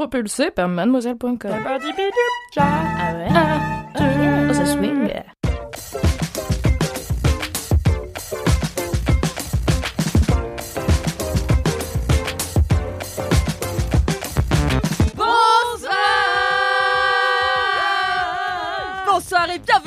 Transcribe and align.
Propulsé 0.00 0.50
par 0.50 0.66
mademoiselle.com. 0.66 1.36
Ah 1.44 1.76
ouais? 2.56 3.28
Ah, 3.34 3.58
oh, 4.48 4.54
ça 4.54 4.64
swing. 4.64 5.10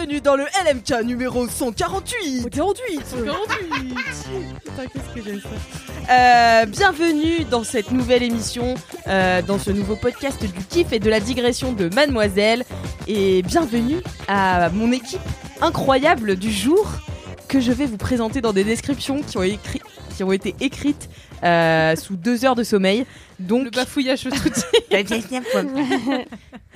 Bienvenue 0.05 0.21
dans 0.21 0.35
le 0.35 0.43
LMK 0.43 1.05
numéro 1.05 1.48
148 1.48 2.49
48 2.49 2.99
Putain, 4.66 4.85
qu'est-ce 4.91 5.16
que 5.16 5.23
j'aime 5.23 5.39
ça. 5.39 6.13
Euh, 6.13 6.66
Bienvenue 6.66 7.45
dans 7.45 7.63
cette 7.63 7.89
nouvelle 7.91 8.21
émission, 8.21 8.73
euh, 9.08 9.41
dans 9.41 9.58
ce 9.58 9.71
nouveau 9.71 9.95
podcast 9.95 10.44
du 10.44 10.66
kiff 10.66 10.91
et 10.91 10.99
de 10.99 11.09
la 11.09 11.21
digression 11.21 11.72
de 11.72 11.88
Mademoiselle. 11.95 12.66
Et 13.08 13.44
bienvenue 13.44 14.02
à 14.28 14.69
mon 14.72 14.91
équipe 14.91 15.22
incroyable 15.61 16.35
du 16.35 16.52
jour 16.52 16.85
Que 17.47 17.61
je 17.61 17.72
vais 17.72 17.85
vous 17.85 17.95
présenter 17.95 18.41
dans 18.41 18.52
des 18.52 18.66
descriptions 18.66 19.22
qui 19.22 19.38
ont, 19.38 19.44
écrit, 19.44 19.81
qui 20.17 20.23
ont 20.25 20.33
été 20.33 20.53
écrites 20.59 21.09
euh, 21.44 21.95
sous 21.95 22.16
deux 22.16 22.45
heures 22.45 22.55
de 22.55 22.63
sommeil 22.63 23.05
Donc 23.39 23.66
Le 23.66 23.69
bafouillage 23.72 24.27
Mais 24.31 25.03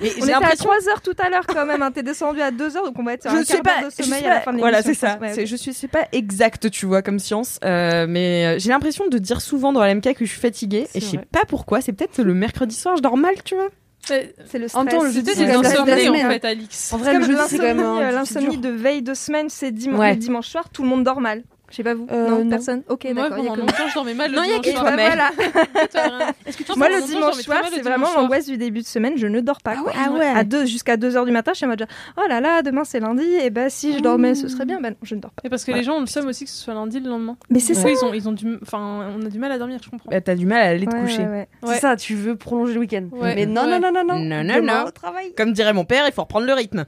j'ai 0.00 0.08
était 0.10 0.32
à 0.32 0.40
l'impression 0.40 0.64
3 0.66 0.88
heures 0.90 1.00
tout 1.02 1.14
à 1.18 1.28
l'heure 1.28 1.46
quand 1.46 1.66
même, 1.66 1.82
hein. 1.82 1.90
t'es 1.90 2.02
descendu 2.02 2.40
à 2.40 2.50
2 2.50 2.76
heures 2.76 2.84
donc 2.84 2.98
on 2.98 3.02
va 3.02 3.14
être 3.14 3.22
sur 3.22 3.30
je 3.32 3.36
un 3.38 3.44
sais 3.44 3.54
quart 3.54 3.62
pas, 3.62 3.80
d'heure 3.80 3.90
de 3.90 3.94
je 3.98 4.02
sommeil 4.04 4.20
sais 4.20 4.26
à 4.26 4.30
la 4.30 4.34
pas. 4.36 4.40
fin 4.42 4.52
de 4.52 4.58
Voilà, 4.58 4.82
c'est 4.82 4.94
ça. 4.94 5.18
C'est- 5.32 5.46
Je 5.46 5.56
suis, 5.56 5.74
c'est 5.74 5.88
pas 5.88 6.06
exact, 6.12 6.70
tu 6.70 6.86
vois, 6.86 7.02
comme 7.02 7.18
science, 7.18 7.58
euh, 7.64 8.06
mais 8.08 8.46
euh, 8.46 8.58
j'ai 8.58 8.68
l'impression 8.70 9.08
de 9.08 9.18
dire 9.18 9.40
souvent 9.40 9.72
dans 9.72 9.82
LMK 9.84 10.14
que 10.14 10.24
je 10.24 10.30
suis 10.30 10.40
fatiguée 10.40 10.86
C'est 10.90 10.98
et 10.98 11.00
je 11.00 11.06
sais 11.06 11.16
vrai. 11.16 11.26
pas 11.32 11.44
pourquoi. 11.48 11.80
C'est 11.80 11.92
peut-être 11.92 12.22
le 12.22 12.34
mercredi 12.34 12.74
soir, 12.76 12.96
je 12.96 13.02
dors 13.02 13.16
mal, 13.16 13.34
tu 13.44 13.54
vois. 13.56 13.68
C'est 14.06 14.34
le 14.58 14.68
stress. 14.68 14.74
En 14.76 14.84
même 14.84 14.94
temps, 14.94 15.02
le 15.02 15.10
jeudi, 15.10 15.22
Peut-être 15.24 15.36
c'est 15.38 15.46
des 15.46 15.52
comme 15.52 15.62
la 15.62 15.68
insomnies 15.70 15.92
en 15.92 16.14
semaine. 16.14 16.30
fait, 16.30 16.44
Alix. 16.46 16.92
En 16.92 16.96
C'est 16.98 17.02
vrai, 17.04 17.12
le 17.14 17.18
comme 17.20 17.28
jeudi, 17.30 17.42
c'est 17.48 17.56
quand 17.58 17.62
même 17.64 17.76
l'insomnie, 17.78 18.02
un 18.04 18.10
l'insomnie 18.12 18.58
dur. 18.58 18.60
de 18.60 18.68
veille 18.76 19.02
de 19.02 19.14
semaine, 19.14 19.48
c'est 19.50 19.70
dimanche, 19.72 20.00
Ouais. 20.00 20.10
le 20.12 20.16
dimanche 20.16 20.46
soir, 20.48 20.68
tout 20.70 20.82
le 20.82 20.88
monde 20.88 21.04
dort 21.04 21.20
mal. 21.20 21.42
Je 21.70 21.76
sais 21.76 21.82
pas 21.82 21.94
vous. 21.94 22.06
Euh, 22.10 22.28
non, 22.30 22.44
non. 22.44 22.50
personne. 22.50 22.82
Ok, 22.88 23.04
Moi, 23.04 23.14
d'accord. 23.14 23.38
il 23.38 23.44
y 23.44 23.46
a 23.46 23.50
pendant 23.50 23.54
que 23.54 23.60
longtemps, 23.72 23.88
je 23.88 23.94
dormais 23.94 24.14
mal 24.14 24.30
le 24.30 24.36
Non, 24.36 24.42
il 24.42 24.50
y 24.50 24.54
a 24.54 24.58
dimanche 24.58 24.64
que 24.66 24.70
soir. 24.72 24.82
toi, 24.84 24.96
mais- 24.96 25.06
voilà. 25.06 25.30
Est-ce 26.46 26.56
que 26.56 26.62
tu 26.62 26.78
Moi, 26.78 26.88
le 26.88 27.02
dimanche 27.06 27.34
soir, 27.36 27.62
c'est 27.72 27.82
vraiment 27.82 28.06
l'angoisse 28.16 28.46
du 28.46 28.56
début 28.56 28.80
de 28.80 28.86
semaine. 28.86 29.14
Je 29.16 29.26
ne 29.26 29.40
dors 29.40 29.60
pas. 29.60 29.76
quoi. 29.76 29.92
Ah 29.94 30.10
ouais. 30.12 30.26
À 30.26 30.44
deux, 30.44 30.64
jusqu'à 30.66 30.96
2 30.96 31.16
heures 31.16 31.26
du 31.26 31.30
matin, 31.32 31.52
je 31.52 31.58
suis 31.58 31.66
en 31.66 31.68
mode 31.68 31.86
oh 32.16 32.22
là 32.28 32.40
là, 32.40 32.62
demain 32.62 32.84
c'est 32.84 33.00
lundi. 33.00 33.24
Et 33.42 33.50
bah 33.50 33.68
si 33.70 33.94
je 33.96 34.00
dormais, 34.00 34.34
ce 34.34 34.48
serait 34.48 34.64
bien. 34.64 34.80
Bah 34.80 34.90
non, 34.90 34.96
je 35.02 35.14
ne 35.14 35.20
dors 35.20 35.30
pas. 35.32 35.42
Et 35.44 35.50
parce 35.50 35.64
que 35.64 35.72
les 35.72 35.82
gens 35.82 35.96
ont 35.96 36.00
le 36.00 36.06
seum 36.06 36.26
aussi 36.26 36.44
que 36.44 36.50
ce 36.50 36.56
soit 36.56 36.74
lundi 36.74 37.00
le 37.00 37.10
lendemain. 37.10 37.36
Mais 37.50 37.60
c'est 37.60 37.74
Du 37.74 37.80
ça. 37.80 37.90
ils 37.90 38.04
ont, 38.04 38.14
ils 38.14 38.28
ont 38.28 38.32
du, 38.32 38.58
enfin, 38.62 39.10
on 39.18 39.24
a 39.24 39.28
du 39.28 39.38
mal 39.38 39.52
à 39.52 39.58
dormir, 39.58 39.78
je 39.84 39.90
comprends. 39.90 40.10
Bah, 40.10 40.20
t'as 40.20 40.34
du 40.34 40.46
mal 40.46 40.62
à 40.62 40.64
aller 40.70 40.86
te 40.86 40.94
Ouais, 40.94 41.02
coucher. 41.02 41.18
ouais, 41.18 41.26
ouais. 41.28 41.48
Ouais. 41.62 41.74
C'est 41.74 41.80
ça, 41.80 41.96
tu 41.96 42.14
veux 42.14 42.34
prolonger 42.36 42.72
le 42.74 42.80
week-end. 42.80 43.04
Ouais. 43.12 43.34
Mais 43.34 43.44
non, 43.46 43.64
Ouais. 43.66 43.78
non, 43.78 43.92
non, 43.92 43.92
non, 43.92 44.14
non. 44.14 44.18
Non, 44.18 44.42
non, 44.44 44.62
non. 44.62 44.84
au 44.86 44.90
travail. 44.90 45.34
Comme 45.36 45.52
dirait 45.52 45.72
mon 45.74 45.84
père, 45.84 46.04
il 46.06 46.12
faut 46.12 46.22
reprendre 46.22 46.46
le 46.46 46.54
rythme. 46.54 46.86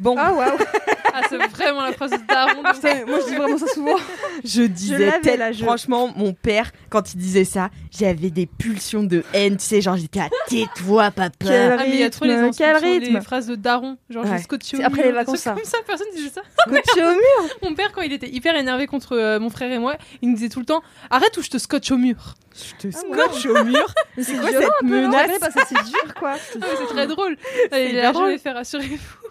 Bon, 0.00 0.14
Ah 0.18 0.32
waouh. 0.32 0.50
Ah, 1.22 1.26
c'est 1.28 1.36
vraiment 1.38 1.82
la 1.82 1.92
phrase 1.92 2.10
de 2.10 2.18
Daron. 2.26 2.62
Putain, 2.72 3.04
moi, 3.06 3.18
je 3.20 3.30
dis 3.30 3.36
vraiment 3.36 3.58
ça 3.58 3.66
souvent. 3.68 3.96
je 4.44 4.62
disais 4.62 4.98
l'avais, 5.06 5.20
tel- 5.20 5.38
là, 5.38 5.52
je- 5.52 5.64
franchement, 5.64 6.12
mon 6.16 6.32
père, 6.32 6.70
quand 6.90 7.14
il 7.14 7.18
disait 7.18 7.44
ça, 7.44 7.70
j'avais 7.90 8.30
des 8.30 8.46
pulsions 8.46 9.02
de 9.04 9.22
haine, 9.32 9.56
tu 9.56 9.64
sais, 9.64 9.80
genre 9.80 9.96
j'étais 9.96 10.20
à 10.20 10.28
tais-toi, 10.48 11.10
papa. 11.10 11.30
Quel 11.40 11.72
Ah, 11.72 11.76
mais 11.78 11.90
il 11.90 11.96
y 12.00 12.02
a 12.02 12.10
trop 12.10 12.24
les, 12.24 12.34
rythme, 12.34 12.50
quel 12.56 12.70
instructions, 12.70 13.00
rythme. 13.00 13.14
les 13.14 13.20
phrases 13.20 13.46
de 13.46 13.54
Daron. 13.54 13.96
Genre, 14.10 14.24
Ouais. 14.24 14.36
j'ai 14.36 14.42
scotché 14.42 14.76
au 14.76 14.80
C'est 14.80 14.84
après 14.86 15.02
mur, 15.02 15.06
les 15.10 15.12
vacances, 15.12 15.38
ça. 15.38 15.52
Comme 15.52 15.64
ça, 15.64 15.78
personne 15.86 16.06
disait 16.14 16.30
ça. 16.30 16.42
Scotché 16.66 17.04
au 17.04 17.10
mur. 17.10 17.54
Mon 17.62 17.74
père, 17.74 17.92
quand 17.92 18.02
il 18.02 18.12
était 18.12 18.28
hyper 18.30 18.54
énervé 18.56 18.86
contre 18.86 19.16
euh, 19.16 19.38
mon 19.40 19.50
frère 19.50 19.70
et 19.72 19.78
moi, 19.78 19.96
il 20.20 20.28
nous 20.30 20.34
disait 20.36 20.48
tout 20.48 20.60
le 20.60 20.66
temps 20.66 20.82
Arrête 21.10 21.36
ou 21.36 21.42
je 21.42 21.48
te 21.50 21.58
scotche 21.58 21.90
au 21.90 21.96
mur. 21.96 22.34
Je 22.54 22.88
te 22.88 22.94
scotche 22.94 23.46
au 23.46 23.64
mur. 23.64 23.94
Mais 24.16 24.22
C'est 24.22 24.34
quoi 24.36 24.50
violent 24.50 24.68
cette 24.80 24.88
menace 24.88 25.38
parce 25.40 25.54
que 25.54 25.60
c'est 25.68 25.84
dur 25.90 26.14
quoi. 26.18 26.34
Ah, 26.34 26.38
c'est 26.52 26.86
très 26.86 27.06
drôle. 27.06 27.36
Et 27.72 27.84
il 27.86 27.90
hyper 27.92 28.08
a 28.08 28.12
drôle. 28.12 28.26
jamais 28.26 28.38
fait 28.38 28.50
rassurez-vous. 28.50 29.21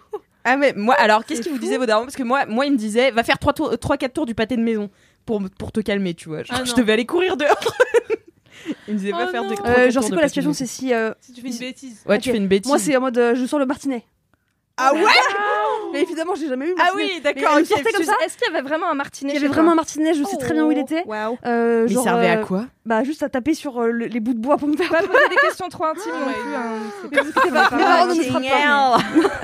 Ah 0.43 0.57
mais 0.57 0.73
moi 0.75 0.95
alors 0.95 1.23
qu'est-ce 1.25 1.41
qu'il 1.41 1.51
vous 1.51 1.59
disait 1.59 1.77
vos 1.77 1.85
darons 1.85 2.03
parce 2.03 2.15
que 2.15 2.23
moi 2.23 2.45
moi 2.47 2.65
il 2.65 2.71
me 2.71 2.77
disait 2.77 3.11
va 3.11 3.23
faire 3.23 3.37
3 3.39 3.53
tours 3.53 3.77
3 3.79 3.97
4 3.97 4.13
tours 4.13 4.25
du 4.25 4.33
pâté 4.35 4.55
de 4.57 4.61
maison 4.61 4.89
pour 5.25 5.41
pour 5.59 5.71
te 5.71 5.79
calmer 5.81 6.13
tu 6.15 6.29
vois. 6.29 6.43
Genre, 6.43 6.57
Ah, 6.59 6.65
je 6.65 6.73
devais 6.73 6.93
aller 6.93 7.05
courir 7.05 7.37
dehors. 7.37 7.59
il 8.87 8.93
me 8.95 8.99
disait 8.99 9.11
va 9.11 9.25
Oh 9.27 9.31
faire 9.31 9.43
non. 9.43 9.49
des 9.49 9.55
trois, 9.55 9.69
Euh, 9.69 9.73
quatre 9.75 9.91
genre, 9.91 10.03
c'est 10.03 10.09
de 10.09 10.15
quoi 10.15 10.21
la 10.23 10.27
situation. 10.29 10.53
C'est 10.53 10.65
si. 10.65 10.93
euh, 10.93 11.13
Si 11.19 11.33
tu 11.33 11.41
fais 11.41 11.47
une 11.49 11.57
bêtise. 11.57 12.03
Ouais, 12.07 12.17
tu 12.19 12.31
fais 12.31 12.37
une 12.37 12.47
bêtise. 12.47 12.67
Moi, 12.69 12.79
c'est 12.79 12.95
en 12.95 13.01
mode 13.01 13.17
euh, 13.17 13.35
je 13.35 13.45
sors 13.45 13.59
le 13.59 13.65
martinet. 13.65 14.03
Ah 14.77 14.93
ouais? 14.93 15.01
Mais 15.93 16.01
évidemment, 16.03 16.35
j'ai 16.35 16.47
jamais 16.47 16.65
eu. 16.65 16.69
le 16.69 16.75
Ah 16.79 16.89
oui, 16.95 17.21
d'accord. 17.23 17.51
Mais 17.55 17.61
ok. 17.61 17.61
il 17.61 17.65
sortait 17.67 17.91
comme 17.91 18.03
ça. 18.03 18.13
Est-ce 18.25 18.37
qu'il 18.37 18.51
y 18.51 18.55
avait 18.55 18.67
vraiment 18.67 18.89
un 18.89 18.93
martinet 18.93 19.31
Il 19.31 19.35
y 19.35 19.37
avait 19.37 19.47
vraiment 19.47 19.71
un 19.71 19.75
martinet, 19.75 20.13
je 20.13 20.23
sais 20.23 20.37
très 20.37 20.53
bien 20.53 20.65
où 20.65 20.71
il 20.71 20.77
Oh, 20.79 20.81
était. 20.81 21.03
Waouh. 21.05 21.37
Euh, 21.45 21.85
il 21.89 21.97
servait 21.99 22.29
à 22.29 22.39
euh, 22.39 22.43
quoi 22.45 22.65
Bah, 22.85 23.03
juste 23.03 23.23
à 23.23 23.29
taper 23.29 23.53
sur 23.53 23.81
euh, 23.81 23.89
le- 23.91 24.05
les 24.07 24.19
bouts 24.19 24.33
de 24.33 24.39
bois 24.39 24.57
pour 24.57 24.67
me 24.67 24.75
faire. 24.77 24.89
Pas 24.89 25.01
poser 25.03 25.29
des 25.29 25.35
questions 25.35 25.69
trop 25.69 25.85
intimes 25.85 26.11
Oh 26.13 26.25
non 26.27 26.33
plus. 26.33 26.55
Hein. 26.55 26.61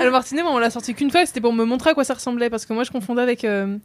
Le 0.04 0.10
martinet, 0.10 0.42
bon, 0.42 0.50
on 0.50 0.58
l'a 0.58 0.70
sorti 0.70 0.94
qu'une 0.94 1.10
fois, 1.10 1.24
c'était 1.26 1.40
pour 1.40 1.52
me 1.52 1.64
montrer 1.64 1.90
à 1.90 1.94
quoi 1.94 2.04
ça 2.04 2.14
ressemblait 2.14 2.50
parce 2.50 2.66
que 2.66 2.72
moi 2.72 2.84
je 2.84 2.90
confondais 2.90 3.22
avec 3.22 3.44
euh, 3.44 3.76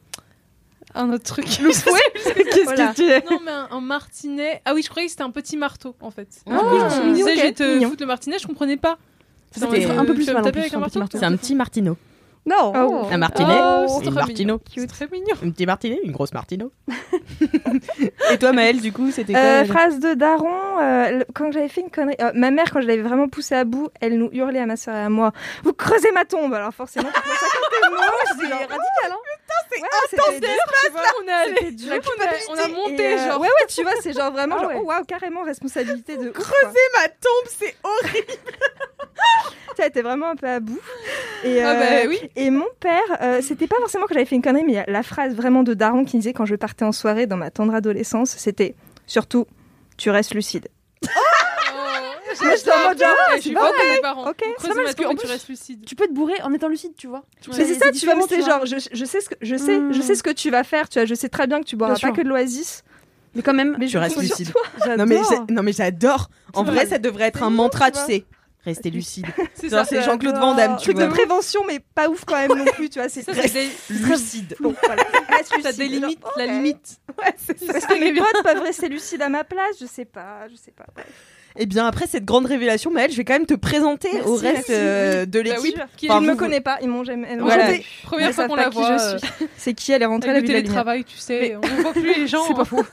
un 0.96 1.12
autre 1.12 1.24
truc. 1.24 1.46
Qu'est-ce 1.46 2.64
Voilà. 2.64 2.88
que 2.88 2.96
tu 2.96 3.04
es 3.04 3.24
non, 3.30 3.40
mais 3.44 3.52
un, 3.52 3.68
un 3.72 3.82
martinet. 3.82 4.62
Ah 4.66 4.74
oui, 4.74 4.82
je 4.84 4.90
croyais 4.90 5.08
que 5.08 5.12
c'était 5.12 5.24
un 5.24 5.32
petit 5.32 5.58
marteau 5.58 5.96
en 6.02 6.12
fait. 6.12 6.28
Ah. 6.48 6.52
du 6.52 6.58
coup, 6.60 6.66
je 6.98 7.02
me 7.10 7.14
disais, 7.14 7.32
ok, 7.34 7.38
je 7.38 7.42
vais 7.44 7.54
te 7.54 7.80
foutre 7.88 8.02
le 8.02 8.08
martinet, 8.08 8.38
je 8.40 8.48
comprenais 8.48 8.78
pas. 8.78 8.98
C'était 9.52 9.86
un 9.86 10.06
peu 10.06 10.14
plus 10.16 10.26
mal 10.28 10.38
en 10.38 10.42
taper 10.42 10.52
plus, 10.52 10.60
avec 10.62 10.74
un 10.74 10.82
un 10.82 10.86
petit 10.88 10.98
marteau 10.98 11.18
C'est 11.20 11.26
un 11.26 11.36
petit 11.38 11.54
martino. 11.56 11.96
Non. 12.46 12.74
Oh. 12.76 13.08
Un 13.12 13.18
martinet, 13.18 13.58
Oh, 13.62 14.02
une 14.04 14.14
martino. 14.14 14.60
C'est 14.76 14.88
très 14.88 15.08
mignon. 15.08 15.36
Un 15.44 15.50
petit 15.52 15.66
martinet, 15.66 16.00
une 16.04 16.12
grosse 16.12 16.34
martino. 16.34 16.72
et 18.32 18.38
toi 18.38 18.52
Maëlle 18.52 18.82
du 18.82 18.92
coup, 18.92 19.12
c'était 19.12 19.34
quoi 19.34 19.42
Euh, 19.42 19.60
la- 19.62 19.66
phrase 19.66 20.00
de 20.00 20.14
Daron, 20.14 20.80
euh, 20.82 21.24
quand 21.34 21.52
j'avais 21.52 21.70
fait 21.70 21.82
une 21.82 21.90
connerie, 21.90 22.16
euh, 22.22 22.32
ma 22.36 22.52
mère 22.52 22.72
quand 22.72 22.82
je 22.82 22.88
l'avais 22.88 23.02
vraiment 23.02 23.28
poussée 23.30 23.56
à 23.56 23.64
bout, 23.64 23.88
elle 24.02 24.18
nous 24.18 24.30
hurlait 24.34 24.60
à 24.60 24.66
ma 24.66 24.76
soeur 24.76 24.96
et 24.96 25.00
à 25.04 25.10
moi, 25.10 25.32
vous 25.64 25.74
creusez 25.74 26.12
ma 26.12 26.26
tombe. 26.26 26.54
Alors 26.54 26.74
forcément, 26.74 27.10
tu 27.10 27.30
ça 27.30 27.46
comme 27.82 27.94
mots, 27.94 28.02
radical, 28.02 28.68
hein. 29.12 29.18
Ouais, 29.82 29.88
c'était 30.10 30.40
dur, 30.40 30.50
tu 30.86 30.92
vois. 30.92 31.02
on 31.24 31.28
est 31.28 31.32
allé. 31.32 31.54
C'était 31.58 31.72
dur. 31.72 31.94
On 31.94 32.22
a, 32.24 32.28
on 32.50 32.64
a 32.64 32.68
monté, 32.70 33.14
euh, 33.14 33.18
genre. 33.18 33.40
Ouais, 33.42 33.48
ouais, 33.48 33.68
tu 33.68 33.82
vois, 33.84 33.94
c'est 34.02 34.14
genre 34.14 34.32
vraiment, 34.32 34.56
Ah 34.58 34.62
genre, 34.62 34.70
ouais. 34.72 34.78
oh, 34.82 34.86
waouh, 34.86 35.04
carrément 35.06 35.44
responsabilité 35.44 36.18
de. 36.18 36.30
Creuser 36.32 36.80
ma 36.96 37.08
tombe, 37.10 37.48
c'est 37.60 37.76
horrible. 37.84 38.28
Tu 38.28 39.78
sais, 39.78 39.84
elle 39.84 39.88
était 39.88 40.02
vraiment 40.02 40.30
un 40.30 40.36
peu 40.36 40.48
à 40.48 40.60
bout. 40.60 40.80
Et, 41.44 41.62
Ah 41.64 41.72
euh, 41.72 41.80
bah 42.04 42.08
oui. 42.10 42.20
Et 42.36 42.50
mon 42.50 42.68
père, 42.80 43.02
euh, 43.22 43.42
c'était 43.42 43.68
pas 43.68 43.78
forcément 43.78 44.06
que 44.06 44.14
j'avais 44.14 44.26
fait 44.26 44.36
une 44.36 44.42
connerie, 44.42 44.64
mais 44.66 44.84
la 44.88 45.04
phrase 45.04 45.34
vraiment 45.36 45.64
de 45.64 45.74
Daron 45.74 46.06
qui 46.06 46.18
disait 46.18 46.34
quand 46.34 46.46
je 46.46 46.56
partais 46.56 46.86
en 46.86 46.92
soirée 46.92 47.26
dans 47.26 47.38
ma 47.38 47.50
tendre 47.52 47.74
adolescence, 47.74 48.32
c'était 48.32 48.76
surtout, 49.08 49.48
tu 49.98 50.10
restes 50.10 50.34
lucide. 50.36 50.68
Mais 52.42 52.58
j'étais 52.58 52.72
en 52.72 52.88
mode 52.90 53.00
genre, 53.00 53.16
je 53.36 53.42
suis 53.42 53.52
pas 53.54 53.72
mes 53.72 54.02
parents. 54.02 54.30
Ok. 54.30 54.44
C'est 54.60 54.68
pas 54.68 54.74
mal, 54.74 54.78
ma 54.78 54.94
parce 54.94 55.12
et 55.12 55.16
tu 55.16 55.16
plus- 55.18 55.28
restes 55.32 55.48
lucide. 55.50 55.86
Tu 55.86 55.96
peux 55.96 56.08
te 56.08 56.14
bourrer 56.14 56.42
en 56.44 56.54
étant 56.54 56.68
lucide, 56.68 56.94
tu 56.98 57.08
vois. 57.08 57.24
Mais 57.48 57.54
c'est 57.66 57.76
ça, 57.76 57.92
tu 57.92 58.00
tu 58.00 58.06
vois. 58.06 58.16
genre, 58.46 58.66
je, 58.66 58.76
je 58.92 59.06
sais 59.06 59.22
ce 59.22 59.30
que 59.30 59.36
je 59.42 59.56
sais, 59.56 59.76
je 59.92 60.00
Hmm. 60.00 60.02
sais 60.02 60.16
ce 60.16 60.24
que 60.24 60.30
tu 60.32 60.50
vas 60.50 60.64
faire, 60.64 60.90
tu 60.90 61.00
vois, 61.00 61.06
je 61.06 61.16
sais 61.16 61.30
très 61.30 61.48
bien 61.48 61.60
que 61.60 61.66
tu 61.66 61.76
boiras 61.76 61.96
pas 62.00 62.12
que 62.12 62.22
de 62.22 62.28
l'oasis. 62.30 62.84
Mais 63.36 63.42
quand 63.42 63.54
même. 63.54 63.76
Mais 63.80 63.86
Tu 63.88 63.94
je 63.94 63.98
restes 63.98 64.18
lucide. 64.18 64.52
Non 64.98 65.06
mais, 65.06 65.20
non 65.50 65.64
mais 65.64 65.74
j'adore. 65.74 66.30
En 66.54 66.64
vrai, 66.64 66.86
ça 66.86 66.98
devrait 67.00 67.26
être 67.26 67.44
un 67.44 67.50
mantra, 67.50 67.92
tu 67.92 68.00
sais. 68.00 68.26
Rester 68.66 68.92
lucide. 68.92 69.26
C'est 69.56 69.68
Genre, 69.68 69.80
ça. 69.80 69.86
c'est 69.86 70.02
Jean-Claude 70.04 70.38
Van 70.38 70.56
Damme, 70.56 70.78
Truc 70.78 70.96
de 70.96 71.06
prévention, 71.08 71.62
mais 71.68 71.82
pas 71.82 72.08
ouf 72.08 72.24
quand 72.24 72.38
même 72.38 72.58
non 72.58 72.64
plus, 72.64 72.90
tu 72.90 72.98
vois, 72.98 73.10
c'est 73.10 73.26
Lucide. 73.90 74.56
bon, 74.62 74.74
voilà. 74.86 75.04
Ça 75.62 75.74
délimite 75.74 76.20
la 76.38 76.46
limite. 76.46 76.98
Ouais, 77.20 77.36
c'est 77.36 77.60
ça. 77.60 77.74
Est-ce 77.78 77.88
que 77.88 78.00
mes 78.00 78.14
potes 78.14 78.42
peuvent 78.42 78.62
rester 78.62 78.88
lucides 78.88 79.22
à 79.22 79.28
ma 79.28 79.44
place 79.44 79.76
Je 79.82 79.86
sais 79.86 80.06
pas, 80.06 80.48
je 80.50 80.56
sais 80.56 80.72
pas. 80.72 80.86
Bref. 81.54 81.64
Eh 81.64 81.66
bien, 81.66 81.86
après 81.88 82.08
cette 82.08 82.26
grande 82.26 82.46
révélation, 82.46 82.92
Maëlle, 82.92 83.12
je 83.12 83.18
vais 83.18 83.26
quand 83.26 83.34
même 83.34 83.46
te 83.46 83.54
présenter 83.54 84.10
Merci, 84.14 84.30
au 84.30 84.36
reste 84.36 84.70
euh, 84.70 85.26
de 85.26 85.42
Bah 85.42 85.50
oui, 85.62 85.70
l'équipe. 85.74 85.84
qui 85.98 86.10
Enfin, 86.10 86.22
ne 86.22 86.28
me 86.28 86.36
connaissent 86.36 86.62
pas, 86.62 86.78
ils 86.82 86.90
m'ont 86.90 87.04
jamais. 87.04 87.38
Voilà. 87.40 87.74
Première 88.04 88.32
fois 88.34 88.48
qu'on 88.48 88.56
la 88.56 88.70
qui 88.70 88.76
voit. 88.78 88.98
je 88.98 89.04
euh, 89.04 89.18
suis. 89.18 89.28
C'est 89.58 89.74
qui 89.74 89.92
Elle 89.92 90.02
est 90.02 90.06
rentrée 90.06 90.30
à 90.30 90.34
la 90.34 90.38
Avec 90.40 90.48
le 90.48 90.48
de 90.50 90.54
la 90.54 90.60
lumière. 90.60 90.84
télétravail, 90.84 91.04
tu 91.04 91.18
sais, 91.18 91.56
on 91.56 91.82
voit 91.82 91.94
plus 91.94 92.14
les 92.16 92.28
gens. 92.28 92.44
C'est 92.48 92.54
pas 92.56 92.66
faux. 92.66 92.84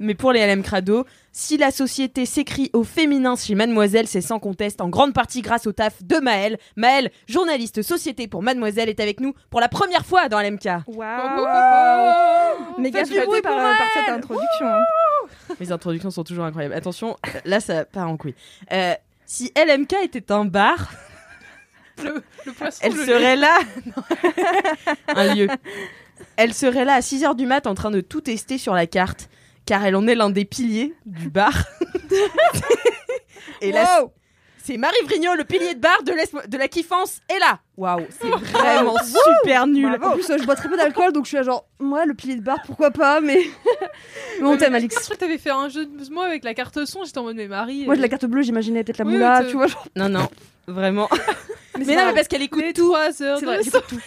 Mais 0.00 0.14
pour 0.14 0.32
les 0.32 0.46
LM 0.46 0.62
Crado, 0.62 1.04
si 1.32 1.56
la 1.56 1.70
société 1.70 2.26
s'écrit 2.26 2.70
au 2.72 2.84
féminin 2.84 3.34
chez 3.36 3.54
Mademoiselle, 3.54 4.06
c'est 4.06 4.20
sans 4.20 4.38
conteste 4.38 4.80
en 4.80 4.88
grande 4.88 5.12
partie 5.12 5.42
grâce 5.42 5.66
au 5.66 5.72
taf 5.72 6.02
de 6.02 6.16
Maëlle. 6.18 6.58
Maëlle, 6.76 7.10
journaliste 7.28 7.82
société 7.82 8.28
pour 8.28 8.42
Mademoiselle, 8.42 8.88
est 8.88 9.00
avec 9.00 9.20
nous 9.20 9.34
pour 9.50 9.60
la 9.60 9.68
première 9.68 10.06
fois 10.06 10.28
dans 10.28 10.40
LMK. 10.40 10.64
Waouh 10.86 11.06
oh, 11.38 11.46
oh. 11.46 12.80
Méga 12.80 13.02
par, 13.02 13.08
pour 13.18 13.42
par 13.42 13.76
cette 13.94 14.08
introduction. 14.08 14.66
hein. 14.66 14.82
Mes 15.60 15.72
introductions 15.72 16.10
sont 16.10 16.24
toujours 16.24 16.44
incroyables. 16.44 16.74
Attention, 16.74 17.16
là 17.44 17.60
ça 17.60 17.84
part 17.84 18.08
en 18.08 18.16
couille. 18.16 18.34
Euh, 18.72 18.94
si 19.26 19.52
LMK 19.56 19.94
était 20.04 20.32
un 20.32 20.44
bar, 20.44 20.92
Le, 22.02 22.24
le 22.44 22.52
poisson. 22.52 22.80
elle 22.82 22.94
le 22.94 23.06
serait 23.06 23.36
là. 23.36 23.56
Un 25.14 25.34
lieu. 25.34 25.46
Elle 26.36 26.52
serait 26.52 26.84
là 26.84 26.94
à 26.94 27.00
6h 27.00 27.36
du 27.36 27.46
mat 27.46 27.68
en 27.68 27.74
train 27.74 27.92
de 27.92 28.00
tout 28.00 28.20
tester 28.20 28.58
sur 28.58 28.74
la 28.74 28.88
carte, 28.88 29.28
car 29.64 29.84
elle 29.84 29.94
en 29.94 30.06
est 30.08 30.16
l'un 30.16 30.30
des 30.30 30.44
piliers 30.44 30.92
du 31.06 31.30
bar. 31.30 31.52
Et 33.60 33.70
là, 33.70 34.04
c'est 34.64 34.76
Marie 34.78 34.96
Vrigno, 35.04 35.34
le 35.34 35.44
pilier 35.44 35.74
de 35.74 35.80
bar 35.80 36.02
de, 36.02 36.12
l'es- 36.12 36.48
de 36.48 36.56
la 36.56 36.68
kiffance, 36.68 37.20
est 37.28 37.38
là. 37.38 37.58
Waouh, 37.76 38.06
c'est 38.10 38.28
vraiment 38.28 38.96
super 39.36 39.66
nul. 39.66 39.98
En 40.02 40.12
plus, 40.12 40.28
euh, 40.30 40.38
je 40.38 40.44
bois 40.44 40.56
très 40.56 40.68
peu 40.68 40.76
d'alcool, 40.76 41.12
donc 41.12 41.24
je 41.24 41.28
suis 41.28 41.36
là 41.36 41.42
genre, 41.42 41.66
moi, 41.78 42.06
le 42.06 42.14
pilier 42.14 42.36
de 42.36 42.42
bar, 42.42 42.58
pourquoi 42.64 42.90
pas, 42.90 43.20
mais. 43.20 43.42
mais 44.40 44.46
on 44.46 44.56
t'aime, 44.56 44.72
Je 44.72 44.76
Alix. 44.76 44.94
crois 44.98 45.16
que 45.16 45.20
t'avais 45.20 45.38
fait 45.38 45.50
un 45.50 45.68
jeu 45.68 45.84
de 45.86 46.10
mots 46.12 46.22
avec 46.22 46.44
la 46.44 46.54
carte 46.54 46.84
son, 46.86 47.04
j'étais 47.04 47.18
en 47.18 47.24
mode 47.24 47.36
mais 47.36 47.48
Marie. 47.48 47.84
Moi, 47.84 47.94
de 47.94 48.00
euh, 48.00 48.02
la 48.02 48.08
carte 48.08 48.24
bleue, 48.24 48.42
j'imaginais 48.42 48.84
peut-être 48.84 48.98
la 48.98 49.04
Oui, 49.04 49.12
moula, 49.12 49.44
tu 49.48 49.56
vois, 49.56 49.66
genre. 49.66 49.86
Non, 49.96 50.08
non, 50.08 50.28
vraiment. 50.66 51.08
Mais, 51.76 51.96
non, 51.96 52.06
mais 52.06 52.14
parce 52.14 52.28
qu'elle 52.28 52.42
écoute 52.42 52.62
les 52.62 52.72
tout. 52.72 52.92
3 52.92 53.20
heures 53.24 53.38
C'est 53.38 53.40
de 53.40 53.46
vrai, 53.50 53.56
son. 53.64 53.64
j'écoute 53.64 53.84
tout. 53.88 54.00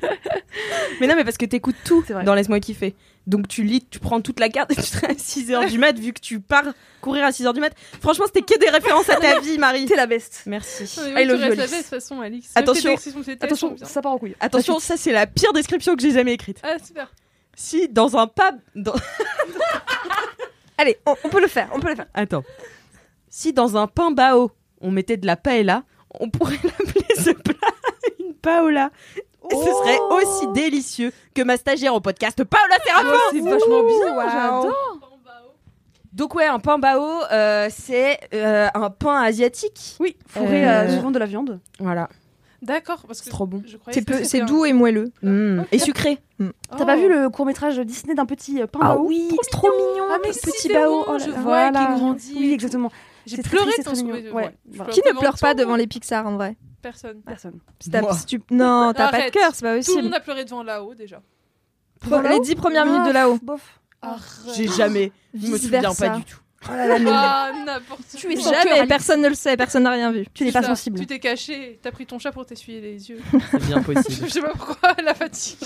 Mais 1.00 1.06
non, 1.08 1.16
mais 1.16 1.24
parce 1.24 1.36
que 1.36 1.46
t'écoutes 1.46 1.76
tout 1.84 2.04
C'est 2.06 2.12
vrai. 2.12 2.22
dans 2.24 2.34
Laisse-moi 2.34 2.60
kiffer. 2.60 2.94
Donc 3.26 3.48
tu 3.48 3.62
lis, 3.62 3.86
tu 3.90 3.98
prends 4.00 4.20
toute 4.20 4.38
la 4.38 4.50
carte 4.50 4.70
et 4.72 4.74
tu 4.76 4.82
serais 4.82 5.06
à 5.08 5.14
6h 5.14 5.70
du 5.70 5.78
mat, 5.78 5.98
vu 5.98 6.12
que 6.12 6.20
tu 6.20 6.40
pars 6.40 6.64
courir 7.00 7.24
à 7.24 7.30
6h 7.30 7.54
du 7.54 7.60
mat. 7.60 7.72
Franchement, 8.02 8.26
c'était 8.26 8.42
que 8.42 8.58
des 8.58 8.68
références 8.68 9.08
à 9.08 9.16
ta 9.16 9.40
vie, 9.40 9.56
Marie. 9.58 9.86
T'es 9.86 9.96
la 9.96 10.06
best. 10.06 10.42
Merci. 10.46 10.82
Non, 11.00 11.06
I 11.06 11.14
oui, 11.14 11.22
tu 11.22 11.28
love 11.28 11.40
you, 11.40 11.54
la 11.54 11.66
façon, 11.66 12.20
Alix. 12.20 12.50
Attention. 12.54 12.94
Attention, 13.40 13.76
ça 13.82 14.02
part 14.02 14.12
en 14.12 14.18
couille. 14.18 14.36
Attention, 14.40 14.78
ça 14.78 14.96
c'est 14.98 15.12
la 15.12 15.26
pire 15.26 15.52
description 15.54 15.96
que 15.96 16.02
j'ai 16.02 16.10
jamais 16.12 16.34
écrite. 16.34 16.60
Ah, 16.62 16.76
super. 16.84 17.10
Si 17.56 17.88
dans 17.88 18.16
un 18.16 18.26
pub... 18.26 18.56
dans- 18.74 18.94
Allez, 20.78 20.98
on, 21.06 21.14
on 21.24 21.28
peut 21.28 21.40
le 21.40 21.46
faire, 21.48 21.68
on 21.72 21.80
peut 21.80 21.88
le 21.90 21.94
faire. 21.96 22.06
Attends. 22.14 22.44
Si 23.28 23.52
dans 23.52 23.76
un 23.76 23.86
pain 23.86 24.10
bao, 24.10 24.50
on 24.80 24.90
mettait 24.90 25.16
de 25.16 25.26
la 25.26 25.36
paella, 25.36 25.84
on 26.20 26.28
pourrait 26.30 26.58
l'appeler 26.64 27.04
ce 27.16 27.30
plat 27.30 27.54
une 28.20 28.34
paola. 28.34 28.90
Ce 29.50 29.56
serait 29.56 29.98
aussi 30.10 30.46
délicieux 30.54 31.12
que 31.34 31.42
ma 31.42 31.56
stagiaire 31.56 31.94
au 31.94 32.00
podcast 32.00 32.42
Paola 32.44 32.76
Séraphin 32.84 33.18
c'est 33.32 33.40
vachement 33.40 33.82
bien, 33.82 34.14
Waouh. 34.16 34.28
j'adore. 34.30 35.00
Donc 36.12 36.34
ouais, 36.36 36.46
un 36.46 36.60
pain 36.60 36.78
bao, 36.78 37.02
euh, 37.32 37.68
c'est 37.70 38.20
euh, 38.34 38.68
un 38.72 38.88
pain 38.90 39.20
asiatique. 39.22 39.96
Oui, 39.98 40.16
fourré 40.28 40.64
Euh, 40.66 40.82
à 40.82 40.88
souvent 40.88 41.10
de 41.10 41.18
la 41.18 41.26
viande. 41.26 41.58
Voilà, 41.80 42.08
D'accord, 42.62 43.02
parce 43.06 43.18
que 43.18 43.24
c'est 43.26 43.30
trop 43.30 43.46
bon. 43.46 43.62
C'est 43.90 44.40
un- 44.40 44.44
doux 44.46 44.64
et 44.64 44.72
moelleux. 44.72 45.12
Mm. 45.22 45.62
Et 45.72 45.78
sucré. 45.78 46.18
T'as 46.78 46.86
pas 46.86 46.96
vu 46.96 47.08
le 47.08 47.28
court 47.28 47.44
métrage 47.46 47.78
Disney 47.80 48.14
d'un 48.14 48.24
petit 48.26 48.62
euh, 48.62 48.66
pain 48.66 48.78
Ah 48.82 48.94
bao 48.94 49.04
oui, 49.06 49.28
c'est 49.42 49.50
trop 49.50 49.68
mignon. 49.70 50.04
Ah, 50.10 50.16
mais 50.22 50.30
petit 50.30 50.50
si, 50.60 50.72
bao. 50.72 51.04
Oh 51.06 51.18
je 51.18 51.30
vois 51.30 51.40
Voilà. 51.42 51.86
qu'il 51.86 51.94
grandit. 51.96 52.34
Oui, 52.38 52.52
exactement. 52.54 52.90
J'ai 53.26 53.36
C'est 53.36 53.42
très 53.42 53.56
pleuré 53.56 53.72
très 53.82 53.92
mignon. 53.96 54.32
Ouais, 54.32 54.54
voilà. 54.72 54.92
Qui 54.92 55.00
ne 55.06 55.18
pleure 55.18 55.36
pas 55.38 55.52
devant 55.54 55.76
les 55.76 55.86
Pixar 55.86 56.26
en 56.26 56.36
vrai? 56.36 56.56
Personne. 56.84 57.22
Personne. 57.22 57.58
Si 57.80 57.90
t'as- 57.90 58.02
Moi. 58.02 58.12
si 58.14 58.26
tu- 58.26 58.42
Non, 58.50 58.92
t'as 58.94 59.06
pas 59.06 59.16
de 59.16 59.22
Arrête. 59.22 59.32
cœur, 59.32 59.50
c'est 59.54 59.62
pas 59.62 59.70
Tout 59.70 59.76
le 59.76 59.84
possible. 59.84 60.02
monde 60.02 60.14
a 60.14 60.20
pleuré 60.20 60.44
devant 60.44 60.62
là-haut 60.62 60.94
déjà. 60.94 61.22
Bon, 62.06 62.20
les 62.20 62.40
dix 62.40 62.54
premières 62.54 62.84
minutes 62.84 63.06
de 63.06 63.10
là-haut. 63.12 63.38
Bof. 63.42 63.80
J'ai 64.54 64.68
jamais. 64.68 65.10
Je 65.32 65.46
me 65.46 65.54
Vice 65.54 65.62
souviens 65.62 65.80
versa. 65.80 66.10
pas 66.10 66.16
du 66.18 66.24
tout. 66.24 66.38
Oh 66.70 66.76
là 66.76 66.86
là, 66.86 66.98
mais 66.98 67.10
Ah, 67.12 67.52
n'importe 67.66 68.00
Tu 68.16 68.32
es 68.32 68.36
sans 68.36 68.52
Jamais, 68.52 68.86
personne 68.86 69.20
ne 69.20 69.28
le 69.28 69.34
sait, 69.34 69.56
personne 69.56 69.82
n'a 69.82 69.90
rien 69.90 70.10
vu. 70.12 70.24
tu 70.32 70.44
n'es 70.44 70.52
pas 70.52 70.62
ça. 70.62 70.68
sensible. 70.68 70.98
Tu 71.00 71.06
t'es 71.06 71.18
caché, 71.18 71.78
t'as 71.82 71.90
pris 71.90 72.06
ton 72.06 72.18
chat 72.18 72.32
pour 72.32 72.46
t'essuyer 72.46 72.80
les 72.80 73.10
yeux. 73.10 73.18
C'est 73.50 73.66
bien 73.66 73.82
je 73.86 73.92
possible. 73.92 74.30
sais 74.30 74.40
pas 74.40 74.52
pourquoi, 74.52 74.94
la 75.02 75.14
fatigue. 75.14 75.58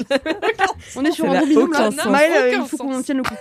On 0.97 1.05
est 1.05 1.13
sur 1.13 1.31
un 1.31 1.45
binôme 1.45 1.73
là. 1.73 1.89
aucun 1.89 1.91
sens. 2.03 2.07
Maëlle, 2.11 2.33
euh, 2.33 2.49
Aucun 2.49 2.63
il 2.65 2.69
faut 2.69 2.77
qu'on 2.79 3.03
tienne 3.03 3.17
le 3.19 3.23
coup. 3.23 3.35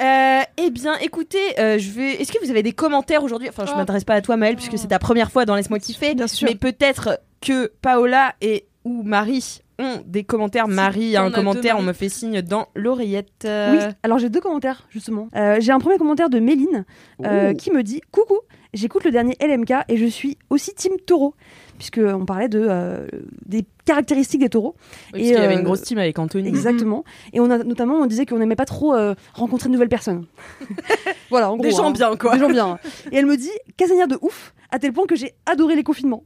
Euh, 0.00 0.40
eh 0.56 0.70
bien, 0.70 0.96
écoutez, 0.98 1.58
euh, 1.60 1.78
je 1.78 1.90
vais. 1.90 2.20
Est-ce 2.20 2.32
que 2.32 2.44
vous 2.44 2.50
avez 2.50 2.62
des 2.62 2.72
commentaires 2.72 3.22
aujourd'hui? 3.22 3.48
Enfin, 3.48 3.64
je 3.66 3.72
Oh. 3.72 3.76
m'adresse 3.76 4.04
pas 4.04 4.14
à 4.14 4.20
toi, 4.20 4.36
Maëlle, 4.36 4.56
puisque 4.56 4.78
c'est 4.78 4.88
ta 4.88 4.98
première 4.98 5.30
fois 5.30 5.44
dans 5.44 5.54
Laisse-moi 5.56 5.78
kiffer. 5.78 6.14
Bien 6.14 6.26
sûr. 6.26 6.48
Mais 6.48 6.56
peut-être 6.56 7.20
que 7.40 7.70
Paola 7.82 8.34
et 8.40 8.66
ou 8.84 9.02
Marie 9.02 9.60
ont 9.78 10.02
des 10.06 10.24
commentaires. 10.24 10.68
Marie 10.68 11.16
a 11.16 11.22
un 11.22 11.30
commentaire, 11.30 11.78
on 11.78 11.82
me 11.82 11.92
fait 11.92 12.08
signe 12.08 12.42
dans 12.42 12.68
l'oreillette. 12.74 13.46
Oui, 13.46 13.78
alors 14.02 14.18
j'ai 14.18 14.28
deux 14.28 14.40
commentaires 14.40 14.86
justement. 14.90 15.28
Euh, 15.36 15.56
j'ai 15.60 15.72
un 15.72 15.80
premier 15.80 15.98
commentaire 15.98 16.30
de 16.30 16.38
Méline 16.38 16.84
euh, 17.24 17.54
qui 17.54 17.70
me 17.70 17.82
dit 17.82 18.00
Coucou, 18.12 18.38
j'écoute 18.74 19.04
le 19.04 19.10
dernier 19.10 19.36
LMK 19.40 19.72
et 19.88 19.96
je 19.96 20.06
suis 20.06 20.36
aussi 20.50 20.74
team 20.74 20.92
taureau, 21.06 21.34
puisque 21.78 22.00
on 22.02 22.24
parlait 22.26 22.48
de, 22.48 22.66
euh, 22.68 23.06
des 23.46 23.64
caractéristiques 23.84 24.40
des 24.40 24.48
taureaux. 24.48 24.74
Oui, 24.78 25.10
parce 25.12 25.22
qu'il 25.22 25.32
y 25.32 25.36
avait 25.36 25.54
une 25.54 25.62
grosse 25.62 25.82
team 25.82 25.98
avec 25.98 26.18
Anthony. 26.18 26.48
Exactement. 26.48 27.04
Et 27.32 27.40
on 27.40 27.50
a 27.50 27.58
notamment, 27.58 27.94
on 27.94 28.06
disait 28.06 28.26
qu'on 28.26 28.38
n'aimait 28.38 28.56
pas 28.56 28.64
trop 28.64 28.94
euh, 28.94 29.14
rencontrer 29.32 29.68
de 29.68 29.72
nouvelles 29.72 29.88
personnes. 29.88 30.26
voilà, 31.30 31.50
en 31.50 31.56
gros. 31.56 31.64
Des 31.64 31.70
gens 31.70 31.88
hein. 31.88 31.92
bien, 31.92 32.16
quoi. 32.16 32.34
Des 32.34 32.40
gens 32.40 32.50
bien. 32.50 32.78
Et 33.12 33.16
elle 33.16 33.26
me 33.26 33.36
dit 33.36 33.50
casanière 33.76 34.08
de 34.08 34.18
ouf, 34.20 34.54
à 34.70 34.78
tel 34.78 34.92
point 34.92 35.06
que 35.06 35.16
j'ai 35.16 35.34
adoré 35.46 35.76
les 35.76 35.84
confinements. 35.84 36.24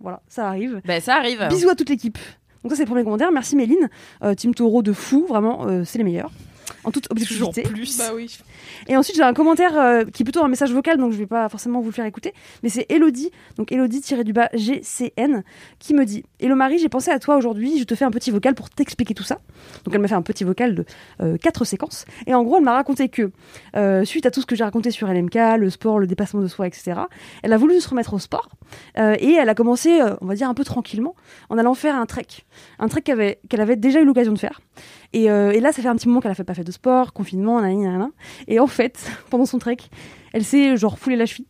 Voilà, 0.00 0.20
ça 0.28 0.48
arrive. 0.48 0.80
Ben, 0.84 1.00
ça 1.00 1.16
arrive. 1.16 1.46
Bisous 1.48 1.68
à 1.68 1.74
toute 1.74 1.88
l'équipe. 1.88 2.18
Donc 2.62 2.72
ça 2.72 2.76
c'est 2.76 2.82
le 2.82 2.88
premier 2.88 3.04
commentaire. 3.04 3.30
Merci 3.32 3.56
Méline. 3.56 3.88
Euh, 4.22 4.34
team 4.34 4.54
Taureau 4.54 4.82
de 4.82 4.92
fou, 4.92 5.26
vraiment, 5.28 5.66
euh, 5.66 5.84
c'est 5.84 5.98
les 5.98 6.04
meilleurs. 6.04 6.30
En 6.84 6.90
toute 6.90 7.08
Toujours 7.08 7.48
objectivité. 7.48 7.62
plus. 7.62 7.98
Bah 7.98 8.10
oui. 8.14 8.38
Et 8.88 8.96
ensuite 8.96 9.16
j'ai 9.16 9.22
un 9.22 9.34
commentaire 9.34 9.78
euh, 9.78 10.04
qui 10.04 10.22
est 10.22 10.24
plutôt 10.24 10.42
un 10.44 10.48
message 10.48 10.72
vocal, 10.72 10.98
donc 10.98 11.12
je 11.12 11.18
vais 11.18 11.26
pas 11.26 11.48
forcément 11.48 11.80
vous 11.80 11.88
le 11.88 11.92
faire 11.94 12.04
écouter. 12.06 12.32
Mais 12.62 12.68
c'est 12.68 12.86
Elodie, 12.88 13.30
donc 13.56 13.72
Elodie 13.72 14.02
du 14.24 14.32
bas 14.32 14.48
GCN, 14.52 15.42
qui 15.78 15.94
me 15.94 16.04
dit 16.04 16.24
Hello 16.40 16.54
Marie, 16.54 16.78
j'ai 16.78 16.88
pensé 16.88 17.10
à 17.10 17.18
toi 17.18 17.36
aujourd'hui. 17.36 17.78
Je 17.78 17.84
te 17.84 17.94
fais 17.94 18.04
un 18.04 18.10
petit 18.10 18.30
vocal 18.30 18.54
pour 18.54 18.70
t'expliquer 18.70 19.14
tout 19.14 19.24
ça. 19.24 19.40
Donc 19.84 19.94
elle 19.94 20.00
m'a 20.00 20.08
fait 20.08 20.14
un 20.14 20.22
petit 20.22 20.44
vocal 20.44 20.74
de 20.74 20.84
euh, 21.20 21.36
quatre 21.38 21.64
séquences. 21.64 22.04
Et 22.26 22.34
en 22.34 22.42
gros 22.42 22.58
elle 22.58 22.64
m'a 22.64 22.74
raconté 22.74 23.08
que 23.08 23.30
euh, 23.76 24.04
suite 24.04 24.26
à 24.26 24.30
tout 24.30 24.40
ce 24.40 24.46
que 24.46 24.56
j'ai 24.56 24.64
raconté 24.64 24.90
sur 24.90 25.08
LMK, 25.08 25.58
le 25.58 25.70
sport, 25.70 25.98
le 25.98 26.06
dépassement 26.06 26.40
de 26.40 26.46
soi, 26.46 26.66
etc. 26.66 27.00
Elle 27.42 27.52
a 27.52 27.56
voulu 27.56 27.80
se 27.80 27.88
remettre 27.88 28.14
au 28.14 28.18
sport 28.18 28.48
euh, 28.98 29.16
et 29.18 29.32
elle 29.32 29.48
a 29.48 29.54
commencé, 29.54 30.00
euh, 30.00 30.14
on 30.20 30.26
va 30.26 30.34
dire 30.34 30.48
un 30.48 30.54
peu 30.54 30.64
tranquillement, 30.64 31.14
en 31.48 31.58
allant 31.58 31.74
faire 31.74 31.96
un 31.96 32.06
trek, 32.06 32.26
un 32.78 32.88
trek 32.88 33.02
qu'elle 33.02 33.20
avait, 33.20 33.38
qu'elle 33.48 33.60
avait 33.60 33.76
déjà 33.76 34.00
eu 34.00 34.04
l'occasion 34.04 34.32
de 34.32 34.38
faire. 34.38 34.60
Et, 35.12 35.30
euh, 35.30 35.50
et 35.52 35.60
là, 35.60 35.72
ça 35.72 35.82
fait 35.82 35.88
un 35.88 35.96
petit 35.96 36.08
moment 36.08 36.20
qu'elle 36.20 36.30
a 36.30 36.34
fait, 36.34 36.44
pas 36.44 36.54
fait 36.54 36.64
de 36.64 36.72
sport, 36.72 37.12
confinement, 37.12 37.60
nanani, 37.60 37.84
nanana. 37.84 38.10
Et 38.48 38.58
en 38.60 38.66
fait, 38.66 39.10
pendant 39.30 39.46
son 39.46 39.58
trek, 39.58 39.76
elle 40.32 40.44
s'est 40.44 40.76
genre 40.76 40.98
foulée 40.98 41.16
la 41.16 41.26
cheville. 41.26 41.46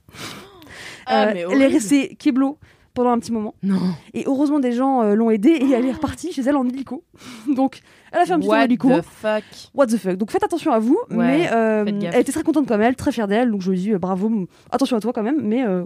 Ah, 1.07 1.25
Euh, 1.29 1.31
mais 1.35 1.45
elle 1.51 1.63
est 1.63 1.67
restée 1.69 2.17
keblo 2.17 2.59
pendant 2.95 3.11
un 3.11 3.19
petit 3.19 3.31
moment. 3.33 3.55
Non. 3.63 3.79
Et 4.15 4.25
heureusement, 4.27 4.59
des 4.59 4.73
gens 4.73 5.03
euh, 5.03 5.15
l'ont 5.15 5.31
aidée 5.31 5.51
et 5.51 5.71
elle 5.71 5.85
est 5.87 5.93
repartie 5.93 6.33
chez 6.33 6.43
elle 6.43 6.57
en 6.57 6.67
hélico. 6.67 7.05
Donc, 7.55 7.81
elle 8.13 8.21
a 8.21 8.25
fait 8.27 8.33
un 8.33 8.39
petit 8.39 8.47
tour 8.49 8.55
en 8.55 8.59
What 8.59 8.65
hélico. 8.65 8.89
the 9.01 9.03
fuck? 9.05 9.45
What 9.75 9.87
the 9.89 9.97
fuck? 9.99 10.17
Donc 10.17 10.31
faites 10.31 10.43
attention 10.45 10.73
à 10.73 10.79
vous. 10.79 10.99
Ouais, 11.11 11.17
mais 11.17 11.49
euh, 11.53 11.85
elle 11.87 12.21
était 12.21 12.33
très 12.33 12.43
contente 12.43 12.67
comme 12.67 12.81
elle, 12.81 12.97
très 12.97 13.13
fière 13.13 13.29
d'elle. 13.29 13.51
Donc 13.51 13.61
je 13.61 13.71
lui 13.71 13.79
dis 13.79 13.93
euh, 13.93 13.99
bravo, 13.99 14.47
attention 14.71 14.97
à 14.97 15.01
toi 15.01 15.13
quand 15.13 15.23
même, 15.23 15.41
mais 15.43 15.65
euh, 15.67 15.85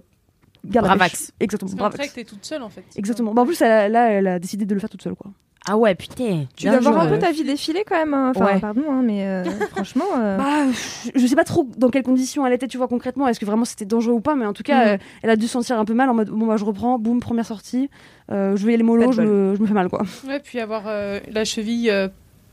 garde 0.65 0.87
Bravax. 0.87 1.33
Exactement. 1.41 1.71
Parce 1.77 1.95
Bravax. 1.97 2.15
t'es 2.15 2.25
toute 2.25 2.45
seule 2.45 2.63
en 2.63 2.69
fait. 2.69 2.85
Exactement. 2.97 3.35
Bah, 3.35 3.43
en 3.43 3.47
plus, 3.47 3.61
elle 3.61 3.73
a- 3.73 3.89
là, 3.89 4.11
elle 4.13 4.27
a 4.29 4.39
décidé 4.39 4.65
de 4.65 4.73
le 4.75 4.79
faire 4.81 4.91
toute 4.91 5.03
seule, 5.03 5.17
quoi. 5.17 5.33
Ah 5.67 5.77
ouais, 5.77 5.95
putain. 5.95 6.47
Tu 6.57 6.67
dois 6.67 6.81
voir 6.81 7.01
un 7.01 7.07
peu 7.07 7.19
ta 7.19 7.33
vie 7.33 7.45
défiler 7.45 7.85
quand 7.87 7.95
même. 7.97 8.15
hein. 8.15 8.33
Enfin, 8.35 8.47
Ouais. 8.47 8.61
pardon, 8.61 8.83
hein, 8.91 9.03
mais 9.05 9.27
euh, 9.27 9.45
franchement. 9.71 10.07
euh, 10.19 10.39
Bah, 10.39 10.67
je- 11.15 11.27
sais 11.27 11.37
pas 11.37 11.45
trop 11.45 11.69
dans 11.77 11.91
quelles 11.91 12.03
conditions 12.03 12.47
elle 12.47 12.55
était, 12.55 12.67
tu 12.67 12.79
vois, 12.79 12.89
concrètement. 12.89 13.29
Est-ce 13.29 13.39
que 13.39 13.45
vraiment 13.45 13.67
c'était 13.67 13.85
dangereux 13.85 14.15
ou 14.15 14.21
pas 14.21 14.35
Mais 14.35 14.47
en 14.47 14.53
tout 14.55 14.63
cas, 14.63 14.85
Mhm. 14.85 14.89
euh, 14.95 14.99
elle 15.23 15.31
a 15.31 15.37
dû 15.37 15.47
se 15.47 15.53
sentir 15.53 15.79
un 15.79 15.85
peu 15.85 15.93
mal 15.95 16.09
en 16.09 16.15
mode 16.15 16.31
bon, 16.31 16.47
bah, 16.47 16.57
je 16.57 16.65
reprends, 16.65 16.99
boum, 16.99 17.21
première 17.21 17.45
sortie. 17.47 17.91
Euh, 18.33 18.57
je 18.57 18.65
vais 18.65 18.73
y 18.73 18.75
aller 18.75 18.83
mollo, 18.85 19.13
je 19.13 19.21
me, 19.23 19.55
je 19.55 19.61
me 19.61 19.67
fais 19.67 19.75
mal, 19.75 19.89
quoi. 19.91 20.03
Ouais, 20.27 20.41
puis 20.41 20.61
avoir 20.61 20.85
euh, 20.87 21.21
la 21.31 21.45
cheville, 21.45 21.91
euh, 21.91 22.09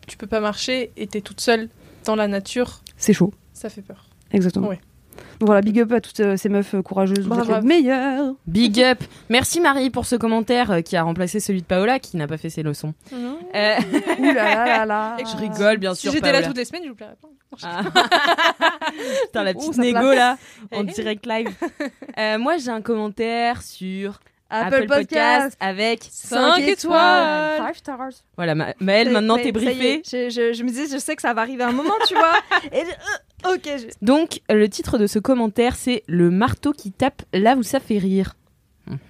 tu 0.05 0.17
peux 0.17 0.27
pas 0.27 0.41
marcher 0.41 0.91
et 0.97 1.07
t'es 1.07 1.21
toute 1.21 1.39
seule 1.39 1.69
dans 2.05 2.15
la 2.15 2.27
nature, 2.27 2.81
C'est 2.97 3.13
chaud. 3.13 3.33
ça 3.53 3.69
fait 3.69 3.81
peur. 3.81 4.05
Exactement. 4.31 4.67
Ouais. 4.67 4.79
Donc 5.39 5.47
voilà, 5.47 5.61
big 5.61 5.79
up 5.79 5.91
à 5.91 6.01
toutes 6.01 6.19
euh, 6.19 6.37
ces 6.37 6.49
meufs 6.49 6.73
euh, 6.73 6.81
courageuses. 6.81 7.19
Vous 7.19 7.29
Bravo. 7.29 7.53
êtes 7.53 7.61
les 7.61 7.67
meilleures. 7.67 8.33
Big 8.47 8.81
up. 8.81 8.99
Merci 9.29 9.59
Marie 9.61 9.89
pour 9.89 10.05
ce 10.05 10.15
commentaire 10.15 10.71
euh, 10.71 10.81
qui 10.81 10.95
a 10.97 11.03
remplacé 11.03 11.39
celui 11.39 11.61
de 11.61 11.65
Paola 11.67 11.99
qui 11.99 12.17
n'a 12.17 12.27
pas 12.27 12.37
fait 12.37 12.49
ses 12.49 12.63
leçons. 12.63 12.93
Euh, 13.13 13.75
Ouh 14.19 14.23
là 14.23 14.33
là 14.33 14.65
là 14.65 14.85
là. 14.85 15.17
je 15.19 15.37
rigole 15.37 15.77
bien 15.77 15.93
Si 15.93 16.01
sûr. 16.01 16.11
j'étais 16.11 16.31
là 16.31 16.41
toutes 16.41 16.57
les 16.57 16.65
semaines, 16.65 16.83
je 16.85 16.89
vous 16.89 16.95
plairais 16.95 17.17
pas. 17.21 17.27
Ah. 17.63 17.81
Putain, 19.25 19.43
la 19.43 19.51
Oh, 19.51 19.59
petite 19.59 19.73
ça 19.75 19.81
négo 19.81 20.13
là, 20.13 20.37
en 20.73 20.81
Hey, 20.81 20.87
hey. 20.89 20.93
direct 20.93 21.25
live. 21.25 21.49
Euh, 22.19 22.39
moi 22.39 22.57
j'ai 22.57 22.71
un 22.71 22.81
commentaire 22.81 23.61
sur 23.61 24.19
Apple, 24.49 24.73
Apple, 24.75 24.87
Podcast. 24.87 25.01
Podcast. 25.11 25.57
avec 25.59 25.99
Cinq 26.09 26.55
5 26.55 26.67
étoiles. 26.67 27.57
Five 27.67 27.75
stars. 27.77 28.09
Voilà, 28.35 28.55
Ma- 28.55 28.73
Maëlle, 28.79 29.11
maintenant 29.11 29.37
t'es 29.37 29.51
briefée. 29.51 30.01
Je, 30.03 30.29
je- 30.31 30.53
je 30.53 30.63
me 30.63 30.69
disais, 30.69 30.87
je 30.91 30.97
sais 30.99 31.15
que 31.15 31.21
ça 31.21 31.35
va 31.35 31.41
arriver 31.41 31.63
un 31.63 31.71
moment, 31.73 31.93
tu 32.07 32.15
vois. 32.15 32.31
Et 32.71 32.79
je- 32.85 32.89
euh, 32.89 33.17
ok, 33.45 33.61
je- 33.65 33.93
Donc, 34.05 34.41
le 34.49 34.67
titre 34.67 34.97
de 34.97 35.07
ce 35.07 35.19
commentaire, 35.19 35.75
c'est 35.75 36.03
Le 36.07 36.29
marteau 36.31 36.71
qui 36.73 36.91
tape 36.91 37.21
là 37.33 37.55
où 37.55 37.63
ça 37.63 37.79
fait 37.79 37.97
rire. 37.97 38.33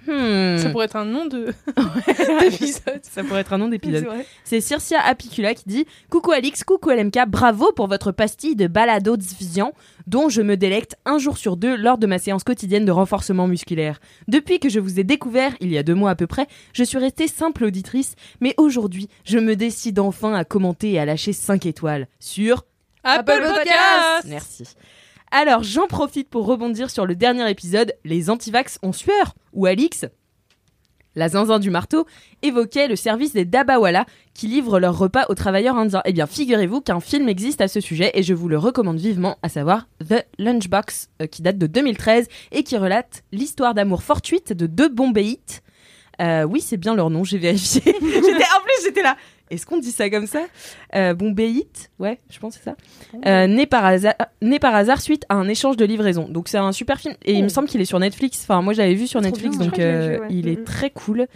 Hmm. 0.08 0.56
Ça 0.58 0.70
pourrait 0.70 0.86
être 0.86 0.96
un 0.96 1.04
nom 1.04 1.26
de 1.26 1.54
d'épisode. 2.40 2.98
Ça 3.02 3.22
pourrait 3.22 3.42
être 3.42 3.52
un 3.52 3.58
nom 3.58 3.68
d'épisode. 3.68 4.08
C'est 4.42 4.60
Circia 4.60 5.00
Apicula 5.00 5.54
qui 5.54 5.62
dit 5.66 5.86
Coucou 6.10 6.32
Alix, 6.32 6.64
coucou 6.64 6.90
LMK, 6.90 7.28
bravo 7.28 7.70
pour 7.72 7.86
votre 7.86 8.10
pastille 8.10 8.56
de 8.56 8.66
balado 8.66 9.16
diffusion 9.16 9.72
dont 10.08 10.28
je 10.28 10.42
me 10.42 10.56
délecte 10.56 10.96
un 11.04 11.18
jour 11.18 11.38
sur 11.38 11.56
deux 11.56 11.76
lors 11.76 11.96
de 11.96 12.08
ma 12.08 12.18
séance 12.18 12.42
quotidienne 12.42 12.86
de 12.86 12.90
renforcement 12.90 13.46
musculaire. 13.46 14.00
Depuis 14.26 14.58
que 14.58 14.68
je 14.68 14.80
vous 14.80 14.98
ai 14.98 15.04
découvert, 15.04 15.52
il 15.60 15.70
y 15.70 15.78
a 15.78 15.84
deux 15.84 15.94
mois 15.94 16.10
à 16.10 16.16
peu 16.16 16.26
près, 16.26 16.48
je 16.72 16.82
suis 16.82 16.98
restée 16.98 17.28
simple 17.28 17.64
auditrice, 17.64 18.14
mais 18.40 18.54
aujourd'hui, 18.56 19.08
je 19.24 19.38
me 19.38 19.54
décide 19.54 20.00
enfin 20.00 20.34
à 20.34 20.44
commenter 20.44 20.92
et 20.92 20.98
à 20.98 21.04
lâcher 21.04 21.32
5 21.32 21.66
étoiles 21.66 22.08
sur 22.18 22.64
Apple 23.04 23.40
Podcast 23.42 24.26
Merci. 24.26 24.64
Alors, 25.30 25.62
j'en 25.62 25.86
profite 25.86 26.28
pour 26.30 26.46
rebondir 26.46 26.90
sur 26.90 27.04
le 27.06 27.14
dernier 27.14 27.48
épisode, 27.50 27.92
Les 28.04 28.30
antivax 28.30 28.78
ont 28.82 28.92
sueur, 28.92 29.34
où 29.52 29.66
Alix, 29.66 30.06
la 31.14 31.28
zinzin 31.28 31.58
du 31.58 31.70
marteau, 31.70 32.06
évoquait 32.42 32.88
le 32.88 32.96
service 32.96 33.32
des 33.32 33.44
Dabawala 33.44 34.06
qui 34.34 34.46
livrent 34.46 34.78
leurs 34.78 34.96
repas 34.96 35.26
aux 35.28 35.34
travailleurs 35.34 35.76
indiens. 35.76 36.00
Eh 36.04 36.12
bien, 36.12 36.26
figurez-vous 36.26 36.80
qu'un 36.80 37.00
film 37.00 37.28
existe 37.28 37.60
à 37.60 37.68
ce 37.68 37.80
sujet 37.80 38.10
et 38.14 38.22
je 38.22 38.32
vous 38.34 38.48
le 38.48 38.56
recommande 38.56 38.98
vivement, 38.98 39.36
à 39.42 39.48
savoir 39.48 39.88
The 40.08 40.24
Lunchbox, 40.38 41.10
euh, 41.20 41.26
qui 41.26 41.42
date 41.42 41.58
de 41.58 41.66
2013 41.66 42.28
et 42.52 42.62
qui 42.62 42.76
relate 42.76 43.22
l'histoire 43.32 43.74
d'amour 43.74 44.02
fortuite 44.02 44.52
de 44.52 44.66
deux 44.66 44.88
bombéites. 44.88 45.62
Euh, 46.22 46.44
oui, 46.44 46.60
c'est 46.60 46.76
bien 46.78 46.94
leur 46.94 47.10
nom, 47.10 47.22
j'ai 47.24 47.38
vérifié. 47.38 47.82
J'étais- 47.84 48.00
en 48.02 48.60
plus, 48.62 48.84
j'étais 48.84 49.02
là. 49.02 49.16
Est-ce 49.50 49.66
qu'on 49.66 49.78
dit 49.78 49.90
ça 49.92 50.10
comme 50.10 50.26
ça 50.26 50.40
euh, 50.94 51.14
Bombéite 51.14 51.90
Ouais, 51.98 52.18
je 52.30 52.38
pense 52.38 52.56
que 52.56 52.62
c'est 52.64 52.70
ça. 52.70 52.76
Euh, 53.26 53.46
né, 53.46 53.66
par 53.66 53.84
hasard, 53.84 54.14
né 54.42 54.58
par 54.58 54.74
hasard 54.74 55.00
suite 55.00 55.24
à 55.28 55.34
un 55.34 55.48
échange 55.48 55.76
de 55.76 55.84
livraison. 55.84 56.28
Donc 56.28 56.48
c'est 56.48 56.58
un 56.58 56.72
super 56.72 56.98
film. 57.00 57.14
Et 57.24 57.32
il 57.34 57.42
me 57.44 57.48
semble 57.48 57.68
qu'il 57.68 57.80
est 57.80 57.84
sur 57.86 57.98
Netflix. 57.98 58.40
Enfin, 58.42 58.62
moi, 58.62 58.72
je 58.72 58.78
l'avais 58.78 58.94
vu 58.94 59.06
sur 59.06 59.20
Netflix, 59.20 59.56
bien, 59.56 59.66
donc 59.66 59.78
euh, 59.78 60.14
vu, 60.14 60.20
ouais. 60.20 60.26
il 60.30 60.48
est 60.48 60.58
Mhm. 60.58 60.64
très 60.64 60.90
cool. 60.90 61.26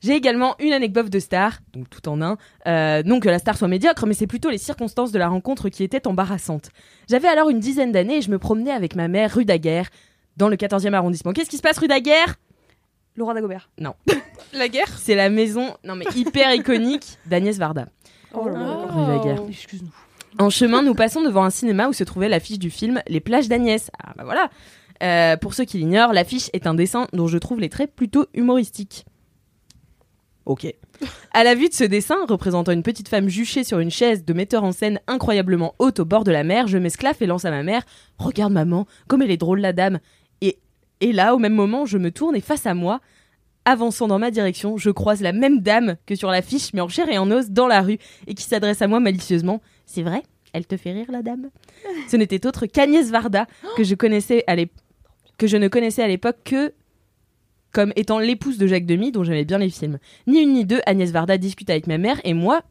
J'ai 0.00 0.12
également 0.14 0.54
une 0.60 0.72
anecdote 0.72 1.10
de 1.10 1.18
star, 1.18 1.58
donc 1.72 1.90
tout 1.90 2.08
en 2.08 2.22
un. 2.22 2.36
Euh, 2.68 3.02
non 3.04 3.18
que 3.18 3.28
la 3.28 3.40
star 3.40 3.56
soit 3.58 3.66
médiocre, 3.66 4.06
mais 4.06 4.14
c'est 4.14 4.28
plutôt 4.28 4.48
les 4.48 4.58
circonstances 4.58 5.10
de 5.10 5.18
la 5.18 5.26
rencontre 5.28 5.70
qui 5.70 5.82
étaient 5.82 6.06
embarrassantes. 6.06 6.70
J'avais 7.10 7.26
alors 7.26 7.50
une 7.50 7.58
dizaine 7.58 7.90
d'années 7.90 8.18
et 8.18 8.22
je 8.22 8.30
me 8.30 8.38
promenais 8.38 8.70
avec 8.70 8.94
ma 8.94 9.08
mère 9.08 9.34
rue 9.34 9.44
Daguerre, 9.44 9.88
dans 10.36 10.48
le 10.48 10.54
14e 10.56 10.94
arrondissement. 10.94 11.32
Qu'est-ce 11.32 11.50
qui 11.50 11.56
se 11.56 11.62
passe 11.62 11.78
rue 11.78 11.88
Daguerre? 11.88 12.36
Laura 13.18 13.34
Dagobert. 13.34 13.68
La 14.52 14.68
guerre 14.68 14.88
C'est 14.96 15.14
la 15.14 15.28
maison, 15.28 15.74
non 15.84 15.96
mais 15.96 16.06
hyper 16.14 16.54
iconique 16.54 17.18
d'Agnès 17.26 17.58
Varda. 17.58 17.88
Oh 18.32 18.48
là 18.48 18.58
là. 18.58 18.86
Rue 18.88 19.06
Daguerre. 19.06 19.42
Excuse-nous. 19.48 19.90
En 20.38 20.50
chemin, 20.50 20.82
nous 20.82 20.94
passons 20.94 21.22
devant 21.22 21.44
un 21.44 21.50
cinéma 21.50 21.88
où 21.88 21.92
se 21.92 22.04
trouvait 22.04 22.28
l'affiche 22.28 22.58
du 22.58 22.70
film 22.70 23.02
Les 23.08 23.20
plages 23.20 23.48
d'Agnès. 23.48 23.90
Ah 24.02 24.12
bah 24.16 24.24
voilà. 24.24 24.50
Euh, 25.02 25.36
pour 25.36 25.54
ceux 25.54 25.64
qui 25.64 25.78
l'ignorent, 25.78 26.12
l'affiche 26.12 26.48
est 26.52 26.66
un 26.66 26.74
dessin 26.74 27.08
dont 27.12 27.26
je 27.26 27.38
trouve 27.38 27.60
les 27.60 27.68
traits 27.68 27.94
plutôt 27.94 28.26
humoristiques. 28.34 29.04
Ok. 30.46 30.66
À 31.32 31.44
la 31.44 31.54
vue 31.54 31.68
de 31.68 31.74
ce 31.74 31.84
dessin, 31.84 32.16
représentant 32.26 32.72
une 32.72 32.82
petite 32.82 33.08
femme 33.08 33.28
juchée 33.28 33.64
sur 33.64 33.80
une 33.80 33.90
chaise 33.90 34.24
de 34.24 34.32
metteur 34.32 34.64
en 34.64 34.72
scène 34.72 34.98
incroyablement 35.06 35.74
haute 35.78 36.00
au 36.00 36.04
bord 36.04 36.24
de 36.24 36.32
la 36.32 36.42
mer, 36.42 36.66
je 36.66 36.78
m'esclaffe 36.78 37.20
et 37.20 37.26
lance 37.26 37.44
à 37.44 37.50
ma 37.50 37.62
mère 37.62 37.82
Regarde 38.18 38.52
maman, 38.52 38.86
comme 39.06 39.22
elle 39.22 39.30
est 39.30 39.36
drôle 39.36 39.60
la 39.60 39.72
dame. 39.72 39.98
Et, 41.00 41.12
là, 41.12 41.34
au 41.34 41.38
même 41.38 41.54
moment, 41.54 41.86
je 41.86 41.98
me 41.98 42.10
tourne 42.10 42.36
et 42.36 42.40
face 42.40 42.66
à 42.66 42.74
moi, 42.74 43.00
avançant 43.64 44.08
dans 44.08 44.18
ma 44.18 44.30
direction, 44.30 44.76
je 44.76 44.90
croise 44.90 45.20
la 45.20 45.32
même 45.32 45.60
dame 45.60 45.96
que 46.06 46.14
sur 46.14 46.30
l'affiche, 46.30 46.72
mais 46.72 46.80
en 46.80 46.88
chair 46.88 47.08
et 47.08 47.18
en 47.18 47.30
os, 47.30 47.50
dans 47.50 47.66
la 47.66 47.82
rue, 47.82 47.98
et 48.26 48.34
qui 48.34 48.44
s'adresse 48.44 48.82
à 48.82 48.88
moi 48.88 49.00
malicieusement. 49.00 49.60
C'est 49.86 50.02
vrai 50.02 50.22
Elle 50.52 50.66
te 50.66 50.76
fait 50.76 50.92
rire, 50.92 51.06
la 51.10 51.22
dame? 51.22 51.50
Ce 52.08 52.16
n'était 52.16 52.46
autre 52.46 52.66
qu'Agnès 52.66 53.10
Varda, 53.10 53.46
que 53.76 53.84
je 53.84 53.94
connaissais 53.94 54.44
que 55.36 55.46
je 55.46 55.56
ne 55.56 55.68
connaissais 55.68 56.02
à 56.02 56.08
l'époque 56.08 56.38
que 56.44 56.72
comme 57.72 57.92
étant 57.96 58.18
l'épouse 58.18 58.58
de 58.58 58.66
Jacques 58.66 58.86
Demy, 58.86 59.12
dont 59.12 59.24
j'aimais 59.24 59.44
bien 59.44 59.58
les 59.58 59.70
films. 59.70 59.98
Ni 60.26 60.40
une 60.40 60.54
ni 60.54 60.64
deux, 60.64 60.80
Agnès 60.86 61.10
Varda 61.10 61.38
discute 61.38 61.70
avec 61.70 61.86
ma 61.86 61.98
mère 61.98 62.20
et 62.24 62.34
moi, 62.34 62.62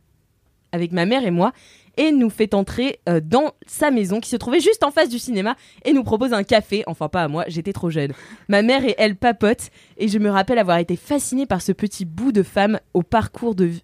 avec 0.72 0.92
ma 0.92 1.06
mère 1.06 1.26
et 1.26 1.32
moi, 1.32 1.54
et 1.98 2.12
nous 2.12 2.30
fait 2.30 2.54
entrer 2.54 3.00
euh, 3.10 3.20
dans 3.24 3.52
sa 3.66 3.92
maison 3.92 4.20
qui 4.20 4.30
se 4.30 4.38
trouvait 4.38 4.60
juste 4.60 4.84
en 4.84 4.92
face 4.92 5.10
du 5.10 5.20
cinéma 5.20 5.56
et 5.84 5.94
nous 5.94 6.04
propose 6.04 6.34
un 6.34 6.44
café. 6.44 6.84
Enfin, 6.88 7.10
pas 7.10 7.24
à 7.24 7.28
moi, 7.28 7.46
j'étais 7.48 7.74
trop 7.74 7.90
jeune. 7.90 8.14
Ma 8.48 8.62
mère 8.62 8.86
et 8.86 8.96
elle 8.98 9.16
papotent 9.16 9.70
et 9.98 10.08
je 10.08 10.20
me 10.20 10.30
rappelle 10.30 10.60
avoir 10.60 10.78
été 10.78 10.96
fascinée 10.96 11.46
par 11.46 11.62
ce 11.62 11.72
petit 11.72 12.06
bout 12.06 12.32
de 12.32 12.44
femme 12.44 12.80
au 12.94 13.04
parcours 13.04 13.56
de 13.56 13.66
vie 13.66 13.84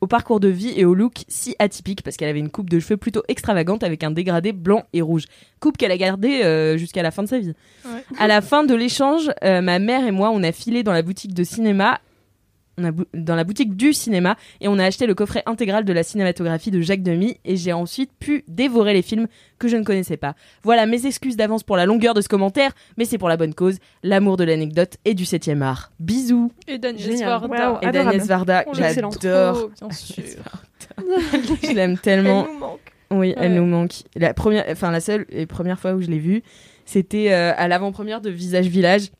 au 0.00 0.06
parcours 0.06 0.40
de 0.40 0.48
vie 0.48 0.72
et 0.76 0.84
au 0.84 0.94
look 0.94 1.24
si 1.28 1.54
atypique 1.58 2.02
parce 2.02 2.16
qu'elle 2.16 2.28
avait 2.28 2.38
une 2.38 2.50
coupe 2.50 2.70
de 2.70 2.80
cheveux 2.80 2.96
plutôt 2.96 3.22
extravagante 3.28 3.82
avec 3.82 4.02
un 4.02 4.10
dégradé 4.10 4.52
blanc 4.52 4.84
et 4.92 5.02
rouge. 5.02 5.24
Coupe 5.60 5.76
qu'elle 5.76 5.92
a 5.92 5.98
gardée 5.98 6.42
euh, 6.42 6.76
jusqu'à 6.76 7.02
la 7.02 7.10
fin 7.10 7.22
de 7.22 7.28
sa 7.28 7.38
vie. 7.38 7.52
Ouais. 7.84 8.02
À 8.18 8.26
la 8.26 8.40
fin 8.40 8.64
de 8.64 8.74
l'échange, 8.74 9.30
euh, 9.44 9.60
ma 9.60 9.78
mère 9.78 10.06
et 10.06 10.10
moi, 10.10 10.30
on 10.32 10.42
a 10.42 10.52
filé 10.52 10.82
dans 10.82 10.92
la 10.92 11.02
boutique 11.02 11.34
de 11.34 11.44
cinéma, 11.44 12.00
on 12.80 12.84
a 12.84 12.90
bou- 12.90 13.04
dans 13.14 13.34
la 13.36 13.44
boutique 13.44 13.76
du 13.76 13.92
cinéma, 13.92 14.36
et 14.60 14.68
on 14.68 14.78
a 14.78 14.84
acheté 14.84 15.06
le 15.06 15.14
coffret 15.14 15.42
intégral 15.46 15.84
de 15.84 15.92
la 15.92 16.02
cinématographie 16.02 16.70
de 16.70 16.80
Jacques 16.80 17.02
Demy, 17.02 17.36
et 17.44 17.56
j'ai 17.56 17.72
ensuite 17.72 18.10
pu 18.18 18.44
dévorer 18.48 18.92
les 18.94 19.02
films 19.02 19.26
que 19.58 19.68
je 19.68 19.76
ne 19.76 19.84
connaissais 19.84 20.16
pas. 20.16 20.34
Voilà 20.62 20.86
mes 20.86 21.06
excuses 21.06 21.36
d'avance 21.36 21.62
pour 21.62 21.76
la 21.76 21.86
longueur 21.86 22.14
de 22.14 22.20
ce 22.20 22.28
commentaire, 22.28 22.72
mais 22.96 23.04
c'est 23.04 23.18
pour 23.18 23.28
la 23.28 23.36
bonne 23.36 23.54
cause, 23.54 23.76
l'amour 24.02 24.36
de 24.36 24.44
l'anecdote 24.44 24.96
et 25.04 25.14
du 25.14 25.24
7 25.24 25.50
art. 25.60 25.92
Bisous 26.00 26.50
Et 26.68 26.78
Daniel 26.78 27.04
Génial. 27.10 27.28
Varda. 27.28 27.70
Waouh. 27.72 27.78
Et 27.82 27.90
d'Agnès 27.92 28.26
Varda, 28.26 28.64
j'adore. 28.72 29.68
Oh, 29.82 29.86
bien 29.86 29.90
sûr. 29.90 30.42
Je 31.62 31.72
l'aime 31.74 31.98
tellement. 31.98 32.46
Elle 32.46 32.52
nous 32.54 32.58
manque. 32.58 32.80
Oui, 33.12 33.34
elle 33.36 33.54
nous 33.54 33.66
manque. 33.66 33.92
La 34.16 34.34
première, 34.34 34.64
enfin 34.70 34.90
la 34.90 35.00
seule 35.00 35.26
et 35.30 35.46
première 35.46 35.80
fois 35.80 35.94
où 35.94 36.00
je 36.00 36.06
l'ai 36.08 36.18
vue, 36.18 36.42
c'était 36.84 37.32
euh, 37.32 37.52
à 37.56 37.66
l'avant-première 37.68 38.20
de 38.20 38.30
Visage 38.30 38.66
Village. 38.68 39.10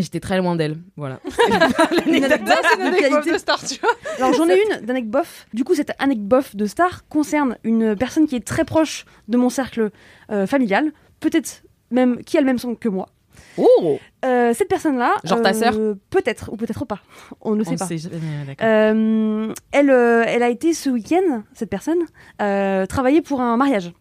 J'étais 0.00 0.20
très 0.20 0.38
loin 0.38 0.56
d'elle. 0.56 0.78
Voilà. 0.96 1.20
Une 2.06 2.24
anecdote 2.24 2.54
C'est 2.62 2.76
une 2.78 2.82
de 2.82 2.86
anecdote 2.88 3.10
qualité. 3.10 3.32
de 3.32 3.38
star, 3.38 3.64
tu 3.64 3.78
vois. 3.80 3.90
Alors 4.18 4.32
j'en 4.34 4.48
ai 4.48 4.58
une 4.62 4.84
d'anecdote 4.86 5.10
bof. 5.22 5.46
Du 5.54 5.64
coup, 5.64 5.74
cette 5.74 5.92
anecdote 5.98 6.28
bof 6.28 6.56
de 6.56 6.66
star 6.66 7.06
concerne 7.08 7.56
une 7.64 7.96
personne 7.96 8.26
qui 8.26 8.36
est 8.36 8.46
très 8.46 8.64
proche 8.64 9.04
de 9.28 9.36
mon 9.36 9.48
cercle 9.50 9.90
euh, 10.30 10.46
familial, 10.46 10.92
peut-être 11.20 11.62
même 11.90 12.22
qui 12.24 12.36
a 12.36 12.40
le 12.40 12.46
même 12.46 12.58
son 12.58 12.74
que 12.74 12.88
moi. 12.88 13.08
Oh 13.56 13.98
Euh, 14.24 14.52
cette 14.54 14.68
personne-là, 14.68 15.14
Genre 15.24 15.40
ta 15.42 15.50
euh, 15.50 15.52
sœur 15.52 15.74
Peut-être 16.10 16.52
ou 16.52 16.56
peut-être 16.56 16.84
pas. 16.84 17.00
On 17.40 17.56
ne 17.56 17.64
sait 17.64 17.72
On 17.72 17.76
pas. 17.76 17.86
sait 17.86 17.98
jamais, 17.98 18.18
d'accord. 18.46 18.66
Euh, 18.68 19.52
elle, 19.72 19.90
euh, 19.90 20.24
elle 20.26 20.42
a 20.42 20.48
été 20.50 20.72
ce 20.74 20.88
week-end, 20.90 21.42
cette 21.54 21.70
personne, 21.70 21.98
euh, 22.42 22.86
travailler 22.86 23.22
pour 23.22 23.40
un 23.40 23.56
mariage. 23.56 23.92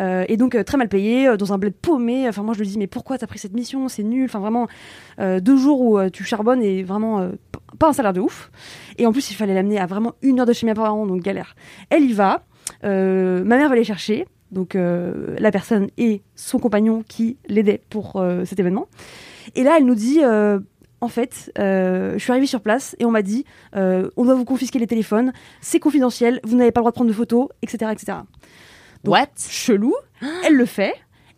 Euh, 0.00 0.24
et 0.28 0.36
donc 0.36 0.54
euh, 0.54 0.62
très 0.62 0.78
mal 0.78 0.88
payée, 0.88 1.28
euh, 1.28 1.36
dans 1.36 1.52
un 1.52 1.58
bled 1.58 1.74
paumé. 1.74 2.28
Enfin 2.28 2.42
moi 2.42 2.54
je 2.54 2.60
lui 2.60 2.66
dis 2.66 2.78
mais 2.78 2.86
pourquoi 2.86 3.18
t'as 3.18 3.26
pris 3.26 3.38
cette 3.38 3.54
mission? 3.54 3.88
C'est 3.88 4.02
nul. 4.02 4.24
Enfin 4.24 4.40
vraiment 4.40 4.68
deux 5.18 5.56
jours 5.56 5.80
où 5.80 6.10
tu 6.10 6.24
charbonnes 6.24 6.62
et 6.62 6.82
vraiment 6.82 7.30
pas 7.78 7.88
un 7.88 7.92
salaire 7.92 8.12
de 8.12 8.20
ouf. 8.20 8.50
Et 8.98 9.06
en 9.06 9.12
plus 9.12 9.30
il 9.30 9.34
fallait 9.34 9.54
l'amener 9.54 9.78
à 9.78 9.86
vraiment 9.86 10.14
une 10.22 10.40
heure 10.40 10.46
de 10.46 10.52
chez 10.52 10.66
mes 10.66 10.74
parents 10.74 11.06
donc 11.06 11.22
galère. 11.22 11.54
Elle 11.90 12.04
y 12.04 12.12
va. 12.12 12.44
Ma 12.82 13.42
mère 13.42 13.68
va 13.68 13.74
les 13.74 13.84
chercher. 13.84 14.26
Donc 14.52 14.74
la 14.74 15.50
personne 15.50 15.88
et 15.98 16.22
son 16.36 16.58
compagnon 16.58 17.02
qui 17.06 17.36
l'aidait 17.48 17.82
pour 17.90 18.22
cet 18.44 18.60
événement. 18.60 18.86
Et 19.54 19.64
là 19.64 19.76
elle 19.78 19.84
nous 19.84 19.96
dit 19.96 20.20
en 21.00 21.08
fait, 21.08 21.52
je 21.56 22.16
suis 22.18 22.30
arrivée 22.30 22.46
sur 22.46 22.60
place 22.60 22.94
et 23.00 23.04
on 23.04 23.10
m'a 23.10 23.22
dit 23.22 23.44
on 23.74 24.24
doit 24.24 24.34
vous 24.34 24.44
confisquer 24.44 24.78
les 24.78 24.86
téléphones, 24.86 25.32
c'est 25.60 25.80
confidentiel, 25.80 26.40
vous 26.44 26.56
n'avez 26.56 26.70
pas 26.70 26.80
le 26.80 26.82
droit 26.82 26.92
de 26.92 26.96
prendre 26.96 27.10
de 27.10 27.16
photos, 27.16 27.48
etc. 27.62 27.90
etc. 27.92 28.18
Donc, 29.04 29.14
What? 29.14 29.28
Chelou, 29.48 29.94
elle 30.44 30.54
le 30.56 30.66
fait, 30.66 30.94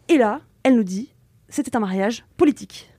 et 0.09 0.19
là, 0.19 0.41
elle 0.63 0.77
nous 0.77 0.85
dit 0.85 1.13
c'était 1.49 1.77
un 1.77 1.81
mariage 1.81 2.25
politique. 2.37 2.91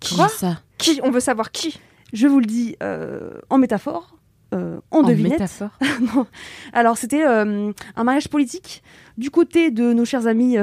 Qui 0.00 0.16
Quoi? 0.16 0.28
ça? 0.28 0.60
Qui? 0.78 1.00
On 1.04 1.10
veut 1.10 1.20
savoir 1.20 1.50
qui? 1.52 1.78
Je 2.12 2.26
vous 2.26 2.40
le 2.40 2.46
dis 2.46 2.76
euh, 2.82 3.38
en 3.50 3.58
métaphore, 3.58 4.16
euh, 4.54 4.80
en, 4.90 4.98
En 4.98 5.02
devinette. 5.04 5.32
métaphore? 5.32 5.70
Non. 6.14 6.26
Alors, 6.72 6.96
c'était 6.98 7.24
euh, 7.26 7.72
un 7.96 8.04
mariage 8.04 8.28
politique 8.28 8.82
du 9.18 9.30
côté 9.30 9.70
de 9.70 9.92
nos 9.92 10.04
chers 10.04 10.26
amis, 10.26 10.56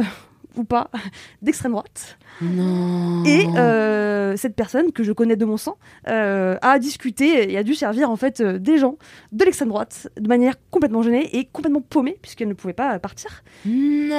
ou 0.57 0.63
pas, 0.63 0.89
d'extrême 1.41 1.71
droite. 1.73 2.17
Non. 2.41 3.23
Et 3.25 3.47
euh, 3.57 4.35
cette 4.37 4.55
personne 4.55 4.91
que 4.91 5.03
je 5.03 5.11
connais 5.11 5.35
de 5.35 5.45
mon 5.45 5.57
sang 5.57 5.77
euh, 6.07 6.55
a 6.61 6.77
discuté 6.79 7.51
et 7.51 7.57
a 7.57 7.63
dû 7.63 7.73
servir 7.73 8.11
en 8.11 8.15
fait 8.15 8.41
euh, 8.41 8.59
des 8.59 8.77
gens 8.77 8.97
de 9.31 9.43
l'extrême 9.43 9.69
droite 9.69 10.07
de 10.19 10.27
manière 10.27 10.53
complètement 10.69 11.01
gênée 11.01 11.35
et 11.35 11.45
complètement 11.45 11.81
paumée 11.81 12.17
puisqu'elle 12.21 12.47
ne 12.49 12.53
pouvait 12.53 12.73
pas 12.73 12.99
partir. 12.99 13.43
Non. 13.65 14.15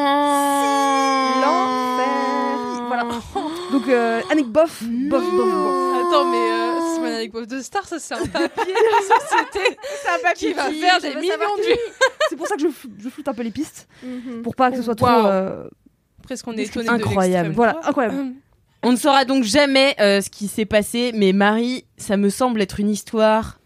L'enfer. 1.43 2.85
Voilà. 2.89 3.05
Donc 3.73 3.89
euh, 3.89 4.21
anecdote 4.31 4.53
bof, 4.53 4.83
bof, 4.83 5.23
bof, 5.31 5.31
bof. 5.31 6.07
Attends, 6.09 6.31
mais 6.31 6.39
euh, 6.39 6.79
c'est 6.95 7.01
pas 7.03 7.09
une 7.09 7.15
anecdote 7.15 7.49
de 7.49 7.61
star, 7.61 7.87
ça 7.87 7.99
c'est 7.99 8.15
un 8.15 8.27
papier 8.27 8.73
de 8.73 8.91
la 8.91 9.03
société 9.03 9.77
qui 10.37 10.53
va 10.55 10.71
faire 10.71 11.01
des 11.01 11.15
millions 11.21 11.35
de 11.59 11.63
vues. 11.67 11.79
C'est 12.31 12.37
pour 12.37 12.47
ça 12.47 12.57
que 12.57 12.63
je, 12.63 12.69
je 12.99 13.09
floute 13.09 13.29
un 13.29 13.35
peu 13.35 13.43
les 13.43 13.51
pistes 13.51 13.87
Mhm. 14.03 14.43
pour 14.43 14.55
pas 14.55 14.71
que 14.71 14.77
ce 14.77 14.83
soit 14.83 14.95
trop. 14.95 15.07
Waouh. 15.07 15.27
euh, 15.27 15.69
Est 16.31 16.49
étonné 16.63 16.89
Incroyable. 16.89 17.51
de 17.51 17.55
Voilà, 17.55 17.81
incroyable. 17.85 18.17
On 18.83 18.93
ne 18.93 18.97
saura 18.97 19.25
donc 19.25 19.43
jamais 19.43 19.97
euh, 20.01 20.21
ce 20.21 20.31
qui 20.31 20.47
s'est 20.47 20.65
passé, 20.65 21.11
mais 21.15 21.33
Marie, 21.33 21.85
ça 21.97 22.17
me 22.17 22.31
semble 22.31 22.63
être 22.63 22.79
une 22.79 22.89
histoire 22.89 23.59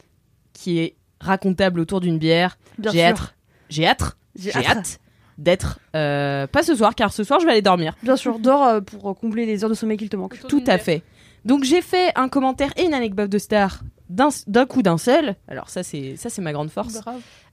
qui 0.54 0.78
est 0.78 0.96
racontable 1.20 1.80
autour 1.80 2.00
d'une 2.00 2.18
bière. 2.18 2.56
J'ai 2.90 3.04
hâte. 3.04 3.34
J'ai 3.68 3.86
hâte. 3.86 4.16
J'ai 4.34 4.52
hâte. 4.54 5.00
d'être 5.36 5.80
euh, 5.94 6.46
pas 6.46 6.62
ce 6.62 6.74
soir, 6.74 6.94
car 6.94 7.12
ce 7.12 7.24
soir 7.24 7.40
je 7.40 7.46
vais 7.46 7.52
aller 7.52 7.62
dormir. 7.62 7.94
Bien 8.02 8.16
sûr, 8.16 8.38
dors 8.38 8.64
euh, 8.66 8.80
pour 8.80 9.18
combler 9.18 9.44
les 9.44 9.62
heures 9.64 9.70
de 9.70 9.74
sommeil 9.74 9.98
qu'il 9.98 10.08
te 10.08 10.16
manque. 10.16 10.38
Tout 10.48 10.64
à 10.66 10.78
fait. 10.78 11.02
Donc 11.44 11.64
j'ai 11.64 11.82
fait 11.82 12.12
un 12.14 12.28
commentaire 12.28 12.70
et 12.76 12.84
une 12.84 12.94
anecdote 12.94 13.28
de 13.30 13.38
star 13.38 13.82
d'un 14.08 14.66
coup 14.66 14.82
d'un 14.82 14.98
seul. 14.98 15.36
Alors 15.48 15.68
ça 15.68 15.82
c'est 15.82 16.16
ça 16.16 16.30
c'est 16.30 16.42
ma 16.42 16.52
grande 16.52 16.70
force. 16.70 17.00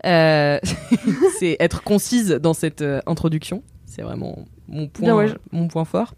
Euh, 0.05 0.59
c'est 1.39 1.57
être 1.59 1.83
concise 1.83 2.29
dans 2.29 2.53
cette 2.53 2.83
introduction. 3.05 3.63
C'est 3.99 4.05
vraiment 4.05 4.45
mon 4.69 4.87
point, 4.87 5.05
Bien, 5.05 5.15
ouais, 5.17 5.27
je- 5.27 5.33
mon 5.51 5.67
point 5.67 5.83
fort. 5.83 6.13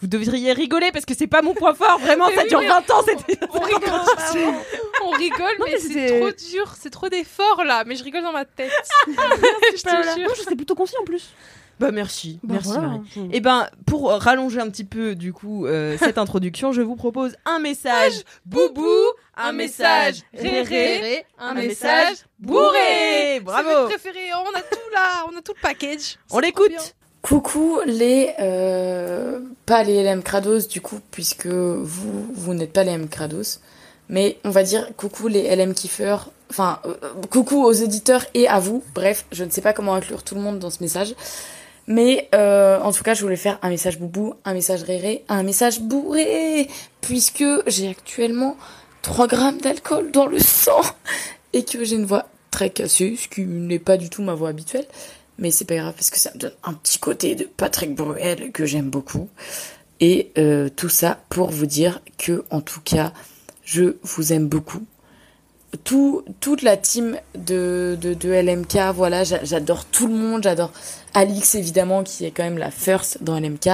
Vous 0.00 0.08
devriez 0.08 0.52
rigoler 0.52 0.90
parce 0.90 1.04
que 1.04 1.14
c'est 1.14 1.28
pas 1.28 1.40
mon 1.40 1.54
point 1.54 1.72
fort, 1.72 2.00
vraiment, 2.00 2.26
ça 2.34 2.42
oui, 2.42 2.48
dure 2.48 2.58
mais 2.58 2.68
20 2.68 2.90
ans 2.90 3.02
cette 3.04 3.40
On 3.54 3.60
rigole, 3.60 3.90
on 5.04 5.10
rigole, 5.10 5.54
Non, 5.60 5.66
mais, 5.66 5.72
mais 5.74 5.78
c'est 5.78 6.18
trop 6.18 6.30
dur, 6.50 6.74
c'est 6.76 6.90
trop 6.90 7.08
d'efforts 7.08 7.62
là. 7.64 7.84
Mais 7.86 7.94
je 7.94 8.02
rigole 8.02 8.22
dans 8.22 8.32
ma 8.32 8.44
tête. 8.44 8.72
je 9.06 9.82
te 9.82 9.88
jure. 10.18 10.28
Non, 10.28 10.34
je 10.36 10.42
sais 10.42 10.56
plutôt 10.56 10.74
concis 10.74 10.96
en 11.00 11.04
plus. 11.04 11.32
Bah 11.78 11.90
merci, 11.90 12.38
Bah, 12.42 12.54
merci 12.54 12.68
voilà. 12.70 12.88
Marie. 12.88 13.30
Et 13.32 13.40
ben 13.40 13.68
pour 13.86 14.10
rallonger 14.10 14.60
un 14.60 14.70
petit 14.70 14.84
peu 14.84 15.14
du 15.14 15.32
coup 15.32 15.66
euh, 15.66 15.96
cette 16.00 16.18
introduction, 16.18 16.72
je 16.72 16.80
vous 16.82 16.96
propose 16.96 17.36
un 17.44 17.58
message 17.58 18.22
boubou, 18.46 18.86
un 19.36 19.52
message 19.52 20.22
réré, 20.32 21.26
un 21.38 21.54
message 21.54 22.18
bourré. 22.38 23.40
Bravo. 23.42 23.68
C'est 23.68 23.82
mes 23.82 23.88
préférés. 23.88 24.30
Oh, 24.34 24.44
on 24.50 24.58
a 24.58 24.62
tout 24.62 24.90
là, 24.94 25.26
on 25.30 25.36
a 25.36 25.42
tout 25.42 25.52
le 25.54 25.60
package. 25.60 26.16
On 26.30 26.38
l'écoute. 26.38 26.94
Coucou 27.22 27.80
les 27.86 28.34
euh, 28.38 29.40
pas 29.66 29.82
les 29.82 30.04
LM 30.04 30.22
Krados 30.22 30.68
du 30.68 30.80
coup 30.80 31.00
puisque 31.10 31.46
vous 31.46 32.32
vous 32.32 32.54
n'êtes 32.54 32.72
pas 32.72 32.84
les 32.84 32.96
LM 32.96 33.08
Krados 33.08 33.60
mais 34.08 34.38
on 34.44 34.50
va 34.50 34.62
dire 34.62 34.88
coucou 34.96 35.26
les 35.26 35.54
LM 35.56 35.74
kiffeurs 35.74 36.30
enfin 36.50 36.78
euh, 36.86 36.94
euh, 37.02 37.08
coucou 37.28 37.64
aux 37.64 37.82
auditeurs 37.82 38.24
et 38.34 38.46
à 38.46 38.60
vous 38.60 38.84
bref 38.94 39.24
je 39.32 39.42
ne 39.42 39.50
sais 39.50 39.60
pas 39.60 39.72
comment 39.72 39.94
inclure 39.94 40.22
tout 40.22 40.36
le 40.36 40.40
monde 40.40 40.60
dans 40.60 40.70
ce 40.70 40.80
message 40.80 41.16
mais 41.86 42.28
euh, 42.34 42.80
en 42.80 42.92
tout 42.92 43.02
cas 43.02 43.14
je 43.14 43.22
voulais 43.22 43.36
faire 43.36 43.58
un 43.62 43.68
message 43.68 43.98
boubou 43.98 44.34
un 44.44 44.54
message 44.54 44.82
réré 44.82 45.24
un 45.28 45.42
message 45.42 45.80
bourré 45.80 46.68
puisque 47.00 47.44
j'ai 47.66 47.88
actuellement 47.88 48.56
3 49.02 49.26
grammes 49.26 49.58
d'alcool 49.58 50.10
dans 50.10 50.26
le 50.26 50.38
sang 50.38 50.80
et 51.52 51.64
que 51.64 51.84
j'ai 51.84 51.96
une 51.96 52.06
voix 52.06 52.28
très 52.50 52.70
cassée 52.70 53.16
ce 53.16 53.28
qui 53.28 53.42
n'est 53.42 53.78
pas 53.78 53.96
du 53.96 54.10
tout 54.10 54.22
ma 54.22 54.34
voix 54.34 54.48
habituelle 54.48 54.86
mais 55.38 55.50
c'est 55.50 55.64
pas 55.64 55.76
grave 55.76 55.94
parce 55.94 56.10
que 56.10 56.18
ça 56.18 56.30
me 56.34 56.38
donne 56.38 56.54
un 56.64 56.72
petit 56.72 56.98
côté 56.98 57.34
de 57.34 57.44
Patrick 57.44 57.94
Bruel 57.94 58.52
que 58.52 58.64
j'aime 58.64 58.90
beaucoup. 58.90 59.28
Et 60.00 60.32
euh, 60.38 60.68
tout 60.68 60.88
ça 60.88 61.20
pour 61.28 61.50
vous 61.50 61.66
dire 61.66 62.00
que, 62.18 62.44
en 62.50 62.60
tout 62.60 62.80
cas, 62.80 63.12
je 63.64 63.96
vous 64.02 64.32
aime 64.32 64.46
beaucoup. 64.46 64.84
Tout, 65.84 66.22
toute 66.40 66.62
la 66.62 66.76
team 66.76 67.16
de, 67.36 67.96
LMK, 68.24 68.92
voilà, 68.94 69.24
j'a- 69.24 69.44
j'adore 69.44 69.84
tout 69.84 70.06
le 70.06 70.14
monde, 70.14 70.42
j'adore 70.42 70.72
Alix 71.14 71.54
évidemment 71.54 72.02
qui 72.02 72.24
est 72.24 72.30
quand 72.30 72.44
même 72.44 72.58
la 72.58 72.70
first 72.70 73.22
dans 73.22 73.36
LMK, 73.38 73.68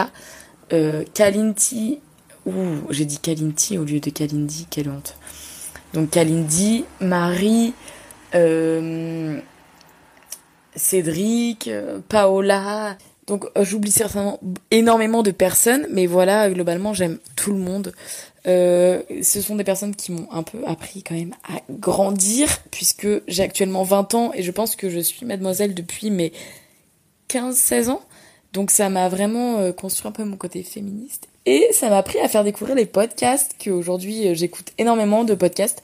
euh, 0.73 1.05
Kalinti, 1.15 2.01
ouh, 2.47 2.53
j'ai 2.91 3.05
dit 3.05 3.19
Kalinti 3.19 3.79
au 3.79 3.85
lieu 3.85 4.01
de 4.01 4.11
Kalindi, 4.11 4.67
quelle 4.71 4.89
honte. 4.89 5.17
Donc 5.95 6.11
Kalindi, 6.11 6.85
Marie, 7.01 7.75
euh, 8.35 9.39
Cédric, 10.75 11.69
euh, 11.69 11.99
Paola. 12.09 12.97
Donc 13.27 13.45
euh, 13.57 13.65
j'oublie 13.65 13.93
certainement 13.93 14.41
énormément 14.71 15.23
de 15.23 15.31
personnes, 15.31 15.87
mais 15.91 16.07
voilà, 16.07 16.51
globalement 16.51 16.93
j'aime 16.93 17.19
tout 17.37 17.53
le 17.53 17.59
monde. 17.59 17.93
Euh, 18.47 19.03
ce 19.23 19.41
sont 19.41 19.55
des 19.55 19.65
personnes 19.65 19.95
qui 19.95 20.11
m'ont 20.11 20.27
un 20.33 20.43
peu 20.43 20.59
appris 20.67 21.03
quand 21.03 21.15
même 21.15 21.35
à 21.45 21.61
grandir, 21.71 22.49
puisque 22.71 23.07
j'ai 23.29 23.43
actuellement 23.43 23.85
20 23.85 24.15
ans 24.15 24.33
et 24.35 24.43
je 24.43 24.51
pense 24.51 24.75
que 24.75 24.91
je 24.91 24.99
suis 24.99 25.25
mademoiselle 25.25 25.75
depuis 25.75 26.11
mes 26.11 26.33
15-16 27.29 27.91
ans. 27.91 28.03
Donc 28.53 28.71
ça 28.71 28.89
m'a 28.89 29.09
vraiment 29.09 29.59
euh, 29.59 29.73
construit 29.73 30.09
un 30.09 30.13
peu 30.13 30.25
mon 30.25 30.37
côté 30.37 30.63
féministe. 30.63 31.29
Et 31.47 31.69
ça 31.73 31.89
m'a 31.89 31.99
appris 31.99 32.19
à 32.19 32.29
faire 32.29 32.45
découvrir 32.45 32.77
les 32.77 32.87
podcasts, 32.87 33.57
qu'aujourd'hui 33.63 34.29
euh, 34.29 34.35
j'écoute 34.35 34.73
énormément 34.79 35.25
de 35.25 35.35
podcasts. 35.35 35.83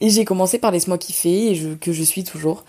Et 0.00 0.10
j'ai 0.10 0.24
commencé 0.24 0.58
par 0.58 0.70
Laisse-moi 0.70 0.98
kiffer, 0.98 1.52
et 1.52 1.54
je, 1.54 1.70
que 1.70 1.92
je 1.92 2.02
suis 2.02 2.24
toujours. 2.24 2.64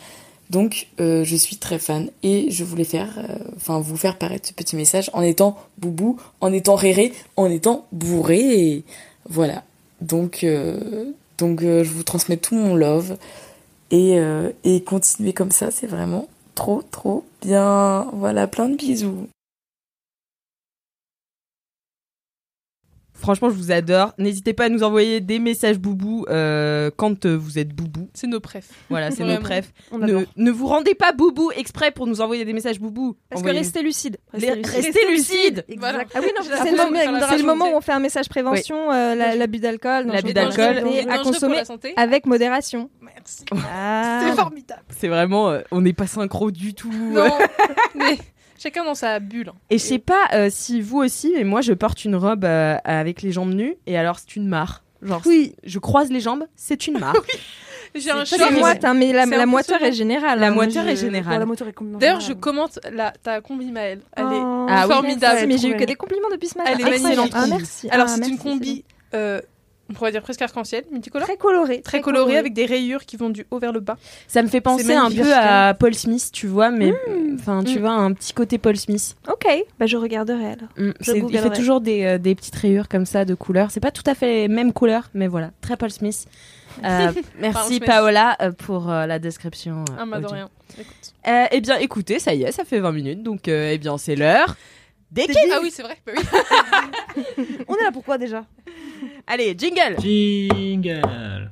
Donc 0.51 0.87
euh, 0.99 1.23
je 1.23 1.35
suis 1.37 1.55
très 1.55 1.79
fan 1.79 2.09
et 2.23 2.51
je 2.51 2.65
voulais 2.65 2.83
faire, 2.83 3.17
euh, 3.17 3.79
vous 3.79 3.95
faire 3.95 4.17
paraître 4.17 4.49
ce 4.49 4.53
petit 4.53 4.75
message 4.75 5.09
en 5.13 5.21
étant 5.21 5.57
boubou, 5.77 6.19
en 6.41 6.51
étant 6.51 6.75
réré, 6.75 7.13
en 7.37 7.49
étant 7.49 7.85
bourré. 7.93 8.83
Voilà. 9.29 9.63
Donc 10.01 10.43
euh, 10.43 11.05
donc 11.37 11.61
je 11.61 11.89
vous 11.89 12.03
transmets 12.03 12.35
tout 12.35 12.55
mon 12.55 12.75
love 12.75 13.17
et 13.91 14.19
et 14.65 14.83
continuer 14.83 15.31
comme 15.31 15.51
ça, 15.51 15.71
c'est 15.71 15.87
vraiment 15.87 16.27
trop 16.53 16.81
trop 16.91 17.23
bien. 17.41 18.07
Voilà, 18.13 18.45
plein 18.47 18.67
de 18.67 18.75
bisous. 18.75 19.27
Franchement, 23.21 23.49
je 23.49 23.55
vous 23.55 23.71
adore. 23.71 24.13
N'hésitez 24.17 24.53
pas 24.53 24.65
à 24.65 24.69
nous 24.69 24.83
envoyer 24.83 25.21
des 25.21 25.39
messages 25.39 25.77
boubou 25.79 26.25
euh, 26.29 26.89
quand 26.97 27.25
euh, 27.25 27.35
vous 27.37 27.59
êtes 27.59 27.69
boubou. 27.69 28.09
C'est 28.13 28.27
nos 28.27 28.39
préf. 28.39 28.67
Voilà, 28.89 29.11
c'est 29.11 29.23
nos. 29.23 29.39
On 29.91 29.97
Ne, 29.99 30.25
ne 30.35 30.51
vous 30.51 30.67
rendez 30.67 30.95
pas 30.95 31.11
boubou 31.13 31.51
exprès 31.55 31.91
pour 31.91 32.07
nous 32.07 32.19
envoyer 32.21 32.43
des 32.45 32.53
messages 32.53 32.79
boubou. 32.79 33.15
Parce 33.29 33.41
que 33.41 33.49
restez 33.49 33.81
lucide. 33.81 34.17
Restez 34.33 35.07
lucide. 35.09 35.65
Voilà. 35.77 36.03
Ah 36.13 36.19
oui, 36.21 36.31
non, 36.35 36.41
c'est 36.43 36.71
le, 36.71 37.43
moment- 37.45 37.65
le 37.67 37.73
où 37.73 37.77
on 37.77 37.81
fait 37.81 37.91
un 37.93 37.99
message 37.99 38.27
prévention, 38.27 38.91
euh, 38.91 39.15
la- 39.15 39.35
l'abus 39.35 39.59
d'alcool. 39.59 40.07
L'abus 40.07 40.33
d'alcool. 40.33 40.83
à 41.09 41.19
consommer 41.19 41.61
avec 41.95 42.25
modération. 42.25 42.89
Merci. 43.01 43.45
Ah. 43.53 44.23
C'est 44.25 44.35
formidable. 44.35 44.81
C'est 44.89 45.07
vraiment, 45.07 45.49
euh, 45.51 45.61
on 45.71 45.81
n'est 45.81 45.93
pas 45.93 46.07
synchro 46.07 46.49
du 46.51 46.73
tout. 46.73 46.91
Non, 46.91 47.29
mais 47.95 48.17
chacun 48.61 48.83
dans 48.85 48.95
sa 48.95 49.19
bulle. 49.19 49.49
hein. 49.49 49.57
Et 49.69 49.77
je 49.77 49.83
sais 49.83 49.99
pas 49.99 50.27
euh, 50.33 50.49
si 50.51 50.81
vous 50.81 50.99
aussi, 50.99 51.33
mais 51.35 51.43
moi 51.43 51.61
je 51.61 51.73
porte 51.73 52.05
une 52.05 52.15
robe 52.15 52.45
euh, 52.45 52.77
avec 52.83 53.21
les 53.21 53.31
jambes 53.31 53.53
nues 53.53 53.75
et 53.87 53.97
alors 53.97 54.19
c'est 54.19 54.35
une 54.35 54.47
mare. 54.47 54.83
Genre, 55.01 55.21
Oui. 55.25 55.55
je 55.63 55.79
croise 55.79 56.11
les 56.11 56.19
jambes, 56.19 56.45
c'est 56.55 56.85
une 56.87 56.99
mare. 56.99 57.15
J'ai 57.93 58.09
un 58.11 58.23
C'est 58.23 58.37
Ça, 58.37 58.45
choc. 58.45 58.53
c'est 58.53 58.59
moite, 58.61 58.85
hein, 58.85 58.93
mais 58.93 59.11
la, 59.11 59.25
C'est 59.25 59.35
la 59.35 59.45
moiteur 59.45 59.83
est 59.83 59.91
générale. 59.91 60.39
La 60.39 60.47
hein. 60.47 60.51
Moi, 60.51 60.63
moiteur 60.63 60.87
est 60.87 60.95
générale. 60.95 61.41
est 61.41 61.97
D'ailleurs, 61.99 62.21
je 62.21 62.31
commente 62.31 62.79
la, 62.89 63.11
ta 63.11 63.41
combi 63.41 63.69
Maëlle. 63.69 63.99
Elle 64.15 64.23
est 64.27 64.29
Oh, 64.41 64.65
Ah 64.69 64.85
oui. 64.87 64.93
formidable. 64.93 65.33
merci, 65.33 65.47
mais 65.47 65.57
j'ai 65.57 65.67
eu 65.67 65.73
que 65.73 65.77
bien. 65.79 65.87
des 65.87 65.95
compliments 65.95 66.29
depuis 66.31 66.47
ce 66.47 66.57
matin. 66.57 66.71
Elle 66.73 66.79
est 66.87 66.89
Excellent. 66.89 67.23
magnifique. 67.27 67.33
Ah, 67.35 67.47
merci. 67.49 67.89
Alors, 67.89 68.07
Ah, 68.09 68.15
c'est 68.15 68.29
une 68.29 68.37
combi, 68.37 68.85
euh, 69.13 69.41
on 69.91 69.93
pourrait 69.93 70.11
dire 70.11 70.21
presque 70.21 70.41
arc-en-ciel, 70.41 70.85
multicolore. 70.91 71.27
Très 71.27 71.37
colorée. 71.37 71.81
Très 71.81 72.01
colorée 72.01 72.37
avec 72.37 72.53
des 72.53 72.65
rayures 72.65 73.05
qui 73.05 73.17
vont 73.17 73.29
du 73.29 73.45
haut 73.51 73.59
vers 73.59 73.71
le 73.73 73.79
bas. 73.81 73.97
Ça 74.27 74.41
me 74.41 74.47
fait 74.47 74.61
penser 74.61 74.93
un 74.93 75.11
peu 75.11 75.33
à 75.33 75.73
Paul 75.73 75.93
Smith, 75.93 76.29
tu 76.33 76.47
vois, 76.47 76.71
mais 76.71 76.93
enfin, 77.35 77.63
tu 77.63 77.77
Mm. 77.77 77.81
vois, 77.81 77.91
un 77.91 78.13
petit 78.13 78.33
côté 78.33 78.57
Paul 78.57 78.77
Smith. 78.77 79.15
Ok, 79.31 79.45
bah 79.79 79.85
je 79.85 79.97
regarderai 79.97 80.45
alors. 80.53 80.69
Mm, 80.77 80.91
Je 80.99 81.11
il 81.13 81.37
fait 81.37 81.49
toujours 81.51 81.81
des, 81.81 82.03
euh, 82.05 82.17
des 82.17 82.33
petites 82.35 82.55
rayures 82.55 82.87
comme 82.87 83.05
ça 83.05 83.25
de 83.25 83.35
couleurs. 83.35 83.69
C'est 83.71 83.79
pas 83.79 83.91
tout 83.91 84.03
à 84.05 84.15
fait 84.15 84.27
les 84.43 84.47
mêmes 84.47 84.73
couleurs, 84.73 85.09
mais 85.13 85.27
voilà, 85.27 85.51
très 85.61 85.77
Paul 85.77 85.91
Smith. 85.91 86.25
Euh, 86.85 87.11
merci. 87.39 87.79
Paola 87.81 88.37
euh, 88.41 88.51
pour 88.51 88.89
euh, 88.89 89.05
la 89.05 89.19
description. 89.19 89.83
euh, 89.91 89.95
Ah, 89.99 90.05
bah 90.05 90.19
de 90.21 90.27
rien. 90.27 90.49
Écoute. 90.79 91.13
Euh, 91.27 91.45
eh 91.51 91.59
bien, 91.61 91.77
écoutez, 91.79 92.17
ça 92.19 92.33
y 92.33 92.43
est, 92.43 92.51
ça 92.53 92.63
fait 92.63 92.79
20 92.79 92.91
minutes, 92.93 93.23
donc 93.23 93.47
euh, 93.49 93.71
eh 93.73 93.77
bien, 93.77 93.97
c'est 93.97 94.15
l'heure 94.15 94.55
des 95.11 95.25
kiffs. 95.27 95.35
Ah 95.53 95.59
oui, 95.61 95.71
c'est 95.71 95.83
vrai. 95.83 95.97
Bah 96.05 96.13
oui. 96.15 96.23
On 97.67 97.75
est 97.75 97.83
là 97.83 97.91
pourquoi 97.91 98.17
déjà? 98.17 98.45
Allez, 99.27 99.55
jingle. 99.57 99.95
Jingle. 99.99 101.49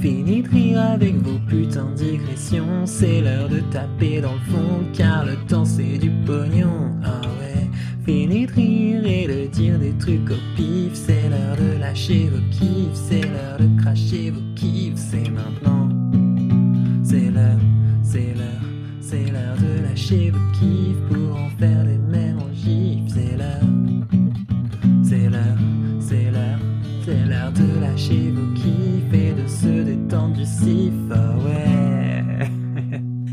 Fini 0.00 0.42
de 0.42 0.48
rire 0.48 0.80
avec 0.80 1.14
vos 1.16 1.38
putains 1.48 1.90
de 1.90 1.94
digressions. 1.94 2.86
C'est 2.86 3.20
l'heure 3.20 3.48
de 3.48 3.60
taper 3.72 4.20
dans 4.20 4.34
le 4.34 4.40
fond 4.50 4.84
Car 4.92 5.24
le 5.24 5.36
temps 5.46 5.64
c'est 5.64 5.98
du 5.98 6.10
pognon. 6.26 6.90
Ah 7.04 7.20
ouais. 7.40 7.68
Fini 8.04 8.46
de 8.46 8.52
rire 8.52 9.06
et 9.06 9.26
de 9.26 9.46
dire 9.46 9.78
des 9.78 9.96
trucs 9.98 10.30
au 10.30 10.56
pif. 10.56 10.94
C'est 10.94 11.28
l'heure 11.28 11.56
de 11.56 11.78
lâcher 11.78 12.28
vos 12.30 12.42
kiffs. 12.50 12.94
C'est 12.94 13.20
l'heure 13.22 13.58
de 13.58 13.80
cracher 13.80 14.30
vos 14.30 14.40
kiffs. 14.56 14.96
C'est 14.96 15.30
maintenant. 15.30 15.88
C'est 17.04 17.30
l'heure, 17.30 17.58
c'est 18.02 18.34
l'heure 18.34 18.62
C'est 19.00 19.30
l'heure 19.30 19.56
de 19.58 19.82
lâcher 19.82 20.30
vos 20.30 20.52
kiffs 20.58 21.01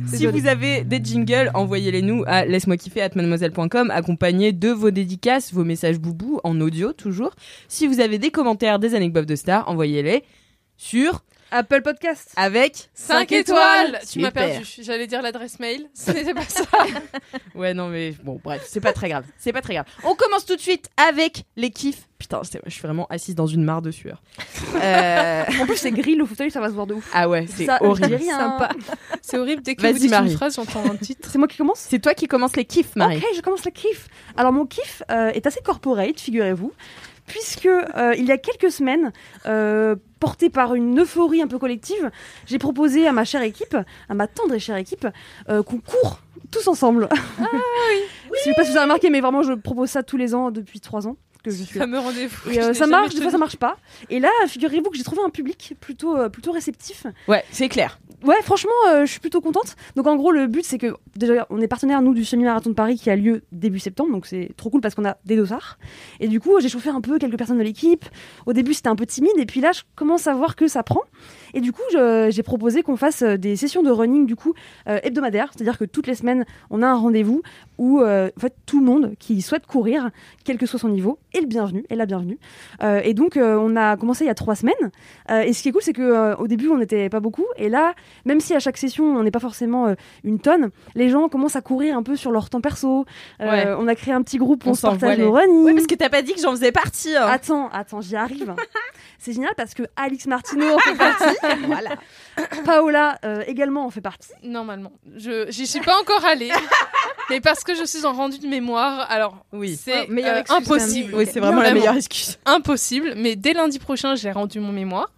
Si 0.08 0.25
vous 0.25 0.47
avez 0.47 0.84
des 0.84 1.04
jingles, 1.04 1.52
envoyez-les 1.54 2.02
nous 2.02 2.23
à 2.28 2.45
laisse-moi 2.45 2.78
kiffer 2.78 3.02
at 3.02 3.12
mademoiselle.com 3.15 3.91
accompagnés 3.91 4.52
de 4.52 4.69
vos 4.69 4.91
dédicaces, 4.91 5.54
vos 5.54 5.63
messages 5.63 5.99
boubou 5.99 6.39
en 6.43 6.60
audio 6.60 6.93
toujours. 6.93 7.32
Si 7.67 7.88
vous 7.88 7.99
avez 7.99 8.17
des 8.17 8.32
commentaires, 8.32 8.80
des 8.80 8.95
anecdotes 8.95 9.28
de 9.28 9.36
stars, 9.36 9.69
envoyez-les 9.69 10.23
sur 10.78 11.23
Apple 11.51 11.81
Podcast. 11.81 12.31
avec 12.35 12.89
5 12.93 13.31
étoiles 13.31 13.99
Tu 14.09 14.19
m'as 14.19 14.31
perdu. 14.31 14.65
J'allais 14.81 15.07
dire 15.07 15.21
l'adresse 15.21 15.59
mail. 15.59 15.88
Ce 15.93 16.12
n'était 16.12 16.33
pas 16.33 16.43
ça. 16.43 16.63
Ouais, 17.55 17.73
non, 17.73 17.88
mais 17.89 18.13
bon, 18.23 18.39
bref, 18.41 18.65
c'est 18.69 18.79
pas 18.79 18.93
très 18.93 19.09
grave. 19.09 19.25
C'est 19.38 19.51
pas 19.51 19.62
très 19.62 19.73
grave. 19.73 19.85
On 20.03 20.15
commence 20.15 20.45
tout 20.45 20.55
de 20.55 20.62
suite 20.62 20.88
avec 21.09 21.43
les 21.57 21.71
kiffs. 21.71 22.07
Putain, 22.17 22.41
je 22.65 22.69
suis 22.69 22.81
vraiment 22.81 23.05
assise 23.09 23.35
dans 23.35 23.47
une 23.47 23.63
mare 23.63 23.81
de 23.81 23.91
sueur. 23.91 24.21
Euh, 24.81 25.43
En 25.62 25.65
plus, 25.65 25.75
c'est 25.77 25.91
gris 25.91 26.15
le 26.15 26.25
fauteuil, 26.25 26.51
ça 26.51 26.62
va 26.62 26.69
se 26.69 26.73
voir 26.73 26.85
de 26.88 26.93
ouf. 26.93 27.09
Ah 27.13 27.27
ouais, 27.27 27.47
c'est 27.53 27.67
horrible. 27.81 28.15
rien. 28.15 28.38
Sympa. 28.38 28.69
C'est 29.21 29.38
horrible. 29.38 29.62
Dès 29.62 29.75
que 29.75 29.81
Vas-y, 29.81 29.93
vous 29.93 29.99
dites 29.99 30.12
Marie. 30.12 30.29
une 30.31 30.38
phrase, 30.38 30.55
j'entends 30.55 30.85
un 30.85 30.95
titre. 30.95 31.27
C'est 31.29 31.38
moi 31.38 31.47
qui 31.47 31.57
commence? 31.57 31.79
C'est 31.79 31.99
toi 31.99 32.13
qui 32.13 32.27
commence 32.27 32.55
les 32.55 32.65
kiffs, 32.65 32.95
Marie. 32.95 33.17
Ok, 33.17 33.23
je 33.35 33.41
commence 33.41 33.65
le 33.65 33.71
kiff. 33.71 34.07
Alors 34.38 34.53
mon 34.53 34.65
kiff 34.65 35.03
euh, 35.12 35.31
est 35.31 35.45
assez 35.47 35.59
corporate, 35.62 36.19
figurez-vous, 36.19 36.71
puisque 37.29 37.67
euh, 37.67 38.13
il 38.17 38.25
y 38.25 38.31
a 38.31 38.37
quelques 38.37 38.71
semaines, 38.71 39.13
euh, 39.45 39.95
porté 40.19 40.49
par 40.49 40.75
une 40.75 40.99
euphorie 40.99 41.41
un 41.41 41.47
peu 41.47 41.57
collective, 41.57 42.11
j'ai 42.45 42.57
proposé 42.57 43.07
à 43.07 43.13
ma 43.13 43.23
chère 43.23 43.43
équipe, 43.43 43.77
à 44.09 44.13
ma 44.13 44.27
tendre 44.27 44.53
et 44.53 44.59
chère 44.59 44.75
équipe, 44.75 45.07
euh, 45.47 45.63
qu'on 45.63 45.77
court 45.77 46.19
tous 46.51 46.67
ensemble. 46.67 47.07
Ah 47.11 47.45
oui. 47.91 47.99
Je 48.39 48.43
sais 48.43 48.53
pas 48.53 48.63
si 48.63 48.71
vous 48.71 48.77
avez 48.77 48.85
remarqué, 48.85 49.09
mais 49.09 49.21
vraiment 49.21 49.43
je 49.43 49.53
propose 49.53 49.89
ça 49.89 50.03
tous 50.03 50.17
les 50.17 50.35
ans 50.35 50.51
depuis 50.51 50.79
trois 50.79 51.07
ans. 51.07 51.17
Que 51.43 51.52
je 51.52 51.63
suis. 51.63 51.80
Fameux 51.80 51.99
rendez-vous. 51.99 52.49
Et 52.49 52.56
que 52.56 52.62
euh, 52.62 52.73
ça 52.73 52.88
marche, 52.88 53.13
des 53.13 53.21
fois 53.21 53.32
ça 53.32 53.38
marche 53.38 53.58
pas. 53.58 53.78
Et 54.10 54.19
là, 54.19 54.30
figurez-vous 54.47 54.89
que 54.89 54.97
j'ai 54.97 55.04
trouvé 55.04 55.21
un 55.25 55.30
public 55.30 55.75
plutôt, 55.80 56.17
euh, 56.17 56.30
plutôt 56.30 56.52
réceptif. 56.52 57.06
Ouais, 57.28 57.43
c'est 57.52 57.69
clair. 57.69 57.99
Ouais, 58.23 58.41
franchement, 58.43 58.71
euh, 58.89 59.06
je 59.06 59.12
suis 59.12 59.19
plutôt 59.19 59.39
contente. 59.39 59.75
Donc 59.95 60.08
en 60.08 60.15
gros, 60.15 60.32
le 60.32 60.47
but 60.47 60.65
c'est 60.65 60.78
que 60.78 60.95
déjà, 61.15 61.47
on 61.49 61.62
est 61.62 61.67
partenaire 61.67 62.02
nous 62.02 62.13
du 62.13 62.25
semi-marathon 62.25 62.69
de 62.69 62.75
Paris 62.75 62.97
qui 62.97 63.10
a 63.10 63.15
lieu 63.15 63.43
début 63.52 63.80
septembre, 63.80 64.12
donc 64.12 64.25
c'est 64.25 64.52
trop 64.58 64.69
cool 64.69 64.82
parce 64.82 64.95
qu'on 64.95 65.06
a 65.06 65.17
des 65.25 65.38
dossards. 65.38 65.78
Et 66.19 66.28
du 66.28 66.39
coup, 66.39 66.60
j'ai 66.60 66.69
chauffé 66.69 66.89
un 66.89 67.02
peu 67.02 67.17
quelques 67.17 67.38
personnes 67.38 67.60
de 67.60 67.63
l'équipe. 67.63 68.06
Au 68.45 68.54
début, 68.54 68.73
c'était 68.73 68.89
un 68.89 68.95
peu 68.95 69.06
timide, 69.06 69.38
et 69.38 69.45
puis 69.45 69.62
là, 69.62 69.71
je 69.71 69.82
commence 69.95 70.28
à 70.28 70.34
voir 70.34 70.56
que 70.56 70.67
ça 70.67 70.84
prend. 70.84 71.02
Et 71.53 71.62
du 71.62 71.71
coup, 71.71 71.81
j'ai 71.91 72.43
proposé 72.43 72.83
qu'on 72.83 72.97
fasse 72.97 73.21
euh, 73.21 73.38
des 73.38 73.55
sessions 73.55 73.83
de 73.83 73.91
running 73.91 74.25
du 74.25 74.35
coup 74.35 74.53
euh, 74.88 74.99
hebdomadaires, 75.03 75.51
c'est-à-dire 75.55 75.77
que 75.77 75.85
toutes 75.85 76.07
les 76.07 76.15
semaines, 76.15 76.45
on 76.69 76.81
a 76.81 76.88
un 76.88 76.95
rendez-vous 76.95 77.41
où 77.77 78.01
euh, 78.01 78.29
en 78.35 78.39
fait 78.39 78.53
tout 78.65 78.79
le 78.79 78.85
monde 78.85 79.13
qui 79.19 79.41
souhaite 79.41 79.65
courir, 79.65 80.09
quel 80.43 80.57
que 80.57 80.65
soit 80.65 80.79
son 80.79 80.89
niveau, 80.89 81.19
est 81.33 81.41
le 81.41 81.47
bienvenu, 81.47 81.85
est 81.89 81.95
la 81.95 82.05
bienvenue. 82.05 82.38
Et 83.03 83.13
donc, 83.13 83.38
on 83.38 83.75
a 83.75 83.95
commencé 83.97 84.25
il 84.25 84.27
y 84.27 84.31
a 84.31 84.35
trois 84.35 84.55
semaines. 84.55 84.73
Et 85.29 85.53
ce 85.53 85.62
qui 85.62 85.69
est 85.69 85.71
cool, 85.71 85.81
c'est 85.81 85.93
que 85.93 86.35
au 86.35 86.47
début, 86.47 86.67
on 86.69 86.77
n'était 86.77 87.09
pas 87.09 87.19
beaucoup, 87.19 87.45
et 87.57 87.69
là, 87.69 87.93
même 88.25 88.39
si 88.39 88.53
à 88.53 88.59
chaque 88.59 88.77
session, 88.77 89.05
on 89.05 89.23
n'est 89.23 89.31
pas 89.31 89.39
forcément 89.39 89.93
une 90.23 90.39
tonne, 90.39 90.69
les 90.95 91.09
gens 91.09 91.29
commencent 91.29 91.55
à 91.55 91.62
courir 91.62 91.95
un 91.97 92.03
peu 92.03 92.15
sur 92.15 92.31
leur 92.31 92.49
temps 92.49 92.62
perso. 92.62 93.05
Ouais. 93.39 93.73
On 93.77 93.88
a 93.88 93.95
créé 93.95 94.13
un 94.13 94.21
petit 94.21 94.38
groupe, 94.38 94.63
On 94.65 94.71
on, 94.71 94.73
se 94.73 94.81
partage 94.81 95.17
nos 95.17 95.31
running. 95.31 95.63
Ouais, 95.63 95.73
parce 95.73 95.88
que 95.88 95.95
t'as 95.95 96.09
pas 96.09 96.21
dit 96.21 96.33
que 96.33 96.41
j'en 96.41 96.51
faisais 96.51 96.71
partie. 96.71 97.15
hein. 97.15 97.27
Attends, 97.27 97.69
attends, 97.69 98.01
j'y 98.01 98.15
arrive. 98.15 98.53
C'est 99.19 99.33
génial 99.33 99.53
parce 99.55 99.73
que 99.73 99.83
Alix 99.95 100.27
Martino 100.27 100.65
en 100.75 100.79
fait 100.79 100.95
partie. 100.95 101.35
voilà. 101.65 101.91
Paola 102.65 103.19
euh, 103.25 103.43
également 103.47 103.86
en 103.86 103.89
fait 103.89 104.02
partie. 104.02 104.32
Normalement. 104.43 104.91
Je 105.17 105.47
j'y 105.49 105.67
suis 105.67 105.82
pas 105.82 105.97
encore 105.99 106.23
allée. 106.25 106.52
mais 107.30 107.41
parce 107.41 107.63
que 107.63 107.75
je 107.75 107.84
suis 107.84 108.06
en 108.06 108.13
rendu 108.13 108.39
de 108.39 108.47
mémoire, 108.47 109.10
alors 109.10 109.45
Oui. 109.52 109.80
c'est 109.82 110.10
euh, 110.10 110.43
impossible. 110.49 111.13
Oui, 111.15 111.28
c'est 111.32 111.39
vraiment 111.39 111.62
la 111.62 111.73
meilleure 111.73 111.95
excuse. 111.95 112.38
Impossible, 112.45 113.13
mais 113.15 113.36
dès 113.36 113.54
lundi 113.54 113.80
prochain, 113.80 114.15
j'ai 114.15 114.32
rendu 114.32 114.60
mon 114.60 114.71
mémoire. 114.71 115.12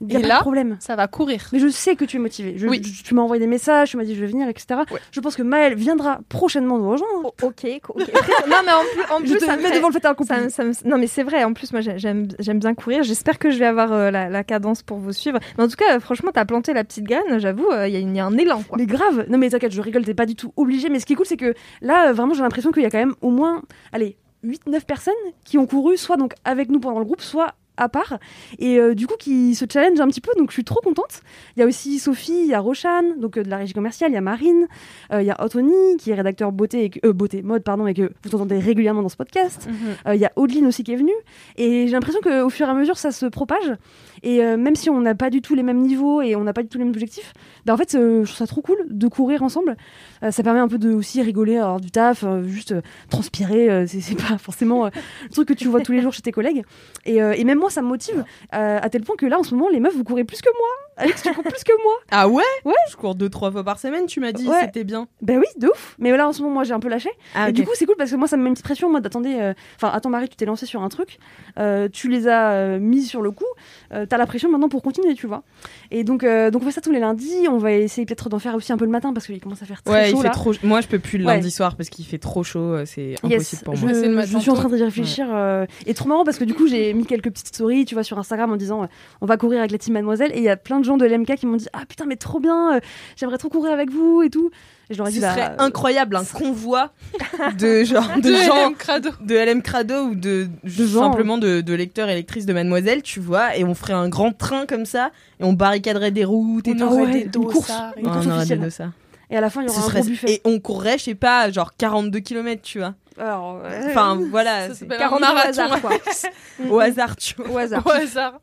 Y 0.00 0.14
a 0.16 0.18
Et 0.18 0.22
pas 0.22 0.28
là- 0.28 0.34
de 0.36 0.40
problème. 0.40 0.76
Ça 0.80 0.94
va 0.96 1.08
courir. 1.08 1.48
Mais 1.52 1.58
je 1.58 1.68
sais 1.68 1.96
que 1.96 2.04
tu 2.04 2.16
es 2.16 2.20
motivée. 2.20 2.54
Je- 2.56 2.68
Oui. 2.68 2.80
tu 2.80 3.02
tu 3.02 3.14
m'as 3.14 3.22
envoyé 3.22 3.40
des 3.40 3.46
messages, 3.48 3.90
tu 3.90 3.96
m'as 3.96 4.04
dit 4.04 4.14
je 4.14 4.20
vais 4.20 4.26
venir, 4.26 4.48
etc. 4.48 4.80
Ouais. 4.92 5.00
Je 5.10 5.20
pense 5.20 5.34
que 5.34 5.42
Maëlle 5.42 5.74
viendra 5.74 6.20
prochainement 6.28 6.78
nous 6.78 6.88
rejoindre. 6.90 7.14
Oh, 7.24 7.32
ok, 7.46 7.66
ok. 7.88 8.02
Après, 8.14 8.32
non, 8.48 8.56
mais 8.64 8.72
en 8.72 8.80
plus, 8.92 9.12
en 9.14 9.18
je 9.18 9.22
plus 9.32 9.38
te 9.40 9.44
ça 9.44 9.56
me 9.56 9.62
mets 9.62 9.68
fait- 9.68 9.76
devant 9.76 9.88
le 9.88 9.92
fait 9.94 10.04
accompli. 10.06 10.26
ça 10.28 10.40
me- 10.40 10.48
ça 10.50 10.64
me- 10.64 10.88
non 10.88 10.98
mais 10.98 11.06
c'est 11.08 11.22
vrai, 11.24 11.42
en 11.44 11.52
plus 11.52 11.72
moi 11.72 11.80
j'ai- 11.80 11.98
j'aime 11.98 12.28
j'aime 12.38 12.58
bien 12.60 12.74
courir, 12.74 13.02
j'espère 13.02 13.38
que 13.38 13.50
je 13.50 13.58
vais 13.58 13.66
avoir 13.66 13.92
euh, 13.92 14.10
la, 14.10 14.28
la 14.28 14.44
cadence 14.44 14.82
pour 14.82 14.98
vous 14.98 15.12
suivre. 15.12 15.38
Mais 15.56 15.64
en 15.64 15.68
tout 15.68 15.76
cas, 15.76 15.98
franchement, 16.00 16.30
t'as 16.32 16.44
planté 16.44 16.72
la 16.74 16.84
petite 16.84 17.04
graine, 17.04 17.38
j'avoue, 17.38 17.68
euh, 17.70 17.88
il 17.88 17.94
y, 17.94 17.96
a 17.96 18.00
une- 18.00 18.14
il 18.14 18.16
y 18.16 18.20
a 18.20 18.26
un 18.26 18.36
élan 18.38 18.62
quoi. 18.68 18.78
Mais 18.78 18.86
grave, 18.86 19.26
non 19.28 19.38
mais 19.38 19.50
t'inquiète, 19.50 19.72
je 19.72 19.80
rigole, 19.80 20.04
t'es 20.04 20.14
pas 20.14 20.26
du 20.26 20.36
tout 20.36 20.52
obligé. 20.56 20.88
Mais 20.90 21.00
ce 21.00 21.06
qui 21.06 21.14
est 21.14 21.16
cool, 21.16 21.26
c'est 21.26 21.36
que 21.36 21.54
là, 21.82 22.08
euh, 22.08 22.12
vraiment, 22.12 22.34
j'ai 22.34 22.42
l'impression 22.42 22.70
qu'il 22.70 22.82
y 22.82 22.86
a 22.86 22.90
quand 22.90 22.98
même 22.98 23.14
au 23.22 23.30
moins, 23.30 23.62
allez, 23.92 24.16
8-9 24.44 24.84
personnes 24.86 25.14
qui 25.44 25.58
ont 25.58 25.66
couru, 25.66 25.96
soit 25.96 26.16
donc 26.16 26.34
avec 26.44 26.68
nous 26.70 26.78
pendant 26.78 27.00
le 27.00 27.04
groupe, 27.04 27.20
soit 27.20 27.54
à 27.78 27.88
part, 27.88 28.18
et 28.58 28.78
euh, 28.78 28.94
du 28.94 29.06
coup 29.06 29.14
qui 29.18 29.54
se 29.54 29.64
challenge 29.72 29.98
un 30.00 30.08
petit 30.08 30.20
peu, 30.20 30.32
donc 30.36 30.50
je 30.50 30.54
suis 30.54 30.64
trop 30.64 30.80
contente. 30.80 31.22
Il 31.56 31.60
y 31.60 31.62
a 31.62 31.66
aussi 31.66 31.98
Sophie, 31.98 32.42
il 32.42 32.48
y 32.48 32.54
a 32.54 32.60
Rochane, 32.60 33.18
donc 33.20 33.36
euh, 33.38 33.42
de 33.42 33.48
la 33.48 33.56
régie 33.58 33.72
commerciale, 33.72 34.10
il 34.10 34.14
y 34.14 34.18
a 34.18 34.20
Marine, 34.20 34.66
euh, 35.12 35.22
il 35.22 35.26
y 35.26 35.30
a 35.30 35.36
Anthony 35.42 35.96
qui 35.98 36.10
est 36.10 36.14
rédacteur 36.14 36.52
beauté, 36.52 36.84
et 36.84 36.90
que- 36.90 37.06
euh, 37.06 37.12
beauté, 37.12 37.42
mode, 37.42 37.62
pardon, 37.62 37.86
et 37.86 37.94
que 37.94 38.10
vous 38.24 38.34
entendez 38.34 38.58
régulièrement 38.58 39.02
dans 39.02 39.08
ce 39.08 39.16
podcast. 39.16 39.68
Euh, 40.06 40.14
Il 40.14 40.20
y 40.20 40.24
a 40.26 40.32
Audeline 40.36 40.66
aussi 40.66 40.82
qui 40.84 40.92
est 40.92 40.96
venue. 40.96 41.12
Et 41.56 41.86
j'ai 41.86 41.92
l'impression 41.92 42.20
qu'au 42.20 42.50
fur 42.50 42.66
et 42.66 42.70
à 42.70 42.74
mesure, 42.74 42.98
ça 42.98 43.12
se 43.12 43.26
propage. 43.26 43.72
Et 44.22 44.42
euh, 44.42 44.56
même 44.56 44.74
si 44.74 44.90
on 44.90 45.00
n'a 45.00 45.14
pas 45.14 45.30
du 45.30 45.40
tout 45.40 45.54
les 45.54 45.62
mêmes 45.62 45.80
niveaux 45.80 46.22
et 46.22 46.36
on 46.36 46.44
n'a 46.44 46.52
pas 46.52 46.62
du 46.62 46.68
tout 46.68 46.78
les 46.78 46.84
mêmes 46.84 46.92
objectifs, 46.92 47.32
bah, 47.66 47.74
en 47.74 47.76
fait, 47.76 47.94
euh, 47.94 48.24
je 48.24 48.30
trouve 48.30 48.36
ça 48.36 48.46
trop 48.46 48.60
cool 48.60 48.78
de 48.88 49.08
courir 49.08 49.42
ensemble. 49.42 49.76
Euh, 50.22 50.30
ça 50.30 50.42
permet 50.42 50.60
un 50.60 50.68
peu 50.68 50.78
de 50.78 50.92
aussi 50.92 51.22
rigoler, 51.22 51.56
avoir 51.56 51.80
du 51.80 51.90
taf, 51.90 52.24
juste 52.46 52.74
transpirer. 53.10 53.86
c'est 53.86 54.16
pas 54.16 54.38
forcément 54.38 54.86
le 54.86 55.30
truc 55.30 55.48
que 55.48 55.54
tu 55.54 55.68
vois 55.68 55.80
tous 55.80 55.92
les 55.92 56.00
jours 56.00 56.12
chez 56.12 56.22
tes 56.22 56.32
collègues. 56.32 56.64
Et, 57.04 57.16
et 57.16 57.44
même 57.44 57.58
moi, 57.58 57.70
ça 57.70 57.82
me 57.82 57.88
motive 57.88 58.24
à 58.50 58.88
tel 58.90 59.02
point 59.02 59.16
que 59.16 59.26
là, 59.26 59.38
en 59.38 59.42
ce 59.42 59.54
moment, 59.54 59.68
les 59.68 59.80
meufs, 59.80 59.94
vous 59.94 60.04
courez 60.04 60.24
plus 60.24 60.40
que 60.40 60.50
moi. 60.50 60.87
Alex, 60.98 61.22
tu 61.22 61.32
cours 61.32 61.44
plus 61.44 61.64
que 61.64 61.82
moi. 61.82 61.92
Ah 62.10 62.28
ouais 62.28 62.42
Ouais. 62.64 62.74
Je 62.90 62.96
cours 62.96 63.14
deux, 63.14 63.28
trois 63.28 63.50
fois 63.50 63.62
par 63.64 63.78
semaine, 63.78 64.06
tu 64.06 64.20
m'as 64.20 64.32
dit, 64.32 64.48
Ouais. 64.48 64.62
c'était 64.62 64.84
bien. 64.84 65.06
Ben 65.22 65.38
oui, 65.38 65.44
de 65.60 65.68
ouf. 65.68 65.94
Mais 65.98 66.16
là, 66.16 66.28
en 66.28 66.32
ce 66.32 66.42
moment, 66.42 66.54
moi, 66.54 66.64
j'ai 66.64 66.72
un 66.74 66.80
peu 66.80 66.88
lâché. 66.88 67.10
Ah, 67.34 67.50
Et 67.50 67.52
du 67.52 67.64
coup, 67.64 67.70
c'est 67.74 67.86
cool 67.86 67.94
parce 67.96 68.10
que 68.10 68.16
moi, 68.16 68.26
ça 68.28 68.36
me 68.36 68.42
met 68.42 68.48
une 68.48 68.54
petite 68.54 68.64
pression 68.64 68.88
en 68.88 68.90
mode 68.90 69.06
attendez, 69.06 69.36
euh, 69.40 69.54
enfin, 69.76 69.90
attends, 69.94 70.10
Marie, 70.10 70.28
tu 70.28 70.36
t'es 70.36 70.44
lancé 70.46 70.66
sur 70.66 70.82
un 70.82 70.88
truc, 70.88 71.18
euh, 71.58 71.88
tu 71.92 72.08
les 72.08 72.26
as 72.28 72.50
euh, 72.52 72.78
mis 72.78 73.02
sur 73.02 73.22
le 73.22 73.30
coup, 73.30 73.44
euh, 73.92 74.06
t'as 74.06 74.16
la 74.18 74.26
pression 74.26 74.50
maintenant 74.50 74.68
pour 74.68 74.82
continuer, 74.82 75.14
tu 75.14 75.26
vois. 75.26 75.42
Et 75.90 76.04
donc, 76.04 76.24
euh, 76.24 76.50
donc, 76.50 76.62
on 76.62 76.64
fait 76.66 76.72
ça 76.72 76.80
tous 76.80 76.92
les 76.92 77.00
lundis. 77.00 77.46
On 77.48 77.58
va 77.58 77.72
essayer 77.72 78.04
peut-être 78.06 78.28
d'en 78.28 78.38
faire 78.38 78.54
aussi 78.54 78.72
un 78.72 78.76
peu 78.76 78.84
le 78.84 78.90
matin 78.90 79.12
parce 79.12 79.26
qu'il 79.26 79.40
commence 79.40 79.62
à 79.62 79.66
faire 79.66 79.82
très 79.82 79.92
Ouais, 79.94 80.10
chaud 80.10 80.16
il 80.16 80.22
fait 80.22 80.28
là. 80.28 80.34
trop. 80.34 80.52
Moi, 80.62 80.80
je 80.80 80.88
peux 80.88 80.98
plus 80.98 81.18
le 81.18 81.24
Ouais. 81.26 81.34
lundi 81.34 81.50
soir 81.50 81.76
parce 81.76 81.88
qu'il 81.88 82.04
fait 82.04 82.18
trop 82.18 82.42
chaud. 82.42 82.58
euh, 82.60 82.84
C'est 82.86 83.14
impossible 83.22 83.32
Yes, 83.34 83.62
pour 83.64 83.76
moi. 83.76 83.92
Le 83.92 84.22
je 84.26 84.38
suis 84.38 84.50
en 84.50 84.54
train 84.54 84.68
de 84.68 84.82
réfléchir. 84.82 85.26
euh, 85.32 85.66
et 85.86 85.94
trop 85.94 86.08
marrant 86.08 86.24
parce 86.24 86.38
que 86.38 86.44
du 86.44 86.54
coup, 86.54 86.66
j'ai 86.66 86.92
mis 86.94 87.04
quelques 87.06 87.30
petites 87.30 87.48
stories, 87.48 87.84
tu 87.84 87.94
vois, 87.94 88.04
sur 88.04 88.18
Instagram 88.18 88.50
en 88.52 88.56
disant 88.56 88.82
euh, 88.82 88.86
on 89.20 89.26
va 89.26 89.36
courir 89.36 89.58
avec 89.60 89.70
la 89.70 89.78
team 89.78 89.94
Mademoiselle. 89.94 90.32
Et 90.34 90.38
il 90.38 90.44
y 90.44 90.48
a 90.48 90.56
plein 90.56 90.80
de 90.80 90.84
gens 90.88 90.96
de 90.96 91.06
l'MK 91.06 91.36
qui 91.36 91.46
m'ont 91.46 91.56
dit 91.56 91.68
ah 91.72 91.82
putain, 91.88 92.04
mais 92.06 92.16
trop 92.16 92.40
bien, 92.40 92.74
euh, 92.76 92.80
j'aimerais 93.16 93.38
trop 93.38 93.48
courir 93.48 93.72
avec 93.72 93.90
vous 93.90 94.22
et 94.22 94.30
tout. 94.30 94.50
Et 94.90 94.94
je 94.94 94.98
leur 94.98 95.06
ai 95.06 95.10
Ce 95.10 95.16
dit 95.16 95.20
bah, 95.20 95.30
serait 95.34 95.50
euh, 95.50 95.56
incroyable 95.58 96.16
un 96.16 96.24
convoi 96.24 96.90
de 97.58 97.84
genre 97.84 98.08
de 98.16 98.22
De 98.22 98.34
gens 98.34 98.68
LM 98.70 98.74
Crado. 98.74 99.10
de 99.20 99.34
LM 99.36 99.62
Crado 99.62 99.94
ou 100.06 100.14
de, 100.16 100.48
gens. 100.64 101.02
simplement 101.10 101.38
de, 101.38 101.60
de 101.60 101.74
lecteurs 101.74 102.08
et 102.08 102.14
lectrices 102.14 102.46
de 102.46 102.52
Mademoiselle, 102.52 103.02
tu 103.02 103.20
vois, 103.20 103.56
et 103.56 103.64
on 103.64 103.74
ferait 103.74 103.92
un 103.92 104.08
grand 104.08 104.32
train 104.32 104.66
comme 104.66 104.86
ça 104.86 105.10
et 105.40 105.44
on 105.44 105.52
barricaderait 105.52 106.10
des 106.10 106.24
routes 106.24 106.66
et 106.68 106.72
On 106.72 106.76
tout. 106.88 106.94
ouais, 106.94 107.06
des 107.12 107.20
une 107.24 107.30
course, 107.44 107.70
et 107.96 108.00
une 108.00 108.06
course 108.06 108.16
on 108.26 108.30
aurait 108.30 108.36
des 108.36 108.36
officielle. 108.38 108.60
dossards. 108.60 108.90
Et 109.30 109.36
à 109.36 109.42
la 109.42 109.50
fin, 109.50 109.60
il 109.60 109.68
y 109.68 109.70
Ce 109.70 109.74
aura 109.76 109.84
un 109.84 109.88
serait- 109.90 110.00
gros 110.00 110.08
buffet. 110.08 110.32
Et 110.32 110.40
on 110.46 110.58
courrait, 110.58 110.96
je 110.96 111.04
sais 111.04 111.14
pas, 111.14 111.50
genre 111.50 111.76
42 111.76 112.20
km, 112.20 112.62
tu 112.62 112.78
vois. 112.78 112.94
Alors, 113.18 113.60
euh, 113.62 113.88
Enfin, 113.90 114.18
voilà, 114.30 114.68
Ça 114.68 114.74
c'est 114.74 114.80
s'appelle 114.88 114.96
un 114.96 115.00
42 115.00 115.16
au 115.16 115.34
marathon. 115.34 115.48
hasard, 115.50 115.80
quoi. 115.82 115.90
au 116.70 116.78
hasard, 116.80 117.16
tu 117.16 117.34
vois. 117.36 117.50
Au 117.50 117.58
hasard. 117.58 117.86
Au 117.86 117.90
hasard. 117.90 118.40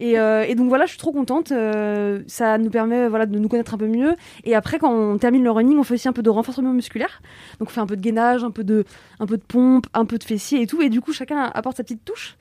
Et, 0.00 0.18
euh, 0.18 0.44
et 0.46 0.54
donc 0.54 0.68
voilà, 0.68 0.84
je 0.86 0.90
suis 0.90 0.98
trop 0.98 1.12
contente. 1.12 1.52
euh, 1.52 2.20
ça 2.26 2.58
nous 2.58 2.70
permet 2.70 3.08
voilà, 3.08 3.26
de 3.26 3.38
nous 3.38 3.48
connaître 3.48 3.74
un 3.74 3.78
peu 3.78 3.86
mieux. 3.86 4.14
Et 4.44 4.54
après, 4.54 4.78
quand 4.78 4.92
on 4.92 5.18
termine 5.18 5.44
le 5.44 5.50
running, 5.50 5.78
on 5.78 5.84
fait 5.84 5.94
aussi 5.94 6.08
un 6.08 6.12
peu 6.12 6.22
de 6.22 6.30
renforcement 6.30 6.72
musculaire. 6.72 7.22
Donc 7.58 7.68
on 7.68 7.72
fait 7.72 7.80
un 7.80 7.86
peu 7.86 7.96
de 7.96 8.02
gainage, 8.02 8.44
un 8.44 8.50
peu 8.50 8.64
de, 8.64 8.84
un 9.20 9.26
peu 9.26 9.36
de 9.36 9.42
pompe, 9.42 9.86
un 9.94 10.04
peu 10.04 10.18
de 10.18 10.24
fessier 10.24 10.62
et 10.62 10.66
tout. 10.66 10.82
Et 10.82 10.88
du 10.88 11.00
coup, 11.00 11.12
chacun 11.12 11.50
apporte 11.54 11.76
sa 11.76 11.82
petite 11.82 12.04
touche. 12.04 12.36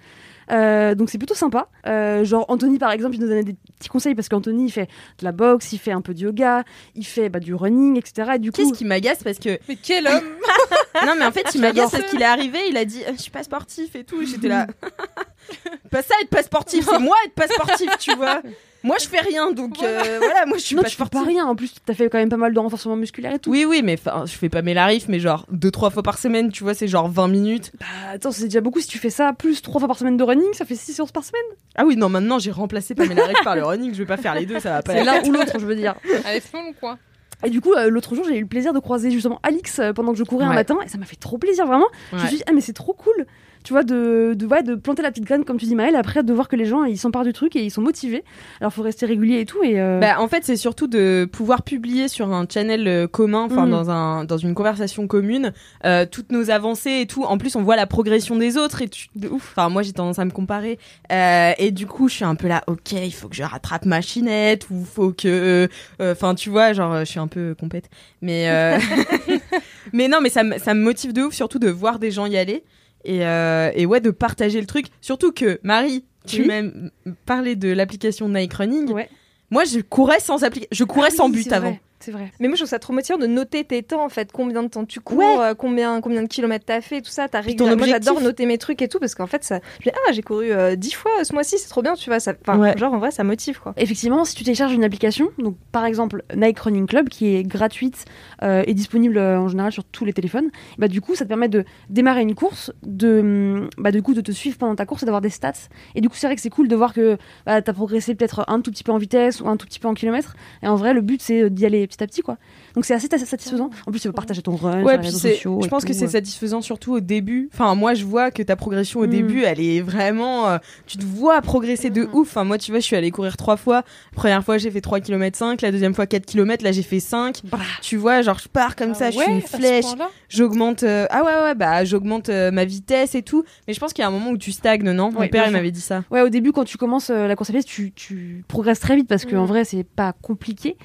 Euh, 0.51 0.93
donc 0.93 1.09
c'est 1.09 1.17
plutôt 1.17 1.35
sympa. 1.35 1.69
Euh, 1.87 2.25
genre 2.25 2.45
Anthony 2.49 2.77
par 2.77 2.91
exemple, 2.91 3.15
il 3.15 3.21
nous 3.21 3.27
donnait 3.27 3.43
des 3.45 3.55
petits 3.79 3.87
conseils 3.87 4.13
parce 4.13 4.27
qu'Anthony 4.27 4.65
il 4.65 4.71
fait 4.71 4.89
de 5.19 5.23
la 5.23 5.31
boxe, 5.31 5.71
il 5.71 5.77
fait 5.77 5.93
un 5.93 6.01
peu 6.01 6.13
de 6.13 6.19
yoga, 6.19 6.63
il 6.95 7.05
fait 7.05 7.29
bah, 7.29 7.39
du 7.39 7.55
running, 7.55 7.97
etc. 7.97 8.31
Et 8.35 8.39
du 8.39 8.51
coup, 8.51 8.57
Qu'est-ce 8.57 8.73
qui 8.73 8.83
m'agace 8.83 9.23
parce 9.23 9.39
que 9.39 9.57
Mais 9.69 9.77
quel 9.81 10.05
homme 10.05 10.21
non 11.05 11.13
mais 11.17 11.25
en 11.25 11.31
fait 11.31 11.45
il 11.55 11.61
m'agace 11.61 11.91
parce 11.91 12.03
qu'il 12.05 12.21
est 12.21 12.25
arrivé 12.25 12.59
il 12.69 12.77
a 12.77 12.85
dit 12.85 13.01
Euh, 13.07 13.11
je 13.15 13.21
suis 13.21 13.31
pas 13.31 13.43
sportif 13.43 13.95
et 13.95 14.03
tout 14.03 14.21
et 14.21 14.25
j'étais 14.25 14.47
là 14.47 14.67
pas 15.91 16.01
ça 16.01 16.13
être 16.21 16.29
pas 16.29 16.43
sportif 16.43 16.85
c'est 16.89 16.99
moi 16.99 17.15
être 17.25 17.33
pas 17.33 17.47
sportif 17.47 17.89
tu 17.99 18.15
vois 18.15 18.41
moi 18.83 18.97
je 19.01 19.07
fais 19.07 19.19
rien 19.19 19.51
donc 19.51 19.81
euh, 19.83 20.17
voilà 20.19 20.45
moi 20.45 20.57
je 20.57 20.63
suis 20.63 20.75
non, 20.75 20.81
pas 20.81 20.89
tu 20.89 20.95
fais 20.95 21.03
sportif 21.03 21.19
pas 21.21 21.25
rien. 21.27 21.45
En 21.45 21.55
plus, 21.55 21.73
t'as 21.85 21.93
fait 21.93 22.09
quand 22.09 22.17
même 22.17 22.29
pas 22.29 22.37
mal 22.37 22.53
de 22.53 22.59
renforcement 22.59 22.95
musculaire 22.95 23.33
et 23.33 23.39
tout. 23.39 23.49
oui 23.51 23.65
oui 23.65 23.81
mais 23.83 23.97
je 24.25 24.31
fais 24.31 24.49
pas 24.49 24.61
mes 24.61 24.73
larifs 24.73 25.07
mais 25.07 25.19
genre 25.19 25.45
deux 25.51 25.71
trois 25.71 25.89
fois 25.89 26.03
par 26.03 26.17
semaine 26.17 26.51
tu 26.51 26.63
vois 26.63 26.73
c'est 26.73 26.87
genre 26.87 27.09
20 27.09 27.27
minutes 27.27 27.71
Bah, 27.79 27.85
attends, 28.13 28.31
c'est 28.31 28.45
déjà 28.45 28.61
beaucoup 28.61 28.79
si 28.79 28.87
tu 28.87 28.97
fais 28.97 29.09
ça 29.09 29.33
plus 29.33 29.61
trois 29.61 29.79
fois 29.79 29.87
par 29.87 29.97
semaine 29.97 30.17
de 30.17 30.23
running, 30.23 30.53
ça 30.53 30.65
fait 30.65 30.75
6 30.75 30.93
séances 30.93 31.11
par 31.11 31.23
semaine. 31.23 31.41
ah 31.75 31.83
oui 31.85 31.95
non 31.95 32.09
maintenant 32.09 32.39
j'ai 32.39 32.51
remplacé 32.51 32.95
pas 32.95 33.05
mes 33.05 33.15
larifs 33.15 33.43
par 33.43 33.55
le 33.55 33.63
running 33.63 33.93
je 33.93 33.99
vais 33.99 34.05
pas 34.05 34.17
faire 34.17 34.35
les 34.35 34.45
deux 34.45 34.59
ça 34.59 34.69
va 34.71 34.81
pas 34.81 34.93
C'est 34.93 35.03
l'un 35.03 35.23
ou 35.23 35.31
l'autre, 35.31 35.59
je 35.59 35.65
veux 35.65 35.75
dire. 35.75 35.95
Allez, 36.25 36.39
fais-le 36.41 36.73
quoi. 36.79 36.97
Et 37.43 37.49
du 37.49 37.61
coup, 37.61 37.73
euh, 37.73 37.89
l'autre 37.89 38.15
jour, 38.15 38.25
j'ai 38.27 38.37
eu 38.37 38.41
le 38.41 38.47
plaisir 38.47 38.73
de 38.73 38.79
croiser 38.79 39.11
justement 39.11 39.39
Alix 39.43 39.79
euh, 39.79 39.93
pendant 39.93 40.11
que 40.13 40.17
je 40.17 40.23
courais 40.23 40.45
un 40.45 40.53
matin, 40.55 40.77
et 40.85 40.87
ça 40.87 40.97
m'a 40.97 41.05
fait 41.05 41.15
trop 41.15 41.37
plaisir, 41.37 41.65
vraiment. 41.65 41.87
Je 42.11 42.15
me 42.15 42.27
suis 42.27 42.37
dit, 42.37 42.43
ah, 42.47 42.53
mais 42.53 42.61
c'est 42.61 42.73
trop 42.73 42.93
cool, 42.93 43.25
tu 43.63 43.73
vois, 43.73 43.83
de, 43.83 44.33
de, 44.35 44.45
ouais, 44.45 44.63
de 44.63 44.75
planter 44.75 45.01
la 45.01 45.09
petite 45.11 45.25
graine, 45.25 45.43
comme 45.45 45.57
tu 45.57 45.65
dis, 45.65 45.75
Maëlle, 45.75 45.95
après 45.95 46.23
de 46.23 46.33
voir 46.33 46.47
que 46.47 46.55
les 46.55 46.65
gens, 46.65 46.83
ils 46.83 46.97
s'emparent 46.97 47.23
du 47.23 47.33
truc 47.33 47.55
et 47.55 47.63
ils 47.63 47.71
sont 47.71 47.81
motivés. 47.81 48.23
Alors, 48.59 48.73
faut 48.73 48.81
rester 48.83 49.05
régulier 49.05 49.39
et 49.39 49.45
tout. 49.45 49.63
Et, 49.63 49.79
euh, 49.79 49.99
Bah, 49.99 50.19
en 50.19 50.27
fait, 50.27 50.43
c'est 50.43 50.55
surtout 50.57 50.87
de 50.87 51.27
pouvoir 51.31 51.63
publier 51.63 52.07
sur 52.07 52.31
un 52.33 52.45
channel 52.51 52.87
euh, 52.87 53.07
commun, 53.07 53.43
enfin 53.43 53.65
Mhm. 53.65 53.71
dans 53.71 53.89
un 53.89 54.23
dans 54.25 54.37
une 54.37 54.53
conversation 54.53 55.07
commune, 55.07 55.53
euh, 55.85 56.05
toutes 56.09 56.31
nos 56.31 56.49
avancées 56.51 56.99
et 57.01 57.05
tout. 57.07 57.23
En 57.23 57.37
plus, 57.37 57.55
on 57.55 57.63
voit 57.63 57.75
la 57.75 57.87
progression 57.87 58.35
des 58.35 58.57
autres 58.57 58.81
et 58.81 58.87
tu, 58.89 59.07
de 59.15 59.27
ouf. 59.29 59.53
Enfin, 59.55 59.69
moi, 59.69 59.81
j'ai 59.81 59.93
tendance 59.93 60.19
à 60.19 60.25
me 60.25 60.31
comparer 60.31 60.77
Euh, 61.11 61.51
et 61.57 61.71
du 61.71 61.85
coup, 61.87 62.09
je 62.09 62.15
suis 62.15 62.25
un 62.25 62.35
peu 62.35 62.47
là. 62.47 62.63
Ok, 62.67 62.91
il 62.93 63.13
faut 63.13 63.27
que 63.29 63.35
je 63.35 63.43
rattrape 63.43 63.85
ma 63.85 64.01
chinette 64.01 64.69
ou 64.69 64.83
faut 64.83 65.11
que, 65.11 65.67
enfin, 65.99 66.35
tu 66.35 66.49
vois, 66.49 66.73
genre, 66.73 66.99
je 66.99 67.05
suis 67.05 67.19
un 67.19 67.27
peu 67.27 67.55
compète. 67.59 67.89
Mais 68.21 68.47
mais 69.93 70.07
non, 70.07 70.19
mais 70.21 70.29
ça 70.29 70.41
ça 70.59 70.73
me 70.73 70.81
motive 70.81 71.13
de 71.13 71.21
ouf, 71.23 71.33
surtout 71.33 71.59
de 71.59 71.69
voir 71.69 71.99
des 71.99 72.11
gens 72.11 72.25
y 72.25 72.37
aller 72.37 72.63
et 73.05 73.25
euh, 73.25 73.71
et 73.75 73.85
ouais, 73.85 73.99
de 74.01 74.11
partager 74.11 74.59
le 74.61 74.67
truc. 74.67 74.87
Surtout 75.01 75.31
que 75.31 75.59
Marie. 75.63 76.05
Tu 76.25 76.41
Oui. 76.43 76.47
m'as 76.47 77.11
parlé 77.25 77.57
de 77.57 77.69
l'application 77.73 78.29
Nike 78.29 78.53
Running. 78.53 78.89
ouais. 78.93 79.09
Moi, 79.51 79.65
je 79.65 79.81
courais 79.81 80.21
sans 80.21 80.43
appli... 80.45 80.65
je 80.71 80.83
courais 80.85 81.09
Ah 81.11 81.15
sans 81.15 81.25
oui, 81.29 81.43
but 81.43 81.51
avant. 81.51 81.69
vrai. 81.71 81.81
C'est 82.03 82.11
vrai. 82.11 82.31
Mais 82.41 82.49
moi, 82.49 82.55
je 82.55 82.61
trouve 82.61 82.69
ça 82.69 82.79
trop 82.79 82.91
motivant 82.91 83.17
de 83.17 83.27
noter 83.27 83.63
tes 83.63 83.81
temps, 83.81 84.03
en 84.03 84.09
fait. 84.09 84.31
Combien 84.33 84.61
de 84.63 84.67
temps 84.67 84.83
tu 84.83 84.99
cours, 84.99 85.19
Ouais. 85.19 85.37
euh, 85.39 85.53
combien, 85.55 86.01
combien 86.01 86.21
de 86.21 86.27
kilomètres 86.27 86.65
t'as 86.65 86.81
fait, 86.81 87.01
tout 87.01 87.09
ça. 87.11 87.29
T'as 87.29 87.39
régulièrement- 87.39 87.77
Moi, 87.77 87.87
j'adore 87.87 88.19
noter 88.19 88.45
mes 88.45 88.57
trucs 88.57 88.81
et 88.81 88.89
tout, 88.89 88.99
parce 88.99 89.15
qu'en 89.15 89.25
fait, 89.27 89.43
ça. 89.45 89.59
Je 89.79 89.89
dis, 89.89 89.95
ah, 90.07 90.11
j'ai 90.11 90.21
couru 90.21 90.51
euh, 90.51 90.75
10 90.75 90.91
fois 90.91 91.11
ce 91.23 91.31
mois-ci, 91.33 91.57
c'est 91.57 91.69
trop 91.69 91.81
bien, 91.81 91.93
tu 91.93 92.09
vois. 92.09 92.19
Ça... 92.19 92.33
Enfin, 92.41 92.59
Ouais. 92.59 92.77
genre, 92.77 92.93
en 92.93 92.97
vrai, 92.97 93.11
ça 93.11 93.23
motive, 93.23 93.59
quoi. 93.61 93.73
Effectivement, 93.77 94.25
si 94.25 94.35
tu 94.35 94.43
télécharges 94.43 94.73
une 94.73 94.83
application, 94.83 95.29
donc 95.37 95.55
par 95.71 95.85
exemple 95.85 96.23
Nike 96.35 96.59
Running 96.59 96.87
Club, 96.87 97.07
qui 97.07 97.35
est 97.35 97.43
gratuite 97.43 98.03
euh, 98.43 98.63
et 98.67 98.73
disponible 98.73 99.17
euh, 99.17 99.39
en 99.39 99.47
général 99.47 99.71
sur 99.71 99.85
tous 99.85 100.03
les 100.03 100.11
téléphones, 100.13 100.49
bah 100.77 100.87
du 100.89 100.99
coup 100.99 101.15
ça 101.15 101.23
te 101.23 101.29
permet 101.29 101.47
de 101.47 101.63
démarrer 101.89 102.21
une 102.21 102.35
course, 102.35 102.71
de 102.83 103.19
hum, 103.19 103.69
bah 103.77 103.91
du 103.91 104.01
coup 104.01 104.13
de 104.13 104.21
te 104.21 104.31
suivre 104.31 104.57
pendant 104.57 104.75
ta 104.75 104.85
course 104.85 105.03
et 105.03 105.05
d'avoir 105.05 105.21
des 105.21 105.29
stats. 105.29 105.53
Et 105.95 106.01
du 106.01 106.09
coup 106.09 106.15
c'est 106.17 106.27
vrai 106.27 106.35
que 106.35 106.41
c'est 106.41 106.49
cool 106.49 106.67
de 106.67 106.75
voir 106.75 106.93
que 106.93 107.17
bah, 107.45 107.61
t'as 107.61 107.73
progressé 107.73 108.15
peut-être 108.15 108.43
un 108.47 108.59
tout 108.61 108.71
petit 108.71 108.83
peu 108.83 108.91
en 108.91 108.97
vitesse 108.97 109.39
ou 109.41 109.47
un 109.47 109.55
tout 109.57 109.65
petit 109.65 109.79
peu 109.79 109.87
en 109.87 109.93
kilomètres. 109.93 110.35
Et 110.61 110.67
en 110.67 110.75
vrai 110.75 110.93
le 110.93 111.01
but 111.01 111.21
c'est 111.21 111.49
d'y 111.49 111.65
aller 111.65 111.81
petit 111.95 112.03
à 112.03 112.07
petit 112.07 112.21
quoi. 112.21 112.37
Donc 112.75 112.85
c'est 112.85 112.93
assez 112.93 113.07
satisfaisant. 113.07 113.69
En 113.87 113.91
plus 113.91 113.99
tu 113.99 114.07
peux 114.07 114.13
partager 114.13 114.41
ton 114.41 114.55
run 114.55 114.79
sur 114.79 114.85
Ouais, 114.85 114.93
les 114.93 114.97
puis 114.99 115.07
réseaux 115.07 115.19
sociaux. 115.19 115.59
je 115.63 115.67
pense 115.67 115.85
que 115.85 115.93
c'est 115.93 116.05
euh. 116.05 116.09
satisfaisant 116.09 116.61
surtout 116.61 116.93
au 116.93 116.99
début. 116.99 117.49
Enfin, 117.53 117.75
moi, 117.75 117.93
je 117.93 118.05
vois 118.05 118.31
que 118.31 118.41
ta 118.43 118.55
progression 118.55 118.99
au 119.01 119.05
Mm. 119.07 119.09
début, 119.09 119.43
elle 119.43 119.59
est 119.59 119.81
vraiment. 119.81 120.49
euh, 120.49 120.57
tu 120.87 120.97
te 120.97 121.03
vois 121.05 121.41
progresser 121.41 121.89
de 121.89 122.07
ouf. 122.13 122.29
Enfin, 122.29 122.43
moi, 122.43 122.57
tu 122.57 122.71
vois, 122.71 122.79
je 122.79 122.85
suis 122.85 122.95
allée 122.95 123.11
courir 123.11 123.37
trois 123.37 123.57
fois. 123.57 123.77
La 124.11 124.15
première 124.15 124.43
fois, 124.43 124.57
j'ai 124.57 124.71
fait 124.71 124.81
3 124.81 124.99
km 124.99 125.37
5. 125.37 125.61
La 125.61 125.71
deuxième 125.71 125.93
fois, 125.93 126.07
4 126.07 126.25
km. 126.25 126.63
Là, 126.63 126.71
j'ai 126.71 126.83
fait 126.83 126.99
5. 126.99 127.41
Tu 127.81 127.97
vois, 127.97 128.21
genre, 128.21 128.39
je 128.39 128.47
pars 128.47 128.75
comme 128.75 128.93
ça, 128.93 129.11
je 129.11 129.19
suis 129.19 129.31
une 129.31 129.41
flèche. 129.41 129.85
J'augmente. 130.29 130.83
euh, 130.83 131.05
Ah 131.09 131.23
ouais, 131.23 131.41
ouais, 131.43 131.55
bah, 131.55 131.83
j'augmente 131.85 132.29
euh, 132.29 132.49
ma 132.51 132.65
vitesse 132.65 133.15
et 133.15 133.21
tout. 133.21 133.43
Mais 133.67 133.73
je 133.73 133.79
pense 133.79 133.93
qu'il 133.93 134.01
y 134.01 134.05
a 134.05 134.07
un 134.07 134.11
moment 134.11 134.31
où 134.31 134.37
tu 134.37 134.51
stagnes, 134.51 134.83
non? 134.91 135.11
Mon 135.11 135.27
père, 135.27 135.45
il 135.47 135.51
m'avait 135.53 135.71
dit 135.71 135.81
ça. 135.81 136.03
Ouais, 136.11 136.21
au 136.21 136.29
début, 136.29 136.51
quand 136.51 136.63
tu 136.65 136.77
commences 136.77 137.09
la 137.09 137.35
course 137.35 137.49
à 137.49 137.53
pied, 137.53 137.63
tu, 137.63 137.91
tu 137.91 138.43
progresses 138.47 138.79
très 138.79 138.95
vite 138.95 139.07
parce 139.07 139.25
qu'en 139.25 139.43
Mm. 139.43 139.47
vrai, 139.47 139.65
c'est 139.65 139.83
pas 139.83 140.13
compliqué. 140.13 140.77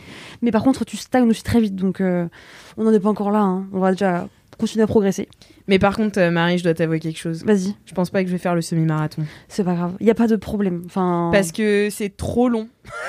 Mais 0.42 0.51
par 0.51 0.62
contre, 0.62 0.85
tu 0.85 0.97
stagnes 1.03 1.29
aussi 1.31 1.43
très 1.43 1.61
vite. 1.61 1.77
Donc, 1.77 2.01
euh, 2.01 2.27
on 2.77 2.85
n'en 2.85 2.93
est 2.93 3.01
pas 3.01 3.09
encore 3.09 3.31
là. 3.31 3.41
hein. 3.41 3.67
On 3.73 3.79
va 3.81 3.91
déjà 3.93 4.29
continuer 4.59 4.83
à 4.83 4.87
progresser. 4.87 5.29
Mais 5.69 5.79
par 5.79 5.97
contre, 5.97 6.19
euh, 6.19 6.31
Marie, 6.31 6.59
je 6.59 6.65
dois 6.65 6.75
t'avouer 6.75 6.99
quelque 6.99 7.19
chose. 7.19 7.45
Vas-y, 7.45 7.75
Je 7.87 7.95
pense 7.95 8.11
pas 8.11 8.23
que 8.23 8.29
je 8.29 8.33
vais 8.33 8.39
faire 8.39 8.55
le 8.55 8.61
semi-marathon. 8.63 9.23
c'est 9.49 9.63
pas 9.65 9.75
grave. 9.75 9.93
Il 10.01 10.07
y 10.07 10.11
a 10.11 10.15
pas 10.15 10.27
de 10.27 10.37
problème. 10.37 10.83
Enfin, 10.87 11.31
Parce 11.33 11.53
que 11.53 11.89
c'est 11.91 12.17
trop 12.17 12.49
long. 12.49 12.69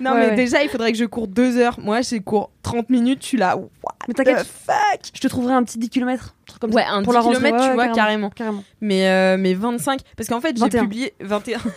non, 0.00 0.12
Ouais, 0.12 0.18
mais 0.20 0.28
ouais. 0.30 0.34
déjà, 0.36 0.62
il 0.62 0.68
faudrait 0.68 0.92
que 0.92 0.98
je 0.98 1.04
cours 1.04 1.28
2 1.28 1.58
heures. 1.58 1.78
Moi, 1.80 2.00
je 2.02 2.16
cours 2.18 2.50
30 2.62 2.90
minutes. 2.90 3.20
Je 3.22 3.26
suis 3.28 3.38
là. 3.38 3.56
What 3.56 3.68
mais 4.08 4.14
t'inquiète, 4.14 4.44
fuck 4.46 5.00
je 5.14 5.20
te 5.20 5.28
trouverai 5.28 5.54
un 5.54 5.62
petit 5.64 5.78
10 5.78 5.88
km. 5.90 6.34
Comme 6.60 6.72
Ouais, 6.74 6.82
ça, 6.82 6.90
un 6.92 7.02
pour 7.02 7.12
10 7.12 7.16
la 7.16 7.20
rentrée. 7.22 7.40
km, 7.50 7.68
tu 7.68 7.74
vois, 7.74 7.88
carrément. 7.88 8.30
carrément. 8.30 8.64
Mais, 8.80 9.08
euh, 9.08 9.36
mais 9.38 9.54
25. 9.54 10.00
Parce 10.16 10.28
qu'en 10.28 10.40
fait, 10.40 10.56
j'ai 10.56 10.62
21. 10.62 10.82
publié. 10.82 11.14
21. 11.20 11.58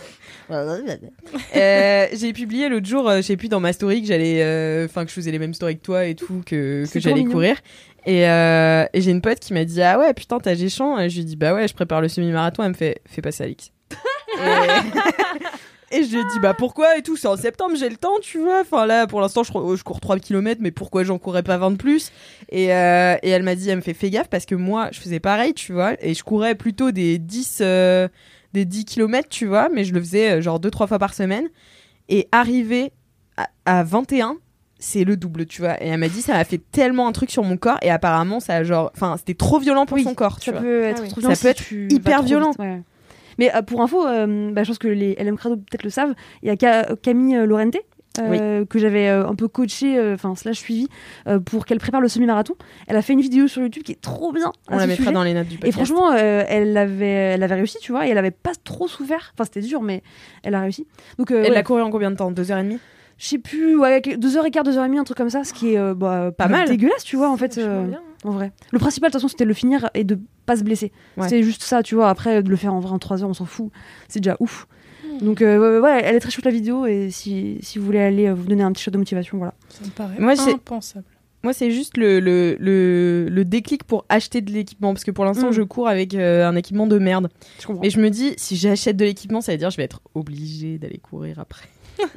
Euh, 0.50 2.06
j'ai 2.14 2.32
publié 2.32 2.70
l'autre 2.70 2.86
jour, 2.86 3.06
euh, 3.06 3.16
je 3.18 3.22
sais 3.22 3.36
plus, 3.36 3.48
dans 3.50 3.60
ma 3.60 3.74
story 3.74 4.00
que 4.00 4.08
j'allais. 4.08 4.42
euh, 4.42 4.86
Enfin, 4.86 5.04
que 5.04 5.10
je 5.10 5.14
faisais 5.14 5.30
les 5.30 5.38
mêmes 5.38 5.52
stories 5.52 5.76
que 5.76 5.82
toi 5.82 6.06
et 6.06 6.14
tout, 6.14 6.42
que, 6.46 6.84
que 6.90 7.00
j'allais 7.00 7.24
courir. 7.24 7.56
Et, 8.06 8.26
euh, 8.26 8.86
et 8.94 9.02
j'ai 9.02 9.10
une 9.10 9.20
pote 9.20 9.40
qui 9.40 9.52
m'a 9.52 9.64
dit 9.66 9.82
Ah 9.82 9.98
ouais, 9.98 10.14
putain, 10.14 10.38
t'as 10.38 10.54
géchant. 10.54 10.98
Et 10.98 11.10
je 11.10 11.16
lui 11.16 11.20
ai 11.22 11.24
dit 11.24 11.36
Bah 11.36 11.52
ouais, 11.52 11.68
je 11.68 11.74
prépare 11.74 12.00
le 12.00 12.08
semi-marathon. 12.08 12.62
Elle 12.62 12.70
me 12.70 12.74
fait 12.74 13.02
Fais 13.06 13.20
pas 13.20 13.30
ça, 13.30 13.44
Alix. 13.44 13.72
et... 13.90 13.96
et 15.90 16.02
je 16.04 16.10
lui 16.10 16.18
ai 16.18 16.24
dit 16.24 16.38
Bah 16.42 16.54
pourquoi 16.54 16.96
et 16.98 17.02
tout 17.02 17.16
C'est 17.16 17.28
en 17.28 17.36
septembre, 17.36 17.74
j'ai 17.76 17.88
le 17.88 17.96
temps, 17.96 18.14
tu 18.22 18.38
vois. 18.38 18.60
Enfin 18.60 18.86
là, 18.86 19.06
pour 19.06 19.20
l'instant, 19.20 19.42
je, 19.42 19.52
je 19.76 19.82
cours 19.82 20.00
3 20.00 20.18
km, 20.18 20.60
mais 20.62 20.70
pourquoi 20.70 21.04
j'en 21.04 21.18
courais 21.18 21.42
pas 21.42 21.56
20 21.58 21.72
de 21.72 21.76
plus? 21.76 22.12
Et, 22.50 22.74
euh, 22.74 23.16
et 23.22 23.30
elle 23.30 23.42
m'a 23.42 23.54
dit 23.54 23.68
Elle 23.70 23.76
me 23.76 23.82
fait 23.82 23.94
Fais 23.94 24.10
gaffe 24.10 24.28
parce 24.28 24.46
que 24.46 24.54
moi, 24.54 24.88
je 24.92 25.00
faisais 25.00 25.20
pareil, 25.20 25.54
tu 25.54 25.72
vois. 25.72 25.92
Et 26.00 26.14
je 26.14 26.22
courais 26.22 26.54
plutôt 26.54 26.90
des 26.90 27.18
10, 27.18 27.58
euh, 27.62 28.08
des 28.52 28.64
10 28.64 28.84
km, 28.84 29.28
tu 29.28 29.46
vois, 29.46 29.68
mais 29.68 29.84
je 29.84 29.92
le 29.94 30.00
faisais 30.00 30.32
euh, 30.38 30.40
genre 30.40 30.60
2-3 30.60 30.86
fois 30.88 30.98
par 30.98 31.14
semaine. 31.14 31.48
Et 32.08 32.28
arrivé 32.32 32.92
à, 33.36 33.48
à 33.66 33.82
21, 33.84 34.36
c'est 34.78 35.04
le 35.04 35.16
double, 35.16 35.46
tu 35.46 35.60
vois. 35.62 35.82
Et 35.82 35.88
elle 35.88 35.98
m'a 36.00 36.08
dit, 36.08 36.22
ça 36.22 36.34
m'a 36.34 36.44
fait 36.44 36.60
tellement 36.70 37.06
un 37.08 37.12
truc 37.12 37.30
sur 37.30 37.42
mon 37.44 37.56
corps. 37.56 37.78
Et 37.82 37.90
apparemment, 37.90 38.40
ça 38.40 38.54
a 38.54 38.62
genre. 38.64 38.90
Enfin, 38.94 39.16
c'était 39.18 39.34
trop 39.34 39.58
violent 39.58 39.86
pour 39.86 39.96
Oui, 39.96 40.04
son 40.04 40.14
corps, 40.14 40.38
tu 40.38 40.46
Ça 40.46 40.52
vois. 40.52 40.60
peut 40.60 40.82
être 40.84 40.98
Ah 40.98 41.02
oui. 41.02 41.08
trop 41.08 41.20
Ça 41.20 41.28
violent 41.28 41.34
peut 41.42 41.54
si 41.56 41.74
être 41.86 41.92
hyper 41.92 42.22
violent. 42.22 42.50
vite, 42.50 42.58
ouais. 42.60 42.80
Mais 43.38 43.54
euh, 43.54 43.62
pour 43.62 43.80
info, 43.82 44.06
euh, 44.06 44.50
bah, 44.52 44.62
je 44.64 44.68
pense 44.68 44.78
que 44.78 44.88
les 44.88 45.14
LM 45.18 45.36
Crado 45.36 45.56
peut-être 45.56 45.84
le 45.84 45.90
savent, 45.90 46.14
il 46.42 46.48
y 46.48 46.50
a 46.50 46.56
Ca- 46.58 46.96
Camille 47.02 47.36
euh, 47.36 47.46
Lorente. 47.46 47.76
euh, 48.20 48.64
que 48.64 48.80
j'avais 48.80 49.08
euh, 49.08 49.28
un 49.28 49.36
peu 49.36 49.46
coaché, 49.46 49.96
euh, 49.96 50.14
enfin 50.14 50.34
slash 50.34 50.58
suivi, 50.58 50.88
euh, 51.28 51.38
pour 51.38 51.64
qu'elle 51.66 51.78
prépare 51.78 52.00
le 52.00 52.08
semi-marathon. 52.08 52.54
Elle 52.88 52.96
a 52.96 53.02
fait 53.02 53.12
une 53.12 53.20
vidéo 53.20 53.46
sur 53.46 53.62
YouTube 53.62 53.84
qui 53.84 53.92
est 53.92 54.00
trop 54.00 54.32
bien. 54.32 54.50
On 54.68 54.76
la 54.76 54.88
mettra 54.88 55.04
sujet. 55.04 55.12
dans 55.12 55.22
les 55.22 55.34
notes 55.34 55.46
du 55.46 55.54
Et 55.54 55.58
podcast. 55.58 55.76
franchement, 55.76 56.10
euh, 56.12 56.42
elle, 56.48 56.76
avait, 56.76 57.06
elle 57.06 57.42
avait 57.44 57.54
réussi, 57.54 57.78
tu 57.80 57.92
vois, 57.92 58.08
et 58.08 58.10
elle 58.10 58.18
avait 58.18 58.32
pas 58.32 58.50
trop 58.64 58.88
souffert. 58.88 59.30
Enfin, 59.34 59.44
c'était 59.44 59.60
dur, 59.60 59.82
mais 59.82 60.02
elle 60.42 60.56
a 60.56 60.60
réussi. 60.62 60.88
Donc, 61.16 61.30
euh, 61.30 61.42
Elle 61.44 61.50
ouais, 61.50 61.54
l'a 61.54 61.62
couru 61.62 61.80
en 61.80 61.90
combien 61.90 62.10
de 62.10 62.16
temps? 62.16 62.32
Deux 62.32 62.50
heures 62.50 62.58
et 62.58 62.64
demie? 62.64 62.80
Je 63.18 63.26
sais 63.28 63.38
plus, 63.38 63.76
ouais, 63.78 64.00
2h15, 64.00 64.64
2h30, 64.64 64.98
un 64.98 65.04
truc 65.04 65.16
comme 65.16 65.30
ça, 65.30 65.44
ce 65.44 65.52
qui 65.52 65.74
est 65.74 65.78
euh, 65.78 65.94
bah, 65.94 66.32
Pas 66.36 66.48
mal. 66.48 66.68
dégueulasse, 66.68 67.04
tu 67.04 67.14
vois, 67.16 67.30
en 67.30 67.36
fait. 67.36 67.56
Euh, 67.58 67.84
bien. 67.84 68.00
En 68.24 68.30
vrai. 68.32 68.52
Le 68.72 68.78
principal, 68.78 69.10
de 69.10 69.12
toute 69.12 69.20
façon, 69.20 69.28
c'était 69.28 69.44
de 69.44 69.48
le 69.48 69.54
finir 69.54 69.90
et 69.94 70.04
de 70.04 70.18
pas 70.46 70.56
se 70.56 70.62
blesser. 70.64 70.92
Ouais. 71.16 71.24
C'était 71.24 71.42
juste 71.42 71.62
ça, 71.62 71.82
tu 71.82 71.94
vois. 71.94 72.08
Après, 72.10 72.42
de 72.42 72.48
le 72.50 72.56
faire 72.56 72.74
en 72.74 72.80
vrai 72.80 72.92
en 72.92 72.98
3 72.98 73.22
heures, 73.22 73.28
on 73.30 73.34
s'en 73.34 73.44
fout. 73.46 73.70
C'est 74.08 74.20
déjà 74.20 74.36
ouf. 74.40 74.66
Hmm. 75.04 75.24
Donc, 75.24 75.42
euh, 75.42 75.80
ouais, 75.80 76.00
elle 76.04 76.16
est 76.16 76.20
très 76.20 76.30
chouette 76.30 76.44
la 76.44 76.50
vidéo. 76.50 76.86
Et 76.86 77.10
si, 77.10 77.58
si 77.62 77.78
vous 77.78 77.84
voulez 77.84 78.00
aller 78.00 78.26
euh, 78.28 78.34
vous 78.34 78.46
donner 78.46 78.62
un 78.64 78.72
petit 78.72 78.82
shot 78.82 78.90
de 78.90 78.98
motivation, 78.98 79.38
voilà. 79.38 79.54
Ça 79.68 79.84
me 79.84 79.90
paraît 79.90 80.18
Moi, 80.18 80.34
c'est- 80.36 80.52
impensable. 80.52 81.04
Moi, 81.44 81.52
c'est 81.52 81.70
juste 81.70 81.96
le, 81.96 82.18
le, 82.18 82.56
le, 82.58 83.28
le 83.30 83.44
déclic 83.44 83.84
pour 83.84 84.04
acheter 84.08 84.40
de 84.40 84.50
l'équipement. 84.50 84.92
Parce 84.92 85.04
que 85.04 85.12
pour 85.12 85.24
l'instant, 85.24 85.50
Mm. 85.50 85.52
je 85.52 85.62
cours 85.62 85.86
avec 85.86 86.14
euh, 86.14 86.44
un 86.48 86.56
équipement 86.56 86.88
de 86.88 86.98
merde. 86.98 87.28
Je 87.60 87.66
comprends. 87.68 87.84
Et 87.84 87.90
je 87.90 88.00
me 88.00 88.10
dis, 88.10 88.34
si 88.36 88.56
j'achète 88.56 88.96
de 88.96 89.04
l'équipement, 89.04 89.40
ça 89.40 89.52
veut 89.52 89.58
dire 89.58 89.68
que 89.68 89.72
je 89.72 89.76
vais 89.76 89.84
être 89.84 90.00
obligée 90.14 90.78
d'aller 90.78 90.98
courir 90.98 91.38
après. 91.38 91.68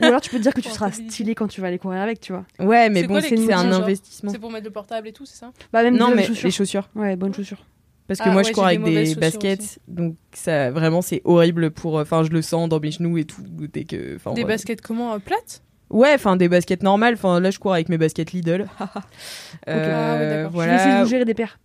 Ou 0.02 0.06
alors, 0.06 0.22
tu 0.22 0.30
peux 0.30 0.38
te 0.38 0.42
dire 0.44 0.54
que 0.54 0.62
tu 0.62 0.70
seras 0.70 0.92
stylé 0.92 1.36
quand 1.36 1.48
tu 1.48 1.62
vas 1.62 1.68
aller 1.68 1.80
courir 1.80 2.02
avec, 2.02 2.20
tu 2.20 2.34
vois. 2.34 2.46
Ouais, 2.60 2.90
mais 2.90 3.04
bon, 3.04 3.20
c'est 3.22 3.52
un 3.54 3.72
investissement. 3.72 4.32
C'est 4.32 4.40
pour 4.40 4.52
mettre 4.52 4.66
le 4.66 4.72
portable 4.72 5.08
et 5.08 5.14
tout, 5.14 5.26
c'est 5.26 5.38
ça 5.38 5.52
Bah, 5.74 5.84
même 5.84 5.98
Non, 5.98 6.14
mais 6.16 6.24
chaussures. 6.24 6.46
les 6.46 6.52
chaussures. 6.52 6.90
Ouais, 6.96 7.16
bonnes 7.16 7.34
chaussures. 7.34 7.64
Parce 8.08 8.20
que 8.20 8.26
Ah 8.28 8.32
moi, 8.32 8.42
ouais, 8.42 8.48
je 8.50 8.54
cours 8.54 8.66
avec 8.66 8.84
des 8.84 9.16
baskets, 9.16 9.60
aussi. 9.62 9.78
donc 9.88 10.16
ça 10.34 10.70
vraiment 10.72 11.02
c'est 11.02 11.22
horrible 11.24 11.72
pour. 11.72 11.96
Enfin, 11.96 12.24
je 12.24 12.30
le 12.30 12.42
sens 12.42 12.68
dans 12.68 12.80
mes 12.82 12.92
genoux 12.92 13.18
et 13.18 13.24
tout 13.24 13.42
dès 13.48 13.86
que. 13.86 14.18
Des 14.34 14.42
ouais. 14.42 14.44
baskets 14.46 14.82
comment 14.82 15.14
euh, 15.14 15.20
plates 15.20 15.62
Ouais, 15.90 16.14
enfin 16.16 16.36
des 16.36 16.50
baskets 16.50 16.84
normales. 16.84 17.14
Enfin 17.14 17.40
là, 17.40 17.52
je 17.52 17.60
cours 17.60 17.74
avec 17.74 17.88
mes 17.88 17.98
baskets 17.98 18.34
Lidl. 18.34 18.66
Euh, 19.68 20.16
Ah 20.16 20.20
ouais, 20.20 20.30
d'accord. 20.30 20.62
Je 20.62 20.68
vais 20.70 20.76
essayer 20.76 20.78
de 20.80 20.90
voilà. 20.90 21.04
vous 21.04 21.10
gérer 21.10 21.26
des 21.26 21.34
paires. 21.34 21.60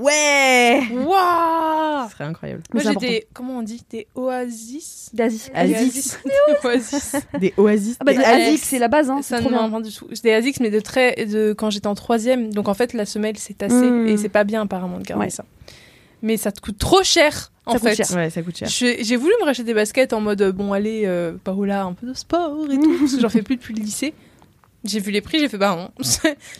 Ouais. 0.00 0.82
Waouh 0.92 2.06
Ce 2.06 2.12
serait 2.12 2.24
incroyable. 2.24 2.62
Moi 2.72 2.82
j'ai 2.82 2.94
des. 2.96 3.26
Comment 3.34 3.58
on 3.58 3.62
dit? 3.62 3.82
Des 3.90 4.06
oasis? 4.14 5.10
D'Asis. 5.12 5.50
Asis. 5.54 6.18
Des 6.24 6.68
oasis. 6.68 7.16
Des 7.38 7.54
oasis. 7.58 7.96
Ah 8.00 8.04
bah, 8.04 8.14
des 8.14 8.56
c'est 8.56 8.78
la 8.78 8.88
base, 8.88 9.10
hein. 9.10 9.20
Ça 9.20 9.40
ne 9.40 9.48
m'en 9.50 9.80
du 9.80 9.92
tout. 9.92 10.06
Des 10.22 10.32
Asics, 10.32 10.58
mais 10.60 10.70
de 10.70 10.80
très. 10.80 11.26
De, 11.26 11.52
quand 11.52 11.68
j'étais 11.68 11.86
en 11.86 11.94
troisième. 11.94 12.52
Donc 12.52 12.68
en 12.68 12.74
fait, 12.74 12.94
la 12.94 13.04
semelle 13.04 13.36
s'est 13.36 13.54
tassée. 13.54 13.74
Mm. 13.90 14.06
Et 14.08 14.16
c'est 14.16 14.30
pas 14.30 14.44
bien 14.44 14.62
apparemment 14.62 14.98
de 14.98 15.04
garder 15.04 15.24
Ouais. 15.24 15.30
ça. 15.30 15.44
Mais 16.22 16.36
ça 16.36 16.50
te 16.52 16.60
coûte 16.60 16.78
trop 16.78 17.02
cher 17.02 17.50
en 17.66 17.72
Ça 17.72 17.78
coûte 17.78 17.88
fait. 17.90 18.04
cher. 18.04 18.16
Ouais, 18.16 18.30
ça 18.30 18.42
coûte 18.42 18.56
cher. 18.56 18.68
J'ai 18.68 19.16
voulu 19.16 19.32
me 19.40 19.44
racheter 19.44 19.64
des 19.64 19.74
baskets 19.74 20.12
en 20.14 20.20
mode 20.20 20.40
euh, 20.42 20.52
bon 20.52 20.72
allez 20.72 21.02
euh, 21.04 21.32
Paola 21.44 21.82
un 21.82 21.92
peu 21.92 22.06
de 22.06 22.14
sport 22.14 22.56
et 22.70 22.76
tout 22.78 22.96
parce 23.00 23.14
que 23.14 23.20
j'en 23.20 23.28
fais 23.28 23.42
plus 23.42 23.56
depuis 23.56 23.74
le 23.74 23.82
lycée. 23.82 24.14
J'ai 24.82 24.98
vu 25.00 25.10
les 25.10 25.20
prix, 25.20 25.38
j'ai 25.38 25.48
fait 25.48 25.58
bah 25.58 25.76
non. 25.76 25.90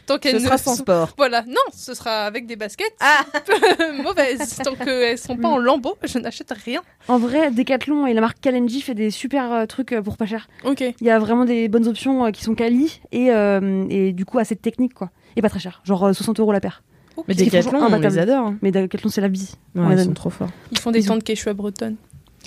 Tant 0.07 0.19
qu'elles 0.19 0.33
Ce 0.37 0.41
ne 0.41 0.45
sera 0.45 0.59
sans 0.59 0.77
sont- 0.77 0.83
sport. 0.83 1.15
Voilà, 1.17 1.43
non, 1.47 1.55
ce 1.75 1.95
sera 1.95 2.27
avec 2.27 2.47
des 2.47 2.57
baskets 2.57 2.93
Ah. 3.01 3.25
mauvaises. 4.03 4.57
Tant 4.63 4.75
qu'elles 4.75 5.17
sont 5.19 5.37
pas 5.37 5.49
en 5.49 5.57
lambeaux, 5.59 5.97
je 6.05 6.19
n'achète 6.19 6.53
rien. 6.65 6.83
En 7.09 7.19
vrai, 7.19 7.51
Decathlon 7.51 8.07
et 8.07 8.13
la 8.15 8.21
marque 8.21 8.41
Kalenji 8.41 8.83
fait 8.83 8.95
des 8.95 9.11
super 9.11 9.51
euh, 9.53 9.67
trucs 9.67 9.93
euh, 9.93 10.03
pour 10.03 10.17
pas 10.17 10.27
cher. 10.27 10.49
Ok. 10.65 10.81
Il 10.83 11.07
y 11.07 11.11
a 11.11 11.19
vraiment 11.19 11.45
des 11.47 11.69
bonnes 11.69 11.89
options 11.89 12.27
euh, 12.27 12.31
qui 12.31 12.45
sont 12.45 12.55
quali 12.55 13.01
et, 13.13 13.31
euh, 13.33 13.87
et 13.89 14.13
du 14.13 14.25
coup 14.27 14.39
assez 14.39 14.55
techniques 14.57 14.95
quoi. 14.95 15.11
Et 15.37 15.43
pas 15.43 15.49
très 15.49 15.61
cher, 15.61 15.81
genre 15.85 16.05
euh, 16.09 16.13
60 16.13 16.41
euros 16.41 16.53
la 16.53 16.61
paire. 16.61 16.83
Mais 17.29 17.35
Decathlon, 17.35 17.81
on 17.83 17.99
les 17.99 18.19
adore. 18.19 18.47
hein. 18.49 18.57
Mais 18.63 18.71
Decathlon 18.71 19.09
c'est 19.11 19.21
la 19.21 19.29
vie. 19.29 19.53
Ouais, 19.75 19.95
ils 19.95 20.05
sont 20.05 20.13
trop 20.13 20.31
forts. 20.31 20.51
Ils 20.73 20.79
font 20.79 20.91
des 20.91 21.09
ont- 21.11 21.15
tentes 21.15 21.25
quechua 21.25 21.55
bretonnes. 21.55 21.97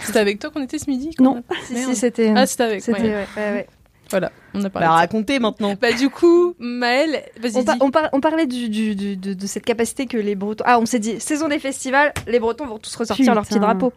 C'était 0.02 0.20
avec 0.20 0.40
toi 0.40 0.50
qu'on 0.50 0.62
était 0.64 0.80
ce 0.80 0.90
midi 0.90 1.12
Non. 1.20 1.38
a- 1.50 1.54
Si, 1.66 1.78
si, 1.78 1.96
c'était. 1.96 2.32
Ah, 2.36 2.46
c'était 2.48 2.64
avec. 2.64 2.82
c'était, 2.82 3.02
ouais. 3.02 3.10
ouais, 3.10 3.26
ouais, 3.38 3.52
ouais. 3.52 3.68
Voilà, 4.14 4.32
on 4.54 4.64
a 4.64 4.70
parlé. 4.70 4.88
Bah 4.88 4.94
racontez 4.94 5.40
maintenant. 5.40 5.74
Bah 5.82 5.92
du 5.94 6.10
coup, 6.10 6.54
Maëlle, 6.60 7.24
vas-y. 7.40 7.58
On, 7.58 7.64
par- 7.64 7.76
dis. 7.76 7.82
on 7.84 7.90
par- 7.92 8.10
on 8.14 8.20
parlait 8.22 8.46
du, 8.46 8.70
du- 8.70 8.96
du- 8.96 9.18
de, 9.18 9.34
de 9.34 9.48
cette 9.48 9.66
capacité 9.66 10.06
que 10.06 10.18
les 10.18 10.36
Bretons. 10.36 10.64
Ah, 10.68 10.80
on 10.80 10.86
s'est 10.86 11.00
dit, 11.00 11.20
saison 11.20 11.48
des 11.48 11.58
festivals, 11.60 12.14
les 12.28 12.40
Bretons 12.40 12.66
vont 12.68 12.78
tous 12.78 12.96
ressortir 12.96 13.34
leur 13.34 13.44
petit 13.44 13.56
Putain. 13.56 13.66
drapeau. 13.66 13.92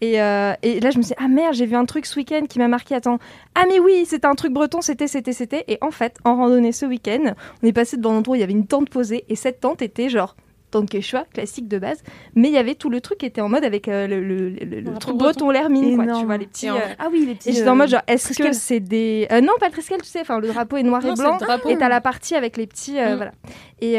Et, 0.00 0.20
euh, 0.20 0.52
et 0.62 0.80
là, 0.80 0.90
je 0.90 0.98
me 0.98 1.02
suis 1.02 1.14
dit, 1.14 1.22
ah 1.22 1.28
merde, 1.28 1.54
j'ai 1.54 1.66
vu 1.66 1.76
un 1.76 1.84
truc 1.84 2.06
ce 2.06 2.16
week-end 2.18 2.46
qui 2.48 2.58
m'a 2.58 2.68
marqué. 2.68 2.94
Attends, 2.94 3.18
ah 3.54 3.64
mais 3.68 3.78
oui, 3.78 4.04
c'était 4.06 4.26
un 4.26 4.34
truc 4.34 4.52
breton, 4.52 4.80
c'était, 4.80 5.06
c'était, 5.06 5.32
c'était. 5.32 5.64
Et 5.68 5.78
en 5.82 5.90
fait, 5.90 6.16
en 6.24 6.36
randonnée 6.36 6.72
ce 6.72 6.86
week-end, 6.86 7.34
on 7.62 7.66
est 7.66 7.72
passé 7.72 7.96
devant 7.96 8.14
un 8.14 8.16
endroit 8.18 8.32
où 8.32 8.36
il 8.36 8.40
y 8.40 8.44
avait 8.44 8.52
une 8.52 8.66
tente 8.66 8.90
posée. 8.90 9.24
Et 9.28 9.36
cette 9.36 9.60
tente 9.60 9.82
était 9.82 10.08
genre 10.08 10.36
le 10.78 10.86
quechua 10.86 11.24
classique 11.34 11.66
de 11.66 11.78
base, 11.78 12.02
mais 12.36 12.48
il 12.48 12.54
y 12.54 12.58
avait 12.58 12.76
tout 12.76 12.88
le 12.88 13.00
truc 13.00 13.18
qui 13.18 13.26
était 13.26 13.40
en 13.40 13.48
mode 13.48 13.64
avec 13.64 13.88
euh, 13.88 14.06
le, 14.06 14.20
le, 14.20 14.50
le- 14.50 14.64
le 14.64 14.80
Le 14.80 14.98
truc 14.98 15.16
breton. 15.16 15.50
l'hermine, 15.50 15.96
quoi, 15.96 16.18
tu 16.20 16.24
vois, 16.24 16.36
les 16.36 16.46
petits. 16.46 16.68
Euh, 16.70 16.74
Ah 16.98 17.08
oui, 17.10 17.24
les 17.26 17.34
petits. 17.34 17.50
et 17.50 17.52
j'étais 17.52 17.68
en 17.68 17.72
euh, 17.72 17.74
mode 17.74 17.88
genre, 17.88 18.02
est-ce 18.06 18.40
que 18.40 18.52
c'est 18.52 18.78
des. 18.80 19.26
euh, 19.32 19.40
non, 19.40 19.52
pas 19.58 19.66
le 19.66 19.72
tresquel, 19.72 20.00
tu 20.00 20.08
sais, 20.08 20.20
enfin, 20.20 20.38
le 20.38 20.46
drapeau 20.48 20.76
est 20.76 20.82
noir 20.84 21.02
Non, 21.04 21.12
et 21.14 21.16
blanc. 21.16 21.38
Et 21.68 21.76
t'as 21.76 21.88
la 21.88 22.00
partie 22.00 22.34
avec 22.36 22.56
les 22.56 22.66
petits. 22.68 22.92
Mm. 23.00 23.16
Voilà. 23.16 23.32
Et 23.80 23.92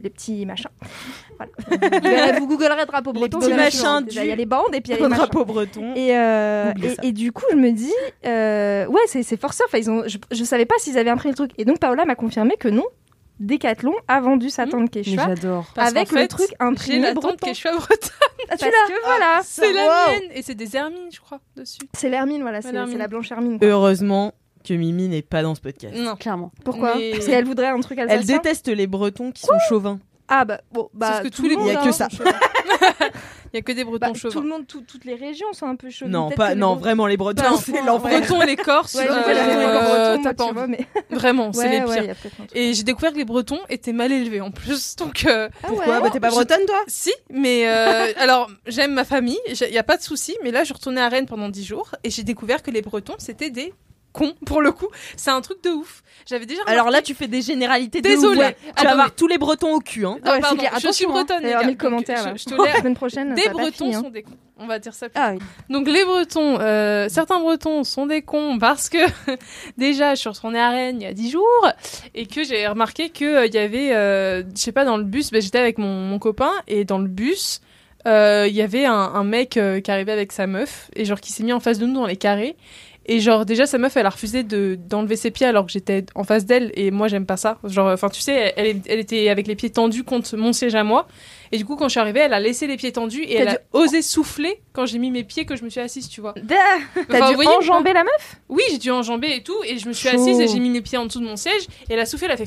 les 0.00 0.10
petits 0.10 0.44
machins. 0.44 0.70
Voilà. 1.38 2.32
vous, 2.40 2.46
googlerez 2.48 2.84
drapeau 2.86 3.12
breton. 3.12 3.38
verrez 3.38 3.54
machins 3.54 4.00
du- 4.04 4.16
Il 4.18 4.24
y 4.26 4.32
a 4.32 4.34
les 4.36 4.46
bandes 4.46 4.74
et 4.74 4.80
puis 4.80 4.92
il 4.92 4.98
y 5.00 5.04
a 5.04 5.08
les 5.08 5.14
drapeau 5.14 5.44
breton. 5.44 5.94
Et, 5.94 6.08
et, 7.02 7.12
du 7.12 7.30
coup, 7.32 7.44
je 7.52 7.56
me 7.56 7.70
dis, 7.70 7.92
ouais, 8.24 9.00
c'est 9.06 9.22
c'est 9.22 9.40
forceur. 9.40 9.66
Enfin, 9.68 9.78
ils 9.78 9.90
ont, 9.90 10.02
je, 10.06 10.18
je 10.32 10.44
savais 10.44 10.64
pas 10.66 10.74
s'ils 10.78 10.98
avaient 10.98 11.10
imprimé 11.10 11.32
le 11.32 11.36
truc. 11.36 11.50
Et 11.58 11.64
donc, 11.64 11.78
Paola 11.78 12.04
m'a 12.04 12.14
confirmé 12.14 12.56
que 12.58 12.68
non, 12.68 12.84
Decathlon 13.40 13.92
a 14.08 14.20
vendu 14.20 14.50
sa 14.50 14.66
tente 14.66 14.94
Mais 14.94 15.02
Quechua 15.02 15.26
j'adore. 15.28 15.66
Avec 15.76 16.10
le 16.12 16.18
fait, 16.20 16.28
truc 16.28 16.46
J'ai 16.48 16.56
imprimé 16.58 16.98
la 17.00 17.14
breton. 17.14 17.28
tante 17.36 17.40
Quechua 17.40 17.72
bretonne. 17.76 17.98
Ah, 18.50 18.56
que 18.56 19.04
voilà, 19.04 19.40
C'est 19.44 19.72
la 19.72 19.82
Wow. 19.84 20.10
mienne. 20.12 20.30
Et 20.34 20.42
c'est 20.42 20.54
des 20.54 20.76
hermines, 20.76 21.08
je 21.12 21.20
crois, 21.20 21.40
dessus. 21.56 21.80
C'est 21.92 22.08
l'hermine, 22.08 22.42
voilà, 22.42 22.62
c'est 22.62 22.72
la 22.72 23.08
blanche 23.08 23.30
hermine. 23.30 23.58
quoi. 23.58 23.68
Heureusement 23.68 24.32
que 24.64 24.74
Mimi 24.74 25.08
n'est 25.08 25.22
pas 25.22 25.42
dans 25.42 25.54
ce 25.54 25.60
podcast. 25.60 25.94
Non. 25.96 26.16
Clairement. 26.16 26.50
Pourquoi? 26.64 26.96
Mais- 26.96 27.12
Parce 27.12 27.26
qu'elle 27.26 27.44
voudrait 27.44 27.68
un 27.68 27.80
truc 27.80 27.98
Elle 27.98 28.10
alsacien. 28.10 28.36
déteste 28.38 28.68
les 28.68 28.86
Bretons 28.86 29.30
qui 29.32 29.42
sont 29.42 29.52
chauvins. 29.68 29.98
Ah 30.28 30.44
bah 30.44 30.60
bon, 30.72 30.88
bah 30.92 31.20
que 31.22 31.28
tout 31.28 31.42
tous 31.42 31.48
les 31.48 31.54
le 31.56 31.62
Il 31.62 31.66
y 31.66 31.70
a 31.70 31.76
que 31.76 31.88
hein, 31.88 31.92
ça. 31.92 32.08
Il 33.54 33.56
y 33.56 33.58
a 33.60 33.62
que 33.62 33.72
des 33.72 33.82
Bah, 33.82 33.90
bretons 33.92 34.12
tout 34.12 34.18
chauvins. 34.18 34.42
le 34.42 34.48
monde, 34.48 34.66
tout- 34.66 34.82
toutes 34.86 35.06
les 35.06 35.14
régions 35.14 35.50
sont 35.54 35.66
un 35.66 35.74
peu 35.76 35.88
chaudes. 35.88 36.08
Non, 36.10 36.30
pas, 36.30 36.50
les 36.50 36.54
non, 36.60 36.72
Bretons- 36.74 36.80
vraiment 36.80 37.06
les 37.06 37.16
Bretons, 37.16 37.42
Bah, 37.42 37.56
c'est 37.64 37.80
l'enfer. 37.82 38.20
Bretons 38.20 38.42
et 38.42 38.46
les 38.46 38.56
Corses, 38.56 38.94
Ouais, 38.94 39.06
euh, 39.08 39.26
les 39.26 40.18
euh, 40.18 40.18
t'as 40.22 40.66
mais 40.66 40.86
Vraiment, 41.10 41.50
c'est 41.54 41.60
Ouais, 41.86 42.00
les 42.02 42.14
pires. 42.14 42.14
Et 42.54 42.74
j'ai 42.74 42.82
découvert 42.82 43.12
que 43.12 43.16
les 43.16 43.24
Bretons 43.24 43.60
étaient 43.70 43.94
mal 43.94 44.12
élevés 44.12 44.42
en 44.42 44.50
plus. 44.50 44.96
Donc, 44.96 45.24
euh, 45.24 45.48
Ah 45.62 45.66
Pourquoi 45.68 46.00
Bah 46.00 46.10
t'es 46.10 46.20
pas 46.20 46.28
bretonne 46.28 46.66
toi 46.66 46.82
si, 46.88 47.12
mais 47.30 47.66
euh, 47.66 48.12
alors 48.18 48.50
j'aime 48.66 48.92
ma 48.92 49.04
famille, 49.04 49.38
il 49.48 49.70
n'y 49.70 49.78
a 49.78 49.82
pas 49.82 49.96
de 49.96 50.02
souci. 50.02 50.36
Mais 50.44 50.50
là, 50.50 50.64
je 50.64 50.74
retournais 50.74 51.00
à 51.00 51.08
Rennes 51.08 51.26
pendant 51.26 51.48
10 51.48 51.64
jours 51.64 51.92
et 52.04 52.10
j'ai 52.10 52.24
découvert 52.24 52.62
que 52.62 52.70
les 52.70 52.82
Bretons, 52.82 53.14
c'était 53.16 53.48
des 53.50 53.72
cons 54.12 54.34
pour 54.46 54.60
le 54.62 54.72
coup. 54.72 54.88
C'est 55.16 55.30
un 55.30 55.40
truc 55.40 55.62
de 55.62 55.70
ouf. 55.70 56.02
J'avais 56.28 56.46
déjà. 56.46 56.60
Alors 56.66 56.90
là 56.90 57.00
tu 57.02 57.14
fais 57.14 57.26
des 57.28 57.40
généralités 57.42 58.00
de 58.00 58.08
Désolée. 58.08 58.40
ouais. 58.40 58.56
Tu 58.60 58.66
vas 58.66 58.70
Attendez. 58.72 58.88
avoir 58.88 59.14
tous 59.14 59.26
les 59.26 59.38
Bretons 59.38 59.74
au 59.74 59.80
cul 59.80 60.04
hein. 60.06 60.18
Ah, 60.24 60.34
Ouais, 60.34 60.40
pardon, 60.40 60.62
je 60.80 60.92
suis 60.92 61.04
hein. 61.06 61.08
bretonne. 61.08 61.38
les 61.38 61.42
D'ailleurs, 61.44 61.60
gars. 61.62 61.66
mis 61.66 61.72
le 61.72 61.78
commentaire, 61.78 62.16
Donc, 62.18 62.26
là. 62.26 62.32
Je, 62.36 62.42
je 62.50 62.56
te 62.56 62.62
La 62.62 62.76
semaine 62.76 62.94
prochaine, 62.94 63.34
Des 63.34 63.48
Bretons 63.48 63.88
hein. 63.94 64.00
sont 64.02 64.10
des 64.10 64.22
cons. 64.22 64.36
On 64.60 64.66
va 64.66 64.78
dire 64.80 64.92
ça. 64.92 65.08
plus 65.08 65.20
Ah 65.22 65.32
oui. 65.34 65.38
Donc 65.70 65.86
les 65.88 66.04
Bretons, 66.04 66.58
euh, 66.60 67.08
certains 67.08 67.38
Bretons 67.38 67.84
sont 67.84 68.06
des 68.06 68.22
cons 68.22 68.58
parce 68.58 68.88
que 68.88 68.98
déjà 69.78 70.14
je 70.14 70.20
suis 70.20 70.28
retournée 70.28 70.58
à 70.60 70.70
Rennes 70.70 71.00
il 71.00 71.04
y 71.04 71.06
a 71.06 71.12
10 71.14 71.30
jours 71.30 71.68
et 72.14 72.26
que 72.26 72.42
j'ai 72.44 72.66
remarqué 72.66 73.10
que 73.10 73.24
euh, 73.24 73.46
il 73.46 73.54
y 73.54 73.58
avait, 73.58 73.94
euh, 73.94 74.42
je 74.54 74.60
sais 74.60 74.72
pas, 74.72 74.84
dans 74.84 74.96
le 74.96 75.04
bus, 75.04 75.30
bah, 75.30 75.40
j'étais 75.40 75.58
avec 75.58 75.78
mon, 75.78 75.86
mon 76.02 76.18
copain 76.18 76.50
et 76.66 76.84
dans 76.84 76.98
le 76.98 77.08
bus 77.08 77.60
euh, 78.06 78.46
il 78.48 78.54
y 78.54 78.62
avait 78.62 78.84
un, 78.84 78.92
un 78.94 79.24
mec 79.24 79.56
euh, 79.56 79.80
qui 79.80 79.90
arrivait 79.90 80.12
avec 80.12 80.32
sa 80.32 80.46
meuf 80.46 80.88
et 80.94 81.04
genre 81.04 81.20
qui 81.20 81.32
s'est 81.32 81.42
mis 81.42 81.52
en 81.52 81.60
face 81.60 81.78
de 81.78 81.86
nous 81.86 81.94
dans 81.94 82.06
les 82.06 82.16
carrés. 82.16 82.56
Et 83.10 83.20
genre 83.20 83.46
déjà 83.46 83.64
sa 83.66 83.78
meuf 83.78 83.96
elle 83.96 84.04
a 84.04 84.10
refusé 84.10 84.42
de 84.42 84.78
d'enlever 84.78 85.16
ses 85.16 85.30
pieds 85.30 85.46
alors 85.46 85.64
que 85.64 85.72
j'étais 85.72 86.04
en 86.14 86.24
face 86.24 86.44
d'elle 86.44 86.70
et 86.74 86.90
moi 86.90 87.08
j'aime 87.08 87.24
pas 87.24 87.38
ça. 87.38 87.58
Genre 87.64 87.88
enfin 87.90 88.10
tu 88.10 88.20
sais 88.20 88.52
elle, 88.56 88.82
elle- 88.86 88.98
était 89.00 89.30
avec 89.30 89.46
les 89.46 89.56
pieds 89.56 89.70
tendus 89.70 90.04
contre 90.04 90.36
mon 90.36 90.52
siège 90.52 90.74
à 90.74 90.84
moi. 90.84 91.08
Et 91.50 91.56
du 91.56 91.64
coup 91.64 91.76
quand 91.76 91.86
je 91.86 91.92
suis 91.92 92.00
arrivée 92.00 92.20
elle 92.20 92.34
a 92.34 92.40
laissé 92.40 92.66
les 92.66 92.76
pieds 92.76 92.92
tendus 92.92 93.22
et 93.22 93.36
elle 93.36 93.48
a 93.48 93.58
osé 93.72 94.02
souffler 94.02 94.60
quand 94.74 94.84
j'ai 94.84 94.98
mis 94.98 95.10
mes 95.10 95.24
pieds 95.24 95.46
que 95.46 95.56
je 95.56 95.64
me 95.64 95.70
suis 95.70 95.80
assise 95.80 96.08
tu 96.10 96.20
vois. 96.20 96.34
Enfin, 96.36 97.04
T'as 97.08 97.20
vous 97.22 97.28
dû 97.30 97.34
voyez 97.36 97.50
enjamber 97.50 97.94
la 97.94 98.04
meuf? 98.04 98.36
Oui, 98.50 98.62
j'ai 98.70 98.78
dû 98.78 98.90
enjamber 98.90 99.32
et 99.36 99.42
tout, 99.42 99.56
et 99.66 99.78
je 99.78 99.88
me 99.88 99.94
suis 99.94 100.08
assise 100.10 100.38
et 100.38 100.46
j'ai 100.46 100.60
mis 100.60 100.68
mes 100.68 100.82
pieds 100.82 100.98
en 100.98 101.06
dessous 101.06 101.20
de 101.20 101.24
mon 101.26 101.36
siège, 101.36 101.62
et 101.88 101.94
elle 101.94 102.00
a 102.00 102.06
soufflé, 102.06 102.26
elle 102.26 102.32
a 102.32 102.36
fait. 102.36 102.44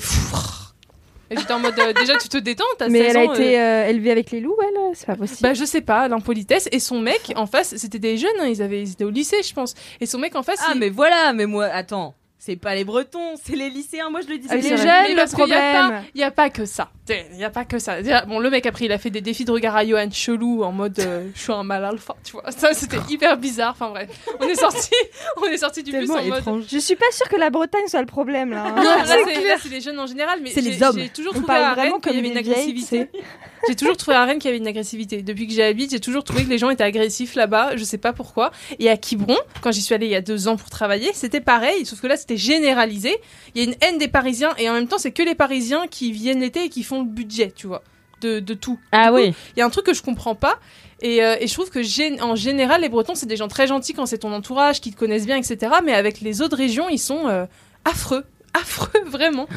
Et 1.31 1.37
j'étais 1.37 1.53
en 1.53 1.59
mode, 1.59 1.79
euh, 1.79 1.93
déjà 1.93 2.17
tu 2.17 2.27
te 2.27 2.37
détends, 2.37 2.65
t'as 2.77 2.89
Mais 2.89 2.99
16 2.99 3.07
elle 3.09 3.17
a 3.17 3.23
été 3.33 3.57
euh, 3.59 3.63
euh, 3.63 3.87
élevée 3.87 4.11
avec 4.11 4.31
les 4.31 4.41
loups, 4.41 4.57
elle 4.61 4.95
C'est 4.95 5.05
pas 5.07 5.15
possible. 5.15 5.39
Bah 5.41 5.53
je 5.53 5.63
sais 5.63 5.79
pas, 5.81 6.07
l'impolitesse, 6.09 6.67
et 6.73 6.79
son 6.79 6.99
mec 6.99 7.31
en 7.37 7.45
face, 7.47 7.75
c'était 7.77 7.99
des 7.99 8.17
jeunes, 8.17 8.29
hein, 8.41 8.47
ils, 8.47 8.61
avaient, 8.61 8.81
ils 8.81 8.91
étaient 8.91 9.05
au 9.05 9.09
lycée 9.09 9.37
je 9.41 9.53
pense, 9.53 9.73
et 10.01 10.05
son 10.05 10.17
mec 10.19 10.35
en 10.35 10.43
face, 10.43 10.59
Ah 10.67 10.71
il- 10.75 10.79
mais 10.79 10.89
voilà, 10.89 11.31
mais 11.33 11.45
moi 11.45 11.65
attends, 11.65 12.13
c'est 12.43 12.55
pas 12.55 12.73
les 12.73 12.83
Bretons, 12.83 13.35
c'est 13.43 13.55
les 13.55 13.69
lycéens, 13.69 14.09
moi 14.09 14.21
je 14.21 14.27
le 14.27 14.39
dis. 14.39 14.47
Ah, 14.49 14.55
c'est 14.59 14.71
les 14.71 14.77
jeunes, 14.77 15.15
le 15.15 15.31
problème. 15.31 16.03
Il 16.15 16.21
y 16.21 16.23
a 16.23 16.31
pas 16.31 16.49
que 16.49 16.65
ça. 16.65 16.89
Il 17.07 17.37
y 17.37 17.43
a 17.43 17.51
pas 17.51 17.65
que 17.65 17.77
ça. 17.77 17.97
Bon, 18.27 18.39
le 18.39 18.49
mec 18.49 18.65
après, 18.65 18.85
il 18.85 18.91
a 18.91 18.97
fait 18.97 19.11
des 19.11 19.21
défis 19.21 19.45
de 19.45 19.51
regard 19.51 19.75
à 19.75 19.85
Johan 19.85 20.09
chelou 20.11 20.63
en 20.63 20.71
mode 20.71 20.97
euh, 21.01 21.27
je 21.35 21.39
suis 21.39 21.51
un 21.53 21.61
mal 21.61 21.85
alpha, 21.85 22.15
tu 22.23 22.31
vois. 22.31 22.49
Ça, 22.51 22.73
c'était 22.73 22.97
hyper 23.09 23.37
bizarre. 23.37 23.73
Enfin 23.73 23.89
bref, 23.91 24.09
on 24.39 24.47
est 24.47 24.55
sorti, 24.55 24.89
on 25.37 25.45
est 25.45 25.57
sorti 25.57 25.83
du 25.83 25.91
bus 25.91 26.09
en 26.09 26.23
mode. 26.23 26.39
étrange. 26.39 26.63
Je 26.71 26.79
suis 26.79 26.95
pas 26.95 27.11
sûre 27.11 27.29
que 27.29 27.35
la 27.35 27.51
Bretagne 27.51 27.85
soit 27.87 27.99
le 27.99 28.07
problème 28.07 28.49
là. 28.49 28.65
hein. 28.65 28.73
Non, 28.75 28.83
là, 28.83 29.57
C'est 29.61 29.69
les 29.69 29.81
jeunes 29.81 29.99
en 29.99 30.07
général, 30.07 30.39
mais 30.41 30.49
C'est 30.49 30.61
les 30.61 30.81
hommes. 30.81 30.97
J'ai 30.97 31.09
toujours 31.09 31.33
trouvé 31.33 31.53
à 31.53 31.73
Rennes 31.73 31.93
qu'il 32.01 32.15
y 32.15 32.17
avait 32.17 32.27
une 32.29 32.37
agressivité. 32.37 33.09
J'ai 33.67 33.75
toujours 33.75 33.95
trouvé 33.95 34.17
à 34.17 34.25
Rennes 34.25 34.39
qu'il 34.39 34.49
y 34.49 34.53
avait 34.53 34.57
une 34.57 34.67
agressivité. 34.67 35.21
Depuis 35.21 35.45
que 35.45 35.53
j'y 35.53 35.61
habite, 35.61 35.91
j'ai 35.91 35.99
toujours 35.99 36.23
trouvé 36.23 36.43
que 36.45 36.49
les 36.49 36.57
gens 36.57 36.71
étaient 36.71 36.83
agressifs 36.83 37.35
là-bas. 37.35 37.75
Je 37.77 37.83
sais 37.83 37.99
pas 37.99 38.11
pourquoi. 38.11 38.49
Et 38.79 38.89
à 38.89 38.97
Quiberon, 38.97 39.37
quand 39.61 39.71
j'y 39.71 39.83
suis 39.83 39.93
allée 39.93 40.07
il 40.07 40.11
y 40.11 40.15
a 40.15 40.21
deux 40.21 40.47
ans 40.47 40.57
pour 40.57 40.71
travailler, 40.71 41.11
c'était 41.13 41.41
pareil. 41.41 41.85
Sauf 41.85 42.01
que 42.01 42.07
là, 42.07 42.17
c'était 42.17 42.30
généralisé. 42.37 43.15
Il 43.55 43.63
y 43.63 43.65
a 43.65 43.69
une 43.69 43.75
haine 43.81 43.97
des 43.97 44.07
Parisiens 44.07 44.53
et 44.57 44.69
en 44.69 44.73
même 44.73 44.87
temps, 44.87 44.97
c'est 44.97 45.11
que 45.11 45.23
les 45.23 45.35
Parisiens 45.35 45.87
qui 45.87 46.11
viennent 46.11 46.39
l'été 46.41 46.65
et 46.65 46.69
qui 46.69 46.83
font 46.83 46.99
le 46.99 47.07
budget, 47.07 47.51
tu 47.55 47.67
vois, 47.67 47.83
de, 48.21 48.39
de 48.39 48.53
tout. 48.53 48.79
Ah 48.91 49.09
Du 49.09 49.15
oui. 49.15 49.33
Il 49.55 49.59
y 49.59 49.61
a 49.61 49.65
un 49.65 49.69
truc 49.69 49.85
que 49.85 49.93
je 49.93 50.01
comprends 50.01 50.35
pas. 50.35 50.59
Et, 51.01 51.23
euh, 51.23 51.35
et 51.39 51.47
je 51.47 51.53
trouve 51.53 51.69
que 51.71 52.21
en 52.21 52.35
général, 52.35 52.81
les 52.81 52.89
Bretons, 52.89 53.15
c'est 53.15 53.25
des 53.25 53.35
gens 53.37 53.47
très 53.47 53.65
gentils 53.67 53.93
quand 53.93 54.05
c'est 54.05 54.19
ton 54.19 54.31
entourage, 54.33 54.81
qui 54.81 54.91
te 54.91 54.97
connaissent 54.97 55.25
bien, 55.25 55.37
etc. 55.37 55.73
Mais 55.83 55.93
avec 55.93 56.21
les 56.21 56.41
autres 56.41 56.57
régions, 56.57 56.89
ils 56.89 56.99
sont 56.99 57.27
euh, 57.27 57.45
affreux. 57.85 58.25
Affreux, 58.53 59.01
vraiment. 59.05 59.47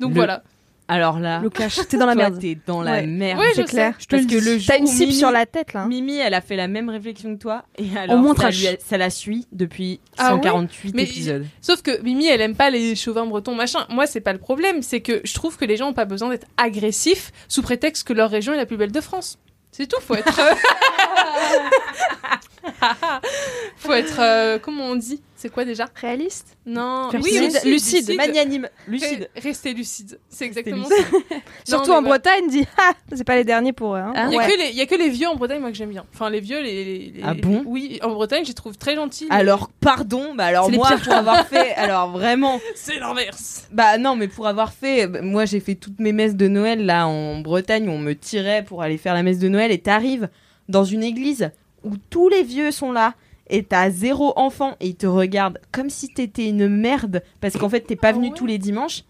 Donc 0.00 0.10
Le- 0.10 0.16
voilà. 0.16 0.42
Alors 0.92 1.20
là, 1.20 1.38
Le 1.40 1.50
cash, 1.50 1.78
t'es 1.88 1.96
dans 1.96 2.06
la 2.06 2.14
merde. 2.16 2.38
T'es 2.40 2.58
dans 2.66 2.82
la 2.82 2.92
Ouais. 2.92 3.06
merde. 3.06 3.38
Ouais, 3.38 3.46
C'est 3.54 3.64
clair. 3.64 3.92
sais. 3.94 4.00
Je 4.00 4.06
te 4.06 4.10
Parce 4.16 4.22
le 4.24 4.28
que 4.28 4.44
le 4.44 4.58
jour 4.58 4.66
T'as 4.66 4.78
une 4.78 4.86
cible 4.88 5.12
Mimi- 5.12 5.18
sur 5.18 5.30
la 5.30 5.46
tête 5.46 5.72
là. 5.72 5.82
hein. 5.82 5.88
Mimi, 5.88 6.18
elle 6.18 6.34
a 6.34 6.40
fait 6.40 6.56
la 6.56 6.66
même 6.66 6.88
réflexion 6.90 7.34
que 7.36 7.40
toi 7.40 7.64
et 7.78 7.96
alors 7.96 8.18
moins 8.18 8.34
ça, 8.34 8.42
trash. 8.42 8.58
lui 8.58 8.66
a- 8.68 8.76
ça 8.84 8.98
la 8.98 9.08
suit 9.08 9.46
depuis 9.52 10.00
Ah 10.18 10.34
ouais 10.34 10.42
148 10.42 10.94
Mais- 10.94 11.04
épisodes. 11.04 11.46
Sauf 11.60 11.80
que 11.82 12.02
Mimi, 12.02 12.26
elle 12.26 12.40
aime 12.40 12.56
pas 12.56 12.70
les 12.70 12.96
chauvins 12.96 13.24
bretons, 13.26 13.54
machin. 13.54 13.86
Moi, 13.88 14.06
c'est 14.08 14.20
pas 14.20 14.32
le 14.32 14.40
problème. 14.40 14.82
C'est 14.82 15.00
que 15.00 15.20
je 15.22 15.34
trouve 15.34 15.56
que 15.56 15.64
les 15.64 15.76
gens 15.76 15.90
ont 15.90 15.94
pas 15.94 16.06
besoin 16.06 16.28
d'être 16.28 16.48
agressifs 16.56 17.30
sous 17.46 17.62
prétexte 17.62 18.06
que 18.06 18.12
leur 18.12 18.30
région 18.30 18.52
est 18.52 18.56
la 18.58 18.66
plus 18.66 18.76
belle 18.76 18.92
de 18.92 19.00
France. 19.00 19.38
C'est 19.72 19.86
tout, 19.86 20.00
faut 20.00 20.16
être. 20.16 20.26
faut 23.76 23.92
être. 23.92 24.18
euh, 24.20 24.58
comment 24.58 24.84
on 24.84 24.96
dit? 24.96 25.22
C'est 25.36 25.48
quoi 25.48 25.64
déjà? 25.64 25.86
Réaliste? 25.94 26.58
Non. 26.66 27.08
Lucide, 27.12 27.42
lucide, 27.64 27.64
lucide, 27.64 28.16
magnanime, 28.16 28.68
lucide. 28.86 29.30
Rester 29.42 29.72
lucide. 29.72 30.20
C'est 30.28 30.44
exactement 30.44 30.86
lucide. 30.86 31.06
ça. 31.30 31.36
Surtout 31.64 31.90
Non, 31.92 31.96
en 31.96 32.02
mais 32.02 32.08
voilà. 32.08 32.22
Bretagne, 32.22 32.48
dit 32.50 32.66
ah, 32.78 32.92
c'est 33.14 33.24
pas 33.24 33.36
les 33.36 33.44
derniers 33.44 33.72
pour 33.72 33.94
eux. 33.96 34.00
hein. 34.00 34.12
Ah, 34.14 34.26
Il 34.28 34.34
y, 34.34 34.36
a 34.36 34.38
Ouais. 34.38 34.46
que 34.52 34.58
les- 34.58 34.68
il 34.68 34.76
y 34.76 34.80
a 34.82 34.86
que 34.86 34.94
les 34.96 35.08
vieux 35.08 35.28
en 35.28 35.36
Bretagne, 35.36 35.60
moi, 35.60 35.70
que 35.70 35.76
j'aime 35.78 35.88
bien. 35.90 36.04
Enfin, 36.12 36.28
les 36.28 36.40
vieux, 36.40 36.60
les. 36.60 36.84
les- 36.84 36.98
les- 37.16 37.22
Ah 37.24 37.32
bon? 37.32 37.62
Oui, 37.64 37.98
en 38.02 38.10
Bretagne, 38.10 38.42
je 38.44 38.48
les 38.48 38.54
trouve 38.54 38.76
très 38.76 38.96
gentils. 38.96 39.24
les- 39.24 39.30
Alors 39.34 39.70
pardon, 39.80 40.34
bah 40.34 40.44
alors 40.44 40.70
moi 40.70 40.90
pour 41.02 41.14
avoir 41.14 41.46
fait, 41.46 41.72
alors 41.74 42.10
vraiment, 42.10 42.60
C'est 42.74 42.98
l'inverse. 42.98 43.66
bah 43.72 43.96
non 43.96 44.16
mais 44.16 44.28
pour 44.28 44.46
avoir 44.46 44.72
fait, 44.74 45.06
bah, 45.06 45.22
moi 45.22 45.46
j'ai 45.46 45.60
fait 45.60 45.74
toutes 45.74 45.98
mes 46.00 46.12
messes 46.12 46.36
de 46.36 46.48
Noël 46.48 46.84
là 46.84 47.06
en 47.08 47.38
Bretagne, 47.40 47.88
on 47.88 47.98
me 47.98 48.12
tirait 48.14 48.62
pour 48.62 48.82
aller 48.82 48.98
faire 48.98 49.14
la 49.14 49.22
messe 49.22 49.38
de 49.38 49.48
Noël 49.48 49.70
et 49.72 49.78
t'arrives 49.78 50.28
dans 50.68 50.84
une 50.84 51.02
église 51.02 51.50
où 51.84 51.96
tous 52.10 52.28
les 52.28 52.42
vieux 52.42 52.70
sont 52.70 52.92
là 52.92 53.14
et 53.48 53.64
t'as 53.64 53.90
zéro 53.90 54.32
enfant 54.36 54.76
et 54.80 54.88
ils 54.88 54.96
te 54.96 55.06
regardent 55.06 55.58
comme 55.72 55.90
si 55.90 56.08
t'étais 56.08 56.48
une 56.48 56.68
merde 56.68 57.22
parce 57.40 57.56
qu'en 57.56 57.68
fait 57.68 57.80
t'es 57.80 57.96
pas 57.96 58.08
Ah 58.08 58.12
venu 58.12 58.28
ouais 58.28 58.34
tous 58.34 58.46
les 58.46 58.58
dimanches. 58.58 59.02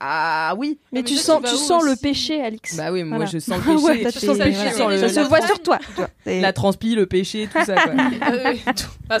Ah 0.00 0.54
oui. 0.58 0.78
Mais, 0.92 1.00
mais 1.00 1.04
tu 1.04 1.14
sens, 1.16 1.40
tu 1.42 1.56
sens 1.56 1.82
le 1.84 1.96
péché, 1.96 2.42
Alix. 2.42 2.76
Bah 2.76 2.90
oui, 2.92 3.04
moi 3.04 3.16
Voilà. 3.18 3.30
je 3.30 3.38
sens 3.38 3.56
le 3.58 3.62
péché, 3.74 3.84
Ouais, 3.84 3.96
tu 3.98 4.02
t'as- 4.04 4.10
sais, 4.12 4.20
ça, 4.20 4.26
ça, 4.26 4.34
voilà. 4.34 4.54
ça, 4.70 4.70
Sur 4.76 4.88
le- 4.88 4.98
ça 4.98 5.08
se 5.24 5.28
voit 5.28 5.38
trans- 5.38 5.46
sur 5.46 5.62
toi. 5.62 5.78
La 6.26 6.52
transpi, 6.52 6.94
le 6.94 7.06
péché, 7.06 7.48
tout 7.52 7.64
ça 7.64 7.74
quoi. 7.74 7.92
Euh, 8.32 8.52
oui, 8.52 8.60
tout. 8.74 8.86
Ah, 9.10 9.18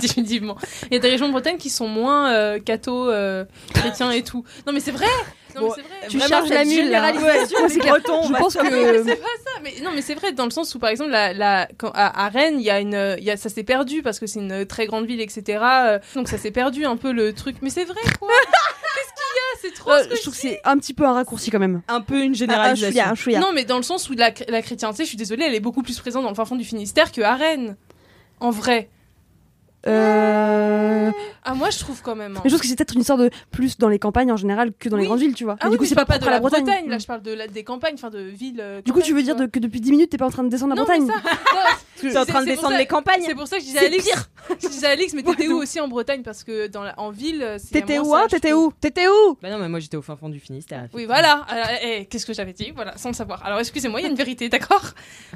définitivement. 0.00 0.56
Il 0.90 0.94
y 0.94 0.96
a 0.96 1.00
des 1.00 1.08
régions 1.10 1.26
de 1.26 1.32
Bretagne 1.32 1.56
qui 1.58 1.70
sont 1.70 1.88
moins 1.88 2.32
euh, 2.32 2.58
catho, 2.58 3.08
euh, 3.10 3.44
chrétiens 3.74 4.10
et 4.10 4.22
tout. 4.22 4.44
Non, 4.66 4.72
mais 4.72 4.80
c'est 4.80 4.90
vrai. 4.92 5.06
Non, 5.54 5.62
Bon, 5.62 5.68
mais 5.68 5.82
c'est 5.82 5.88
vrai. 5.88 6.08
Tu 6.10 6.18
Vraiment, 6.18 6.36
charges 6.36 6.50
la 6.50 6.64
mule, 6.66 6.90
là. 6.90 7.12
Ouais, 7.12 7.46
c'est 7.46 7.54
Je 7.74 7.78
bah, 8.32 8.38
pense 8.38 8.54
que- 8.56 8.62
c'est 9.06 9.16
pas 9.16 9.24
ça. 9.44 9.60
Mais 9.62 9.74
non, 9.82 9.90
mais 9.94 10.02
c'est 10.02 10.14
vrai 10.14 10.32
dans 10.32 10.44
le 10.44 10.50
sens 10.50 10.74
où, 10.74 10.78
par 10.78 10.90
exemple, 10.90 11.10
la, 11.10 11.32
la, 11.32 11.66
quand- 11.78 11.92
à, 11.94 12.26
à 12.26 12.28
Rennes, 12.28 12.56
il 12.60 12.64
y 12.66 12.70
a 12.70 12.80
une, 12.80 13.16
il 13.18 13.24
y 13.24 13.30
a, 13.30 13.36
ça 13.38 13.48
s'est 13.48 13.62
perdu 13.64 14.02
parce 14.02 14.18
que 14.20 14.26
c'est 14.26 14.40
une 14.40 14.66
très 14.66 14.86
grande 14.86 15.06
ville, 15.06 15.20
etc. 15.20 15.58
euh, 15.62 15.98
Donc 16.14 16.28
ça 16.28 16.36
s'est 16.36 16.50
perdu 16.50 16.84
un 16.84 16.96
peu 16.96 17.10
le 17.12 17.32
truc. 17.32 17.56
Mais 17.62 17.70
c'est 17.70 17.84
vrai 17.84 18.00
quoi. 18.20 18.28
Qu'est-ce 18.28 19.12
qu'il 19.14 19.36
y 19.36 19.40
a 19.40 19.45
C'est 19.60 19.72
trop. 19.74 19.90
Euh, 19.92 20.02
ce 20.04 20.08
que 20.08 20.16
je 20.16 20.20
trouve 20.22 20.34
que 20.34 20.40
c'est 20.40 20.60
un 20.64 20.78
petit 20.78 20.94
peu 20.94 21.04
un 21.06 21.12
raccourci 21.12 21.50
quand 21.50 21.58
même. 21.58 21.82
un 21.88 22.00
peu 22.00 22.16
une 22.22 22.30
Ah, 22.30 22.30
un 22.30 22.34
généralisation. 22.34 22.90
chouïa, 22.90 23.10
un 23.10 23.14
chouïa. 23.14 23.40
Non, 23.40 23.52
mais 23.54 23.64
dans 23.64 23.76
le 23.76 23.82
sens 23.82 24.08
où 24.10 24.14
la, 24.14 24.32
la 24.48 24.62
chrétienté, 24.62 25.04
je 25.04 25.08
suis 25.08 25.16
désolée, 25.16 25.44
elle 25.46 25.54
est 25.54 25.60
beaucoup 25.60 25.82
plus 25.82 25.98
présente 25.98 26.22
dans 26.24 26.28
le 26.30 26.34
fin 26.34 26.44
fond 26.44 26.56
du 26.56 26.64
Finistère 26.64 27.12
que 27.12 27.20
à 27.22 27.34
Rennes. 27.34 27.76
En 28.40 28.50
vrai. 28.50 28.90
Euh... 29.86 31.12
Ah 31.44 31.54
moi 31.54 31.70
je 31.70 31.78
trouve 31.78 32.02
quand 32.02 32.16
même. 32.16 32.36
hein. 32.36 32.40
Mais 32.42 32.50
je 32.50 32.54
trouve 32.54 32.60
que 32.62 32.66
c'est 32.66 32.74
peut-être 32.76 32.94
une 32.94 33.02
histoire 33.02 33.18
de 33.18 33.30
plus 33.52 33.78
dans 33.78 33.88
les 33.88 34.00
campagnes 34.00 34.32
en 34.32 34.36
général 34.36 34.72
que 34.76 34.88
dans 34.88 34.96
les 34.96 35.06
grandes 35.06 35.20
villes, 35.20 35.34
tu 35.34 35.44
vois. 35.44 35.54
Ah 35.60 35.66
Mais 35.66 35.70
oui, 35.70 35.72
du 35.76 35.78
coup, 35.78 35.84
c'est 35.84 35.94
pas 35.94 36.04
propre 36.04 36.26
à 36.26 36.30
la 36.32 36.40
Bretagne. 36.40 36.88
Là, 36.88 36.96
Mm. 36.96 37.00
je 37.00 37.06
parle 37.06 37.22
de 37.22 37.32
la, 37.32 37.46
des 37.46 37.62
campagnes, 37.62 37.94
enfin 37.94 38.10
de 38.10 38.18
villes. 38.18 38.58
euh, 38.60 38.82
Du 38.82 38.92
coup, 38.92 39.00
tu 39.00 39.12
veux 39.14 39.22
dire 39.22 39.36
de- 39.36 39.46
que 39.46 39.60
depuis 39.60 39.80
10 39.80 39.92
minutes, 39.92 40.10
t'es 40.10 40.18
pas 40.18 40.26
en 40.26 40.30
train 40.30 40.42
de 40.42 40.48
descendre 40.48 40.74
la 40.74 40.80
Non, 40.80 40.84
Bretagne 40.86 41.06
mais 41.06 41.12
ça, 41.12 41.20
non, 42.02 42.10
T'es 42.12 42.18
en 42.18 42.24
train 42.24 42.24
de 42.24 42.24
C'est- 42.24 42.32
c'est 42.32 42.34
pour 42.34 42.44
descendre 42.56 42.72
ça- 42.72 42.78
les 42.78 42.86
campagnes. 42.86 43.22
C'est 43.24 43.34
pour 43.34 43.46
ça 43.48 43.56
que 43.56 43.62
je 43.62 43.66
disais 43.68 43.86
Alix. 43.86 44.04
pire. 44.04 44.28
Je 44.62 44.68
disais 44.68 44.86
Alix, 44.86 45.12
mais 45.14 45.22
t'étais 45.22 45.48
où 45.48 45.56
aussi 45.58 45.80
en 45.80 45.88
Bretagne? 45.88 46.22
Parce 46.22 46.44
que 46.44 46.66
dans 46.68 46.82
la- 46.82 46.98
en 46.98 47.10
ville, 47.10 47.42
euh, 47.42 47.58
c'est 47.58 47.72
T'étais 47.72 47.98
où, 47.98 48.14
hein? 48.14 48.26
T'étais 48.28 48.52
où? 48.52 48.72
T'étais 48.80 49.08
où? 49.08 49.36
Bah 49.42 49.50
non, 49.50 49.58
mais 49.58 49.68
moi 49.68 49.80
j'étais 49.80 49.96
au 49.96 50.02
fin 50.02 50.16
fond 50.16 50.28
du 50.28 50.38
Finistère. 50.40 50.88
Oui, 50.94 51.04
voilà. 51.06 51.44
Alors, 51.48 51.66
eh, 51.82 52.06
Qu'est-ce 52.06 52.26
que 52.26 52.32
j'avais 52.34 52.52
dit? 52.52 52.72
Voilà, 52.74 52.96
sans 52.96 53.08
le 53.10 53.14
savoir. 53.14 53.44
Alors, 53.44 53.58
excusez-moi, 53.58 54.00
il 54.00 54.04
y 54.04 54.06
a 54.06 54.10
une 54.10 54.16
vérité, 54.16 54.48
d'accord? 54.48 54.82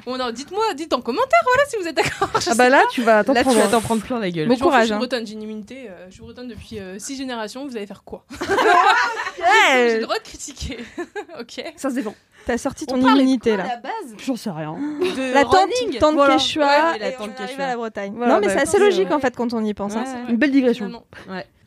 Bon, 0.05 0.17
non, 0.17 0.31
dites-moi, 0.31 0.73
dites 0.75 0.93
en 0.93 1.01
commentaire, 1.01 1.41
voilà, 1.43 1.69
si 1.69 1.75
vous 1.77 1.87
êtes 1.87 1.95
d'accord. 1.95 2.29
Ah 2.47 2.55
bah 2.55 2.69
là, 2.69 2.83
tu 2.91 3.01
vas 3.01 3.23
t'en 3.23 3.33
Là, 3.33 3.41
tu 3.41 3.45
prendre. 3.45 3.59
vas 3.61 3.67
t'en 3.67 3.81
prendre 3.81 4.01
plein 4.01 4.19
la 4.19 4.29
gueule. 4.31 4.47
Bon 4.47 4.57
courage, 4.57 4.81
Je 4.81 4.85
suis 4.87 4.93
hein. 4.93 4.97
bretonne, 4.97 5.25
j'ai 5.27 5.33
une 5.33 5.43
immunité. 5.43 5.87
euh, 5.89 6.05
je 6.09 6.13
suis 6.13 6.21
bretonne 6.21 6.47
depuis 6.47 6.79
6 6.97 7.15
générations. 7.17 7.65
Vous 7.67 7.75
allez 7.75 7.87
faire 7.87 8.03
quoi? 8.03 8.25
Eh, 8.31 8.37
J'ai 9.89 9.95
le 9.97 10.03
droit 10.03 10.17
de 10.17 10.23
critiquer. 10.23 10.77
ok. 11.39 11.63
Ça 11.75 11.89
se 11.89 11.95
défend. 11.95 12.15
T'as 12.45 12.57
sorti 12.57 12.87
ton 12.87 12.97
immunité 12.97 13.55
là. 13.55 13.63
à 13.63 13.67
la 13.67 13.75
base? 13.77 14.15
J'en 14.25 14.35
sais 14.35 14.49
rien. 14.49 14.73
de 14.73 15.33
La 15.33 15.43
tante 15.43 16.15
Voilà. 16.15 16.33
Quechua, 16.59 16.91
Ouais, 16.99 17.09
et 17.11 17.15
on 17.19 17.61
à 17.63 17.67
la 17.67 17.75
Bretagne. 17.75 18.13
Voilà, 18.15 18.33
non 18.35 18.39
mais 18.39 18.47
bah, 18.47 18.53
c'est 18.55 18.61
assez 18.61 18.79
logique 18.79 19.09
ouais. 19.09 19.13
en 19.15 19.19
fait 19.19 19.35
quand 19.35 19.53
on 19.53 19.63
y 19.63 19.73
pense. 19.73 19.95
hein. 19.95 20.03
Ouais, 20.05 20.31
Une 20.31 20.37
belle 20.37 20.51
digression. 20.51 20.91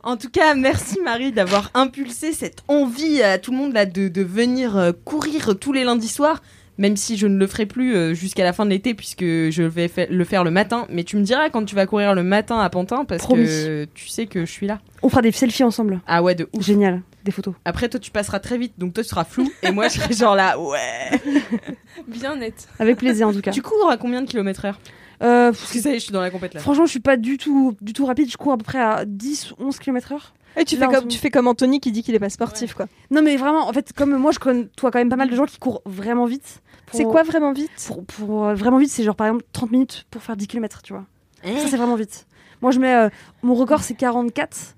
En 0.07 0.17
tout 0.19 0.29
cas, 0.29 0.55
merci 0.55 0.99
Marie 1.03 1.33
d'avoir 1.33 1.71
impulsé 1.73 2.33
cette 2.35 2.59
envie 2.69 3.23
à 3.23 3.39
tout 3.39 3.53
le 3.53 3.57
monde 3.57 3.73
là 3.73 3.87
de, 3.87 4.09
de 4.09 4.23
venir 4.23 4.77
euh, 4.77 4.93
courir 5.05 5.55
tous 5.59 5.73
les 5.73 5.83
lundis 5.83 6.09
soirs, 6.09 6.43
même 6.77 6.95
si 6.99 7.17
je 7.17 7.27
ne 7.27 7.39
le 7.39 7.47
ferai 7.47 7.65
plus 7.65 7.95
euh, 7.97 8.13
jusqu'à 8.13 8.45
la 8.45 8.53
fin 8.53 8.67
de 8.67 8.71
l'été 8.71 8.93
puisque 8.93 9.23
je 9.25 9.63
vais 9.63 9.89
fa- 9.89 10.05
le 10.05 10.25
faire 10.25 10.45
le 10.45 10.51
matin. 10.51 10.87
Mais 10.91 11.05
tu 11.05 11.17
me 11.17 11.23
diras 11.23 11.49
quand 11.49 11.65
tu 11.65 11.75
vas 11.75 11.87
courir 11.87 12.15
le 12.15 12.23
matin 12.23 12.59
à 12.59 12.69
Pantin 12.69 13.07
parce 13.07 13.23
Promis. 13.23 13.47
que 13.47 13.87
tu 13.95 14.09
sais 14.09 14.27
que 14.27 14.41
je 14.45 14.51
suis 14.53 14.67
là. 14.67 14.81
On 15.03 15.09
fera 15.09 15.23
des 15.23 15.33
selfies 15.33 15.65
ensemble. 15.65 16.01
Ah 16.07 16.23
ouais, 16.23 16.35
de 16.35 16.49
ouf. 16.53 16.63
Génial. 16.63 17.01
Des 17.25 17.33
photos. 17.33 17.55
Après, 17.65 17.89
toi, 17.89 17.99
tu 17.99 18.11
passeras 18.11 18.39
très 18.39 18.59
vite, 18.59 18.75
donc 18.79 18.93
toi, 18.95 19.03
tu 19.03 19.09
seras 19.09 19.25
flou 19.25 19.51
et 19.63 19.71
moi, 19.71 19.89
je 19.89 19.99
serai 19.99 20.13
genre 20.15 20.35
là, 20.37 20.59
ouais. 20.59 21.21
Bien 22.07 22.37
net. 22.37 22.69
Avec 22.79 22.99
plaisir 22.99 23.29
en 23.29 23.33
tout 23.33 23.41
cas. 23.41 23.51
Tu 23.51 23.63
cours 23.63 23.91
à 23.91 23.97
combien 23.97 24.21
de 24.23 24.27
kilomètres 24.29 24.65
heure? 24.67 24.79
Euh, 25.23 25.53
Parce 25.53 25.73
que 25.73 25.79
ça 25.81 25.91
y 25.91 25.93
est, 25.93 25.99
je 25.99 26.05
suis 26.05 26.13
dans 26.13 26.21
la 26.21 26.31
compète 26.31 26.55
là. 26.55 26.61
Franchement, 26.61 26.85
je 26.87 26.91
suis 26.91 27.01
pas 27.01 27.17
du 27.17 27.39
tout, 27.39 27.77
du 27.81 27.93
tout 27.93 28.05
rapide. 28.05 28.31
Je 28.31 28.37
cours 28.37 28.53
à 28.53 28.57
peu 28.59 28.65
près 28.65 28.81
à 28.81 29.05
10, 29.07 29.55
11 29.59 29.79
km 29.79 30.13
heure. 30.13 30.35
Et 30.57 30.65
tu 30.65 30.77
Là, 30.77 30.87
fais 30.89 30.95
comme 30.95 31.09
tu 31.09 31.19
fais 31.19 31.31
comme 31.31 31.49
Anthony 31.49 31.81
qui 31.81 31.91
dit 31.93 32.03
qu'il 32.03 32.15
est 32.15 32.19
pas 32.21 32.29
sportif 32.31 32.75
quoi. 32.75 32.87
Non, 33.11 33.23
mais 33.23 33.37
vraiment, 33.37 33.69
en 33.69 33.73
fait, 33.73 33.93
comme 33.93 34.15
moi, 34.17 34.31
je 34.33 34.39
côtoie 34.39 34.91
quand 34.91 34.99
même 34.99 35.09
pas 35.09 35.17
mal 35.17 35.31
de 35.31 35.35
gens 35.35 35.47
qui 35.47 35.59
courent 35.59 35.83
vraiment 35.87 36.27
vite. 36.27 36.61
Pour- 36.87 36.99
C'est 36.99 37.05
quoi 37.05 37.23
vraiment 37.23 37.53
vite? 37.53 37.71
pour, 37.87 38.05
pour, 38.05 38.45
euh, 38.45 38.55
vraiment 38.55 38.79
vite, 38.79 38.91
c'est 38.91 39.03
genre 39.03 39.17
par 39.17 39.27
exemple 39.29 39.45
30 39.53 39.71
minutes 39.73 40.05
pour 40.11 40.23
faire 40.23 40.37
10 40.37 40.47
km, 40.47 40.83
tu 40.83 40.93
vois. 40.93 41.05
Eh. 41.43 41.59
Ça, 41.59 41.69
c'est 41.69 41.77
vraiment 41.77 41.97
vite. 41.97 42.27
Moi, 42.63 42.71
je 42.71 42.79
mets. 42.79 42.95
euh, 42.95 43.09
mon 43.43 43.55
record, 43.55 43.83
c'est 43.83 43.95
44, 43.95 44.75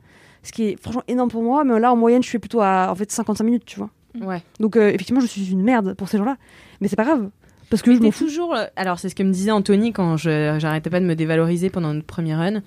ce 0.46 0.52
qui 0.52 0.64
est 0.64 0.80
franchement 0.80 1.02
énorme 1.08 1.30
pour 1.30 1.42
moi, 1.42 1.64
mais 1.64 1.78
là, 1.80 1.92
en 1.92 1.96
moyenne, 1.96 2.22
je 2.22 2.28
suis 2.28 2.38
plutôt 2.38 2.60
à 2.60 2.88
en 2.90 2.94
fait 2.94 3.10
55 3.10 3.44
minutes, 3.44 3.64
tu 3.66 3.78
vois. 3.78 3.90
Ouais. 4.20 4.42
Donc, 4.60 4.76
euh, 4.76 4.88
effectivement, 4.88 5.20
je 5.20 5.26
suis 5.26 5.50
une 5.50 5.62
merde 5.62 5.94
pour 5.94 6.08
ces 6.08 6.16
gens-là. 6.18 6.36
Mais 6.80 6.88
c'est 6.88 6.96
pas 6.96 7.04
grave. 7.04 7.28
Parce 7.68 7.82
que 7.82 7.92
je 7.94 7.98
m'en 8.00 8.10
toujours. 8.10 8.54
euh, 8.54 8.64
Alors, 8.76 8.98
c'est 8.98 9.08
ce 9.08 9.14
que 9.14 9.22
me 9.22 9.32
disait 9.32 9.50
Anthony 9.50 9.92
quand 9.92 10.16
je- 10.16 10.56
j'arrêtais 10.58 10.88
pas 10.88 11.00
de 11.00 11.04
me 11.04 11.14
dévaloriser 11.16 11.68
pendant 11.68 11.92
notre 11.92 12.06
première 12.06 12.38
run. 12.38 12.62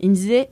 Il 0.00 0.10
me 0.10 0.14
disait 0.14 0.48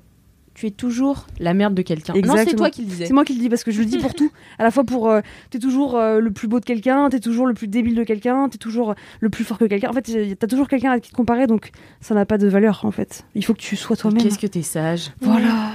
Tu 0.55 0.66
es 0.66 0.70
toujours 0.70 1.26
la 1.41 1.55
merde 1.55 1.72
de 1.74 1.80
quelqu'un. 1.80 2.12
Non, 2.12 2.35
c'est 2.37 2.55
toi 2.57 2.68
qui 2.68 2.83
le 2.83 2.87
disais. 2.89 3.07
C'est 3.07 3.14
moi 3.14 3.24
qui 3.24 3.33
le 3.33 3.39
dis 3.41 3.49
parce 3.49 3.64
que 3.64 3.70
je 3.70 3.78
le 3.78 3.87
dis 3.87 3.97
pour 3.97 4.12
tout. 4.12 4.30
À 4.59 4.64
la 4.64 4.70
fois 4.70 4.85
pour. 4.85 5.09
euh, 5.09 5.22
t'es 5.49 5.59
toujours 5.59 5.97
euh, 5.97 6.18
le 6.20 6.30
plus 6.30 6.47
beau 6.47 6.61
de 6.61 6.64
quelqu'un, 6.66 7.09
t'es 7.09 7.20
toujours 7.20 7.47
le 7.47 7.55
plus 7.55 7.68
débile 7.68 7.95
de 7.95 8.05
quelqu'un, 8.05 8.51
t'es 8.51 8.59
toujours 8.59 8.95
le 9.20 9.30
plus 9.30 9.45
fort 9.45 9.57
que 9.57 9.64
quelqu'un. 9.64 9.89
En 9.89 9.95
fait, 9.95 10.37
t'as 10.39 10.47
toujours 10.47 10.68
quelqu'un 10.68 10.91
à 10.91 11.01
qui 11.01 11.11
te 11.11 11.16
comparer, 11.16 11.47
donc 11.47 11.70
ça 12.03 12.14
n'a 12.14 12.26
pas 12.26 12.37
de 12.37 12.49
valeur 12.49 12.83
en 12.85 12.91
fait. 12.91 13.24
Il 13.35 13.43
faut 13.43 13.55
que 13.55 13.61
tu 13.61 13.76
sois 13.76 13.97
toi-même. 13.97 14.22
Qu'est-ce 14.22 14.39
que 14.39 14.47
t'es 14.47 14.61
sage. 14.61 15.12
Voilà. 15.22 15.72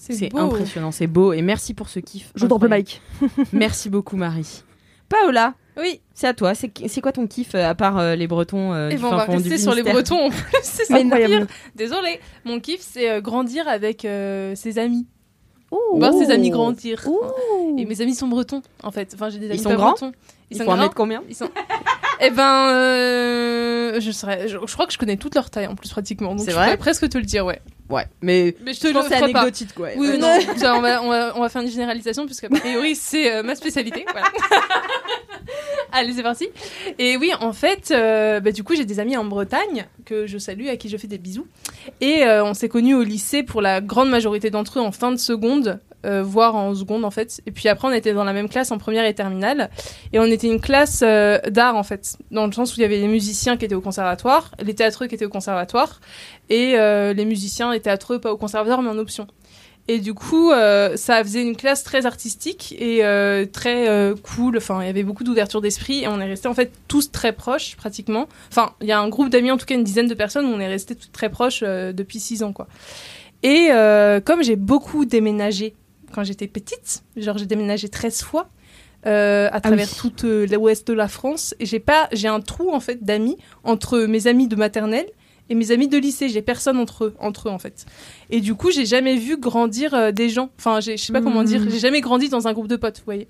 C'est 0.00 0.34
impressionnant, 0.34 0.90
c'est 0.92 1.06
beau. 1.06 1.32
Et 1.32 1.42
merci 1.42 1.74
pour 1.74 1.88
ce 1.88 2.00
kiff. 2.00 2.32
Je 2.34 2.46
drop 2.46 2.62
le 2.62 2.68
mic. 2.70 3.02
Merci 3.52 3.90
beaucoup, 3.90 4.16
Marie. 4.16 4.62
Paola, 5.10 5.54
Oui. 5.76 6.00
c'est 6.14 6.28
à 6.28 6.34
toi. 6.34 6.52
C'est 6.54 7.00
quoi 7.00 7.12
ton 7.12 7.26
kiff 7.26 7.54
euh, 7.54 7.68
à 7.68 7.74
part 7.74 7.98
euh, 7.98 8.14
les 8.14 8.26
Bretons 8.28 8.72
euh, 8.72 8.88
Et 8.90 8.94
du 8.94 9.02
ben, 9.02 9.08
on 9.08 9.16
va 9.16 9.24
rester 9.24 9.58
sur 9.58 9.74
les 9.74 9.82
Bretons 9.82 10.26
en 10.26 10.30
plus. 10.30 10.40
C'est 10.62 10.84
ça 10.84 10.96
pire. 10.96 11.06
incroyable. 11.06 11.46
Désolée. 11.74 12.20
Mon 12.44 12.60
kiff, 12.60 12.80
c'est 12.80 13.10
euh, 13.10 13.20
grandir 13.20 13.66
avec 13.68 14.04
euh, 14.04 14.54
ses 14.54 14.78
amis. 14.78 15.06
Ouh. 15.72 15.98
Voir 15.98 16.12
ses 16.14 16.30
amis 16.30 16.50
grandir. 16.50 17.02
Ouh. 17.06 17.76
Et 17.78 17.84
mes 17.84 18.00
amis 18.00 18.14
sont 18.14 18.28
bretons, 18.28 18.62
en 18.82 18.90
fait. 18.90 19.12
Enfin, 19.14 19.28
j'ai 19.30 19.38
des 19.38 19.46
Ils 19.46 19.50
amis 19.52 19.58
sont 19.62 19.68
pas 19.70 19.74
grands 19.76 19.90
bretons. 19.90 20.12
Ils, 20.50 20.56
Il 20.56 20.62
sont 20.62 20.68
en 20.70 20.76
grands. 20.76 20.88
combien 20.94 21.22
Ils 21.28 21.34
sont. 21.36 21.48
Eh 22.22 22.28
ben, 22.30 22.68
euh, 22.68 23.98
je 24.00 24.10
serais. 24.10 24.46
Je, 24.48 24.58
je 24.66 24.72
crois 24.74 24.86
que 24.86 24.92
je 24.92 24.98
connais 24.98 25.16
toute 25.16 25.34
leur 25.34 25.48
taille 25.50 25.66
en 25.66 25.74
plus 25.74 25.88
pratiquement. 25.88 26.30
Donc 26.34 26.40
C'est 26.44 26.50
je 26.50 26.56
vrai 26.56 26.66
pourrais 26.66 26.76
presque 26.76 27.08
te 27.08 27.16
le 27.18 27.24
dire, 27.24 27.46
ouais. 27.46 27.60
Ouais, 27.90 28.06
mais 28.22 28.54
Mais 28.64 28.72
je 28.72 28.80
te 28.80 28.86
je 28.88 28.92
pense 28.92 29.04
le 29.04 29.08
c'est 29.10 29.22
anecdotique, 29.22 29.74
quoi. 29.74 29.88
Oui, 29.96 30.08
Euh, 30.08 30.16
non, 30.16 30.38
ça, 30.56 30.76
on, 30.76 30.80
va, 30.80 31.02
on, 31.02 31.08
va, 31.08 31.32
on 31.36 31.40
va 31.40 31.48
faire 31.48 31.62
une 31.62 31.70
généralisation 31.70 32.24
puisque 32.24 32.44
a 32.44 32.48
priori 32.48 32.94
c'est 32.94 33.34
euh, 33.34 33.42
ma 33.42 33.54
spécialité. 33.56 34.04
Voilà. 34.12 34.28
Allez, 35.92 36.12
c'est 36.12 36.22
parti. 36.22 36.48
Et 36.98 37.16
oui, 37.16 37.32
en 37.40 37.52
fait, 37.52 37.90
euh, 37.90 38.38
bah, 38.40 38.52
du 38.52 38.62
coup, 38.62 38.76
j'ai 38.76 38.84
des 38.84 39.00
amis 39.00 39.16
en 39.16 39.24
Bretagne 39.24 39.86
que 40.04 40.26
je 40.26 40.38
salue, 40.38 40.68
à 40.68 40.76
qui 40.76 40.88
je 40.88 40.96
fais 40.96 41.08
des 41.08 41.18
bisous. 41.18 41.46
Et 42.00 42.22
euh, 42.24 42.44
on 42.44 42.54
s'est 42.54 42.68
connus 42.68 42.94
au 42.94 43.02
lycée 43.02 43.42
pour 43.42 43.60
la 43.60 43.80
grande 43.80 44.08
majorité 44.08 44.50
d'entre 44.50 44.78
eux 44.78 44.82
en 44.82 44.92
fin 44.92 45.10
de 45.10 45.16
seconde, 45.16 45.80
euh, 46.04 46.22
voire 46.22 46.56
en 46.56 46.74
seconde 46.74 47.04
en 47.04 47.10
fait. 47.10 47.40
Et 47.46 47.50
puis 47.50 47.68
après, 47.68 47.88
on 47.88 47.92
était 47.92 48.12
dans 48.12 48.24
la 48.24 48.32
même 48.32 48.48
classe 48.48 48.70
en 48.70 48.78
première 48.78 49.04
et 49.04 49.14
terminale. 49.14 49.70
Et 50.12 50.18
on 50.18 50.24
était 50.24 50.48
une 50.48 50.60
classe 50.60 51.02
euh, 51.02 51.38
d'art 51.48 51.76
en 51.76 51.82
fait, 51.82 52.16
dans 52.30 52.46
le 52.46 52.52
sens 52.52 52.72
où 52.72 52.80
il 52.80 52.82
y 52.82 52.84
avait 52.84 52.98
les 52.98 53.08
musiciens 53.08 53.56
qui 53.56 53.64
étaient 53.64 53.74
au 53.74 53.80
conservatoire, 53.80 54.52
les 54.62 54.74
théâtreux 54.74 55.06
qui 55.06 55.14
étaient 55.14 55.26
au 55.26 55.30
conservatoire, 55.30 56.00
et 56.48 56.74
euh, 56.76 57.12
les 57.12 57.24
musiciens 57.24 57.72
et 57.72 57.80
théâtreux 57.80 58.20
pas 58.20 58.32
au 58.32 58.36
conservatoire 58.36 58.82
mais 58.82 58.90
en 58.90 58.98
option. 58.98 59.26
Et 59.88 59.98
du 59.98 60.14
coup, 60.14 60.52
euh, 60.52 60.96
ça 60.96 61.20
faisait 61.24 61.42
une 61.42 61.56
classe 61.56 61.82
très 61.82 62.06
artistique 62.06 62.76
et 62.78 63.04
euh, 63.04 63.44
très 63.44 63.88
euh, 63.88 64.14
cool. 64.22 64.56
Enfin, 64.56 64.82
il 64.82 64.86
y 64.86 64.88
avait 64.88 65.02
beaucoup 65.02 65.24
d'ouverture 65.24 65.60
d'esprit 65.60 66.04
et 66.04 66.06
on 66.06 66.20
est 66.20 66.26
restés 66.26 66.46
en 66.46 66.54
fait 66.54 66.70
tous 66.86 67.10
très 67.10 67.32
proches 67.32 67.74
pratiquement. 67.74 68.28
Enfin, 68.50 68.70
il 68.80 68.86
y 68.86 68.92
a 68.92 69.00
un 69.00 69.08
groupe 69.08 69.30
d'amis, 69.30 69.50
en 69.50 69.56
tout 69.56 69.66
cas 69.66 69.74
une 69.74 69.82
dizaine 69.82 70.06
de 70.06 70.14
personnes, 70.14 70.46
où 70.46 70.50
on 70.50 70.60
est 70.60 70.68
restés 70.68 70.94
tous 70.94 71.10
très 71.10 71.28
proches 71.28 71.62
depuis 71.62 72.20
six 72.20 72.44
ans, 72.44 72.52
quoi. 72.52 72.68
Et 73.42 73.70
comme 74.24 74.44
j'ai 74.44 74.54
beaucoup 74.54 75.06
déménagé 75.06 75.74
quand 76.12 76.24
j'étais 76.24 76.46
petite, 76.48 77.02
genre 77.16 77.38
j'ai 77.38 77.46
déménagé 77.46 77.88
13 77.88 78.22
fois 78.22 78.48
euh, 79.06 79.48
à 79.52 79.60
travers 79.60 79.88
oui. 79.88 79.94
toute 79.98 80.24
euh, 80.24 80.46
l'ouest 80.46 80.86
de 80.88 80.92
la 80.92 81.08
France, 81.08 81.54
et 81.58 81.66
j'ai 81.66 81.80
pas, 81.80 82.08
j'ai 82.12 82.28
un 82.28 82.40
trou 82.40 82.70
en 82.72 82.80
fait 82.80 83.02
d'amis 83.02 83.38
entre 83.64 84.00
mes 84.00 84.26
amis 84.26 84.46
de 84.48 84.56
maternelle 84.56 85.06
et 85.48 85.54
mes 85.54 85.70
amis 85.72 85.88
de 85.88 85.96
lycée. 85.98 86.28
J'ai 86.28 86.42
personne 86.42 86.76
entre 86.78 87.06
eux, 87.06 87.14
entre 87.18 87.48
eux 87.48 87.50
en 87.50 87.58
fait. 87.58 87.86
Et 88.28 88.40
du 88.40 88.54
coup, 88.54 88.70
j'ai 88.70 88.84
jamais 88.86 89.16
vu 89.16 89.36
grandir 89.38 89.94
euh, 89.94 90.12
des 90.12 90.28
gens. 90.28 90.50
Enfin, 90.58 90.80
je 90.80 90.96
sais 90.96 91.12
pas 91.12 91.22
comment 91.22 91.40
Mhm. 91.40 91.46
dire. 91.46 91.62
J'ai 91.70 91.78
jamais 91.78 92.00
grandi 92.02 92.28
dans 92.28 92.46
un 92.46 92.52
groupe 92.52 92.68
de 92.68 92.76
potes, 92.76 92.98
vous 92.98 93.04
voyez. 93.06 93.26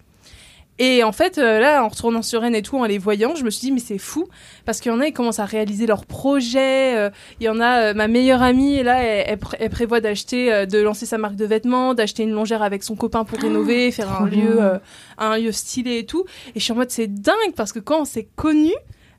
Et 0.82 1.04
en 1.04 1.12
fait, 1.12 1.36
euh, 1.36 1.60
là, 1.60 1.84
en 1.84 1.88
retournant 1.88 2.22
sur 2.22 2.40
Rennes 2.40 2.54
et 2.54 2.62
tout, 2.62 2.78
en 2.78 2.84
les 2.86 2.96
voyant, 2.96 3.34
je 3.34 3.44
me 3.44 3.50
suis 3.50 3.60
dit, 3.66 3.70
mais 3.70 3.80
c'est 3.80 3.98
fou, 3.98 4.26
parce 4.64 4.80
qu'il 4.80 4.90
y 4.90 4.94
en 4.94 4.98
a, 5.00 5.06
ils 5.06 5.12
commencent 5.12 5.38
à 5.38 5.44
réaliser 5.44 5.86
leurs 5.86 6.06
projets. 6.06 6.96
euh, 6.96 7.10
Il 7.38 7.44
y 7.44 7.48
en 7.50 7.60
a, 7.60 7.90
euh, 7.90 7.94
ma 7.94 8.08
meilleure 8.08 8.42
amie, 8.42 8.82
là, 8.82 9.02
elle, 9.02 9.24
elle 9.28 9.38
pré- 9.38 9.58
elle 9.60 9.68
prévoit 9.70 10.00
d'acheter, 10.00 10.66
de 10.66 10.78
lancer 10.80 11.04
sa 11.04 11.18
marque 11.18 11.36
de 11.36 11.44
vêtements, 11.44 11.92
d'acheter 11.92 12.22
une 12.22 12.30
longère 12.32 12.62
avec 12.62 12.82
son 12.82 12.96
copain 12.96 13.24
pour 13.24 13.38
rénover, 13.38 13.90
faire 13.92 14.22
un 14.22 14.26
lieu, 14.26 14.54
bien. 14.56 14.80
un 15.18 15.36
lieu 15.36 15.52
stylé 15.52 15.98
et 15.98 16.06
tout. 16.06 16.24
Et 16.54 16.60
je 16.60 16.64
suis 16.64 16.72
en 16.72 16.76
mode, 16.76 16.90
c'est 16.90 17.08
dingue, 17.08 17.54
parce 17.56 17.72
que 17.72 17.78
quand 17.78 18.00
on 18.00 18.04
s'est 18.06 18.28
connus, 18.34 18.72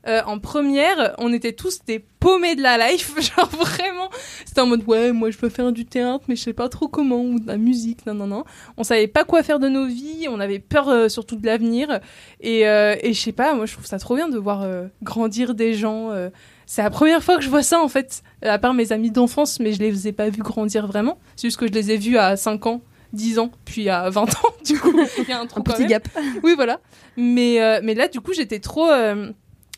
euh, 0.08 0.20
en 0.26 0.38
première, 0.38 1.14
on 1.18 1.32
était 1.32 1.52
tous 1.52 1.80
des 1.86 1.98
paumés 2.20 2.54
de 2.56 2.62
la 2.62 2.76
life, 2.90 3.12
genre 3.36 3.48
vraiment. 3.50 4.08
C'était 4.44 4.60
en 4.60 4.66
mode 4.66 4.82
ouais, 4.86 5.12
moi 5.12 5.30
je 5.30 5.38
veux 5.38 5.48
faire 5.48 5.72
du 5.72 5.84
théâtre, 5.84 6.24
mais 6.28 6.36
je 6.36 6.42
sais 6.42 6.52
pas 6.52 6.68
trop 6.68 6.88
comment 6.88 7.20
ou 7.22 7.38
de 7.38 7.46
la 7.46 7.56
musique, 7.56 8.04
non 8.06 8.14
non 8.14 8.26
non. 8.26 8.44
On 8.76 8.82
savait 8.84 9.06
pas 9.06 9.24
quoi 9.24 9.42
faire 9.42 9.58
de 9.58 9.68
nos 9.68 9.86
vies, 9.86 10.26
on 10.28 10.40
avait 10.40 10.58
peur 10.58 10.88
euh, 10.88 11.08
surtout 11.08 11.36
de 11.36 11.46
l'avenir 11.46 12.00
et, 12.40 12.66
euh, 12.68 12.96
et 13.02 13.12
je 13.12 13.20
sais 13.20 13.32
pas, 13.32 13.54
moi 13.54 13.66
je 13.66 13.72
trouve 13.74 13.86
ça 13.86 13.98
trop 13.98 14.16
bien 14.16 14.28
de 14.28 14.38
voir 14.38 14.62
euh, 14.62 14.86
grandir 15.02 15.54
des 15.54 15.74
gens. 15.74 16.10
euh. 16.10 16.30
c'est 16.66 16.82
la 16.82 16.90
première 16.90 17.22
fois 17.22 17.36
que 17.36 17.42
je 17.42 17.48
vois 17.50 17.62
ça 17.62 17.80
en 17.80 17.88
fait, 17.88 18.22
à 18.42 18.58
part 18.58 18.74
mes 18.74 18.92
amis 18.92 19.10
d'enfance, 19.10 19.60
mais 19.60 19.72
je 19.72 19.78
les 19.80 20.08
ai 20.08 20.12
pas 20.12 20.28
vus 20.30 20.42
grandir 20.42 20.86
vraiment. 20.86 21.18
C'est 21.36 21.46
juste 21.48 21.58
que 21.58 21.66
je 21.66 21.72
les 21.72 21.90
ai 21.92 21.96
vus 21.96 22.18
à 22.18 22.36
5 22.36 22.66
ans. 22.66 22.82
10 23.12 23.38
ans, 23.40 23.50
puis 23.66 23.90
à 23.90 24.08
20 24.08 24.22
ans, 24.22 24.26
du 24.64 24.80
coup, 24.80 24.90
il 25.18 25.28
y 25.28 25.32
a 25.32 25.38
un 25.40 25.44
trou 25.46 25.60
Un 25.60 25.62
quand 25.64 25.72
petit 25.74 25.80
même. 25.82 25.90
gap. 25.90 26.08
Oui, 26.42 26.54
voilà. 26.56 26.80
Mais, 27.18 27.60
euh, 27.60 27.80
mais 27.82 27.92
là, 27.92 28.08
du 28.08 28.20
coup, 28.22 28.32
j'étais 28.32 28.58
trop. 28.58 28.88
euh, 28.88 29.30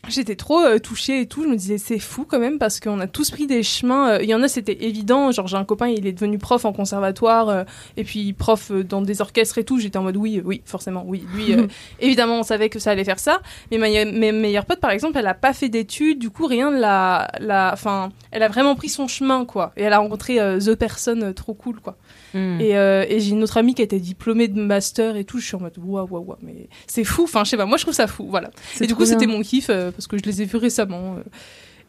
J'étais 0.09 0.35
trop 0.35 0.59
euh, 0.61 0.79
touchée 0.79 1.21
et 1.21 1.25
tout. 1.27 1.43
Je 1.43 1.47
me 1.47 1.55
disais, 1.55 1.77
c'est 1.77 1.99
fou 1.99 2.25
quand 2.29 2.39
même 2.39 2.59
parce 2.59 2.79
qu'on 2.79 2.99
a 2.99 3.07
tous 3.07 3.31
pris 3.31 3.47
des 3.47 3.63
chemins. 3.63 4.11
euh, 4.11 4.19
Il 4.23 4.29
y 4.29 4.35
en 4.35 4.41
a, 4.43 4.47
c'était 4.47 4.85
évident. 4.85 5.31
Genre, 5.31 5.47
j'ai 5.47 5.57
un 5.57 5.65
copain, 5.65 5.87
il 5.87 6.05
est 6.07 6.11
devenu 6.11 6.37
prof 6.37 6.65
en 6.65 6.73
conservatoire 6.73 7.49
euh, 7.49 7.63
et 7.97 8.03
puis 8.03 8.33
prof 8.33 8.71
dans 8.71 9.01
des 9.01 9.21
orchestres 9.21 9.57
et 9.57 9.63
tout. 9.63 9.79
J'étais 9.79 9.97
en 9.97 10.03
mode, 10.03 10.17
oui, 10.17 10.41
oui, 10.43 10.61
forcément, 10.65 11.03
oui. 11.05 11.23
Lui, 11.33 11.55
évidemment, 11.99 12.39
on 12.39 12.43
savait 12.43 12.69
que 12.69 12.79
ça 12.79 12.91
allait 12.91 13.03
faire 13.03 13.19
ça. 13.19 13.41
Mais 13.71 13.77
ma, 13.77 13.87
mes 13.89 14.31
meilleures 14.31 14.65
potes, 14.65 14.79
par 14.79 14.91
exemple, 14.91 15.17
elle 15.17 15.27
a 15.27 15.33
pas 15.33 15.53
fait 15.53 15.69
d'études. 15.69 16.19
Du 16.19 16.29
coup, 16.29 16.45
rien 16.45 16.71
de 16.71 16.77
la. 16.77 17.27
la 17.39 17.71
enfin, 17.73 18.09
elle 18.31 18.43
a 18.43 18.47
vraiment 18.47 18.75
pris 18.75 18.89
son 18.89 19.07
chemin, 19.07 19.45
quoi. 19.45 19.71
Et 19.77 19.83
elle 19.83 19.93
a 19.93 19.99
rencontré 19.99 20.35
The 20.35 20.75
Person 20.75 21.33
trop 21.33 21.53
cool, 21.53 21.79
quoi. 21.79 21.97
Hmm. 22.33 22.59
Et, 22.59 22.71
et 22.71 23.19
j'ai 23.19 23.31
une 23.31 23.43
autre 23.43 23.57
amie 23.57 23.73
qui 23.75 23.81
était 23.81 23.99
diplômée 23.99 24.47
de 24.47 24.59
master 24.59 25.15
et 25.15 25.23
tout. 25.23 25.39
Je 25.39 25.45
suis 25.45 25.55
en 25.55 25.61
mode 25.61 25.77
waouh, 25.77 26.07
waouh, 26.09 26.23
waouh. 26.23 26.37
Mais 26.41 26.67
c'est 26.87 27.03
fou. 27.05 27.23
Enfin, 27.23 27.43
je 27.43 27.51
sais 27.51 27.57
pas. 27.57 27.65
Moi, 27.65 27.77
je 27.77 27.83
trouve 27.83 27.93
ça 27.93 28.07
fou. 28.07 28.27
Voilà. 28.29 28.51
Et 28.81 28.87
du 28.87 28.95
coup, 28.95 29.05
c'était 29.05 29.27
mon 29.27 29.41
kiff 29.41 29.69
parce 29.95 30.07
que 30.07 30.17
je 30.17 30.23
les 30.23 30.41
ai 30.41 30.45
vus 30.45 30.57
récemment 30.57 31.15
euh, 31.17 31.23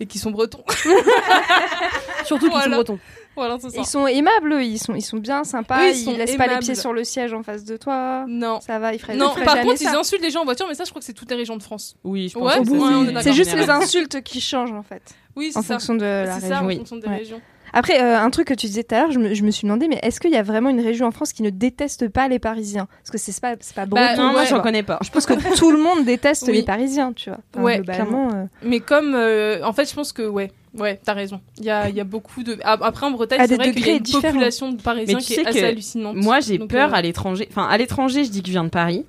et 0.00 0.06
qui 0.06 0.18
sont 0.18 0.30
bretons. 0.30 0.62
Surtout 2.24 2.46
qu'ils 2.46 2.52
sont 2.52 2.58
Voilà. 2.58 2.76
bretons. 2.76 2.98
voilà, 3.36 3.58
ça. 3.60 3.68
Ils 3.76 3.84
sont 3.84 4.06
aimables, 4.06 4.52
eux, 4.52 4.62
ils 4.64 4.78
sont, 4.78 4.94
ils 4.94 5.02
sont 5.02 5.18
bien 5.18 5.44
sympas, 5.44 5.78
Oui, 5.80 5.92
ils, 5.94 6.12
ils 6.12 6.16
laissent 6.18 6.36
pas 6.36 6.46
les 6.46 6.58
pieds 6.58 6.74
sur 6.74 6.92
le 6.92 7.04
siège 7.04 7.32
en 7.32 7.42
face 7.42 7.64
de 7.64 7.76
toi. 7.76 8.24
Non. 8.28 8.60
Ça 8.60 8.78
va, 8.78 8.92
ils 8.94 8.98
feraient, 8.98 9.16
Non, 9.16 9.30
ils 9.30 9.34
feraient 9.34 9.44
par 9.44 9.60
contre, 9.60 9.78
ça. 9.78 9.90
ils 9.92 9.96
insultent 9.96 10.22
les 10.22 10.30
gens 10.30 10.40
en 10.42 10.44
voiture, 10.44 10.66
mais 10.68 10.74
ça, 10.74 10.84
je 10.84 10.90
crois 10.90 11.00
que 11.00 11.06
c'est 11.06 11.12
toutes 11.12 11.30
les 11.30 11.36
régions 11.36 11.56
de 11.56 11.62
France. 11.62 11.96
Oui, 12.04 12.28
je 12.28 12.34
pense 12.34 12.42
Ouais, 12.44 12.60
est 12.60 13.22
c'est- 13.22 13.32
juste 13.32 13.54
les 13.54 13.70
insultes 13.70 14.22
qui 14.22 14.40
changent 14.40 14.72
en 14.72 14.82
fait. 14.82 15.02
Oui, 15.36 15.50
c'est 15.52 15.58
en 15.58 15.62
ça. 15.62 15.74
fonction 15.74 15.94
de 15.94 16.04
la 16.04 16.40
C'est 16.40 16.48
ça, 16.48 16.60
région. 16.60 16.74
en 16.74 16.78
fonction 16.78 16.96
des 16.96 17.06
Ouais. 17.08 17.16
régions. 17.18 17.40
Après, 17.78 18.02
euh, 18.02 18.18
un 18.18 18.30
truc 18.30 18.48
que 18.48 18.54
tu 18.54 18.66
disais 18.66 18.82
tout 18.84 18.94
à 18.94 19.00
l'heure, 19.02 19.12
je 19.12 19.18
me, 19.18 19.34
je 19.34 19.42
me 19.44 19.50
suis 19.50 19.66
demandé, 19.66 19.86
mais 19.86 19.98
est-ce 20.02 20.18
qu'il 20.18 20.30
y 20.30 20.36
a 20.36 20.42
vraiment 20.42 20.70
une 20.70 20.80
région 20.80 21.06
en 21.06 21.10
France 21.10 21.32
qui 21.34 21.42
ne 21.42 21.50
déteste 21.50 22.08
pas 22.08 22.26
les 22.26 22.38
Parisiens? 22.38 22.88
Parce 23.02 23.10
que 23.10 23.18
c'est 23.18 23.38
pas, 23.38 23.54
c'est 23.60 23.74
pas 23.76 23.84
Bah, 23.84 24.06
breton. 24.14 24.22
Non, 24.22 24.32
moi 24.32 24.44
j'en 24.46 24.60
connais 24.62 24.82
pas. 24.82 24.98
Je 25.04 25.10
pense 25.10 25.26
que 25.26 25.34
tout 25.56 25.70
le 25.70 25.78
monde 25.78 26.04
déteste 26.06 26.44
Oui. 26.46 26.54
les 26.54 26.62
Parisiens, 26.62 27.12
tu 27.12 27.28
vois. 27.28 27.38
Enfin, 27.52 27.62
Ouais, 27.62 27.76
globalement, 27.76 28.30
euh, 28.34 28.44
Mais 28.62 28.80
comme, 28.80 29.14
euh, 29.14 29.60
en 29.62 29.72
fait, 29.74 29.88
je 29.90 29.94
pense 29.94 30.12
que 30.14 30.26
ouais, 30.26 30.50
ouais, 30.78 30.98
t'as 31.04 31.12
raison. 31.12 31.40
Il 31.58 31.64
y 31.64 31.70
a, 31.70 31.88
il 31.90 31.94
y 31.94 32.00
a 32.00 32.04
beaucoup 32.04 32.42
de. 32.42 32.56
Après, 32.64 33.04
en 33.04 33.10
Bretagne, 33.10 33.40
c'est 33.42 33.48
des 33.48 33.56
vrai 33.56 33.72
qu'il 33.72 33.80
y 33.80 33.82
a 33.82 33.84
degrés 33.84 33.96
une 33.98 34.02
différents. 34.02 34.22
population 34.22 34.72
de 34.72 34.80
Parisiens 34.80 35.18
qui 35.18 35.34
sais 35.34 35.42
est 35.42 35.46
assez 35.46 35.64
hallucinante. 35.64 36.16
Moi 36.16 36.40
j'ai 36.40 36.56
Donc, 36.56 36.70
peur 36.70 36.90
euh, 36.94 36.96
à 36.96 37.02
l'étranger. 37.02 37.46
Enfin, 37.50 37.66
à 37.68 37.76
l'étranger, 37.76 38.24
je 38.24 38.30
dis 38.30 38.40
que 38.40 38.46
je 38.48 38.52
viens 38.52 38.64
de 38.64 38.70
Paris. 38.70 39.04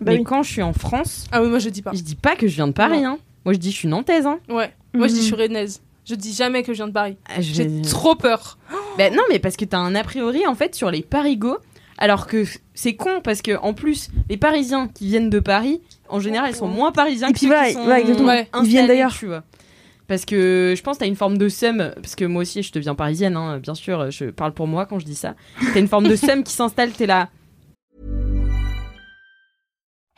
Bah 0.00 0.12
mais 0.12 0.18
oui. 0.18 0.24
quand 0.24 0.42
je 0.42 0.52
suis 0.52 0.62
en 0.62 0.72
France, 0.72 1.26
Ah 1.32 1.42
oui, 1.42 1.48
moi 1.48 1.58
je 1.58 1.68
dis 1.70 1.80
pas. 1.82 1.90
je 1.94 2.02
dis 2.02 2.14
pas 2.16 2.36
que 2.36 2.46
je 2.46 2.54
viens 2.54 2.68
de 2.68 2.72
Paris. 2.72 3.04
Hein. 3.04 3.18
Moi 3.44 3.54
je 3.54 3.58
dis 3.58 3.68
que 3.70 3.74
je 3.74 3.78
suis 3.78 3.88
nantaise. 3.88 4.26
Hein. 4.26 4.38
Ouais. 4.50 4.72
Moi 4.94 5.08
je 5.08 5.14
dis 5.14 5.20
je 5.20 5.24
suis 5.26 5.34
rennaise. 5.34 5.80
Je 6.10 6.14
dis 6.16 6.32
jamais 6.32 6.62
que 6.64 6.72
je 6.72 6.78
viens 6.78 6.88
de 6.88 6.92
Paris. 6.92 7.16
Ah, 7.28 7.40
J'ai 7.40 7.64
vais- 7.68 7.82
trop 7.82 8.14
peur. 8.16 8.58
Ben 8.98 9.14
non, 9.14 9.22
mais 9.30 9.38
parce 9.38 9.56
que 9.56 9.64
t'as 9.64 9.78
un 9.78 9.94
a 9.94 10.02
priori 10.02 10.44
en 10.46 10.54
fait 10.56 10.74
sur 10.74 10.90
les 10.90 11.02
parigots, 11.02 11.58
alors 11.96 12.26
que 12.26 12.44
c'est 12.74 12.94
con 12.96 13.20
parce 13.22 13.40
que 13.42 13.56
en 13.58 13.72
plus 13.74 14.08
les 14.28 14.36
Parisiens 14.36 14.88
qui 14.88 15.06
viennent 15.06 15.30
de 15.30 15.38
Paris, 15.38 15.80
en 16.08 16.18
général, 16.18 16.50
ils 16.50 16.56
sont 16.56 16.66
moins 16.66 16.90
parisiens 16.90 17.28
Et 17.28 17.32
que 17.32 17.38
puis 17.38 17.46
ceux 17.46 17.52
voilà, 17.52 17.68
qui 17.68 17.74
sont 17.74 17.86
ouais, 17.86 18.00
exactement. 18.00 18.28
Ouais. 18.28 18.48
Ils 18.62 18.68
viennent 18.68 18.86
d'ailleurs. 18.88 19.12
tu 19.16 19.26
vois. 19.26 19.44
Parce 20.08 20.24
que 20.24 20.74
je 20.76 20.82
pense 20.82 20.96
que 20.96 21.00
t'as 21.04 21.06
une 21.06 21.14
forme 21.14 21.38
de 21.38 21.48
seum, 21.48 21.92
parce 21.94 22.16
que 22.16 22.24
moi 22.24 22.42
aussi 22.42 22.64
je 22.64 22.72
deviens 22.72 22.96
parisienne, 22.96 23.36
hein, 23.36 23.58
bien 23.58 23.74
sûr, 23.76 24.10
je 24.10 24.24
parle 24.24 24.52
pour 24.52 24.66
moi 24.66 24.84
quand 24.86 24.98
je 24.98 25.04
dis 25.04 25.14
ça. 25.14 25.34
T'as 25.72 25.78
une 25.78 25.86
forme 25.88 26.08
de 26.08 26.16
seum 26.16 26.42
qui 26.42 26.52
s'installe, 26.52 26.90
t'es 26.90 27.06
là. 27.06 27.28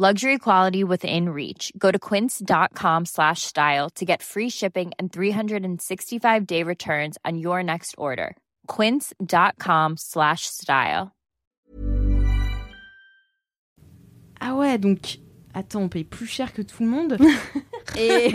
Luxury 0.00 0.38
quality 0.38 0.84
within 0.84 1.30
reach. 1.30 1.72
Go 1.76 1.90
to 1.90 1.98
quince.com 1.98 3.04
slash 3.04 3.42
style 3.42 3.90
to 3.96 4.04
get 4.04 4.22
free 4.22 4.48
shipping 4.48 4.92
and 4.96 5.12
365 5.12 6.46
day 6.46 6.62
returns 6.62 7.18
on 7.24 7.36
your 7.36 7.64
next 7.64 7.96
order. 7.98 8.36
Quince.com 8.68 9.96
slash 9.96 10.42
style. 10.46 11.10
Ah 14.40 14.54
ouais, 14.54 14.78
donc 14.78 15.18
attends, 15.52 15.82
on 15.82 15.88
paye 15.88 16.04
plus 16.04 16.26
cher 16.26 16.52
que 16.52 16.62
tout 16.62 16.84
le 16.84 16.88
monde. 16.88 17.18
Et 17.98 18.32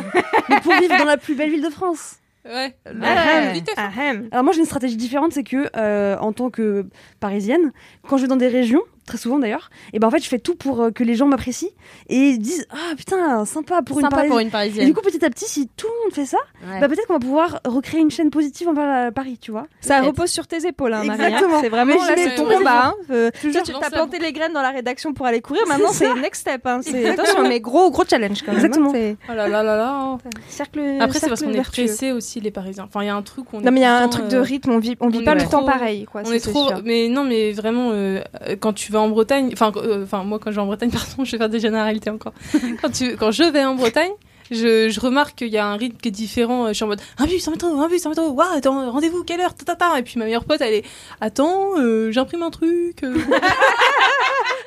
Mais 0.49 0.59
pour 0.59 0.74
vivre 0.74 0.97
dans 0.97 1.05
la 1.05 1.16
plus 1.16 1.36
belle 1.36 1.49
ville 1.49 1.64
de 1.64 1.70
France. 1.70 2.18
Ouais. 2.43 2.76
Ah, 2.86 3.53
Ouais, 3.53 3.64
ahem. 3.78 4.28
Alors 4.34 4.43
moi 4.43 4.51
j'ai 4.51 4.59
une 4.59 4.66
stratégie 4.66 4.97
différente, 4.97 5.32
c'est 5.32 5.45
que 5.45 5.70
euh, 5.78 6.18
en 6.18 6.34
tant 6.34 6.49
que 6.49 6.89
parisienne, 7.22 7.72
quand 8.09 8.18
je 8.18 8.24
vais 8.24 8.28
dans 8.28 8.36
des 8.36 8.49
régions, 8.49 8.82
très 9.06 9.18
souvent 9.18 9.39
d'ailleurs, 9.39 9.70
et 9.93 9.99
ben 9.99 10.08
en 10.08 10.12
fait 10.12 10.20
je 10.24 10.28
fais 10.30 10.39
tout 10.39 10.56
pour 10.56 10.82
euh, 10.82 10.91
que 10.91 11.04
les 11.04 11.16
gens 11.16 11.28
m'apprécient 11.28 11.70
et 12.10 12.38
disent 12.38 12.66
ah 12.72 12.95
putain 12.97 13.45
sympa 13.45 13.82
pour 13.82 13.99
une 13.99 14.06
sympa 14.06 14.16
parisienne. 14.18 14.30
pour 14.32 14.39
une 14.39 14.47
Et 14.47 14.51
parisienne. 14.51 14.86
du 14.88 14.93
coup 14.93 15.01
petit 15.01 15.24
à 15.26 15.30
petit 15.30 15.45
si 15.45 15.68
tout 15.76 15.88
le 15.88 16.04
monde 16.06 16.14
fait 16.14 16.26
ça, 16.26 16.38
Ouais. 16.68 16.80
bah 16.80 16.88
peut-être 16.88 17.08
qu'on 17.08 17.14
va 17.14 17.20
pouvoir 17.20 17.60
recréer 17.66 17.99
une 18.01 18.12
chaîne 18.12 18.30
positive 18.30 18.70
envers 18.70 18.86
la- 18.88 19.12
Paris, 19.12 19.38
tu 19.41 19.51
vois. 19.51 19.68
Ça 19.82 20.01
repose 20.01 20.30
sur 20.30 20.47
tes 20.47 20.66
épaules, 20.66 20.93
hein, 20.93 21.04
Maria. 21.04 21.28
Exactement. 21.28 21.60
C'est 21.62 21.70
vraiment 21.70 21.95
là, 21.95 22.14
c'est 22.16 22.36
ton 22.36 22.45
combat. 22.45 22.86
hein. 22.88 22.93
Euh, 23.12 23.30
Toujours 23.41 23.64
tu 23.64 23.72
dans 23.74 23.80
as 23.80 23.84
sa 23.84 23.89
planté 23.91 24.18
les 24.20 24.32
graines 24.32 24.54
dans 24.54 24.62
la 24.62 24.72
rédaction 24.72 25.14
pour 25.14 25.26
aller 25.26 25.41
courir. 25.41 25.62
Maintenant, 25.68 25.91
C'est 25.91 26.14
next 26.16 26.41
step. 26.41 26.66
hein. 26.66 26.80
C'est 26.82 27.10
attention, 27.10 27.43
mais 27.47 27.60
gros 27.60 27.91
gros 27.91 28.04
challenge 28.10 28.41
quand 28.43 28.54
même. 28.54 28.64
Exactement. 28.66 28.89
hein. 28.89 28.93
C'est 28.93 29.18
Oh 29.30 29.34
là 29.36 29.47
là 29.47 29.62
là 29.64 29.76
là. 29.76 30.18
cercle. 30.47 30.80
Après, 30.99 31.20
c'est 31.20 31.28
parce 31.28 31.41
qu'on 31.43 31.51
est 31.54 31.62
pressés 31.62 32.12
aussi, 32.12 32.39
les 32.39 32.51
Parisiens. 32.51 32.86
Enfin, 32.86 33.01
il 33.04 33.08
y 33.08 33.10
a 33.10 33.16
un 33.16 33.22
truc 33.22 33.45
on 33.54 33.60
Non, 33.62 33.72
mais 33.72 33.82
il 33.82 33.84
y 33.84 33.86
a 33.86 33.97
un 33.97 34.08
truc 34.08 34.28
de 34.28 34.38
euh, 34.38 34.41
rythme. 34.41 34.72
On 34.72 34.80
vit, 34.80 34.95
on 34.99 35.10
vit 35.10 35.24
pas 35.24 35.36
le 35.36 35.43
temps 35.47 35.64
pareil, 35.66 36.06
quoi. 36.06 36.22
On 36.26 36.32
est 36.32 36.39
trop, 36.39 36.70
mais 36.84 37.08
non, 37.10 37.24
mais 37.24 37.51
vraiment, 37.51 37.89
euh, 37.91 38.22
euh, 38.47 38.56
quand 38.60 38.74
tu 38.74 38.91
vas 38.94 39.02
en 39.02 39.10
Bretagne, 39.10 39.50
enfin, 39.54 39.72
euh, 39.76 40.04
enfin, 40.04 40.24
moi, 40.24 40.39
quand 40.39 40.52
je 40.52 40.56
vais 40.56 40.62
en 40.62 40.66
Bretagne, 40.66 40.91
pardon, 40.94 41.26
je 41.26 41.32
vais 41.32 41.38
faire 41.38 41.50
des 41.50 41.60
généralités 41.60 42.10
encore. 42.10 42.34
quand 42.82 42.89
tu, 42.91 43.16
quand 43.18 43.32
je 43.32 43.44
vais 43.44 43.66
en 43.66 43.76
Bretagne, 43.76 44.12
je, 44.52 44.89
je 44.89 45.00
remarque 45.00 45.36
qu'il 45.36 45.48
y 45.50 45.58
a 45.58 45.66
un 45.66 45.76
rythme 45.76 45.98
qui 45.98 46.10
est 46.10 46.12
différent. 46.12 46.68
Je 46.68 46.74
suis 46.74 46.84
en 46.84 46.88
mode, 46.88 47.02
un 47.18 47.26
bus, 47.26 47.48
un 47.48 47.52
métro, 47.52 47.68
un 47.68 47.88
bus, 47.88 48.06
un 48.06 48.10
métro, 48.10 48.30
waouh, 48.30 48.58
attends, 48.58 48.91
rendez-vous, 48.91 49.24
quelle 49.24 49.41
heure, 49.41 49.54
ta, 49.54 49.66
ta, 49.66 49.76
ta. 49.76 50.00
Et 50.00 50.04
puis 50.04 50.18
ma 50.18 50.26
meilleure 50.26 50.46
pote, 50.46 50.62
elle 50.62 50.74
est, 50.74 50.86
attends, 51.22 51.80
euh, 51.80 52.12
j'imprime 52.12 52.44
un 52.44 52.52
truc, 52.52 53.04
euh, 53.04 53.16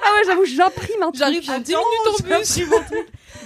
Ah 0.08 0.10
ouais 0.14 0.22
j'avoue 0.24 0.44
j'imprime 0.44 1.02
un 1.02 1.06
truc. 1.10 1.16
j'arrive 1.16 1.46
dans 1.46 1.58
10 1.58 1.72
minutes 1.72 2.32
en 2.32 2.38
bus. 2.38 2.60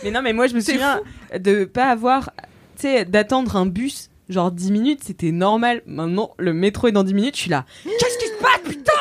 Mais 0.02 0.10
non, 0.10 0.22
mais 0.22 0.32
moi 0.32 0.46
je 0.46 0.54
me 0.54 0.60
souviens 0.60 1.00
de 1.38 1.64
pas 1.64 1.86
avoir, 1.86 2.30
tu 2.76 2.82
sais, 2.82 3.04
d'attendre 3.04 3.56
un 3.56 3.66
bus 3.66 4.10
genre 4.30 4.50
10 4.50 4.72
minutes, 4.72 5.00
c'était 5.04 5.32
normal. 5.32 5.82
Maintenant, 5.86 6.30
le 6.38 6.52
métro 6.52 6.88
est 6.88 6.92
dans 6.92 7.04
10 7.04 7.14
minutes, 7.14 7.36
je 7.36 7.42
suis 7.42 7.50
là. 7.50 7.64
Qu'est-ce 7.84 8.18
qui 8.18 8.26
se 8.26 8.42
passe, 8.42 8.60
putain? 8.64 8.92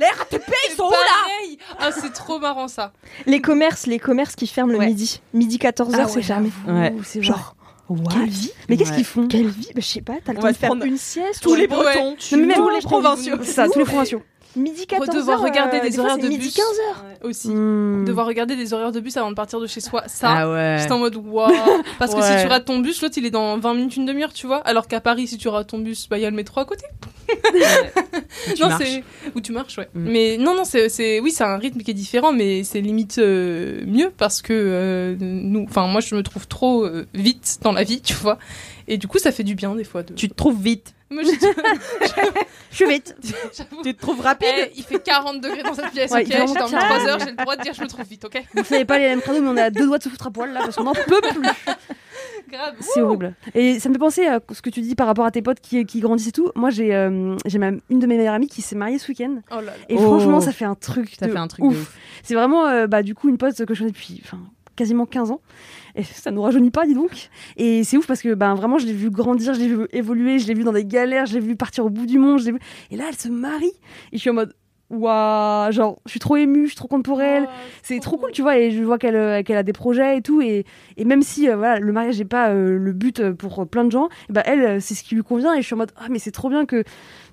Les 0.00 0.06
RATP, 0.06 0.52
ils 0.70 0.74
sont 0.76 0.84
où 0.84 0.90
là. 0.90 1.56
Ah, 1.78 1.90
c'est 1.92 2.12
trop 2.12 2.38
marrant 2.38 2.68
ça. 2.68 2.92
Les 3.26 3.40
commerces, 3.40 3.86
les 3.86 3.98
commerces 3.98 4.34
qui 4.34 4.46
ferment 4.46 4.72
le 4.72 4.78
midi. 4.78 5.20
Midi 5.34 5.58
14h, 5.58 5.94
Ah 5.98 6.08
c'est 6.08 6.16
ouais, 6.16 6.22
fermé. 6.22 6.50
Ouais. 6.66 6.94
C'est 7.04 7.22
Genre, 7.22 7.54
what 7.88 7.98
Quelle 8.12 8.28
vie 8.28 8.52
Mais 8.68 8.76
qu'est-ce 8.76 8.90
Ouais. 8.90 8.96
qu'ils 8.96 9.04
font 9.04 9.26
Quelle 9.28 9.48
vie 9.48 9.68
bah, 9.74 9.80
Je 9.80 9.86
sais 9.86 10.00
pas, 10.00 10.14
t'as 10.24 10.32
le 10.32 10.38
temps 10.40 10.48
de 10.48 10.52
faire 10.54 10.70
prendre 10.70 10.84
une 10.84 10.96
sieste 10.96 11.42
Tous 11.42 11.52
ou- 11.52 11.54
les. 11.56 11.66
Bretons, 11.66 12.16
tous 12.18 12.36
les 12.36 12.80
provinciaux. 12.80 13.36
C'est 13.42 13.52
ça, 13.52 13.68
tous 13.68 13.78
les 13.78 13.84
provinciaux. 13.84 14.22
Midi 14.56 14.82
14h. 14.82 15.14
devoir 15.14 15.40
regarder 15.40 15.80
des 15.80 15.92
fois, 15.92 16.04
horaires 16.04 16.18
de 16.18 16.28
midi 16.28 16.46
bus. 16.46 16.56
15h. 16.56 17.26
Aussi. 17.28 17.50
Hmm. 17.50 18.04
Devoir 18.04 18.26
regarder 18.26 18.56
des 18.56 18.72
horaires 18.74 18.92
de 18.92 19.00
bus 19.00 19.16
avant 19.16 19.30
de 19.30 19.36
partir 19.36 19.60
de 19.60 19.66
chez 19.66 19.80
soi, 19.80 20.02
ça. 20.06 20.30
Ah 20.30 20.50
ouais. 20.50 20.76
J'étais 20.80 20.92
en 20.92 20.98
mode 20.98 21.16
waouh 21.16 21.52
parce 21.98 22.14
que 22.14 22.22
si 22.22 22.32
tu 22.42 22.46
rates 22.48 22.64
ton 22.64 22.78
bus 22.80 23.00
l'autre 23.02 23.14
il 23.18 23.26
est 23.26 23.30
dans 23.30 23.58
20 23.58 23.74
minutes 23.74 23.96
une 23.96 24.06
demi-heure 24.06 24.32
tu 24.32 24.46
vois 24.46 24.58
alors 24.58 24.88
qu'à 24.88 25.00
Paris 25.00 25.26
si 25.26 25.38
tu 25.38 25.48
rates 25.48 25.68
ton 25.68 25.78
bus 25.78 26.08
bah 26.08 26.18
il 26.18 26.22
y 26.22 26.26
a 26.26 26.30
le 26.30 26.36
métro 26.36 26.60
à 26.60 26.64
côté 26.64 26.84
non 28.60 28.70
c'est 28.78 29.04
où 29.34 29.40
tu 29.40 29.52
marches 29.52 29.78
ouais 29.78 29.88
Mm. 29.94 30.10
mais 30.10 30.36
non 30.38 30.54
non 30.54 30.64
c'est 30.64 30.88
c'est 30.88 31.20
oui 31.20 31.30
c'est 31.32 31.44
un 31.44 31.56
rythme 31.56 31.80
qui 31.80 31.90
est 31.90 31.94
différent 31.94 32.32
mais 32.32 32.62
c'est 32.64 32.80
limite 32.80 33.18
euh, 33.18 33.80
mieux 33.86 34.12
parce 34.16 34.40
que 34.40 34.52
euh, 34.52 35.16
nous 35.20 35.64
enfin 35.68 35.86
moi 35.88 36.00
je 36.00 36.14
me 36.14 36.22
trouve 36.22 36.46
trop 36.46 36.84
euh, 36.84 37.06
vite 37.14 37.58
dans 37.62 37.72
la 37.72 37.82
vie 37.82 38.00
tu 38.00 38.14
vois 38.14 38.38
et 38.92 38.98
du 38.98 39.06
coup 39.08 39.18
ça 39.18 39.32
fait 39.32 39.44
du 39.44 39.54
bien 39.54 39.74
des 39.74 39.84
fois 39.84 40.02
de 40.02 40.12
Tu 40.14 40.28
te 40.28 40.34
trouves 40.34 40.60
vite. 40.62 40.94
Moi, 41.12 41.24
je- 41.24 41.30
Je 42.70 42.76
suis 42.76 42.86
vite. 42.86 43.16
Tu 43.82 43.94
te 43.94 44.00
trouves 44.00 44.20
rapide. 44.20 44.48
Eh, 44.56 44.70
il 44.76 44.84
fait 44.84 45.02
40 45.02 45.40
degrés 45.40 45.64
dans 45.64 45.74
cette 45.74 45.90
pièce, 45.90 46.10
Ouais, 46.12 46.20
ok 46.22 46.28
Je 46.32 46.38
dormi 46.38 46.54
3 46.54 46.68
calme. 46.70 47.08
heures, 47.08 47.18
j'ai 47.18 47.30
le 47.32 47.36
droit 47.36 47.56
de 47.56 47.62
dire 47.62 47.74
je 47.74 47.82
me 47.82 47.88
trouve 47.88 48.04
vite, 48.04 48.24
ok 48.24 48.40
Vous 48.54 48.62
savez 48.64 48.84
pas 48.84 48.96
les 48.98 49.06
mêmes 49.08 49.20
crado, 49.20 49.40
mais 49.42 49.48
on 49.48 49.56
est 49.56 49.60
à 49.62 49.70
deux 49.70 49.86
doigts 49.86 49.98
de 49.98 50.04
se 50.04 50.08
foutre 50.08 50.28
à 50.28 50.30
poil 50.30 50.52
là 50.52 50.60
parce 50.60 50.76
qu'on 50.76 50.84
n'en 50.84 50.92
peut 50.92 51.20
plus. 51.32 51.48
C'est 52.80 53.00
horrible. 53.00 53.34
Et 53.54 53.78
ça 53.80 53.88
me 53.88 53.94
fait 53.94 53.98
penser 53.98 54.26
à 54.26 54.40
ce 54.52 54.60
que 54.62 54.70
tu 54.70 54.80
dis 54.80 54.94
par 54.94 55.06
rapport 55.06 55.24
à 55.24 55.30
tes 55.30 55.42
potes 55.42 55.60
qui, 55.60 55.84
qui 55.86 56.00
grandissent 56.00 56.28
et 56.28 56.32
tout. 56.32 56.50
Moi, 56.56 56.70
j'ai 56.70 56.94
euh, 56.94 57.36
j'ai 57.46 57.58
ma- 57.58 57.70
une 57.90 57.98
de 58.00 58.06
mes 58.06 58.16
meilleures 58.16 58.34
amies 58.34 58.48
qui 58.48 58.60
s'est 58.62 58.74
mariée 58.76 58.98
ce 58.98 59.08
week-end. 59.08 59.40
Oh 59.50 59.56
là 59.56 59.62
là. 59.62 59.72
Et 59.88 59.96
Oh. 59.96 60.02
franchement, 60.02 60.40
ça 60.40 60.52
fait 60.52 60.64
un 60.64 60.74
truc. 60.74 61.16
Ça 61.18 61.26
de 61.26 61.32
fait 61.32 61.38
un 61.38 61.46
truc 61.48 61.64
ouf. 61.64 61.74
ouf. 61.74 61.96
C'est 62.22 62.34
vraiment, 62.34 62.66
euh, 62.66 62.86
bah, 62.86 63.02
du 63.02 63.14
coup, 63.14 63.28
une 63.28 63.38
pote 63.38 63.64
que 63.64 63.74
je 63.74 63.78
connais 63.80 63.92
depuis 63.92 64.22
quasiment 64.76 65.06
15 65.06 65.30
ans. 65.30 65.40
Et 65.94 66.02
ça 66.04 66.30
nous 66.30 66.42
rajeunit 66.42 66.70
pas, 66.70 66.86
dis 66.86 66.94
donc. 66.94 67.28
Et 67.56 67.84
c'est 67.84 67.96
ouf 67.96 68.06
parce 68.06 68.22
que 68.22 68.34
ben, 68.34 68.54
vraiment, 68.54 68.78
je 68.78 68.86
l'ai 68.86 68.92
vu 68.92 69.10
grandir, 69.10 69.54
je 69.54 69.60
l'ai 69.60 69.68
vu 69.68 69.86
évoluer, 69.92 70.38
je 70.38 70.46
l'ai 70.46 70.54
vu 70.54 70.64
dans 70.64 70.72
des 70.72 70.84
galères, 70.84 71.26
je 71.26 71.34
l'ai 71.34 71.40
vu 71.40 71.56
partir 71.56 71.84
au 71.84 71.90
bout 71.90 72.06
du 72.06 72.18
monde. 72.18 72.38
je 72.40 72.46
l'ai 72.46 72.52
vu- 72.52 72.58
Et 72.90 72.96
là, 72.96 73.04
elle 73.08 73.16
se 73.16 73.28
marie. 73.28 73.72
Et 74.12 74.16
je 74.16 74.18
suis 74.18 74.30
en 74.30 74.34
mode, 74.34 74.54
waouh, 74.90 75.70
genre, 75.72 76.00
je 76.06 76.10
suis 76.10 76.20
trop 76.20 76.36
émue, 76.36 76.64
je 76.64 76.68
suis 76.70 76.76
trop 76.76 76.88
contente 76.88 77.04
pour 77.04 77.22
elle. 77.22 77.44
Oh, 77.46 77.52
C'est 77.82 78.00
trop 78.00 78.16
cool, 78.16 78.32
tu 78.32 78.42
vois, 78.42 78.58
et 78.58 78.70
je 78.70 78.82
vois 78.82 78.98
qu'elle 78.98 79.16
euh, 79.16 79.42
qu'elle 79.42 79.56
a 79.56 79.62
des 79.62 79.72
projets 79.72 80.18
et 80.18 80.22
tout, 80.22 80.40
et, 80.42 80.64
et 80.96 81.04
même 81.04 81.22
si 81.22 81.48
euh, 81.48 81.56
voilà, 81.56 81.78
le 81.78 81.92
mariage 81.92 82.18
n'est 82.18 82.24
pas 82.24 82.50
euh, 82.50 82.76
le 82.76 82.92
but 82.92 83.30
pour 83.32 83.66
plein 83.68 83.84
de 83.84 83.90
gens, 83.92 84.08
bah, 84.28 84.42
elle, 84.44 84.80
c'est 84.82 84.94
ce 84.94 85.02
qui 85.04 85.14
lui 85.14 85.22
convient, 85.22 85.54
et 85.54 85.62
je 85.62 85.66
suis 85.66 85.74
en 85.74 85.78
mode, 85.78 85.92
ah, 85.96 86.06
mais 86.10 86.18
c'est 86.18 86.32
trop 86.32 86.48
bien 86.48 86.66
que, 86.66 86.82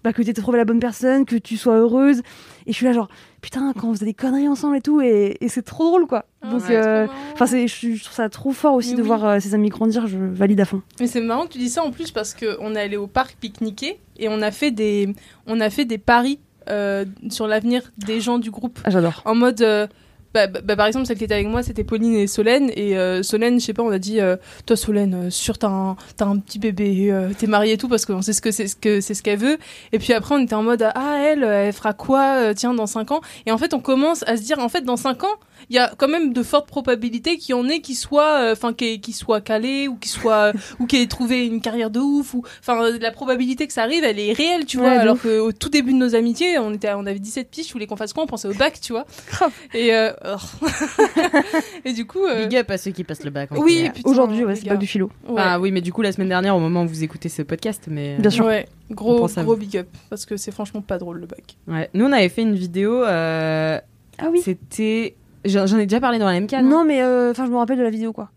bah, 0.03 0.13
que 0.13 0.21
tu 0.21 0.29
aies 0.29 0.33
trouvé 0.33 0.57
la 0.57 0.65
bonne 0.65 0.79
personne, 0.79 1.25
que 1.25 1.35
tu 1.35 1.57
sois 1.57 1.75
heureuse, 1.77 2.19
et 2.65 2.71
je 2.71 2.73
suis 2.73 2.85
là, 2.85 2.93
genre, 2.93 3.07
putain, 3.41 3.73
quand 3.73 3.89
on 3.89 3.93
faisait 3.93 4.05
des 4.05 4.13
conneries 4.13 4.47
ensemble 4.47 4.77
et 4.77 4.81
tout, 4.81 5.01
et, 5.01 5.37
et 5.41 5.47
c'est 5.49 5.61
trop 5.61 5.85
drôle, 5.85 6.07
quoi. 6.07 6.25
Ah, 6.41 6.49
Donc, 6.51 6.69
euh, 6.69 7.07
enfin, 7.33 7.45
je, 7.45 7.67
je 7.67 8.03
trouve 8.03 8.15
ça 8.15 8.29
trop 8.29 8.51
fort 8.51 8.73
aussi 8.73 8.91
Mais 8.91 8.97
de 8.97 9.01
oui. 9.01 9.07
voir 9.07 9.25
euh, 9.25 9.39
ses 9.39 9.53
amis 9.53 9.69
grandir, 9.69 10.07
je 10.07 10.17
valide 10.17 10.59
à 10.61 10.65
fond. 10.65 10.81
Mais 10.99 11.07
c'est 11.07 11.21
marrant 11.21 11.45
que 11.45 11.53
tu 11.53 11.57
dis 11.59 11.69
ça 11.69 11.83
en 11.83 11.91
plus 11.91 12.11
parce 12.11 12.33
qu'on 12.33 12.75
est 12.75 12.81
allé 12.81 12.97
au 12.97 13.07
parc 13.07 13.37
pique-niquer 13.39 13.99
et 14.17 14.29
on 14.29 14.41
a 14.41 14.51
fait 14.51 14.71
des, 14.71 15.13
on 15.45 15.59
a 15.61 15.69
fait 15.69 15.85
des 15.85 15.97
paris 15.97 16.39
euh, 16.69 17.05
sur 17.29 17.47
l'avenir 17.47 17.91
des 17.97 18.19
gens 18.19 18.39
du 18.39 18.51
groupe. 18.51 18.79
Ah, 18.83 18.89
j'adore. 18.89 19.21
En 19.25 19.35
mode, 19.35 19.61
bah, 20.37 20.45
bah, 20.45 20.59
bah, 20.63 20.75
par 20.75 20.85
exemple, 20.85 21.07
celle 21.07 21.17
qui 21.17 21.23
était 21.23 21.33
avec 21.33 21.47
moi, 21.47 21.63
c'était 21.63 21.83
Pauline 21.83 22.15
et 22.15 22.27
Solène. 22.27 22.69
Et 22.75 22.95
euh, 22.95 23.23
Solène, 23.23 23.59
je 23.59 23.65
sais 23.65 23.73
pas, 23.73 23.81
on 23.81 23.89
a 23.89 23.97
dit, 23.97 24.19
euh, 24.19 24.35
toi 24.67 24.75
Solène, 24.77 25.15
euh, 25.15 25.29
sûr 25.31 25.57
t'as 25.57 25.67
un, 25.67 25.97
un 26.19 26.37
petit 26.37 26.59
bébé, 26.59 27.11
euh, 27.11 27.31
t'es 27.35 27.47
mariée 27.47 27.73
et 27.73 27.77
tout 27.77 27.87
parce 27.87 28.05
qu'on 28.05 28.21
sait 28.21 28.33
ce 28.33 28.41
que 28.41 28.51
c'est 28.51 28.67
ce 28.67 28.75
que 28.75 29.01
c'est 29.01 29.15
ce 29.15 29.23
qu'elle 29.23 29.39
veut. 29.39 29.57
Et 29.93 29.99
puis 29.99 30.13
après, 30.13 30.35
on 30.35 30.39
était 30.39 30.53
en 30.53 30.61
mode, 30.61 30.87
ah 30.93 31.17
elle, 31.19 31.43
elle 31.43 31.73
fera 31.73 31.93
quoi, 31.93 32.53
tiens, 32.53 32.75
dans 32.75 32.85
5 32.85 33.11
ans? 33.11 33.21
Et 33.47 33.51
en 33.51 33.57
fait, 33.57 33.73
on 33.73 33.79
commence 33.79 34.23
à 34.27 34.37
se 34.37 34.43
dire, 34.43 34.59
en 34.59 34.69
fait, 34.69 34.81
dans 34.81 34.97
5 34.97 35.23
ans, 35.23 35.39
il 35.71 35.75
y 35.75 35.79
a 35.79 35.91
quand 35.97 36.07
même 36.07 36.33
de 36.33 36.43
fortes 36.43 36.67
probabilités 36.67 37.37
qu'il 37.37 37.51
y 37.51 37.53
en 37.55 37.67
ait 37.67 37.79
qui 37.79 37.95
soit, 37.95 38.51
enfin, 38.51 38.73
qui, 38.73 39.01
qui 39.01 39.13
soit 39.13 39.41
calé 39.41 39.87
ou 39.87 39.95
qui 39.95 40.09
soit, 40.09 40.53
ou 40.79 40.85
qui 40.85 40.97
ait 40.97 41.07
trouvé 41.07 41.47
une 41.47 41.61
carrière 41.61 41.89
de 41.89 41.99
ouf 41.99 42.35
ou, 42.35 42.43
enfin, 42.59 42.91
la 42.99 43.11
probabilité 43.11 43.65
que 43.65 43.73
ça 43.73 43.81
arrive, 43.81 44.03
elle 44.03 44.19
est 44.19 44.33
réelle, 44.33 44.65
tu 44.65 44.77
vois. 44.77 44.91
Alors 44.91 45.19
qu'au 45.19 45.51
tout 45.51 45.69
début 45.69 45.93
de 45.93 45.97
nos 45.97 46.13
amitiés, 46.13 46.59
on 46.59 46.73
était, 46.73 46.93
on 46.93 47.07
avait 47.07 47.19
17 47.19 47.49
piges, 47.49 47.67
je 47.67 47.73
voulais 47.73 47.87
qu'on 47.87 47.95
fasse 47.95 48.13
quoi, 48.13 48.23
on 48.23 48.27
pensait 48.27 48.47
au 48.47 48.53
bac, 48.53 48.79
tu 48.79 48.93
vois. 48.93 49.07
Et. 49.73 49.91
et 51.85 51.93
du 51.93 52.05
coup, 52.05 52.23
euh, 52.25 52.45
Big 52.45 52.57
up 52.57 52.69
à 52.71 52.77
ceux 52.77 52.91
qui 52.91 53.03
passent 53.03 53.23
le 53.23 53.29
bac. 53.29 53.51
en 53.51 53.57
oui, 53.57 53.89
Aujourd'hui, 54.03 54.43
ouais, 54.43 54.55
c'est 54.55 54.67
pas 54.67 54.75
du 54.75 54.87
philo. 54.87 55.09
Ouais. 55.27 55.35
Ah 55.43 55.59
oui, 55.59 55.71
mais 55.71 55.81
du 55.81 55.93
coup, 55.93 56.01
la 56.01 56.11
semaine 56.11 56.29
dernière, 56.29 56.55
au 56.55 56.59
moment 56.59 56.83
où 56.83 56.87
vous 56.87 57.03
écoutez 57.03 57.29
ce 57.29 57.41
podcast, 57.41 57.85
mais. 57.89 58.15
euh, 58.15 58.21
Bien 58.21 58.29
sûr. 58.29 58.45
Ouais, 58.45 58.67
gros, 58.91 59.27
big 59.55 59.77
up 59.77 59.87
parce 60.09 60.25
que 60.25 60.37
c'est 60.37 60.51
franchement 60.51 60.81
pas 60.81 60.97
drôle 60.97 61.19
le 61.19 61.27
bac. 61.27 61.57
Ouais. 61.67 61.89
Nous, 61.93 62.05
on 62.05 62.11
avait 62.11 62.29
fait 62.29 62.41
une 62.41 62.55
vidéo. 62.55 63.03
euh, 63.03 63.79
Ah 64.17 64.27
oui. 64.31 64.41
C'était. 64.43 65.15
J'en 65.45 65.65
ai 65.77 65.85
déjà 65.85 66.01
parlé 66.01 66.19
dans 66.19 66.25
la 66.25 66.39
MK. 66.41 66.53
Non, 66.63 66.83
mais 66.83 67.01
euh, 67.01 67.31
enfin, 67.31 67.45
je 67.45 67.51
me 67.51 67.57
rappelle 67.57 67.77
de 67.77 67.83
la 67.83 67.89
vidéo, 67.89 68.11
quoi. 68.11 68.29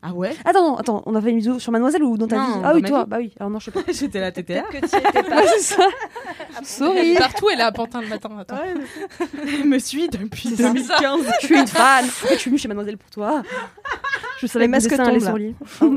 Ah 0.00 0.12
ouais 0.12 0.32
Attends, 0.44 0.62
non, 0.70 0.76
attends, 0.76 1.02
on 1.06 1.14
a 1.16 1.20
fait 1.20 1.30
une 1.30 1.38
vidéo 1.38 1.58
sur 1.58 1.72
Mademoiselle 1.72 2.04
ou 2.04 2.16
dans 2.16 2.28
ta 2.28 2.36
Non, 2.36 2.44
vie 2.46 2.60
Ah 2.64 2.72
oui, 2.74 2.82
toi, 2.82 3.02
vie. 3.04 3.08
bah 3.10 3.16
oui. 3.18 3.32
Alors 3.40 3.50
non, 3.50 3.58
je 3.58 3.64
sais 3.66 3.70
pas. 3.72 3.80
J'étais 3.92 4.20
là, 4.20 4.30
t'étais 4.30 4.54
là. 4.54 4.62
que 4.70 4.78
tu 4.78 4.84
étais 4.96 5.22
pas. 5.22 5.42
Ouais. 5.42 6.56
Elle 6.60 6.64
Sorry. 6.66 7.10
est 7.12 7.18
partout, 7.18 7.48
elle 7.52 7.60
est 7.60 7.64
à 7.64 7.72
Pantin 7.72 8.00
le 8.00 8.08
matin. 8.08 8.30
Attends. 8.38 8.58
Je 9.34 9.62
me 9.64 9.78
suis 9.78 10.08
depuis 10.08 10.50
C'est 10.50 10.62
ça. 10.62 10.72
2015. 10.72 11.20
Je 11.40 11.46
suis 11.46 11.58
une 11.58 11.66
fan. 11.66 12.04
Je 12.30 12.34
suis 12.36 12.50
venue 12.50 12.58
chez 12.58 12.68
Mademoiselle 12.68 12.96
pour 12.98 13.10
toi. 13.10 13.42
Je 14.40 14.46
savais 14.46 14.66
Les 14.66 14.72
que 14.88 14.96
tombent, 14.96 15.20
sur 15.20 15.36
lit. 15.36 15.54
Oh. 15.80 15.94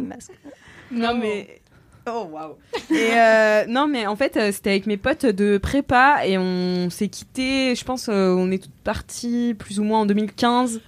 Non, 0.92 1.16
mais. 1.16 1.62
Oh 2.08 2.28
waouh. 2.32 2.56
Et 2.90 3.12
euh, 3.14 3.66
non 3.68 3.86
mais 3.86 4.08
en 4.08 4.16
fait 4.16 4.36
euh, 4.36 4.52
c'était 4.52 4.72
avec 4.72 4.88
mes 4.88 4.98
potes 4.98 5.28
de 5.28 5.60
prépa 5.60 6.26
et 6.26 6.36
on 6.40 6.90
s'est 6.90 7.10
quitté. 7.10 7.76
Je 7.76 7.84
pense 7.86 8.10
euh, 8.10 8.34
on 8.36 8.50
est 8.52 8.58
toutes 8.58 8.74
parties 8.84 9.56
plus 9.58 9.80
ou 9.80 9.84
moins 9.84 10.00
en 10.00 10.06
2015. 10.08 10.82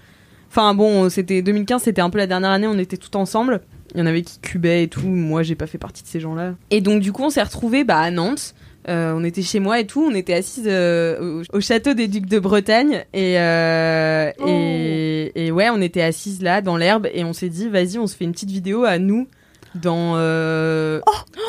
Enfin 0.56 0.76
bon 0.76 1.10
c'était 1.10 1.42
2015 1.42 1.82
c'était 1.82 2.02
un 2.02 2.12
peu 2.12 2.20
la 2.20 2.28
dernière 2.28 2.52
année 2.52 2.68
on 2.68 2.78
était 2.78 2.98
toutes 2.98 3.16
ensemble. 3.16 3.62
Il 3.96 4.00
y 4.00 4.04
en 4.04 4.06
avait 4.06 4.22
qui 4.22 4.38
cubaient 4.40 4.84
et 4.84 4.88
tout. 4.88 5.08
Moi 5.08 5.42
j'ai 5.42 5.56
pas 5.56 5.66
fait 5.66 5.80
partie 5.80 6.04
de 6.04 6.08
ces 6.08 6.20
gens 6.20 6.36
là. 6.36 6.54
Et 6.70 6.80
donc 6.80 7.02
du 7.02 7.12
coup 7.12 7.24
on 7.24 7.32
s'est 7.32 7.42
retrouvés 7.42 7.84
bah, 7.84 7.98
à 7.98 8.12
Nantes. 8.12 8.54
Euh, 8.88 9.14
on 9.18 9.24
était 9.24 9.42
chez 9.42 9.60
moi 9.60 9.80
et 9.80 9.88
tout, 9.88 10.06
on 10.08 10.14
était 10.14 10.34
assises 10.34 10.68
euh, 10.68 11.42
au, 11.52 11.58
au 11.58 11.62
château 11.62 11.96
des 11.96 12.08
Ducs 12.08 12.28
de 12.28 12.38
Bretagne 12.38 13.06
et, 13.14 13.40
euh, 13.40 14.30
et, 14.46 15.32
et 15.46 15.52
ouais, 15.52 15.70
on 15.72 15.82
était 15.82 16.02
assises 16.02 16.44
là 16.44 16.62
dans 16.62 16.78
l'herbe 16.78 17.08
et 17.14 17.24
on 17.24 17.34
s'est 17.34 17.50
dit 17.50 17.68
vas-y, 17.68 17.98
on 17.98 18.06
se 18.06 18.16
fait 18.16 18.26
une 18.26 18.34
petite 18.34 18.52
vidéo 18.52 18.84
à 18.84 19.00
nous 19.00 19.28
dans 19.74 20.14
euh, 20.18 21.00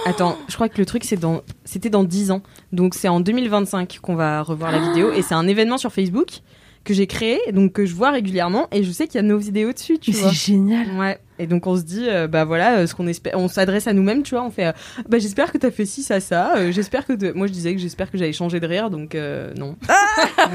Attends, 0.07 0.39
je 0.49 0.55
crois 0.55 0.69
que 0.69 0.79
le 0.79 0.87
truc 0.87 1.05
c'est 1.05 1.17
dans 1.17 1.43
c'était 1.65 1.91
dans 1.91 2.05
10 2.05 2.31
ans. 2.31 2.43
Donc 2.73 2.95
c'est 2.95 3.09
en 3.09 3.21
2025 3.21 3.99
qu'on 4.01 4.15
va 4.15 4.43
revoir 4.43 4.73
la 4.73 4.79
vidéo 4.79 5.13
et 5.13 5.23
c'est 5.23 5.35
un 5.35 5.47
événement 5.47 5.77
sur 5.77 5.93
Facebook 5.93 6.41
que 6.85 6.93
j'ai 6.95 7.07
créé 7.07 7.41
donc 7.53 7.73
que 7.73 7.87
je 7.87 7.95
vois 7.95 8.11
régulièrement 8.11 8.69
et 8.71 8.83
je 8.85 8.91
sais 8.93 9.07
qu'il 9.07 9.17
y 9.17 9.19
a 9.19 9.23
nos 9.23 9.39
vidéos 9.39 9.73
dessus, 9.73 9.99
tu 9.99 10.11
Mais 10.13 10.19
vois. 10.19 10.29
c'est 10.31 10.53
génial. 10.53 10.87
Ouais. 10.99 11.19
Et 11.39 11.47
donc 11.47 11.67
on 11.67 11.77
se 11.77 11.83
dit 11.83 12.07
euh, 12.09 12.29
bah 12.29 12.45
voilà 12.45 12.77
euh, 12.79 12.87
ce 12.87 12.95
qu'on 12.95 13.07
espère 13.07 13.33
on 13.39 13.49
s'adresse 13.49 13.87
à 13.87 13.93
nous-mêmes, 13.95 14.23
tu 14.23 14.35
vois, 14.35 14.45
on 14.45 14.51
fait 14.51 14.67
euh, 14.67 14.73
bah 15.09 15.19
j'espère 15.19 15.51
que 15.51 15.59
t'as 15.59 15.71
fait 15.71 15.87
ci 15.87 16.03
ça 16.03 16.21
ça, 16.21 16.57
euh, 16.57 16.71
j'espère 16.73 17.07
que 17.07 17.15
te- 17.15 17.33
moi 17.33 17.47
je 17.47 17.53
disais 17.53 17.75
que 17.75 17.81
j'espère 17.81 18.11
que 18.11 18.19
j'allais 18.19 18.33
changer 18.35 18.61
de 18.61 18.67
rire 18.67 18.91
donc 18.91 19.17
non. 19.59 19.77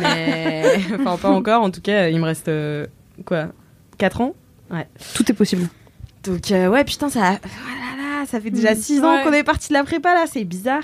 Mais 0.02 0.76
enfin 1.00 1.18
pas 1.18 1.30
encore 1.30 1.64
en 1.64 1.72
tout 1.72 1.82
cas, 1.82 2.10
il 2.10 2.20
me 2.20 2.26
reste 2.26 2.50
quoi 3.26 3.48
4 3.98 4.22
ans? 4.22 4.36
Tout 5.16 5.30
est 5.32 5.36
possible. 5.36 5.68
donc 6.24 6.44
ouais 6.52 6.84
putain 6.84 7.10
ça 7.10 7.40
voilà, 7.42 8.26
ça 8.28 8.40
fait 8.40 8.52
déjà 8.52 8.74
Mm. 8.74 8.78
6 8.78 9.00
ans 9.04 9.16
Ouais. 9.18 9.24
qu'on 9.24 9.34
est 9.34 9.44
parti 9.44 9.70
de 9.70 9.74
la 9.74 9.84
prépa 9.84 10.14
là, 10.14 10.26
c'est 10.32 10.44
bizarre. 10.44 10.84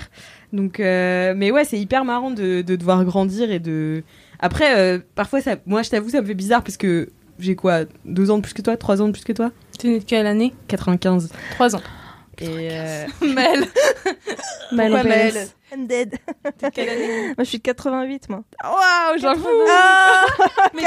Donc 0.52 0.78
mais 0.78 1.50
ouais, 1.50 1.64
c'est 1.64 1.78
hyper 1.78 2.04
marrant 2.04 2.30
de, 2.30 2.62
de 2.62 2.76
devoir 2.76 3.04
grandir 3.04 3.50
et 3.50 3.58
de 3.60 4.02
après 4.40 4.76
euh, 4.76 4.98
parfois 5.14 5.40
ça 5.40 5.56
moi 5.66 5.82
je 5.82 5.90
t'avoue 5.90 6.10
ça 6.10 6.20
me 6.20 6.26
fait 6.26 6.34
bizarre 6.34 6.62
parce 6.62 6.76
que 6.76 7.10
j'ai 7.38 7.54
quoi 7.56 7.80
deux 8.04 8.30
ans 8.30 8.38
de 8.38 8.42
plus 8.42 8.54
que 8.54 8.62
toi, 8.62 8.76
trois 8.76 9.02
ans 9.02 9.08
de 9.08 9.12
plus 9.12 9.24
que 9.24 9.32
toi? 9.32 9.50
T'es 9.78 9.88
née 9.88 9.98
de 9.98 10.04
quelle 10.04 10.26
année? 10.26 10.54
95. 10.68 11.30
3 11.50 11.76
ans. 11.76 11.82
Et 12.38 12.68
euh, 12.72 13.04
Mel. 13.20 13.64
Maëlle 14.72 14.92
Pourquoi 14.92 15.10
PLS. 15.10 15.54
I'm 15.72 15.86
dead. 15.86 16.16
T'es 16.56 16.68
de 16.70 16.74
quelle 16.74 16.88
année? 16.88 17.26
Moi, 17.26 17.34
je 17.40 17.44
suis 17.44 17.58
de 17.58 17.62
88, 17.62 18.28
moi. 18.30 18.42
Waouh, 18.64 19.18
j'avoue. 19.18 19.46
Ah 19.70 20.24
Mais 20.74 20.82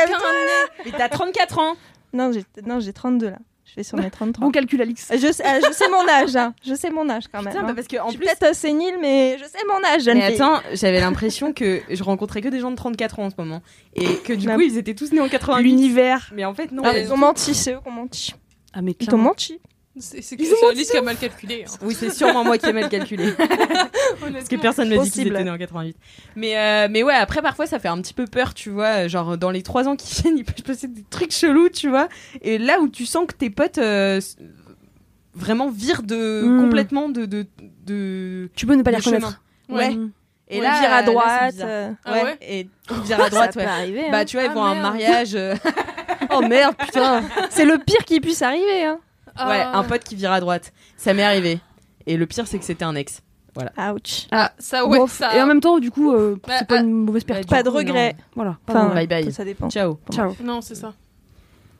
t'as 0.97 1.09
34 1.09 1.59
ans. 1.59 1.75
non, 2.13 2.31
j'ai 2.31 2.43
non, 2.65 2.79
j'ai 2.79 2.93
32 2.93 3.29
là. 3.29 3.37
Je 3.69 3.75
vais 3.75 3.83
sur 3.83 3.97
mes 3.97 4.09
33. 4.09 4.45
Bon 4.45 4.51
calcul, 4.51 4.81
Alix. 4.81 5.07
je, 5.11 5.31
sais, 5.31 5.43
ah, 5.45 5.59
je 5.59 5.71
sais 5.71 5.87
mon 5.89 6.07
âge, 6.07 6.35
hein. 6.35 6.53
je 6.65 6.73
sais 6.73 6.89
mon 6.89 7.07
âge 7.09 7.23
quand 7.31 7.41
même. 7.41 7.53
Putain, 7.53 7.63
hein. 7.63 7.67
bah 7.67 7.73
parce 7.75 7.87
que 7.87 7.97
je 7.97 8.01
en 8.01 8.09
suis 8.09 8.17
plus 8.17 8.25
peut-être 8.27 8.43
euh, 8.43 8.53
sénile, 8.53 8.95
mais 9.01 9.37
je 9.37 9.43
sais 9.45 9.59
mon 9.67 9.83
âge, 9.87 10.03
jeune 10.03 10.17
mais 10.17 10.31
fille. 10.31 10.41
attends, 10.41 10.59
j'avais 10.73 10.99
l'impression 10.99 11.53
que 11.53 11.81
je 11.89 12.03
rencontrais 12.03 12.41
que 12.41 12.49
des 12.49 12.59
gens 12.59 12.71
de 12.71 12.75
34 12.75 13.19
ans 13.19 13.25
en 13.25 13.29
ce 13.29 13.35
moment 13.37 13.61
et 13.95 14.15
que 14.17 14.33
du 14.33 14.47
Ma- 14.47 14.55
coup 14.55 14.61
ils 14.61 14.77
étaient 14.77 14.95
tous 14.95 15.11
nés 15.11 15.21
en 15.21 15.29
88. 15.29 15.63
L'univers. 15.63 16.31
Mais 16.35 16.45
en 16.45 16.53
fait 16.53 16.71
non. 16.71 16.83
Ah, 16.85 16.97
ils 16.97 17.11
ont 17.13 17.17
menti, 17.17 17.53
c'est 17.53 17.73
eux 17.73 17.79
qui 17.81 17.87
ont 17.87 17.91
menti. 17.91 18.33
Ah 18.73 18.81
mais 18.81 18.91
Ils 18.91 18.95
t'ont 19.05 19.11
clairement. 19.11 19.23
menti. 19.29 19.59
C'est 19.99 20.21
c'est 20.21 20.37
Alice 20.69 20.89
qui 20.91 20.97
a 20.97 21.01
mal 21.01 21.17
calculé. 21.17 21.65
hein. 21.67 21.71
Oui, 21.81 21.93
c'est 21.93 22.09
sûrement 22.11 22.43
moi 22.43 22.57
qui 22.57 22.65
ai 22.67 22.73
mal 22.73 22.89
calculé. 22.89 23.33
Parce 23.37 24.47
que 24.47 24.55
personne 24.55 24.89
m'a 24.89 24.95
dit 24.95 25.01
qu'ils 25.11 25.23
Possible. 25.23 25.35
étaient 25.35 25.43
nés 25.43 25.51
en 25.51 25.57
88. 25.57 25.95
Mais, 26.35 26.57
euh, 26.57 26.87
mais 26.89 27.03
ouais, 27.03 27.13
après, 27.13 27.41
parfois, 27.41 27.65
ça 27.67 27.79
fait 27.79 27.87
un 27.89 27.99
petit 28.01 28.13
peu 28.13 28.25
peur, 28.25 28.53
tu 28.53 28.69
vois. 28.69 29.07
Genre, 29.07 29.37
dans 29.37 29.51
les 29.51 29.61
trois 29.63 29.87
ans 29.87 29.95
qui 29.95 30.13
viennent, 30.21 30.37
il 30.37 30.45
peut 30.45 30.53
se 30.57 30.63
passer 30.63 30.87
des 30.87 31.03
trucs 31.09 31.31
chelous, 31.31 31.69
tu 31.69 31.89
vois. 31.89 32.07
Et 32.41 32.57
là 32.57 32.79
où 32.79 32.87
tu 32.89 33.05
sens 33.05 33.25
que 33.27 33.33
tes 33.33 33.49
potes 33.49 33.77
euh, 33.77 34.17
s- 34.17 34.37
vraiment 35.33 35.69
virent 35.69 36.03
de, 36.03 36.43
Mm. 36.43 36.61
complètement 36.61 37.09
de. 37.09 37.25
de, 37.25 37.45
de 37.85 38.49
Tu 38.55 38.65
peux 38.65 38.75
ne 38.75 38.83
pas 38.83 38.91
les 38.91 38.97
de 38.97 39.01
chemin. 39.03 39.17
reconnaître. 39.17 39.41
Ouais. 39.69 39.97
Et 40.51 40.57
Ouais, 40.57 40.63
là, 40.63 40.79
vire 40.79 40.89
à 40.91 41.01
là, 41.01 41.05
c'est 41.05 41.11
droite. 41.11 41.51
bizarre. 41.53 41.67
euh, 41.69 41.91
Ah 42.05 42.11
ouais. 42.13 42.23
ouais 42.23 42.37
Et 42.41 42.67
ils 42.89 43.01
virent 43.03 43.21
à 43.23 43.29
droite, 43.29 43.53
ça 43.53 43.59
ouais. 43.59 43.65
peut 43.65 43.69
arriver. 43.71 44.05
hein. 44.07 44.11
Bah, 44.11 44.25
tu 44.25 44.37
vois, 44.37 44.45
ils 44.45 44.49
Ah, 44.51 44.55
vont 44.55 44.63
à 44.63 44.69
un 44.69 44.73
merde. 44.73 44.83
mariage. 44.93 45.35
euh, 45.35 45.55
Oh 46.31 46.41
merde, 46.41 46.75
putain. 46.77 47.21
C'est 47.51 47.65
le 47.65 47.77
pire 47.77 48.03
qui 48.05 48.19
puisse 48.19 48.41
arriver. 48.41 48.83
Hein. 48.85 48.99
Ouais, 49.47 49.61
Ah. 49.61 49.77
un 49.77 49.83
pote 49.83 50.03
qui 50.03 50.15
vire 50.15 50.31
à 50.31 50.39
droite. 50.39 50.73
Ça 50.97 51.13
m'est 51.13 51.23
arrivé. 51.23 51.59
Et 52.07 52.17
le 52.17 52.25
pire, 52.25 52.47
c'est 52.47 52.59
que 52.59 52.65
c'était 52.65 52.85
un 52.85 52.95
ex. 52.95 53.21
Ouch. 53.77 54.27
Ah, 54.31 54.51
ça, 54.57 54.85
ouais, 54.85 54.99
ça. 55.07 55.35
Et 55.35 55.41
en 55.41 55.45
même 55.47 55.59
temps, 55.59 55.79
du 55.79 55.91
coup, 55.91 56.13
euh, 56.13 56.37
Bah, 56.47 56.53
c'est 56.59 56.67
pas 56.67 56.77
ah, 56.77 56.81
une 56.81 56.91
mauvaise 56.91 57.25
bah, 57.25 57.35
perte. 57.35 57.49
Pas 57.49 57.61
de 57.63 57.69
regret. 57.69 58.15
Voilà. 58.35 58.57
Enfin, 58.67 58.85
Enfin, 58.85 58.93
bye 58.95 59.07
bye. 59.07 59.31
Ça 59.33 59.43
dépend. 59.43 59.69
Ciao. 59.69 59.99
ciao. 60.11 60.33
Non, 60.43 60.61
c'est 60.61 60.75
ça. 60.75 60.93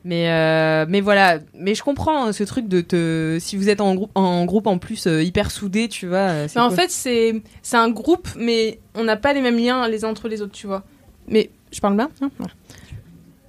Mais 0.04 0.30
euh, 0.30 0.86
mais 0.88 1.02
voilà, 1.02 1.40
mais 1.54 1.74
je 1.74 1.82
comprends 1.82 2.24
hein, 2.26 2.32
ce 2.32 2.42
truc 2.44 2.68
de 2.68 2.80
te 2.80 3.36
si 3.38 3.58
vous 3.58 3.68
êtes 3.68 3.82
en 3.82 3.94
groupe 3.94 4.10
en 4.14 4.46
groupe 4.46 4.66
en 4.66 4.78
plus 4.78 5.06
euh, 5.06 5.22
hyper 5.22 5.50
soudé, 5.50 5.88
tu 5.88 6.06
vois. 6.06 6.16
euh, 6.18 6.48
c'est 6.48 6.58
Mais 6.58 6.64
en 6.64 6.68
cool. 6.68 6.76
fait, 6.78 6.90
c'est 6.90 7.42
c'est 7.60 7.76
un 7.76 7.90
groupe, 7.90 8.26
mais 8.36 8.80
on 8.94 9.04
n'a 9.04 9.16
pas 9.16 9.34
les 9.34 9.42
mêmes 9.42 9.58
liens 9.58 9.86
les 9.88 10.04
uns 10.06 10.08
entre 10.08 10.28
les 10.28 10.40
autres, 10.40 10.52
tu 10.52 10.66
vois. 10.66 10.84
Mais 11.28 11.50
je 11.70 11.80
parle 11.80 11.96
bien 11.96 12.08
hein 12.22 12.30
Ouais. 12.40 12.46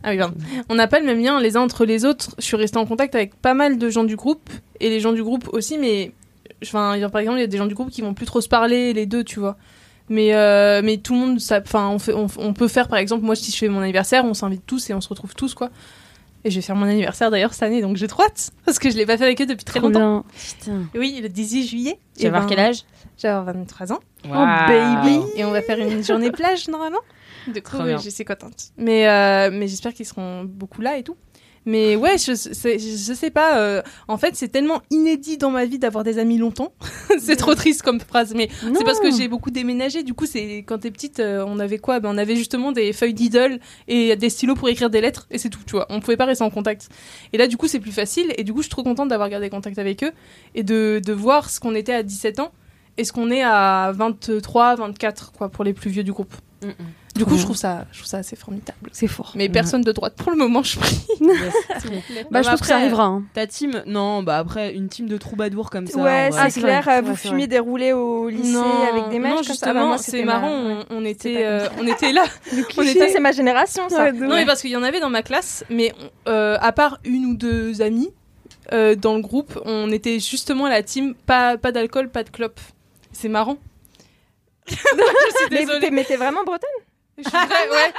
Ah 0.03 0.09
oui, 0.11 0.17
pardon. 0.17 0.35
On 0.69 0.75
n'a 0.75 0.87
pas 0.87 0.99
le 0.99 1.05
même 1.05 1.21
lien 1.21 1.39
les 1.39 1.57
uns 1.57 1.61
entre 1.61 1.85
les 1.85 2.05
autres. 2.05 2.31
Je 2.39 2.43
suis 2.45 2.57
restée 2.57 2.77
en 2.77 2.85
contact 2.85 3.13
avec 3.15 3.35
pas 3.35 3.53
mal 3.53 3.77
de 3.77 3.89
gens 3.89 4.03
du 4.03 4.15
groupe 4.15 4.49
et 4.79 4.89
les 4.89 4.99
gens 4.99 5.11
du 5.11 5.23
groupe 5.23 5.47
aussi, 5.53 5.77
mais 5.77 6.11
enfin, 6.63 6.97
par 7.11 7.21
exemple, 7.21 7.37
il 7.37 7.41
y 7.41 7.43
a 7.43 7.47
des 7.47 7.57
gens 7.57 7.67
du 7.67 7.75
groupe 7.75 7.89
qui 7.91 8.01
vont 8.01 8.13
plus 8.13 8.25
trop 8.25 8.41
se 8.41 8.47
parler 8.49 8.93
les 8.93 9.05
deux, 9.05 9.23
tu 9.23 9.39
vois. 9.39 9.57
Mais 10.09 10.33
euh, 10.35 10.81
mais 10.83 10.97
tout 10.97 11.13
le 11.13 11.19
monde, 11.19 11.39
enfin, 11.65 11.87
on 11.89 11.99
fait, 11.99 12.13
on, 12.13 12.27
on 12.37 12.53
peut 12.53 12.67
faire 12.67 12.87
par 12.89 12.99
exemple, 12.99 13.23
moi 13.23 13.35
si 13.35 13.51
je 13.51 13.57
fais 13.57 13.69
mon 13.69 13.79
anniversaire, 13.81 14.25
on 14.25 14.33
s'invite 14.33 14.65
tous 14.65 14.89
et 14.89 14.93
on 14.93 14.99
se 15.01 15.07
retrouve 15.07 15.35
tous 15.35 15.53
quoi. 15.53 15.69
Et 16.43 16.49
je 16.49 16.55
vais 16.55 16.61
faire 16.63 16.75
mon 16.75 16.87
anniversaire 16.87 17.29
d'ailleurs 17.29 17.53
cette 17.53 17.63
année, 17.63 17.81
donc 17.81 17.95
j'ai 17.97 18.07
trop 18.07 18.23
hâte 18.23 18.49
parce 18.65 18.79
que 18.79 18.89
je 18.89 18.97
l'ai 18.97 19.05
pas 19.05 19.15
fait 19.17 19.25
avec 19.25 19.39
eux 19.41 19.45
depuis 19.45 19.63
très 19.63 19.79
Trop 19.79 19.87
longtemps. 19.89 19.99
bien. 20.21 20.23
Putain. 20.59 20.81
Oui, 20.99 21.19
le 21.21 21.29
18 21.29 21.67
juillet. 21.67 21.99
tu 22.17 22.23
vas 22.23 22.27
Et 22.27 22.29
voir 22.31 22.41
ben, 22.41 22.49
quel 22.49 22.59
âge? 22.59 22.77
Je 23.17 23.21
vais 23.23 23.29
avoir 23.29 23.53
23 23.55 23.93
ans. 23.93 23.99
Oh, 24.25 24.29
baby. 24.67 25.19
Et 25.35 25.45
on 25.45 25.51
va 25.51 25.61
faire 25.61 25.77
une 25.77 26.03
journée 26.03 26.31
plage 26.31 26.67
normalement. 26.67 26.97
Du 27.47 27.61
coup, 27.61 27.77
je 28.03 28.09
suis 28.09 28.25
contente. 28.25 28.71
Mais, 28.77 29.07
euh, 29.07 29.49
mais 29.51 29.67
j'espère 29.67 29.93
qu'ils 29.93 30.05
seront 30.05 30.43
beaucoup 30.43 30.81
là 30.81 30.97
et 30.97 31.03
tout. 31.03 31.15
Mais 31.63 31.95
ouais, 31.95 32.17
je, 32.17 32.31
je 32.33 33.13
sais 33.13 33.29
pas. 33.29 33.59
euh, 33.59 33.83
en 34.07 34.17
fait, 34.17 34.35
c'est 34.35 34.47
tellement 34.47 34.81
inédit 34.89 35.37
dans 35.37 35.51
ma 35.51 35.65
vie 35.65 35.77
d'avoir 35.77 36.03
des 36.03 36.17
amis 36.17 36.39
longtemps. 36.39 36.73
c'est 37.19 37.35
trop 37.35 37.53
triste 37.53 37.83
comme 37.83 37.99
phrase, 37.99 38.33
mais 38.35 38.49
c'est 38.75 38.83
parce 38.83 38.99
que 38.99 39.11
j'ai 39.15 39.27
beaucoup 39.27 39.51
déménagé. 39.51 40.01
Du 40.01 40.15
coup, 40.15 40.25
c'est 40.25 40.63
quand 40.65 40.79
t'es 40.79 40.89
petite, 40.89 41.19
euh, 41.19 41.45
on 41.47 41.59
avait 41.59 41.77
quoi? 41.77 41.99
Ben, 41.99 42.09
On 42.09 42.17
avait 42.17 42.35
justement 42.35 42.71
des 42.71 42.93
feuilles 42.93 43.13
d'idole 43.13 43.59
et 43.87 44.15
des 44.15 44.29
stylos 44.31 44.55
pour 44.55 44.69
écrire 44.69 44.89
des 44.89 45.01
lettres 45.01 45.27
et 45.29 45.37
c'est 45.37 45.49
tout, 45.49 45.59
tu 45.67 45.73
vois. 45.73 45.85
On 45.89 45.99
pouvait 45.99 46.17
pas 46.17 46.25
rester 46.25 46.43
en 46.43 46.49
contact. 46.49 46.89
Et 47.31 47.37
là, 47.37 47.45
du 47.45 47.57
coup, 47.57 47.67
c'est 47.67 47.79
plus 47.79 47.91
facile. 47.91 48.33
Et 48.39 48.43
du 48.43 48.53
coup, 48.53 48.59
je 48.59 48.63
suis 48.63 48.71
trop 48.71 48.81
contente 48.83 49.09
d'avoir 49.09 49.29
gardé 49.29 49.51
contact 49.51 49.77
avec 49.77 50.03
eux 50.03 50.13
et 50.55 50.63
de, 50.63 50.99
de 51.05 51.13
voir 51.13 51.51
ce 51.51 51.59
qu'on 51.59 51.75
était 51.75 51.93
à 51.93 52.01
17 52.01 52.39
ans 52.39 52.51
et 52.97 53.03
ce 53.03 53.13
qu'on 53.13 53.29
est 53.29 53.43
à 53.43 53.91
23, 53.95 54.77
24, 54.77 55.31
quoi, 55.31 55.49
pour 55.49 55.63
les 55.63 55.73
plus 55.73 55.91
vieux 55.91 56.03
du 56.03 56.11
groupe. 56.11 56.33
Du 56.61 56.75
Du 57.15 57.25
coup, 57.25 57.37
je 57.37 57.43
trouve 57.43 57.57
ça, 57.57 57.85
je 57.91 57.97
trouve 57.97 58.07
ça 58.07 58.17
assez 58.19 58.35
formidable. 58.35 58.89
C'est 58.93 59.07
fort. 59.07 59.33
Mais 59.35 59.49
personne 59.49 59.81
de 59.81 59.91
droite 59.91 60.13
pour 60.15 60.31
le 60.31 60.37
moment, 60.37 60.63
je 60.63 60.77
prie. 60.79 60.97
Bah, 62.31 62.41
je 62.41 62.49
pense 62.49 62.61
que 62.61 62.67
ça 62.67 62.77
arrivera. 62.77 63.05
hein. 63.05 63.23
Ta 63.33 63.47
team, 63.47 63.83
non, 63.85 64.23
bah 64.23 64.37
après, 64.37 64.73
une 64.73 64.87
team 64.87 65.07
de 65.07 65.17
troubadours 65.17 65.69
comme 65.69 65.87
ça. 65.87 65.99
Ouais, 65.99 66.29
Ah, 66.37 66.49
c'est 66.49 66.61
clair. 66.61 66.83
vrai. 66.83 67.01
Vous 67.01 67.15
fumiez 67.15 67.47
des 67.47 67.59
roulés 67.59 67.93
au 67.93 68.29
lycée 68.29 68.53
non, 68.53 68.83
avec 68.89 69.09
des 69.09 69.19
mèches 69.19 69.35
non, 69.35 69.43
justement, 69.43 69.73
Bah, 69.73 69.85
moi, 69.87 69.97
c'est 69.97 70.23
marrant. 70.23 70.55
ma- 70.63 70.85
On, 70.89 71.03
était, 71.03 71.43
euh, 71.45 71.67
on 71.79 71.87
était 71.87 72.11
là. 72.13 72.23
on 72.77 72.83
Ça, 72.83 72.89
était. 72.91 73.09
c'est 73.09 73.19
ma 73.19 73.31
génération, 73.31 73.89
ça. 73.89 74.11
Non, 74.11 74.35
mais 74.35 74.45
parce 74.45 74.61
qu'il 74.61 74.71
y 74.71 74.75
en 74.77 74.83
avait 74.83 74.99
dans 74.99 75.09
ma 75.09 75.23
classe, 75.23 75.65
mais 75.69 75.93
euh, 76.27 76.57
à 76.61 76.71
part 76.71 76.99
une 77.03 77.25
ou 77.25 77.35
deux 77.35 77.81
amies 77.81 78.09
euh, 78.71 78.95
dans 78.95 79.15
le 79.15 79.21
groupe, 79.21 79.59
on 79.65 79.91
était 79.91 80.19
justement 80.19 80.67
la 80.67 80.81
team 80.83 81.13
pas, 81.25 81.57
pas 81.57 81.71
d'alcool, 81.71 82.09
pas 82.09 82.23
de 82.23 82.29
clope. 82.29 82.59
C'est 83.11 83.29
marrant. 83.29 83.57
je 84.75 85.37
suis 85.37 85.47
Mais 85.51 85.59
désolée. 85.59 85.79
t'es- 85.79 85.91
mais 85.91 86.03
t'es 86.03 86.15
vraiment 86.17 86.43
bretonne? 86.43 86.69
Je 87.17 87.23
suis 87.23 87.31
vraie- 87.31 87.69
ouais. 87.69 87.93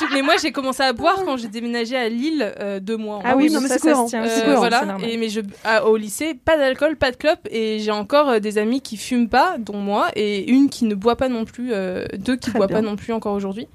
Je 0.00 0.14
mais 0.14 0.22
moi, 0.22 0.34
j'ai 0.40 0.50
commencé 0.50 0.82
à 0.82 0.92
boire 0.92 1.24
quand 1.24 1.36
j'ai 1.36 1.48
déménagé 1.48 1.96
à 1.96 2.08
Lille 2.08 2.54
euh, 2.60 2.80
deux 2.80 2.96
mois. 2.96 3.16
en 3.16 3.22
Ah 3.24 3.36
oui, 3.36 3.50
non, 3.50 3.60
mais 3.60 3.68
ça, 3.68 3.78
c'est 3.78 3.94
se 3.94 4.06
tient. 4.08 4.24
Euh, 4.24 4.54
voilà. 4.56 4.84
Et 5.06 5.16
mais 5.16 5.28
je 5.28 5.40
à- 5.64 5.84
au 5.86 5.96
lycée, 5.96 6.34
pas 6.34 6.56
d'alcool, 6.56 6.96
pas 6.96 7.10
de 7.10 7.16
clope, 7.16 7.46
et 7.50 7.78
j'ai 7.80 7.90
encore 7.90 8.28
euh, 8.30 8.38
des 8.38 8.58
amis 8.58 8.80
qui 8.80 8.96
fument 8.96 9.28
pas, 9.28 9.56
dont 9.58 9.76
moi, 9.78 10.08
et 10.16 10.50
une 10.50 10.70
qui 10.70 10.84
ne 10.86 10.94
boit 10.94 11.16
pas 11.16 11.28
non 11.28 11.44
plus, 11.44 11.72
euh, 11.72 12.06
deux 12.16 12.36
qui 12.36 12.50
Très 12.50 12.58
boit 12.58 12.66
bien. 12.66 12.76
pas 12.78 12.82
non 12.82 12.96
plus 12.96 13.12
encore 13.12 13.34
aujourd'hui. 13.34 13.68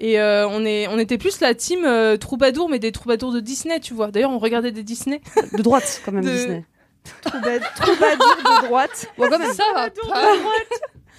Et 0.00 0.20
euh, 0.20 0.46
on 0.48 0.64
est, 0.64 0.86
on 0.88 0.98
était 0.98 1.18
plus 1.18 1.40
la 1.40 1.54
team 1.54 1.84
euh, 1.84 2.16
troubadour, 2.16 2.68
mais 2.68 2.78
des 2.78 2.92
troubadours 2.92 3.32
de 3.32 3.40
Disney, 3.40 3.78
tu 3.80 3.94
vois. 3.94 4.10
D'ailleurs, 4.10 4.30
on 4.32 4.38
regardait 4.38 4.72
des 4.72 4.82
Disney. 4.82 5.20
De 5.52 5.62
droite, 5.62 6.00
quand 6.04 6.12
même, 6.12 6.24
De- 6.24 6.30
Disney. 6.30 6.64
Trouba- 7.24 7.60
Troubadour 7.76 8.36
de 8.36 8.66
droite. 8.66 9.06
Bon, 9.18 9.28
quand 9.28 9.38
même, 9.38 9.52
ça 9.52 9.64
va 9.74 9.90
pas. 9.90 10.32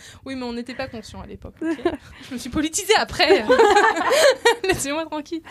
Oui, 0.26 0.36
mais 0.36 0.44
on 0.44 0.54
n'était 0.54 0.74
pas 0.74 0.88
conscient 0.88 1.22
à 1.22 1.28
l'époque. 1.28 1.56
je 1.62 2.34
me 2.34 2.40
suis 2.40 2.50
politisée 2.50 2.94
après. 2.98 3.44
Laissez-moi 4.68 5.06
tranquille. 5.06 5.42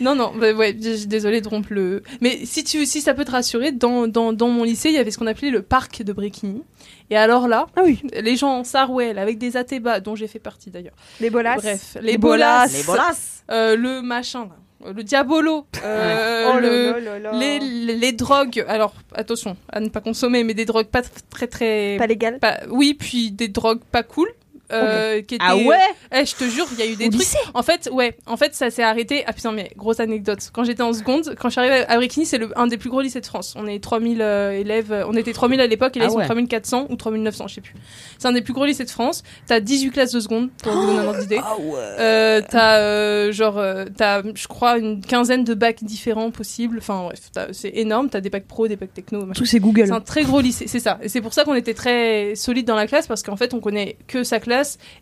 Non, 0.00 0.14
non, 0.14 0.32
bah, 0.36 0.52
ouais, 0.52 0.72
désolée 0.72 1.40
de 1.40 1.48
rompre 1.48 1.68
le. 1.72 2.02
Mais 2.20 2.44
si 2.46 2.64
tu, 2.64 2.86
si 2.86 3.00
ça 3.00 3.14
peut 3.14 3.24
te 3.24 3.30
rassurer, 3.30 3.72
dans, 3.72 4.06
dans, 4.06 4.32
dans 4.32 4.48
mon 4.48 4.64
lycée, 4.64 4.88
il 4.90 4.94
y 4.94 4.98
avait 4.98 5.10
ce 5.10 5.18
qu'on 5.18 5.26
appelait 5.26 5.50
le 5.50 5.62
parc 5.62 6.02
de 6.02 6.12
Bréquigny. 6.12 6.62
Et 7.10 7.16
alors 7.16 7.48
là, 7.48 7.66
Ah 7.76 7.82
oui. 7.84 8.00
les 8.12 8.36
gens 8.36 8.50
en 8.58 8.64
Sarwell 8.64 9.18
avec 9.18 9.38
des 9.38 9.56
atébas, 9.56 10.00
dont 10.00 10.14
j'ai 10.14 10.28
fait 10.28 10.38
partie 10.38 10.70
d'ailleurs. 10.70 10.94
Les 11.20 11.30
bolas. 11.30 11.56
Bref, 11.56 11.96
Les 12.00 12.12
les 12.12 12.18
bolas. 12.18 12.66
bolas, 12.66 12.72
Les 12.78 12.82
bolas 12.84 13.14
euh, 13.50 13.76
le 13.76 14.00
machin, 14.00 14.44
là, 14.44 14.56
le 14.94 15.02
diabolo, 15.04 15.66
euh, 15.82 16.50
Oh 16.54 16.58
le, 16.60 16.90
là 16.92 17.00
là 17.00 17.18
là 17.18 17.32
là. 17.32 17.38
les, 17.38 17.58
les, 17.60 17.96
les 17.96 18.12
drogues. 18.12 18.64
Alors 18.68 18.94
attention 19.14 19.56
à 19.72 19.80
ne 19.80 19.88
pas 19.88 20.00
consommer, 20.00 20.44
mais 20.44 20.54
des 20.54 20.64
drogues 20.64 20.86
pas 20.88 21.02
très 21.30 21.46
très. 21.46 21.96
Pas 21.98 22.06
légal. 22.06 22.38
pas- 22.38 22.60
oui, 22.70 22.94
puis 22.94 23.30
des 23.30 23.48
drogues 23.48 23.80
pas 23.90 24.02
cool. 24.02 24.28
Euh, 24.72 25.20
qui 25.22 25.36
Ah 25.40 25.56
ouais 25.56 25.76
Eh, 26.12 26.24
je 26.24 26.34
te 26.34 26.44
jure, 26.44 26.66
il 26.72 26.78
y 26.78 26.82
a 26.82 26.86
eu 26.86 26.96
des 26.96 27.06
Au 27.06 27.08
trucs. 27.10 27.20
lycée 27.20 27.38
En 27.54 27.62
fait, 27.62 27.88
ouais, 27.92 28.16
en 28.26 28.36
fait, 28.36 28.54
ça 28.54 28.70
s'est 28.70 28.82
arrêté. 28.82 29.24
Ah 29.26 29.32
putain, 29.32 29.52
mais 29.52 29.70
grosse 29.76 30.00
anecdote. 30.00 30.38
Quand 30.52 30.64
j'étais 30.64 30.82
en 30.82 30.92
seconde, 30.92 31.34
quand 31.38 31.48
je 31.48 31.52
suis 31.52 31.60
arrivée 31.60 31.84
à 31.86 31.96
Bréquigny, 31.96 32.26
c'est 32.26 32.40
un 32.56 32.66
des 32.66 32.78
plus 32.78 32.90
gros 32.90 33.00
lycées 33.00 33.20
de 33.20 33.26
France. 33.26 33.54
On 33.56 33.66
est 33.66 33.82
3000 33.82 34.20
euh, 34.22 34.52
élèves. 34.52 34.92
euh, 34.92 35.04
On 35.08 35.14
était 35.16 35.32
3000 35.32 35.60
à 35.60 35.66
l'époque 35.66 35.96
et 35.96 36.00
là, 36.00 36.06
Ah 36.06 36.08
ils 36.08 36.12
sont 36.12 36.18
ouais. 36.18 36.24
3400 36.26 36.86
ou 36.90 36.96
3900, 36.96 37.48
je 37.48 37.54
sais 37.56 37.60
plus. 37.60 37.74
C'est 38.18 38.26
un 38.28 38.32
des 38.32 38.42
plus 38.42 38.52
gros 38.54 38.64
lycées 38.64 38.84
de 38.84 38.90
France. 38.90 39.22
T'as 39.46 39.60
18 39.60 39.90
classes 39.90 40.12
de 40.12 40.20
seconde, 40.20 40.50
pour 40.62 40.72
vous 40.72 40.86
donner 40.86 40.98
un 40.98 41.06
ordre 41.06 41.20
d'idée. 41.20 41.40
Ah 41.46 41.56
ouais. 41.58 41.74
Euh, 41.76 42.40
t'as 42.48 43.30
genre 43.32 43.60
t'as 43.96 44.22
je 44.34 44.46
crois 44.48 44.78
une 44.78 45.00
quinzaine 45.00 45.44
de 45.44 45.54
bacs 45.54 45.82
différents 45.84 46.30
possibles 46.30 46.78
enfin 46.78 47.04
bref 47.04 47.20
c'est 47.52 47.70
énorme 47.74 48.08
t'as 48.08 48.20
des 48.20 48.30
bacs 48.30 48.46
pro 48.46 48.66
des 48.68 48.76
bacs 48.76 48.92
techno 48.94 49.20
machin. 49.26 49.38
Tout 49.38 49.44
c'est 49.46 49.60
Google. 49.60 49.86
c'est 49.86 49.92
un 49.92 50.00
très 50.00 50.22
gros 50.24 50.40
lycée 50.40 50.66
c'est 50.66 50.80
ça 50.80 50.98
et 51.02 51.08
c'est 51.08 51.20
pour 51.20 51.34
ça 51.34 51.44
qu'on 51.44 51.54
était 51.54 51.74
très 51.74 52.34
solide 52.34 52.66
dans 52.66 52.74
la 52.76 52.86
classe 52.86 53.06
parce 53.06 53.22
qu'en 53.22 53.36
fait 53.36 53.52
on 53.54 53.60
connaît 53.60 53.96
que 54.06 54.24
sa 54.24 54.40
classe 54.40 54.53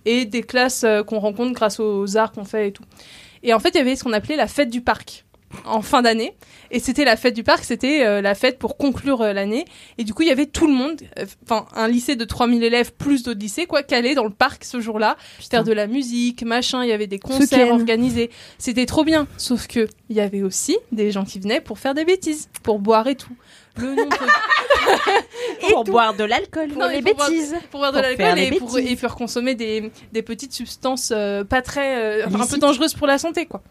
et 0.04 0.24
des 0.24 0.42
classes 0.42 0.84
euh, 0.84 1.02
qu'on 1.02 1.18
rencontre 1.18 1.52
grâce 1.52 1.80
aux 1.80 2.16
arts 2.16 2.32
qu'on 2.32 2.44
fait 2.44 2.68
et 2.68 2.72
tout. 2.72 2.84
Et 3.42 3.54
en 3.54 3.58
fait 3.58 3.70
il 3.70 3.76
y 3.76 3.80
avait 3.80 3.96
ce 3.96 4.04
qu'on 4.04 4.12
appelait 4.12 4.36
la 4.36 4.46
fête 4.46 4.70
du 4.70 4.80
parc 4.80 5.24
en 5.64 5.82
fin 5.82 6.02
d'année. 6.02 6.34
Et 6.70 6.78
c'était 6.78 7.04
la 7.04 7.16
fête 7.16 7.34
du 7.34 7.42
parc 7.42 7.64
c'était 7.64 8.04
euh, 8.04 8.20
la 8.20 8.34
fête 8.34 8.58
pour 8.58 8.76
conclure 8.76 9.22
euh, 9.22 9.32
l'année. 9.32 9.64
Et 9.98 10.04
du 10.04 10.14
coup 10.14 10.22
il 10.22 10.28
y 10.28 10.32
avait 10.32 10.46
tout 10.46 10.66
le 10.66 10.72
monde 10.72 11.00
euh, 11.18 11.26
enfin 11.44 11.66
un 11.74 11.88
lycée 11.88 12.16
de 12.16 12.24
3000 12.24 12.62
élèves 12.62 12.92
plus 12.92 13.22
d'autres 13.22 13.40
lycées 13.40 13.66
quoi 13.66 13.82
calés 13.82 14.14
dans 14.14 14.24
le 14.24 14.30
parc 14.30 14.64
ce 14.64 14.80
jour-là. 14.80 15.16
Faire 15.38 15.64
de 15.64 15.72
la 15.72 15.86
musique 15.86 16.42
machin 16.42 16.82
il 16.82 16.88
y 16.88 16.92
avait 16.92 17.06
des 17.06 17.18
concerts 17.18 17.72
organisés. 17.72 18.30
C'était 18.58 18.86
trop 18.86 19.04
bien. 19.04 19.26
Sauf 19.36 19.66
que 19.66 19.88
il 20.08 20.16
y 20.16 20.20
avait 20.20 20.42
aussi 20.42 20.76
des 20.92 21.10
gens 21.10 21.24
qui 21.24 21.38
venaient 21.38 21.60
pour 21.60 21.78
faire 21.78 21.94
des 21.94 22.04
bêtises 22.04 22.48
pour 22.62 22.78
boire 22.78 23.06
et 23.06 23.16
tout 23.16 23.36
le 23.76 23.94
nombre 23.94 24.16
Pour 25.70 25.84
boire 25.92 26.14
de 26.14 26.24
l'alcool. 26.24 26.68
Pour 26.68 26.82
Non, 26.82 26.88
les 26.88 27.00
boire- 27.02 27.28
bêtises. 27.30 27.54
pour 27.70 27.80
boire 27.80 27.92
de 27.92 27.98
Pour 27.98 28.02
l'alcool 28.24 28.38
et 28.38 28.50
pour, 28.58 28.78
et 28.78 28.96
faire 28.96 29.14
consommer 29.14 29.54
des, 29.54 29.90
des 30.12 30.22
petites 30.22 30.52
substances 30.52 31.12
euh, 31.14 31.44
pas 31.44 31.62
très 31.62 31.96
euh, 32.22 32.26
enfin, 32.26 32.40
un 32.40 32.46
peu 32.46 32.58
dangereuses 32.58 32.94
pour 32.94 33.06
la 33.06 33.18
santé 33.18 33.46
quoi. 33.46 33.62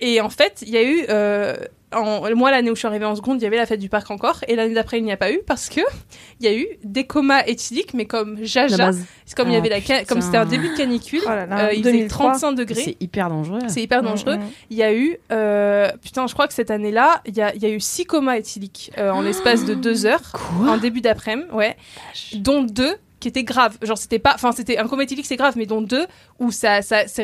Et 0.00 0.20
en 0.20 0.28
fait, 0.30 0.58
il 0.62 0.70
y 0.70 0.76
a 0.76 0.82
eu 0.82 1.04
euh, 1.08 1.54
en, 1.94 2.34
moi 2.36 2.50
l'année 2.50 2.70
où 2.70 2.74
je 2.74 2.80
suis 2.80 2.86
arrivée 2.88 3.04
en 3.04 3.14
seconde, 3.16 3.40
il 3.40 3.44
y 3.44 3.46
avait 3.46 3.56
la 3.56 3.66
fête 3.66 3.80
du 3.80 3.88
parc 3.88 4.10
encore 4.10 4.40
et 4.48 4.56
l'année 4.56 4.74
d'après 4.74 4.98
il 4.98 5.04
n'y 5.04 5.12
a 5.12 5.16
pas 5.16 5.32
eu 5.32 5.40
parce 5.46 5.68
que 5.68 5.80
il 6.40 6.46
y 6.46 6.48
a 6.48 6.54
eu 6.56 6.66
des 6.84 7.04
comas 7.04 7.42
éthyliques 7.46 7.94
mais 7.94 8.04
comme 8.06 8.36
La 8.38 8.44
Jaja, 8.44 8.90
c'est 9.24 9.36
comme 9.36 9.48
il 9.48 9.52
y 9.52 9.56
Ah, 9.56 9.58
avait 9.60 9.68
la 9.68 9.80
ca- 9.80 10.00
putain. 10.00 10.04
comme 10.14 10.20
c'était 10.22 10.36
un 10.36 10.44
début 10.46 10.68
de 10.70 10.76
canicule, 10.76 11.20
Oh 11.24 11.28
là 11.30 11.46
là, 11.46 11.66
euh, 11.66 11.72
il 11.72 11.78
faisait 11.82 11.92
2003. 11.92 12.26
35 12.32 12.52
degrés. 12.52 12.82
C'est 12.82 12.96
hyper 13.00 13.28
dangereux. 13.28 13.58
C'est 13.68 13.82
hyper 13.82 14.02
dangereux. 14.02 14.36
Il 14.70 14.76
y 14.76 14.82
a 14.82 14.92
eu, 14.94 15.16
euh, 15.32 15.90
putain, 16.02 16.26
je 16.26 16.34
crois 16.34 16.46
que 16.48 16.54
cette 16.54 16.70
année-là, 16.70 17.22
il 17.26 17.36
y 17.36 17.40
a, 17.42 17.54
il 17.54 17.62
y 17.62 17.66
a 17.66 17.70
eu 17.70 17.80
six 17.80 18.04
comas 18.04 18.36
éthyliques 18.36 18.92
euh, 18.98 19.10
en 19.10 19.20
l'espace 19.22 19.64
de 19.64 19.74
deux 19.74 20.06
heures, 20.06 20.32
en 20.66 20.76
début 20.76 21.00
d'après-midi, 21.00 21.48
ouais, 21.52 21.76
dont 22.34 22.62
deux 22.62 22.94
qui 23.24 23.28
étaient 23.28 23.42
graves. 23.42 23.78
Genre, 23.80 23.96
c'était 23.96 24.18
pas, 24.18 24.32
enfin, 24.34 24.52
c'était 24.52 24.76
un 24.76 24.86
éthylique, 25.00 25.24
c'est 25.24 25.36
grave, 25.36 25.54
mais 25.56 25.64
dont 25.64 25.80
deux 25.80 26.04
où 26.38 26.50
ça, 26.52 26.82
ça, 26.82 27.06
ça 27.06 27.22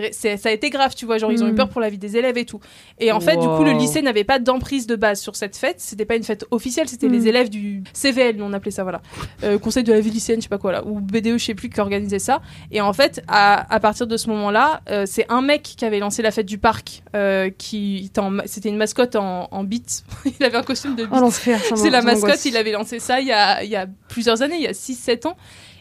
a 0.49 0.51
été 0.51 0.71
grave, 0.71 0.95
tu 0.95 1.05
vois. 1.05 1.19
Genre, 1.19 1.31
ils 1.31 1.45
ont 1.45 1.47
eu 1.49 1.53
Mm. 1.53 1.57
peur 1.57 1.69
pour 1.69 1.83
la 1.83 1.91
vie 1.91 1.99
des 1.99 2.17
élèves 2.17 2.39
et 2.39 2.47
tout. 2.47 2.59
Et 2.99 3.13
en 3.13 3.21
fait, 3.21 3.37
du 3.37 3.47
coup, 3.47 3.63
le 3.65 3.73
lycée 3.73 4.01
n'avait 4.01 4.25
pas 4.25 4.39
d'emprise 4.39 4.87
de 4.87 4.97
base 4.97 5.21
sur 5.21 5.37
cette 5.37 5.57
fête. 5.59 5.77
C'était 5.79 6.07
pas 6.07 6.17
une 6.17 6.23
fête 6.23 6.47
officielle, 6.51 6.89
c'était 6.89 7.09
les 7.09 7.29
élèves 7.29 7.51
du 7.51 7.83
CVL, 7.93 8.41
on 8.43 8.55
appelait 8.55 8.71
ça, 8.71 8.83
voilà. 8.83 9.03
Euh, 9.45 9.59
Conseil 9.59 9.85
de 9.85 9.93
la 9.93 10.01
vie 10.01 10.11
lycéenne, 10.11 10.39
je 10.41 10.45
sais 10.45 10.49
pas 10.49 10.57
quoi 10.57 10.73
là, 10.73 10.87
ou 10.87 11.01
BDE, 11.01 11.37
je 11.37 11.45
sais 11.45 11.55
plus, 11.55 11.69
qui 11.69 11.79
organisait 11.81 12.19
ça. 12.19 12.41
Et 12.71 12.81
en 12.81 12.95
fait, 12.95 13.23
à, 13.29 13.73
à 13.73 13.79
partir 13.79 14.07
de 14.07 14.17
ce 14.17 14.31
moment-là, 14.31 14.81
euh, 14.89 15.05
c'est 15.07 15.27
un 15.29 15.43
mec 15.43 15.63
qui 15.63 15.85
avait 15.85 15.99
lancé 15.99 16.23
la 16.23 16.31
fête 16.31 16.47
du 16.47 16.57
parc, 16.57 17.03
euh, 17.15 17.51
qui 17.51 18.11
c'était 18.47 18.71
une 18.71 18.79
mascotte 18.79 19.17
en, 19.17 19.49
en 19.51 19.65
beat. 19.65 20.03
il 20.41 20.43
avait 20.47 20.57
un 20.57 20.63
costume 20.63 20.97
de 20.97 21.05
beat. 21.05 21.21
Oh 21.23 21.31
ça 21.31 21.53
c'est 21.77 21.91
la 21.91 22.01
mascotte, 22.01 22.43
il 22.47 22.57
avait 22.57 22.73
lancé 22.73 23.01
ça 23.01 23.21
il 23.21 23.27
y 23.27 23.33
a, 23.33 23.63
il 23.63 23.71
y 23.71 23.77
a 23.77 23.87
plusieurs 24.09 24.41
années, 24.43 24.57
il 24.57 24.63
y 24.63 24.67
a 24.67 24.73
6-7 24.73 25.27
ans. 25.27 25.37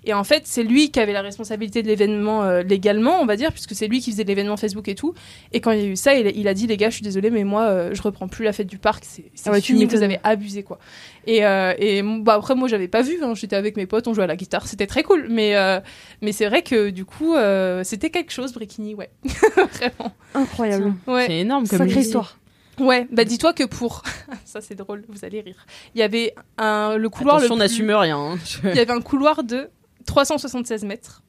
Et 0.05 0.13
en 0.13 0.23
fait, 0.23 0.43
c'est 0.45 0.63
lui 0.63 0.91
qui 0.91 0.99
avait 0.99 1.13
la 1.13 1.21
responsabilité 1.21 1.81
de 1.83 1.87
l'événement 1.87 2.43
euh, 2.43 2.63
légalement, 2.63 3.19
on 3.21 3.25
va 3.25 3.35
dire, 3.35 3.51
puisque 3.51 3.75
c'est 3.75 3.87
lui 3.87 3.99
qui 3.99 4.11
faisait 4.11 4.23
l'événement 4.23 4.57
Facebook 4.57 4.87
et 4.87 4.95
tout. 4.95 5.13
Et 5.51 5.59
quand 5.61 5.71
il 5.71 5.79
y 5.79 5.83
a 5.83 5.87
eu 5.87 5.95
ça, 5.95 6.13
il, 6.15 6.27
a- 6.27 6.31
il 6.31 6.47
a 6.47 6.53
dit 6.53 6.67
les 6.67 6.77
gars, 6.77 6.89
je 6.89 6.95
suis 6.95 7.03
désolé, 7.03 7.29
mais 7.29 7.43
moi, 7.43 7.63
euh, 7.63 7.93
je 7.93 8.01
reprends 8.01 8.27
plus 8.27 8.43
la 8.45 8.53
fête 8.53 8.67
du 8.67 8.77
parc. 8.77 9.03
C'est 9.05 9.25
Ah 9.45 9.51
ouais, 9.51 9.61
fini, 9.61 9.85
vous 9.85 10.01
avez 10.03 10.19
abusé 10.23 10.63
quoi. 10.63 10.79
Et, 11.27 11.45
euh, 11.45 11.73
et 11.77 12.01
bah, 12.01 12.35
après, 12.35 12.55
moi, 12.55 12.67
j'avais 12.67 12.87
pas 12.87 13.01
vu. 13.01 13.17
hein, 13.23 13.33
J'étais 13.35 13.55
avec 13.55 13.77
mes 13.77 13.85
potes, 13.85 14.07
on 14.07 14.13
jouait 14.13 14.23
à 14.23 14.27
la 14.27 14.35
guitare, 14.35 14.67
c'était 14.67 14.87
très 14.87 15.03
cool. 15.03 15.27
Mais 15.29 15.55
euh, 15.55 15.79
mais 16.21 16.31
c'est 16.31 16.47
vrai 16.47 16.61
que 16.63 16.89
du 16.89 17.05
coup, 17.05 17.35
euh, 17.35 17.83
c'était 17.83 18.09
quelque 18.09 18.31
chose, 18.31 18.53
Bréquigny, 18.53 18.95
ouais, 18.95 19.09
vraiment. 19.55 20.11
Incroyable. 20.33 20.93
Ouais. 21.07 21.25
C'est 21.27 21.39
énorme 21.39 21.67
comme 21.67 21.79
Sacrée 21.79 21.99
histoire. 22.01 22.37
Ouais, 22.79 23.07
bah 23.11 23.25
dis-toi 23.25 23.51
que 23.51 23.65
pour 23.65 24.03
ça 24.45 24.61
c'est 24.61 24.75
drôle, 24.75 25.03
vous 25.09 25.25
allez 25.25 25.41
rire. 25.41 25.65
Il 25.95 25.99
y 25.99 26.01
avait 26.01 26.33
un 26.57 26.95
le 26.95 27.09
couloir 27.09 27.35
Attention, 27.37 27.55
on 27.55 27.57
le 27.57 27.63
plus- 27.65 27.69
n'assume 27.71 27.91
rien. 27.91 28.17
hein. 28.17 28.37
Il 28.63 28.75
y 28.75 28.79
avait 28.79 28.93
un 28.93 29.01
couloir 29.01 29.43
de 29.43 29.69
376 30.09 30.83
mètres. 30.83 31.21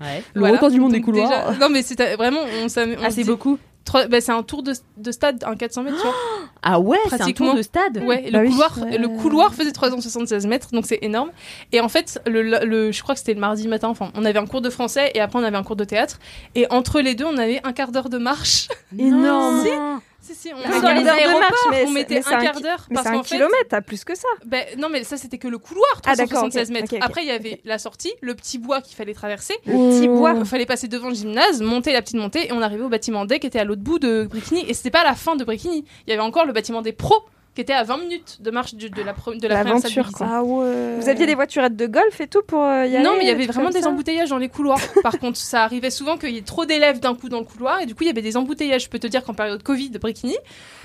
Ouais. 0.00 0.22
Le 0.34 0.44
record 0.46 0.70
du 0.70 0.80
monde 0.80 0.92
des 0.92 1.00
couloirs. 1.00 1.28
déjà- 1.28 1.58
non 1.58 1.68
mais 1.72 1.82
c'était 1.82 2.16
vraiment 2.16 2.40
on, 2.40 2.64
on 2.66 2.66
Ah, 3.02 3.10
c'est 3.10 3.22
dit- 3.22 3.24
beaucoup. 3.24 3.58
trois- 3.84 4.06
bah, 4.06 4.20
c'est 4.20 4.32
un 4.32 4.42
tour 4.42 4.62
de, 4.62 4.72
de 4.96 5.12
stade, 5.12 5.42
un 5.46 5.56
400 5.56 5.82
mètres, 5.84 5.96
tu 5.96 6.02
vois. 6.02 6.14
Ah 6.64 6.78
ouais, 6.78 6.98
c'est 7.10 7.20
un 7.22 7.32
tour 7.32 7.54
de 7.54 7.62
stade. 7.62 7.98
Ouais, 8.04 8.30
Bah 8.30 8.38
le, 8.40 8.46
oui. 8.46 8.50
couloir, 8.52 8.78
Ouais. 8.80 8.96
le 8.98 9.08
couloir 9.08 9.52
faisait 9.52 9.72
376 9.72 10.46
mètres, 10.46 10.68
donc 10.72 10.86
c'est 10.86 11.00
énorme. 11.02 11.30
Et 11.72 11.80
en 11.80 11.88
fait, 11.88 12.20
le, 12.26 12.42
le- 12.42 12.92
je 12.92 13.02
crois 13.02 13.14
que 13.16 13.18
c'était 13.18 13.34
le 13.34 13.40
mardi 13.40 13.66
matin, 13.66 13.88
enfin, 13.88 14.12
on 14.14 14.24
avait 14.24 14.38
un 14.38 14.46
cours 14.46 14.60
de 14.60 14.70
français 14.70 15.10
et 15.16 15.20
après 15.20 15.40
on 15.40 15.42
avait 15.42 15.56
un 15.56 15.64
cours 15.64 15.74
de 15.74 15.82
théâtre. 15.84 16.20
Et 16.54 16.66
entre 16.70 17.00
les 17.00 17.16
deux, 17.16 17.24
on 17.24 17.36
avait 17.36 17.60
un 17.64 17.72
quart 17.72 17.90
d'heure 17.90 18.08
de 18.10 18.18
marche. 18.18 18.68
Énorme. 18.96 19.64
Si, 20.22 20.36
si, 20.36 20.52
on, 20.54 20.58
Ah, 20.64 20.80
dans 20.80 20.92
les 20.94 21.08
aéroports, 21.08 21.68
mais 21.70 21.84
on 21.84 21.90
mettait 21.90 22.18
un 22.18 22.38
quart 22.40 22.60
d'heure. 22.60 22.86
Mais 22.90 22.98
c'est 23.02 23.08
un 23.08 23.22
kilomètre, 23.22 23.66
t'as 23.68 23.80
plus 23.80 24.04
que 24.04 24.14
ça. 24.16 24.28
ben, 24.46 24.64
non, 24.78 24.88
mais 24.88 25.02
ça 25.02 25.16
c'était 25.16 25.36
que 25.36 25.48
le 25.48 25.58
couloir, 25.58 25.84
Ah, 26.06 26.14
d'accord, 26.14 26.48
376 26.48 26.70
ok, 26.70 26.74
mètres. 26.92 27.04
Après, 27.04 27.22
il 27.22 27.28
y 27.28 27.32
avait 27.32 27.60
la 27.64 27.78
sortie, 27.78 28.12
le 28.20 28.34
petit 28.36 28.58
bois 28.58 28.80
qu'il 28.80 28.94
fallait 28.96 29.14
traverser. 29.14 29.54
Le 29.66 29.72
petit 29.72 30.06
bois. 30.06 30.34
Il 30.38 30.44
fallait 30.44 30.64
passer 30.66 30.86
devant 30.86 31.08
le 31.08 31.14
gymnase, 31.14 31.60
monter 31.60 31.92
la 31.92 32.02
petite 32.02 32.16
montée 32.16 32.46
et 32.46 32.52
on 32.52 32.62
arrivait 32.62 32.84
au 32.84 32.88
bâtiment 32.88 33.24
D 33.24 33.40
qui 33.40 33.48
était 33.48 33.58
à 33.58 33.64
l'autre 33.64 33.82
bout 33.82 33.98
de 33.98 34.28
Bricquigny. 34.30 34.64
Et 34.68 34.74
c'était 34.74 34.90
pas 34.92 35.02
la 35.04 35.14
fin 35.16 35.34
de 35.34 35.44
Bricquigny. 35.44 35.84
Il 36.06 36.10
y 36.10 36.12
avait 36.12 36.22
encore 36.22 36.46
le 36.46 36.52
bâtiment 36.52 36.82
des 36.82 36.92
pros 36.92 37.24
qui 37.54 37.60
était 37.60 37.72
à 37.74 37.82
20 37.84 37.98
minutes 37.98 38.38
de 38.40 38.50
marche 38.50 38.74
du- 38.74 38.88
de, 38.88 39.02
la, 39.02 39.12
pre- 39.12 39.38
de 39.38 39.46
la 39.46 39.60
première 39.60 39.78
salle 39.78 39.90
du 39.92 40.10
quoi. 40.12 40.26
Ah 40.30 40.42
ouais. 40.42 40.96
Vous 40.98 41.08
aviez 41.08 41.26
des 41.26 41.34
voiturettes 41.34 41.76
de 41.76 41.86
golf 41.86 42.20
et 42.20 42.26
tout 42.26 42.40
pour 42.46 42.62
euh, 42.62 42.86
y 42.86 42.96
aller 42.96 43.04
Non, 43.04 43.12
mais 43.18 43.24
il 43.24 43.28
y 43.28 43.30
avait 43.30 43.46
vraiment 43.46 43.68
des 43.70 43.86
embouteillages 43.86 44.30
dans 44.30 44.38
les 44.38 44.48
couloirs. 44.48 44.78
Par 45.02 45.18
contre, 45.18 45.36
ça 45.36 45.62
arrivait 45.64 45.90
souvent 45.90 46.16
qu'il 46.16 46.30
y 46.30 46.38
ait 46.38 46.42
trop 46.42 46.64
d'élèves 46.64 46.98
d'un 47.00 47.14
coup 47.14 47.28
dans 47.28 47.40
le 47.40 47.44
couloir 47.44 47.80
et 47.80 47.86
du 47.86 47.94
coup, 47.94 48.04
il 48.04 48.06
y 48.06 48.10
avait 48.10 48.22
des 48.22 48.36
embouteillages. 48.36 48.84
Je 48.84 48.88
peux 48.88 48.98
te 48.98 49.06
dire 49.06 49.22
qu'en 49.22 49.34
période 49.34 49.62
Covid, 49.62 49.90
Bricquigny, 49.90 50.36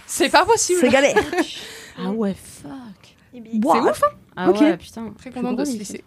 c'est 0.05 0.29
pas 0.29 0.45
possible. 0.45 0.79
C'est 0.81 0.89
galère. 0.89 1.15
Ah 1.99 2.11
ouais, 2.11 2.35
fuck. 2.35 2.71
C'est 3.33 3.39
ouf, 3.79 4.03
hein 4.03 4.15
Ah 4.35 4.49
Ok. 4.51 4.59
ouais, 4.61 4.77
putain. 4.77 5.11
Très 5.17 5.31
contente 5.31 5.55
de 5.57 5.65
ce 5.65 5.71
lycée. 5.77 6.03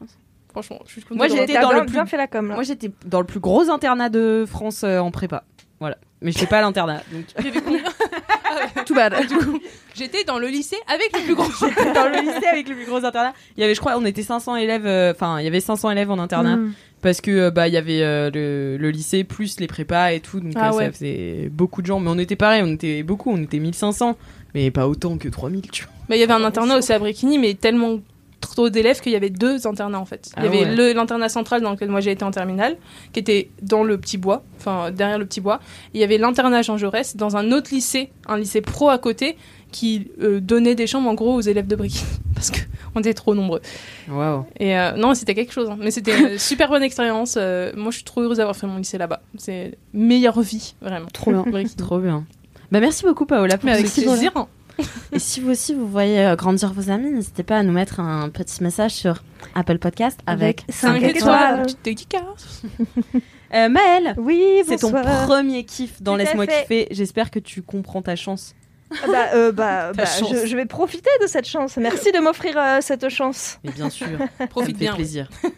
Franchement, 0.52 0.78
je 0.86 0.92
suis 0.92 1.02
contente. 1.02 1.16
Moi, 1.16 1.28
de 1.28 1.60
dans 1.60 1.72
le 1.72 1.80
plus- 1.86 1.92
bien 1.94 2.06
fait 2.06 2.16
la 2.16 2.26
com 2.28 2.48
là. 2.48 2.54
Moi, 2.54 2.62
j'étais 2.62 2.90
dans 3.06 3.18
le 3.20 3.26
plus 3.26 3.40
gros 3.40 3.68
internat 3.70 4.08
de 4.08 4.44
France 4.48 4.82
euh, 4.84 4.98
en 5.00 5.10
prépa. 5.10 5.42
Voilà. 5.80 5.96
Mais 6.22 6.30
j'étais 6.32 6.46
pas 6.46 6.58
à 6.58 6.60
l'internat. 6.60 7.02
Donc... 7.12 7.24
Tout 8.86 8.94
bad. 8.94 9.14
Du 9.28 9.36
coup, 9.36 9.58
j'étais 9.94 10.24
dans 10.24 10.38
le 10.38 10.48
lycée 10.48 10.76
avec 10.86 11.10
le 11.16 11.24
plus 11.24 11.34
grand. 11.34 11.48
J'étais 11.60 11.92
dans 11.92 12.08
le 12.08 12.20
lycée 12.20 12.46
avec 12.46 12.68
le 12.68 12.74
plus 12.74 12.86
gros 12.86 13.04
internat. 13.04 13.32
Il 13.56 13.60
y 13.60 13.64
avait, 13.64 13.74
je 13.74 13.80
crois, 13.80 13.96
on 13.96 14.04
était 14.04 14.22
500 14.22 14.56
élèves. 14.56 14.86
euh, 14.86 15.12
Enfin, 15.12 15.38
il 15.40 15.44
y 15.44 15.48
avait 15.48 15.60
500 15.60 15.90
élèves 15.90 16.10
en 16.10 16.18
internat. 16.18 16.56
Mm. 16.56 16.72
Parce 17.02 17.22
que 17.22 17.30
euh, 17.30 17.50
bah 17.50 17.66
il 17.66 17.72
y 17.72 17.78
avait 17.78 18.02
euh, 18.02 18.30
le, 18.30 18.76
le 18.76 18.90
lycée 18.90 19.24
plus 19.24 19.58
les 19.58 19.66
prépas 19.66 20.12
et 20.12 20.20
tout 20.20 20.38
donc 20.38 20.52
Ah 20.54 20.68
euh, 20.70 20.76
ouais. 20.76 20.84
ça 20.84 20.92
faisait 20.92 21.48
beaucoup 21.50 21.80
de 21.80 21.86
gens 21.86 21.98
mais 21.98 22.10
on 22.10 22.18
était 22.18 22.36
pareil 22.36 22.62
on 22.62 22.74
était 22.74 23.02
beaucoup 23.02 23.30
on 23.32 23.42
était 23.42 23.58
1500 23.58 24.18
mais 24.54 24.70
pas 24.70 24.86
autant 24.86 25.16
que 25.16 25.26
3000 25.30 25.62
tu 25.70 25.84
vois. 25.84 25.92
Bah, 26.10 26.16
il 26.16 26.20
y 26.20 26.22
avait 26.22 26.34
un 26.34 26.44
internat 26.44 26.76
aussi 26.76 26.92
à 26.92 26.98
Bréquigny, 26.98 27.38
mais 27.38 27.54
tellement 27.54 28.00
trop 28.40 28.70
d'élèves 28.70 29.00
qu'il 29.00 29.12
y 29.12 29.16
avait 29.16 29.30
deux 29.30 29.66
internats 29.66 30.00
en 30.00 30.04
fait. 30.04 30.30
Il 30.36 30.42
y 30.42 30.46
Ah 30.46 30.48
avait 30.48 30.64
ouais. 30.76 30.94
l'internat 30.94 31.28
central 31.28 31.60
dans 31.62 31.70
lequel 31.72 31.88
moi 31.90 32.00
j'ai 32.00 32.10
été 32.10 32.24
en 32.24 32.30
terminale, 32.30 32.76
qui 33.12 33.20
était 33.20 33.50
dans 33.62 33.84
le 33.84 33.98
petit 33.98 34.18
bois, 34.18 34.42
enfin 34.58 34.90
derrière 34.90 35.18
le 35.18 35.26
petit 35.26 35.40
bois. 35.40 35.60
Il 35.94 36.00
y 36.00 36.04
avait 36.04 36.18
l'internat 36.18 36.62
Jean 36.62 36.76
Jaurès 36.78 37.16
dans 37.16 37.36
un 37.36 37.52
autre 37.52 37.70
lycée, 37.72 38.10
un 38.26 38.38
lycée 38.38 38.60
pro 38.60 38.88
à 38.88 38.98
côté, 38.98 39.36
qui 39.72 40.10
euh, 40.20 40.40
donnait 40.40 40.74
des 40.74 40.86
chambres 40.88 41.08
en 41.08 41.14
gros 41.14 41.34
aux 41.34 41.40
élèves 41.42 41.66
de 41.68 41.76
Bréquigny 41.76 42.04
parce 42.34 42.50
que 42.50 42.58
on 42.96 43.00
était 43.00 43.14
trop 43.14 43.34
nombreux. 43.34 43.60
Waouh. 44.08 44.44
Et 44.58 44.76
euh, 44.76 44.92
non, 44.96 45.14
c'était 45.14 45.34
quelque 45.34 45.52
chose. 45.52 45.68
hein. 45.70 45.76
Mais 45.78 45.90
c'était 45.92 46.18
une 46.18 46.38
super 46.38 46.68
bonne 46.70 46.82
expérience. 46.82 47.36
Euh, 47.38 47.70
moi, 47.76 47.90
je 47.92 47.96
suis 47.96 48.04
trop 48.04 48.22
heureuse 48.22 48.38
d'avoir 48.38 48.56
fait 48.56 48.66
mon 48.66 48.78
lycée 48.78 48.98
là-bas. 48.98 49.20
C'est 49.38 49.76
meilleure 49.92 50.40
vie, 50.40 50.74
vraiment. 50.80 51.06
Trop 51.12 51.30
bien. 51.32 51.44
Trop 51.76 51.98
bien. 51.98 52.24
Bah 52.72 52.78
merci 52.80 53.04
beaucoup 53.04 53.26
Paola 53.26 53.58
pour 53.58 53.66
Mais 53.66 53.72
avec 53.72 53.86
ce 53.88 54.00
plaisir. 54.00 54.32
Et 55.12 55.18
si 55.18 55.40
vous 55.40 55.50
aussi 55.50 55.74
vous 55.74 55.88
voyez 55.88 56.20
euh, 56.24 56.36
grandir 56.36 56.72
vos 56.72 56.90
amis, 56.90 57.10
n'hésitez 57.10 57.42
pas 57.42 57.58
à 57.58 57.62
nous 57.62 57.72
mettre 57.72 58.00
un 58.00 58.28
petit 58.28 58.62
message 58.62 58.92
sur 58.92 59.22
Apple 59.54 59.78
Podcast 59.78 60.20
avec, 60.26 60.62
Avec 60.62 60.74
5 60.74 61.00
Cinq 61.00 61.02
étoiles. 61.02 61.62
Petite 61.62 61.84
dédicace. 61.84 62.62
Euh, 63.52 63.68
Maëlle, 63.68 64.14
Oui, 64.16 64.62
c'est 64.64 64.76
ton 64.76 64.92
premier 64.92 65.64
kiff 65.64 66.00
dans 66.00 66.14
Laisse-moi 66.14 66.46
kiffer. 66.46 66.86
J'espère 66.92 67.32
que 67.32 67.40
tu 67.40 67.62
comprends 67.62 68.00
ta 68.00 68.14
chance. 68.14 68.54
Ah 68.92 69.06
bah, 69.08 69.26
euh, 69.34 69.50
bah, 69.50 69.92
bah, 69.96 70.06
chance. 70.06 70.30
je, 70.30 70.46
je 70.46 70.56
vais 70.56 70.66
profiter 70.66 71.10
de 71.20 71.26
cette 71.26 71.48
chance. 71.48 71.76
Merci 71.76 72.12
de 72.12 72.20
m'offrir 72.20 72.56
euh, 72.56 72.78
cette 72.80 73.08
chance. 73.08 73.58
Mais 73.64 73.72
bien 73.72 73.90
sûr, 73.90 74.06
Profite 74.50 74.78
bien. 74.78 74.94
plaisir. 74.94 75.28
Euh, 75.44 75.48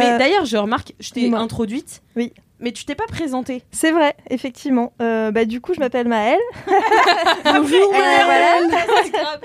Mais 0.00 0.18
d'ailleurs, 0.18 0.46
je 0.46 0.56
remarque, 0.56 0.94
je 0.98 1.10
t'ai 1.10 1.30
introduite. 1.34 2.00
Oui. 2.16 2.32
Mais 2.60 2.70
tu 2.72 2.84
t'es 2.84 2.94
pas 2.94 3.06
présentée. 3.06 3.62
c'est 3.72 3.90
vrai, 3.90 4.14
effectivement. 4.30 4.92
Euh, 5.02 5.30
bah, 5.32 5.44
du 5.44 5.60
coup, 5.60 5.74
je 5.74 5.80
m'appelle 5.80 6.06
Maëlle. 6.08 6.38
Bonjour 7.44 7.92
Euh, 7.94 8.24
voilà. 8.24 8.54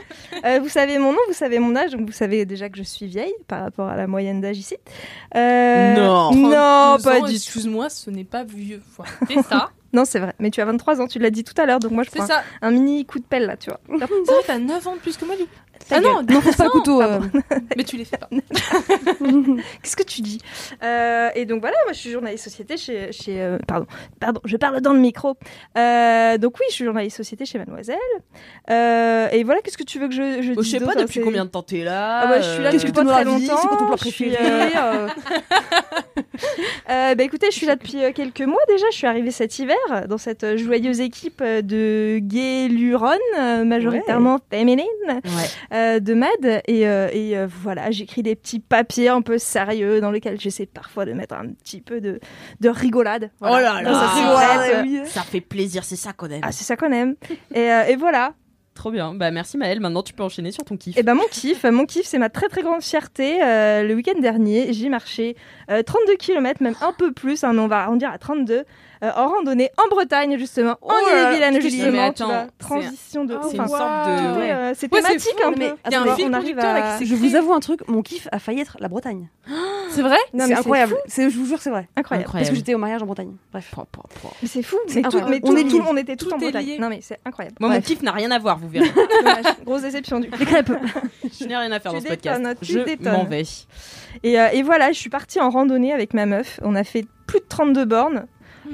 Euh, 0.45 0.59
vous 0.61 0.69
savez 0.69 0.99
mon 0.99 1.11
nom, 1.11 1.17
vous 1.27 1.33
savez 1.33 1.59
mon 1.59 1.75
âge, 1.75 1.91
donc 1.91 2.05
vous 2.05 2.13
savez 2.13 2.45
déjà 2.45 2.69
que 2.69 2.77
je 2.77 2.83
suis 2.83 3.07
vieille 3.07 3.33
par 3.47 3.61
rapport 3.61 3.89
à 3.89 3.97
la 3.97 4.07
moyenne 4.07 4.39
d'âge 4.39 4.57
ici. 4.57 4.77
Euh, 5.35 5.95
Non. 5.95 6.31
non, 6.33 6.97
32 6.97 7.03
pas 7.03 7.09
ans, 7.17 7.19
du 7.25 7.29
tout. 7.31 7.35
Excuse-moi, 7.35 7.89
ce 7.89 8.09
n'est 8.09 8.23
pas 8.23 8.43
vieux. 8.45 8.81
Arrêter 8.99 9.41
ça. 9.49 9.69
Non, 9.91 10.05
c'est 10.05 10.19
vrai. 10.19 10.33
Mais 10.37 10.51
tu 10.51 10.61
as 10.61 10.65
23 10.65 11.01
ans, 11.01 11.07
tu 11.07 11.17
l'as 11.17 11.31
dit 11.31 11.43
tout 11.43 11.59
à 11.59 11.65
l'heure, 11.65 11.79
donc 11.79 11.91
moi 11.91 12.03
je 12.03 12.11
C'est 12.11 12.19
prends 12.19 12.27
ça. 12.27 12.43
un 12.61 12.69
mini 12.69 13.05
coup 13.07 13.17
de 13.17 13.23
pelle 13.23 13.47
là, 13.47 13.57
tu 13.57 13.71
vois. 13.71 13.79
C'est 13.89 14.05
vrai, 14.05 14.43
t'as 14.45 14.59
9 14.59 14.87
ans 14.87 14.93
de 14.93 14.99
plus 14.99 15.17
que 15.17 15.25
moi, 15.25 15.35
du 15.35 15.43
coup. 15.45 15.49
Ta 15.87 15.95
Ah 15.97 15.99
gueule. 16.01 16.11
non, 16.13 16.21
Non, 16.29 16.41
pas 16.41 16.63
le 16.65 16.69
couteau. 16.69 17.01
euh. 17.01 17.19
mais 17.77 17.83
tu 17.83 17.97
les 17.97 18.05
fais 18.05 18.17
pas. 18.17 18.27
Qu'est-ce 19.83 19.95
que 19.95 20.03
tu 20.03 20.21
dis 20.21 20.39
Euh, 20.83 21.29
Et 21.35 21.45
donc 21.45 21.61
voilà, 21.61 21.75
moi 21.85 21.93
je 21.93 21.99
suis 21.99 22.11
journaliste 22.11 22.43
société 22.43 22.77
chez. 22.77 23.11
chez 23.11 23.41
euh, 23.41 23.57
pardon, 23.67 23.85
pardon, 24.19 24.41
je 24.45 24.57
parle 24.57 24.81
dans 24.81 24.93
le 24.93 24.99
micro. 24.99 25.35
Euh, 25.77 26.37
donc 26.37 26.55
oui, 26.59 26.65
je 26.69 26.75
suis 26.75 26.85
journaliste 26.85 27.17
société 27.17 27.45
chez 27.45 27.57
Mademoiselle. 27.59 27.97
Euh, 28.69 29.27
et 29.31 29.43
voilà, 29.43 29.61
qu'est-ce 29.61 29.77
que 29.77 29.83
tu 29.83 29.99
veux 29.99 30.07
que 30.07 30.13
je, 30.13 30.41
je 30.41 30.51
Oh, 30.51 30.55
je 30.57 30.61
dise 30.61 30.71
sais 30.71 30.79
pas 30.85 30.95
depuis 30.95 31.21
combien 31.21 31.45
de 31.45 31.49
temps 31.49 31.63
t'es 31.63 31.83
là. 31.83 32.21
Ah 32.23 32.27
bah, 32.27 32.41
je 32.41 32.49
suis 32.53 32.63
là 32.63 32.71
depuis 32.71 32.91
que 32.91 32.95
pas 32.95 33.05
très 33.05 33.23
longtemps. 33.23 33.57
c'est 33.61 33.67
quoi 33.67 33.77
ton 33.77 33.85
plat 33.87 33.95
je 33.99 34.09
suis, 34.09 34.29
préféré, 34.29 34.73
bah 37.15 37.23
écoutez, 37.23 37.47
je 37.51 37.55
suis 37.55 37.65
là 37.65 37.75
depuis 37.75 38.03
euh, 38.03 38.11
quelques 38.13 38.41
mois 38.41 38.61
déjà. 38.67 38.85
Je 38.91 38.97
suis 38.97 39.07
arrivée 39.07 39.31
cet 39.31 39.57
hiver 39.59 39.77
dans 40.07 40.17
cette 40.17 40.57
joyeuse 40.57 40.99
équipe 41.01 41.41
de 41.43 42.19
Guéluron, 42.19 43.11
euh, 43.37 43.63
majoritairement 43.63 44.39
féminine, 44.49 44.85
Ouais. 45.07 45.21
Euh, 45.73 45.99
de 45.99 46.13
MAD. 46.13 46.61
Et, 46.67 46.87
euh, 46.87 47.09
et 47.11 47.37
euh, 47.37 47.47
voilà, 47.47 47.91
j'écris 47.91 48.23
des 48.23 48.35
petits 48.35 48.59
papiers 48.59 49.09
un 49.09 49.21
peu 49.21 49.37
sérieux 49.37 50.01
dans 50.01 50.11
lesquels 50.11 50.39
j'essaie 50.39 50.65
parfois 50.65 51.05
de 51.05 51.13
mettre 51.13 51.35
un 51.35 51.47
petit 51.47 51.81
peu 51.81 52.01
de, 52.01 52.19
de 52.59 52.69
rigolade. 52.69 53.31
Voilà. 53.39 53.79
Oh 53.81 53.83
là 53.83 53.91
là. 53.91 55.01
Ah. 55.01 55.05
Ça 55.05 55.21
fait 55.21 55.41
plaisir, 55.41 55.83
c'est 55.83 55.95
ça 55.95 56.13
qu'on 56.13 56.29
aime. 56.29 56.41
Ah, 56.43 56.51
c'est 56.51 56.63
ça 56.63 56.75
qu'on 56.75 56.91
aime. 56.91 57.15
Et, 57.53 57.71
euh, 57.71 57.85
et 57.87 57.95
voilà. 57.95 58.33
Trop 58.79 58.91
bien. 58.91 59.13
Bah 59.13 59.29
merci 59.29 59.57
Maëlle. 59.57 59.81
Maintenant 59.81 60.03
tu 60.03 60.13
peux 60.13 60.23
enchaîner 60.23 60.51
sur 60.51 60.63
ton 60.63 60.77
kiff. 60.77 60.97
Et 60.97 61.03
ben 61.03 61.13
mon 61.13 61.25
kiff, 61.29 61.65
mon 61.65 61.85
kiff, 61.85 62.05
c'est 62.05 62.17
ma 62.17 62.29
très 62.29 62.47
très 62.47 62.61
grande 62.61 62.81
fierté. 62.81 63.43
Euh, 63.43 63.83
le 63.83 63.93
week-end 63.93 64.17
dernier, 64.21 64.71
j'ai 64.71 64.87
marché 64.87 65.35
euh, 65.69 65.83
32 65.83 66.15
km, 66.15 66.63
même 66.63 66.75
un 66.79 66.93
peu 66.93 67.11
plus, 67.11 67.43
hein, 67.43 67.51
mais 67.51 67.59
on 67.59 67.67
va 67.67 67.79
arrondir 67.79 68.09
à 68.09 68.17
32, 68.17 68.63
euh, 69.03 69.11
en 69.15 69.29
randonnée 69.29 69.69
en 69.77 69.87
Bretagne 69.89 70.37
justement, 70.37 70.75
Oh 70.81 70.91
en 70.91 70.99
Ille-et-Vilaine 70.99 71.61
justement. 71.61 71.91
Mais 71.91 71.99
attends, 71.99 72.25
vois, 72.27 72.47
transition 72.57 73.25
de. 73.25 73.37
C'est 73.49 73.57
une 73.57 73.67
sorte 73.67 73.81
de. 73.81 74.39
ouais. 74.39 74.51
euh, 74.51 74.69
c'est 74.75 74.81
c'est 74.81 74.89
thématique 74.89 75.21
fou, 75.41 75.47
un 75.47 75.51
mais 75.51 75.69
peu. 75.69 75.75
il 75.87 75.91
y 75.91 75.95
a 75.95 76.01
un 76.01 76.33
arrive 76.33 76.59
à- 76.59 76.99
Je 77.03 77.15
vous 77.15 77.35
avoue 77.35 77.53
un 77.53 77.59
truc, 77.59 77.87
mon 77.87 78.01
kiff 78.01 78.27
a 78.31 78.39
failli 78.39 78.59
être 78.61 78.77
la 78.79 78.87
Bretagne. 78.87 79.29
C'est 79.91 80.03
vrai? 80.03 80.17
Non, 80.35 80.43
c'est 80.43 80.49
mais 80.49 80.55
incroyable. 80.59 80.95
C'est, 81.07 81.31
je 81.31 81.35
vous 81.35 81.47
jure, 81.47 81.59
c'est 81.59 81.71
vrai. 81.71 81.89
Incroyable. 81.95 82.29
Parce 82.31 82.47
que 82.49 82.55
j'étais 82.55 82.75
au 82.75 82.77
mariage 82.77 83.01
en 83.01 83.07
Bretagne. 83.07 83.33
Bref. 83.51 83.73
Mais 84.43 84.47
c'est 84.47 84.61
fou. 84.61 84.77
Mais, 84.93 85.01
tout, 85.01 85.17
On 85.17 85.25
tout- 85.25 85.33
est 85.33 85.39
tout- 85.63 85.79
liés. 85.79 85.83
on 85.89 85.97
était 85.97 86.15
tout, 86.15 86.31
en 86.31 86.37
Bretagne. 86.37 86.77
Non 86.79 86.89
mais 86.89 86.99
c'est 87.01 87.19
incroyable. 87.25 87.57
Moi 87.59 87.69
mon 87.71 87.81
kiff 87.81 88.03
n'a 88.03 88.11
rien 88.11 88.29
à 88.29 88.37
voir, 88.37 88.59
vous 88.59 88.69
verrez. 88.69 88.91
Grosse 89.65 89.81
déception 89.81 90.19
du. 90.19 90.29
Les 90.39 90.45
crêpes. 90.45 90.71
je 91.39 91.45
n'ai 91.45 91.57
rien 91.57 91.71
à 91.71 91.79
faire 91.79 91.91
dans 91.93 92.01
ce 92.01 92.07
podcast. 92.07 92.41
je 92.61 93.09
m'en 93.09 93.23
vais. 93.25 93.43
Et, 94.23 94.39
euh, 94.39 94.47
et 94.53 94.61
voilà, 94.61 94.91
je 94.91 94.99
suis 94.99 95.09
partie 95.09 95.39
en 95.39 95.49
randonnée 95.49 95.91
avec 95.91 96.13
ma 96.13 96.27
meuf. 96.27 96.59
On 96.63 96.75
a 96.75 96.83
fait 96.83 97.05
plus 97.25 97.39
de 97.39 97.45
32 97.49 97.85
bornes. 97.85 98.27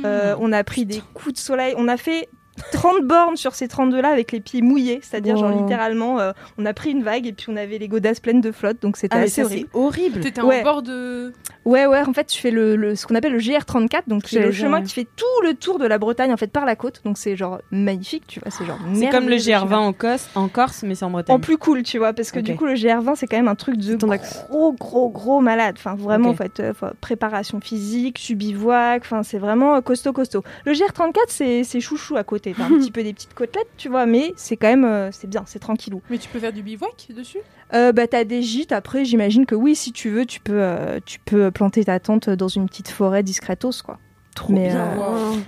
Euh, 0.04 0.36
on 0.40 0.52
a 0.52 0.64
pris 0.64 0.86
des 0.86 1.02
coups 1.14 1.36
de 1.36 1.40
soleil. 1.40 1.74
On 1.78 1.88
a 1.88 1.98
fait 1.98 2.30
30 2.72 3.04
bornes 3.04 3.36
sur 3.38 3.54
ces 3.56 3.68
32 3.68 4.02
là 4.02 4.10
avec 4.10 4.32
les 4.32 4.40
pieds 4.40 4.62
mouillés, 4.62 5.00
c'est-à-dire 5.04 5.36
genre 5.38 5.50
littéralement 5.52 6.20
euh, 6.20 6.32
on 6.58 6.66
a 6.66 6.74
pris 6.74 6.92
une 6.92 7.04
vague 7.04 7.28
et 7.28 7.34
puis 7.34 7.48
on 7.50 7.56
avait 7.58 7.78
les 7.78 7.88
godasses 7.88 8.20
pleines 8.20 8.42
de 8.42 8.52
flotte 8.52 8.82
donc 8.82 8.96
c'était 8.98 9.16
Ah 9.18 9.22
assez 9.22 9.42
ça 9.42 9.46
horrible. 9.46 9.70
c'est 9.74 9.78
horrible. 9.80 10.20
T'étais 10.22 10.42
Ouais. 10.42 10.62
en 10.62 10.64
bord 10.64 10.82
de. 10.82 11.34
Ouais 11.66 11.86
ouais, 11.88 12.02
en 12.02 12.14
fait, 12.14 12.26
tu 12.26 12.40
fais 12.40 12.52
le, 12.52 12.76
le- 12.76 12.96
ce 12.96 13.06
qu'on 13.08 13.16
appelle 13.16 13.34
le 13.34 13.40
GR34 13.40 14.04
donc 14.08 14.24
c'est 14.28 14.40
le 14.40 14.52
chemin 14.52 14.82
qui 14.84 14.94
fait 14.94 15.08
tout 15.16 15.26
le 15.44 15.54
tour 15.56 15.80
de 15.80 15.86
la 15.88 15.98
Bretagne 15.98 16.32
en 16.32 16.38
fait 16.38 16.48
par 16.52 16.66
la 16.66 16.76
côte. 16.76 17.02
Donc 17.04 17.18
c'est 17.18 17.36
genre 17.36 17.60
magnifique, 17.72 18.24
tu 18.28 18.40
vois, 18.40 18.52
c'est 18.52 18.66
genre 18.66 18.78
C'est 18.94 19.10
comme 19.10 19.26
le 19.26 19.32
merveilleux, 19.36 19.38
GR20 19.56 19.60
chemin. 19.64 19.78
en 19.80 19.94
Corse, 19.94 20.30
en 20.36 20.48
Corse, 20.48 20.84
mais 20.84 20.96
c'est 20.96 21.06
en 21.06 21.10
Bretagne. 21.10 21.36
En 21.36 21.40
plus 21.40 21.58
cool, 21.58 21.84
tu 21.84 21.98
vois, 21.98 22.14
parce 22.14 22.32
que 22.32 22.40
du 22.40 22.56
coup, 22.56 22.66
le 22.66 22.76
GR20, 22.76 23.16
c'est 23.16 23.26
quand 23.28 23.38
même 23.38 23.48
un 23.48 23.56
truc 23.56 23.78
de 23.78 24.12
axe. 24.12 24.46
gros, 24.50 24.74
gros, 24.74 25.10
gros 25.10 25.42
malade. 25.42 25.76
Enfin, 25.78 25.96
vraiment, 25.96 26.30
en 26.30 26.36
fait, 26.36 26.60
euh, 26.60 26.74
préparation 27.02 27.60
physique, 27.60 28.20
subivouac, 28.20 29.02
enfin, 29.04 29.24
c'est 29.24 29.40
vraiment 29.40 29.82
costaud, 29.82 30.14
costaud. 30.14 30.44
Le 30.66 30.74
GR34, 30.74 31.14
c'est 31.30 31.64
c'est 31.64 31.80
chouchou 31.80 32.16
à 32.16 32.24
côté. 32.24 32.45
T'as 32.54 32.66
un 32.66 32.70
petit 32.70 32.92
peu 32.92 33.04
des 33.04 33.14
petites 33.14 33.34
côtelettes, 33.34 33.70
tu 33.78 33.90
vois, 33.90 34.06
mais 34.06 34.34
c'est 34.36 34.58
quand 34.58 34.68
même, 34.68 34.86
euh, 34.86 35.12
c'est 35.12 35.28
bien, 35.30 35.44
c'est 35.46 35.60
tranquillou. 35.60 36.02
Mais 36.10 36.18
tu 36.18 36.30
peux 36.30 36.40
faire 36.40 36.54
du 36.54 36.62
bivouac 36.62 37.08
dessus? 37.16 37.40
Euh, 37.74 37.92
bah, 37.92 38.08
t'as 38.08 38.24
des 38.24 38.42
gîtes, 38.42 38.72
après, 38.72 39.06
j'imagine 39.06 39.46
que 39.46 39.56
oui, 39.56 39.76
si 39.76 39.92
tu 39.92 40.10
veux, 40.10 40.26
tu 40.26 40.40
peux, 40.40 40.62
euh, 40.62 41.00
tu 41.06 41.20
peux 41.20 41.52
planter 41.52 41.86
ta 41.86 42.00
tente 42.00 42.30
dans 42.30 42.48
une 42.48 42.68
petite 42.68 42.90
forêt 42.90 43.24
discretos, 43.24 43.82
quoi. 43.84 44.00
Trop 44.36 44.54
Mais, 44.54 44.70
bien. 44.70 44.90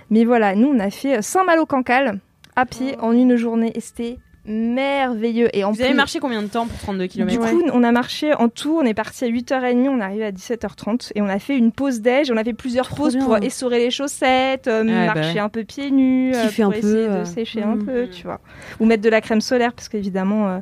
Mais 0.09 0.25
voilà, 0.25 0.55
nous, 0.55 0.69
on 0.69 0.79
a 0.79 0.89
fait 0.89 1.21
Saint-Malo-Cancale 1.21 2.19
à 2.55 2.65
pied 2.65 2.97
en 2.99 3.11
une 3.11 3.35
journée 3.35 3.71
et 3.75 3.81
c'était 3.81 4.17
merveilleux. 4.47 5.49
Et 5.55 5.63
en 5.63 5.71
Vous 5.71 5.81
avez 5.81 5.93
marché 5.93 6.19
combien 6.19 6.41
de 6.41 6.47
temps 6.47 6.65
pour 6.67 6.77
32 6.79 7.07
km 7.07 7.31
du 7.31 7.37
coup, 7.39 7.61
on 7.73 7.83
a 7.83 7.91
marché 7.91 8.33
en 8.33 8.49
tout, 8.49 8.77
on 8.81 8.85
est 8.85 8.93
parti 8.93 9.25
à 9.25 9.27
8h30, 9.27 9.89
on 9.89 9.99
est 9.99 10.03
arrivé 10.03 10.25
à 10.25 10.31
17h30 10.31 11.11
et 11.15 11.21
on 11.21 11.27
a 11.27 11.39
fait 11.39 11.57
une 11.57 11.71
pause 11.71 12.01
déj, 12.01 12.31
on 12.31 12.37
a 12.37 12.43
fait 12.43 12.53
plusieurs 12.53 12.87
Trop 12.87 12.95
pauses 13.03 13.15
bien. 13.15 13.25
pour 13.25 13.37
essorer 13.37 13.79
les 13.79 13.91
chaussettes, 13.91 14.67
euh, 14.67 14.83
Ouais, 14.83 15.07
bah 15.07 15.15
marcher 15.15 15.39
un 15.39 15.49
peu 15.49 15.63
pieds 15.63 15.91
nus, 15.91 16.33
euh, 16.35 16.47
pour 16.55 16.65
un 16.65 16.71
peu, 16.71 16.77
essayer 16.77 17.07
euh. 17.07 17.19
de 17.21 17.25
sécher 17.25 17.63
un 17.63 17.75
Mm. 17.75 17.85
peu, 17.85 18.07
tu 18.09 18.23
vois. 18.23 18.39
Ou 18.79 18.85
mettre 18.85 19.03
de 19.03 19.09
la 19.09 19.21
crème 19.21 19.41
solaire 19.41 19.73
parce 19.73 19.89
qu'évidemment, 19.89 20.47
euh, 20.47 20.59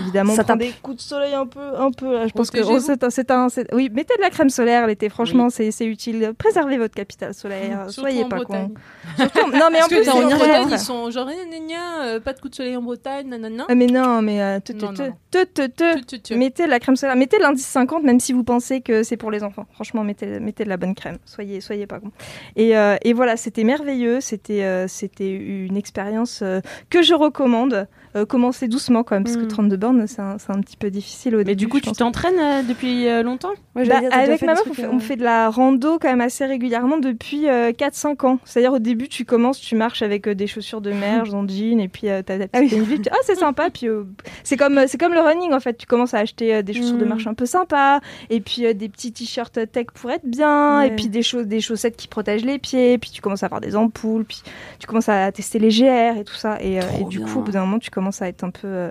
évidemment, 0.00 0.34
Ça 0.34 0.44
tape. 0.44 0.58
des 0.58 0.72
coups 0.82 0.96
de 0.96 1.02
soleil 1.02 1.34
un 1.34 1.46
peu, 1.46 1.60
un 1.78 1.90
peu. 1.92 2.12
là, 2.14 2.26
je 2.26 2.32
pense 2.32 2.50
que 2.50 2.58
oh, 2.64 2.78
c'est 3.10 3.30
un, 3.30 3.48
oui, 3.72 3.90
mettez 3.92 4.16
de 4.16 4.22
la 4.22 4.30
crème 4.30 4.50
solaire 4.50 4.86
l'été, 4.86 5.08
franchement, 5.08 5.50
c'est 5.50 5.70
c'est 5.70 5.86
utile. 5.86 6.32
Préservez 6.38 6.78
votre 6.78 6.94
capital 6.94 7.34
solaire, 7.34 7.84
Surtout 7.90 8.00
soyez 8.00 8.24
en 8.24 8.28
pas 8.28 8.40
con. 8.40 8.72
Surtout- 9.16 9.50
non 9.52 9.68
mais 9.70 9.82
en 9.82 9.86
plus, 9.86 10.08
en. 10.08 10.20
Bretagne, 10.28 10.68
ils 10.70 10.78
sont 10.78 11.10
genre, 11.10 11.28
euh, 11.28 12.20
pas 12.20 12.32
de 12.32 12.40
coup 12.40 12.48
de 12.48 12.54
soleil 12.54 12.76
en 12.76 12.82
Bretagne, 12.82 13.17
nanana. 13.22 13.66
Ah, 13.68 13.74
mais 13.74 13.86
non, 13.86 14.22
mais 14.22 14.60
te, 14.60 14.72
te, 14.72 16.34
Mettez 16.34 16.64
de 16.64 16.70
la 16.70 16.80
crème 16.80 16.96
solaire, 16.96 17.16
mettez 17.16 17.38
l'indice 17.38 17.66
50 17.66 18.02
même 18.02 18.20
si 18.20 18.32
vous 18.32 18.44
pensez 18.44 18.80
que 18.80 19.02
c'est 19.02 19.16
pour 19.16 19.30
les 19.30 19.42
enfants. 19.42 19.66
Franchement, 19.72 20.04
mettez, 20.04 20.40
mettez 20.40 20.64
de 20.64 20.68
la 20.68 20.76
bonne 20.76 20.94
crème. 20.94 21.18
Soyez, 21.24 21.60
soyez 21.60 21.86
pas 21.86 22.00
con. 22.00 22.10
Et, 22.56 22.76
euh, 22.76 22.96
et 23.02 23.12
voilà, 23.12 23.36
c'était 23.36 23.64
merveilleux. 23.64 24.20
C'était, 24.20 24.64
euh, 24.64 24.88
c'était 24.88 25.30
une 25.30 25.76
expérience 25.76 26.40
euh, 26.42 26.60
que 26.90 27.02
je 27.02 27.14
recommande. 27.14 27.88
Euh, 28.18 28.24
commencez 28.26 28.68
doucement 28.68 29.02
quand 29.02 29.14
même, 29.16 29.24
parce 29.24 29.36
que 29.36 29.42
Mm. 29.44 29.48
32 29.48 29.76
bornes, 29.76 30.06
c'est 30.06 30.20
un, 30.20 30.36
c'est 30.38 30.50
un 30.52 30.60
petit 30.60 30.76
peu 30.76 30.90
difficile 30.90 31.34
au 31.34 31.38
Mais 31.38 31.44
début. 31.44 31.56
du 31.56 31.68
coup, 31.68 31.80
tu 31.80 31.92
t'entraînes 31.92 32.38
euh, 32.38 32.62
depuis 32.62 33.08
euh, 33.08 33.22
longtemps? 33.22 33.50
Ouais, 33.76 33.86
Bah, 33.86 34.00
dire, 34.00 34.10
avec 34.12 34.42
ma 34.42 34.54
meuf, 34.54 34.62
on 34.68 34.74
fait, 34.74 34.86
on 34.86 34.98
fait 34.98 35.16
de 35.16 35.22
la 35.24 35.48
rando 35.50 35.98
quand 35.98 36.08
même 36.08 36.20
assez 36.20 36.44
régulièrement 36.46 36.98
depuis 36.98 37.48
euh, 37.48 37.72
4-5 37.72 38.26
ans. 38.26 38.38
C'est-à-dire 38.44 38.72
au 38.72 38.78
début, 38.78 39.08
tu 39.08 39.24
commences, 39.24 39.60
tu 39.60 39.74
marches 39.76 40.02
avec 40.02 40.26
euh, 40.26 40.34
des 40.34 40.46
chaussures 40.46 40.80
de 40.80 40.90
mer, 40.92 41.24
en 41.34 41.46
jean, 41.46 41.80
et 41.80 41.88
puis 41.88 42.08
euh, 42.08 42.22
t'as 42.22 42.38
ta 42.38 42.48
petite 42.48 42.50
Ah 42.54 42.60
oui. 42.78 42.84
vie, 42.84 42.98
dis, 42.98 43.08
ah, 43.12 43.16
c'est 43.24 43.36
sympa. 43.36 43.70
Puis 43.70 43.88
euh, 43.88 44.04
c'est 44.44 44.56
comme, 44.56 44.80
c'est 44.86 44.98
comme 44.98 45.12
le 45.14 45.20
running 45.20 45.52
en 45.52 45.60
fait. 45.60 45.74
Tu 45.76 45.86
commences 45.86 46.14
à 46.14 46.18
acheter 46.18 46.54
euh, 46.56 46.62
des 46.62 46.72
chaussures 46.72 46.98
de 46.98 47.04
Mm. 47.04 47.08
marche 47.08 47.26
un 47.26 47.34
peu 47.34 47.46
sympas, 47.46 48.00
et 48.30 48.40
puis 48.40 48.66
euh, 48.66 48.72
des 48.74 48.88
petits 48.88 49.12
t-shirts 49.12 49.58
tech 49.72 49.86
pour 49.94 50.10
être 50.10 50.26
bien, 50.26 50.82
et 50.82 50.90
puis 50.94 51.08
des 51.08 51.22
choses, 51.22 51.46
des 51.46 51.60
chaussettes 51.60 51.96
qui 51.96 52.08
protègent 52.08 52.44
les 52.44 52.58
pieds. 52.58 52.98
Puis 52.98 53.10
tu 53.10 53.20
commences 53.20 53.42
à 53.42 53.46
avoir 53.46 53.60
des 53.60 53.76
ampoules, 53.76 54.24
puis 54.24 54.42
tu 54.78 54.86
commences 54.86 55.08
à 55.08 55.30
tester 55.32 55.58
les 55.58 55.68
GR 55.68 56.18
et 56.18 56.24
tout 56.24 56.34
ça. 56.34 56.56
Et, 56.60 56.80
euh, 56.80 56.82
du 57.08 57.18
bien. 57.18 57.26
coup, 57.26 57.38
au 57.40 57.42
bout 57.42 57.52
d'un 57.52 57.60
moment, 57.60 57.78
tu 57.78 57.90
commences 57.90 58.07
à 58.22 58.28
être 58.28 58.44
un 58.44 58.50
peu, 58.50 58.66
euh, 58.66 58.90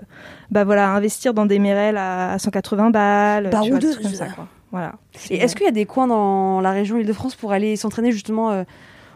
bah 0.50 0.64
voilà, 0.64 0.90
investir 0.90 1.34
dans 1.34 1.46
des 1.46 1.58
Merrell 1.58 1.96
à, 1.96 2.32
à 2.32 2.38
180 2.38 2.90
balles, 2.90 3.44
tu 3.44 3.50
vois, 3.50 3.60
Baroudeuse. 3.60 3.92
trucs 3.92 4.02
comme 4.06 4.14
ça, 4.14 4.26
quoi. 4.26 4.46
Voilà. 4.70 4.92
Et 5.30 5.36
est-ce 5.38 5.56
qu'il 5.56 5.64
y 5.64 5.68
a 5.68 5.72
des 5.72 5.86
coins 5.86 6.06
dans 6.06 6.60
la 6.60 6.72
région 6.72 6.98
Île-de-France 6.98 7.34
pour 7.36 7.52
aller 7.52 7.74
s'entraîner 7.76 8.12
justement 8.12 8.50
euh, 8.50 8.64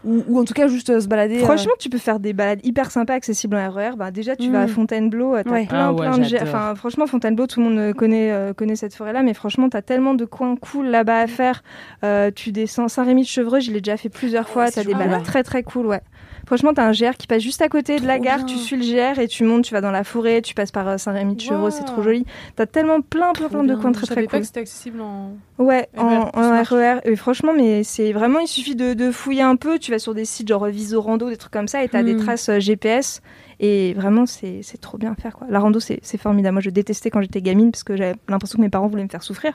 ou, 0.05 0.25
ou 0.27 0.41
en 0.41 0.45
tout 0.45 0.55
cas 0.55 0.67
juste 0.67 0.89
euh, 0.91 0.99
se 0.99 1.07
balader 1.07 1.37
euh, 1.43 1.45
Franchement, 1.45 1.75
tu 1.79 1.89
peux 1.91 1.99
faire 1.99 2.19
des 2.19 2.33
balades 2.33 2.59
hyper 2.65 2.91
sympas, 2.91 3.13
accessibles 3.15 3.55
en 3.55 3.71
RER. 3.71 3.91
Bah, 3.97 4.11
déjà, 4.11 4.35
tu 4.35 4.49
Mm. 4.49 4.53
vas 4.53 4.61
à 4.63 4.67
Fontainebleau, 4.67 5.37
euh, 5.37 5.43
t'as 5.45 5.51
Ouais. 5.53 5.67
plein, 5.67 5.89
Ah 5.89 5.93
ouais, 5.93 6.09
plein 6.09 6.19
de... 6.19 6.43
Enfin, 6.43 6.75
franchement, 6.75 7.07
Fontainebleau, 7.07 7.47
tout 7.47 7.61
le 7.63 7.69
monde 7.69 7.95
connaît, 7.95 8.33
euh, 8.33 8.53
connaît 8.53 8.75
cette 8.77 8.95
forêt-là, 8.95 9.23
mais 9.23 9.35
franchement, 9.35 9.69
t'as 9.69 9.83
tellement 9.83 10.15
de 10.15 10.25
coins 10.25 10.57
cool 10.57 10.87
là-bas 10.87 11.21
à 11.21 11.27
faire. 11.29 11.63
Euh, 12.03 12.31
tu 12.35 12.51
descends 12.51 12.89
Saint-Rémy 12.89 13.23
de 13.23 13.29
Chevreux, 13.29 13.61
je 13.61 13.71
l'ai 13.71 13.81
déjà 13.81 13.97
fait 13.97 14.09
plusieurs 14.09 14.49
fois. 14.49 14.69
c'est 14.69 14.81
T'as 14.83 14.87
des 14.89 14.95
balades 14.95 15.13
Ah 15.13 15.19
ouais. 15.19 15.23
très 15.23 15.43
très 15.45 15.63
cool, 15.63 15.87
ouais. 15.87 16.01
Franchement, 16.47 16.75
t'as 16.75 16.85
un 16.87 16.93
GR 16.93 17.17
qui 17.19 17.27
passe 17.27 17.43
juste 17.43 17.63
à 17.63 17.69
côté 17.69 17.99
de 18.01 18.07
la 18.07 18.19
gare, 18.19 18.39
bien. 18.39 18.47
tu 18.47 18.57
suis 18.59 18.77
le 18.77 18.83
GR 18.85 19.19
et 19.21 19.29
tu 19.29 19.45
montes, 19.45 19.65
tu 19.65 19.73
vas 19.75 19.81
dans 19.81 19.91
la 19.91 20.05
forêt, 20.05 20.43
tu 20.43 20.55
passes 20.55 20.73
par 20.73 20.89
euh, 20.89 20.99
Saint-Rémy 20.99 21.37
de 21.37 21.41
Chevreux, 21.41 21.65
Wow. 21.65 21.71
c'est 21.71 21.85
trop 21.85 22.03
joli. 22.03 22.25
T'as 22.57 22.67
tellement 22.67 23.01
plein, 23.01 23.33
plein, 23.33 23.49
Trop 23.49 23.49
plein 23.49 23.65
de 23.65 23.75
coins 23.75 23.93
très 23.93 24.07
très 24.07 24.27
cool. 24.27 24.41
que 24.41 24.47
c'était 24.47 24.61
accessible 24.61 25.01
en. 25.01 25.33
Ouais, 25.59 25.89
RER, 25.97 26.03
en. 26.35 26.63
RER. 26.63 26.97
Et 27.05 27.15
franchement, 27.17 27.53
mais 27.57 27.85
c'est 27.85 28.13
vraiment, 28.13 28.39
il 28.41 28.49
suffit 28.49 28.75
de, 28.75 28.95
de 28.95 29.11
fouiller 29.13 29.43
un 29.43 29.57
peu. 29.57 29.79
Tu 29.79 29.91
vas 29.91 29.99
sur 29.99 30.15
des 30.15 30.25
sites 30.25 30.49
genre 30.49 30.67
Viso 30.67 31.01
Rando, 31.01 31.29
des 31.31 31.37
trucs 31.37 31.53
comme 31.53 31.69
ça, 31.69 31.83
et 31.85 31.89
t'as 31.89 32.03
des 32.03 32.15
Hmm. 32.15 32.21
traces 32.25 32.49
euh, 32.49 32.61
GPS. 32.61 33.21
Et 33.61 33.95
vraiment, 33.95 34.27
c'est 34.27 34.63
trop 34.81 34.99
bien 34.99 35.13
à 35.13 35.15
faire. 35.15 35.37
Quoi. 35.37 35.47
La 35.49 35.61
rando, 35.61 35.79
c'est 35.79 36.01
formidable. 36.19 36.55
Moi, 36.55 36.63
je 36.63 36.71
détestais 36.71 37.11
quand 37.11 37.23
j'étais 37.23 37.41
gamine 37.43 37.71
parce 37.71 37.85
que 37.85 37.97
j'avais 37.97 38.17
l'impression 38.29 38.57
que 38.57 38.63
mes 38.63 38.69
parents 38.71 38.89
voulaient 38.89 39.05
me 39.05 39.09
faire 39.09 39.23
souffrir. 39.23 39.53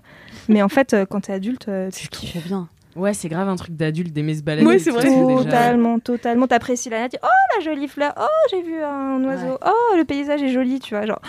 Mais 0.48 0.62
en 0.62 0.70
fait, 0.70 0.94
euh, 0.94 1.06
quand 1.06 1.22
t'es 1.22 1.34
adulte, 1.34 1.68
euh, 1.68 1.90
tu 1.92 2.08
kiffes. 2.08 2.48
Bien. 2.48 2.70
Ouais, 2.98 3.14
c'est 3.14 3.30
grave 3.30 3.48
un 3.48 3.56
truc 3.56 3.76
d'adulte 3.76 4.12
d'aimer 4.12 4.36
se 4.36 4.42
balader. 4.42 4.68
Oui, 4.68 4.76
de 4.76 4.80
c'est 4.80 4.92
vrai. 4.92 5.10
Totalement, 5.44 6.00
totalement. 6.00 6.48
T'apprécies 6.48 6.90
la 6.90 7.02
nature. 7.02 7.20
Oh, 7.24 7.28
la 7.58 7.64
jolie 7.64 7.88
fleur. 7.88 8.14
Oh, 8.20 8.26
j'ai 8.52 8.62
vu 8.62 8.82
un 8.84 9.24
oiseau. 9.24 9.52
Ouais. 9.52 9.58
Oh, 9.66 9.96
le 9.98 10.04
paysage 10.04 10.42
est 10.42 10.50
joli, 10.50 10.80
tu 10.80 10.96
vois. 10.96 11.06
Genre, 11.06 11.22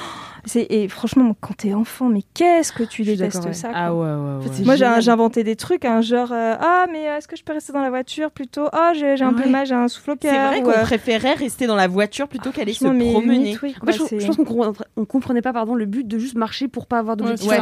c'est 0.45 0.67
et 0.71 0.89
franchement, 0.89 1.37
quand 1.41 1.55
t'es 1.57 1.75
enfant, 1.75 2.07
mais 2.07 2.23
qu'est-ce 2.35 2.73
que 2.73 2.83
tu 2.83 3.03
détestes 3.03 3.45
ouais. 3.45 3.53
ça. 3.53 3.71
Ah 3.75 3.95
ouais, 3.95 4.01
ouais, 4.01 4.07
En 4.11 4.41
fait, 4.41 4.49
ouais. 4.49 4.55
c'est 4.57 4.65
Moi, 4.65 4.77
j'ai 4.77 5.11
inventé 5.11 5.45
des 5.45 5.57
trucs, 5.57 5.85
hein, 5.85 6.01
genre 6.01 6.33
euh, 6.33 6.55
ah 6.59 6.87
mais 6.91 7.09
euh, 7.09 7.19
est-ce 7.19 7.29
que 7.29 7.37
je 7.37 7.45
peux 7.45 7.53
rester 7.53 7.73
dans 7.73 7.83
la 7.83 7.91
voiture 7.91 8.31
plutôt? 8.31 8.69
Oh, 8.73 8.91
j'ai 8.95 9.21
un 9.23 9.35
peu 9.35 9.49
mal, 9.49 9.67
j'ai 9.67 9.75
un 9.75 9.89
souffle 9.89 10.13
au 10.13 10.15
C'est 10.21 10.29
cœur. 10.29 10.49
vrai 10.49 10.61
ou, 10.61 10.65
qu'on 10.65 10.71
euh, 10.71 10.83
préférait 10.83 11.35
rester 11.35 11.67
dans 11.67 11.77
la 11.77 11.87
voiture 11.89 12.29
plutôt 12.29 12.51
qu'aller 12.51 12.73
se 12.73 12.85
promener. 12.85 13.13
limite, 13.39 13.61
oui, 13.63 13.75
En 13.83 13.87
fait, 13.87 13.93
je, 13.93 14.03
c'est- 14.05 14.21
je 14.21 14.27
pense 14.27 14.37
qu'on 14.37 15.05
comprenait, 15.05 15.43
pas 15.43 15.53
pardon 15.53 15.75
le 15.75 15.85
but 15.87 16.07
de 16.09 16.19
juste 16.19 16.37
marcher 16.37 16.67
pour 16.69 16.87
pas 16.87 16.99
avoir 16.99 17.17
d'objectif 17.17 17.51
Ouais, 17.51 17.59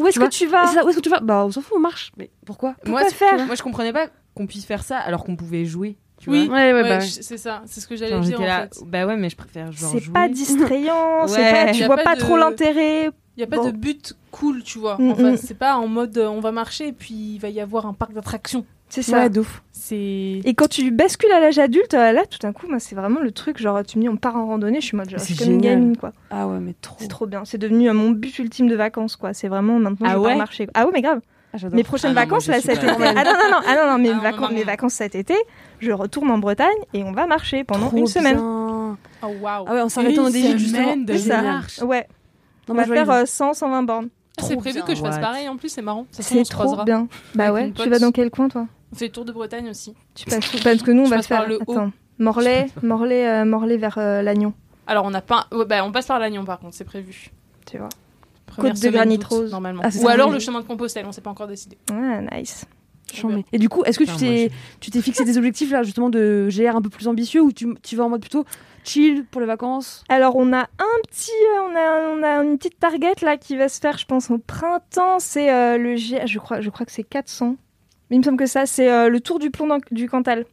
Où 0.00 0.06
est-ce 0.06 0.18
que 0.20 0.28
tu 0.28 0.46
vas 0.46 0.66
ça, 0.66 0.84
où 0.84 0.88
est-ce 0.88 0.96
que 0.96 1.02
tu 1.02 1.08
vas 1.10 1.20
Bah 1.20 1.44
on 1.46 1.50
s'en 1.50 1.60
fout, 1.60 1.74
on 1.76 1.80
marche. 1.80 2.12
Mais 2.16 2.30
pourquoi 2.46 2.70
moi, 2.70 2.78
Pourquoi 2.84 3.04
c'est- 3.08 3.14
faire 3.14 3.46
moi, 3.46 3.54
je 3.54 3.62
comprenais 3.62 3.92
pas 3.92 4.06
qu'on 4.34 4.46
puisse 4.46 4.64
faire 4.64 4.82
ça 4.82 4.98
alors 4.98 5.24
qu'on 5.24 5.36
pouvait 5.36 5.64
jouer. 5.64 5.96
Tu 6.20 6.28
Oui, 6.28 6.46
vois 6.46 6.56
Ouais, 6.56 6.72
ouais, 6.74 6.82
Ouais, 6.82 6.88
bah. 6.88 7.00
c'est 7.00 7.38
ça, 7.38 7.62
c'est 7.66 7.80
ce 7.80 7.86
que 7.86 7.96
j'allais 7.96 8.20
dire 8.20 8.40
en 8.40 8.44
là, 8.44 8.62
fait. 8.64 8.80
bah 8.86 9.06
ouais, 9.06 9.16
mais 9.16 9.30
je 9.30 9.36
préfère 9.36 9.72
genre 9.72 9.90
C'est 9.92 10.12
pas 10.12 10.28
distrayant, 10.28 11.26
pas, 11.26 11.72
tu 11.72 11.84
vois 11.84 11.96
pas 11.96 12.04
pas 12.04 12.14
de- 12.14 12.20
trop 12.20 12.36
l'intérêt. 12.36 13.10
Il 13.36 13.40
y 13.40 13.42
a 13.42 13.46
pas 13.46 13.56
Bon. 13.56 13.66
de 13.66 13.70
but 13.70 14.12
cool, 14.30 14.62
tu 14.62 14.78
vois. 14.78 14.96
Mm, 14.98 15.10
en 15.10 15.14
fait, 15.14 15.32
mm. 15.32 15.36
c'est 15.38 15.54
pas 15.54 15.76
en 15.76 15.86
mode 15.88 16.18
euh, 16.18 16.28
on 16.28 16.40
va 16.40 16.52
marcher 16.52 16.88
et 16.88 16.92
puis 16.92 17.14
il 17.14 17.38
va 17.38 17.48
y 17.48 17.58
avoir 17.60 17.86
un 17.86 17.94
parc 17.94 18.12
d'attractions. 18.12 18.66
C'est 18.90 19.02
ça. 19.02 19.18
Ouais, 19.18 19.30
de 19.30 19.40
ouf. 19.40 19.62
C'est 19.72 19.94
Et 20.44 20.54
quand 20.54 20.68
tu 20.68 20.90
bascules 20.90 21.30
à 21.32 21.40
l'âge 21.40 21.58
adulte, 21.58 21.94
euh, 21.94 22.12
là, 22.12 22.26
tout 22.26 22.38
d'un 22.38 22.52
coup, 22.52 22.66
moi, 22.68 22.78
c'est 22.80 22.94
vraiment 22.94 23.20
le 23.20 23.30
truc. 23.32 23.58
Genre, 23.58 23.82
tu 23.84 23.96
me 23.98 24.02
dis, 24.02 24.08
on 24.08 24.16
part 24.16 24.36
en 24.36 24.46
randonnée, 24.46 24.80
je 24.80 24.86
suis, 24.86 24.96
mode, 24.96 25.12
C'est 25.16 25.36
comme 25.38 25.52
une 25.54 25.60
gamine, 25.60 25.96
quoi. 25.96 26.12
Ah 26.30 26.46
ouais, 26.46 26.58
mais 26.60 26.74
trop. 26.82 26.96
C'est 26.98 27.08
trop 27.08 27.26
bien. 27.26 27.44
C'est 27.44 27.58
devenu 27.58 27.88
euh, 27.88 27.94
mon 27.94 28.10
but 28.10 28.38
ultime 28.38 28.68
de 28.68 28.76
vacances, 28.76 29.16
quoi. 29.16 29.32
C'est 29.32 29.48
vraiment 29.48 29.78
maintenant, 29.78 30.06
Ah 30.10 30.14
je 30.14 30.18
ouais? 30.18 30.28
pars 30.30 30.36
marcher. 30.38 30.68
Ah 30.74 30.84
ouais, 30.86 30.90
mais 30.92 31.02
grave. 31.02 31.20
Ah. 31.52 31.56
Mes 31.72 31.82
prochaines 31.82 32.10
Ah 32.10 32.14
non, 32.14 32.20
vacances, 32.20 32.44
je 32.46 32.50
là, 32.52 32.60
cet 32.60 32.76
été. 32.78 32.86
Ah 32.86 32.94
non, 33.24 33.32
non, 33.32 33.50
non, 33.50 33.56
ah 33.66 33.74
non, 33.74 33.90
non, 33.92 33.98
mes, 33.98 34.10
Ah 34.10 34.14
non, 34.14 34.20
vacances, 34.22 34.40
non, 34.50 34.54
mes 34.54 34.60
non. 34.60 34.66
vacances 34.66 34.92
cet 34.94 35.14
été, 35.16 35.34
je 35.80 35.90
retourne 35.90 36.30
en 36.30 36.38
Bretagne 36.38 36.68
et 36.94 37.02
on 37.02 37.10
va 37.12 37.26
marcher 37.26 37.64
pendant 37.64 37.88
Trop 37.88 37.96
une 37.96 38.06
semaine. 38.06 38.36
bien. 38.36 38.96
oh 39.22 39.26
waouh. 39.40 39.64
Ah 39.66 39.74
ouais, 39.74 39.82
on 39.82 39.88
s'arrête 39.88 40.10
Égypte 40.16 40.58
justement. 40.58 40.82
semaine 40.84 41.04
de 41.04 41.14
génial. 41.14 41.44
marche. 41.44 41.78
Ouais, 41.82 42.06
Non, 42.68 42.74
on 42.74 42.78
va 42.78 42.84
faire 42.84 43.04
valide. 43.06 43.22
euh, 43.24 43.26
100, 43.26 43.54
120 43.54 43.82
bornes. 43.82 44.08
Ah, 44.38 44.42
c'est 44.46 44.56
prévu 44.56 44.80
que 44.82 44.94
je 44.94 45.00
fasse 45.00 45.18
pareil 45.18 45.48
en 45.48 45.56
plus, 45.56 45.68
c'est 45.70 45.82
marrant. 45.82 46.06
Ça 46.12 46.22
C'est 46.22 46.44
se 46.44 46.50
trop 46.50 46.84
bien. 46.84 47.08
Bah 47.34 47.52
ouais, 47.52 47.72
tu 47.72 47.88
vas 47.88 47.98
dans 47.98 48.12
quel 48.12 48.30
coin, 48.30 48.48
toi? 48.48 48.66
On 48.92 48.96
fait 48.96 49.06
le 49.06 49.12
tour 49.12 49.24
de 49.24 49.32
Bretagne 49.32 49.68
aussi. 49.70 49.94
Tu 50.14 50.24
passes 50.26 50.52
où 50.54 50.58
Parce 50.62 50.82
que 50.82 50.90
nous, 50.90 51.02
on 51.02 51.06
Je 51.06 51.10
va 51.10 51.16
passe 51.16 51.26
faire. 51.28 51.38
par 51.40 51.48
le 51.48 51.58
haut. 51.66 51.72
Attends, 51.72 51.92
Morlaix, 52.18 52.66
Morlaix, 52.82 53.26
euh, 53.28 53.44
Morlaix 53.44 53.76
vers 53.78 53.96
euh, 53.98 54.20
Lannion, 54.22 54.52
Alors 54.86 55.04
on 55.06 55.14
a 55.14 55.20
pas, 55.22 55.46
ouais, 55.52 55.64
bah, 55.64 55.84
on 55.84 55.92
passe 55.92 56.06
par 56.06 56.18
l'Agnon 56.18 56.44
par 56.44 56.58
contre, 56.58 56.74
c'est 56.74 56.84
prévu. 56.84 57.30
tu 57.66 57.78
vois. 57.78 57.88
Première 58.46 58.72
Côte 58.74 58.82
de 58.82 58.90
granit 58.90 59.18
rose. 59.26 59.50
normalement. 59.52 59.82
Ah, 59.84 59.88
Ou 60.02 60.08
alors 60.08 60.30
le 60.30 60.38
chemin 60.40 60.60
de 60.60 60.66
Compostelle, 60.66 61.06
on 61.06 61.12
s'est 61.12 61.20
pas 61.20 61.30
encore 61.30 61.46
décidé. 61.46 61.78
Ouais, 61.90 62.26
nice. 62.32 62.66
Chambé. 63.14 63.44
Et 63.52 63.58
du 63.58 63.68
coup, 63.68 63.82
est-ce 63.84 63.98
que 63.98 64.04
tu 64.04 64.14
t'es, 64.16 64.50
tu 64.80 64.90
t'es 64.90 65.00
fixé 65.00 65.24
des 65.24 65.36
objectifs 65.38 65.70
là 65.72 65.82
justement 65.82 66.10
de 66.10 66.48
GR 66.50 66.76
un 66.76 66.82
peu 66.82 66.90
plus 66.90 67.08
ambitieux 67.08 67.40
ou 67.40 67.50
tu, 67.52 67.74
tu 67.82 67.96
vas 67.96 68.04
en 68.04 68.08
mode 68.08 68.20
plutôt 68.20 68.44
chill 68.84 69.24
pour 69.30 69.40
les 69.40 69.46
vacances? 69.48 70.04
Alors 70.08 70.36
on 70.36 70.52
a 70.52 70.60
un 70.60 70.98
petit, 71.08 71.30
euh, 71.30 71.62
on 71.62 71.74
a, 71.76 72.16
on 72.18 72.22
a 72.22 72.44
une 72.44 72.56
petite 72.58 72.78
target 72.78 73.14
là 73.22 73.36
qui 73.36 73.56
va 73.56 73.68
se 73.68 73.80
faire, 73.80 73.98
je 73.98 74.04
pense 74.06 74.30
au 74.30 74.38
printemps. 74.38 75.18
C'est 75.20 75.52
euh, 75.52 75.76
le 75.78 75.96
G, 75.96 76.20
je 76.26 76.38
crois, 76.38 76.60
je 76.60 76.70
crois 76.70 76.84
que 76.86 76.92
c'est 76.92 77.02
400. 77.02 77.56
Il 78.10 78.18
me 78.18 78.24
semble 78.24 78.38
que 78.38 78.46
ça, 78.46 78.66
c'est 78.66 78.90
euh, 78.90 79.08
le 79.08 79.20
tour 79.20 79.38
du 79.38 79.50
plomb 79.50 79.78
du 79.90 80.08
Cantal. 80.08 80.44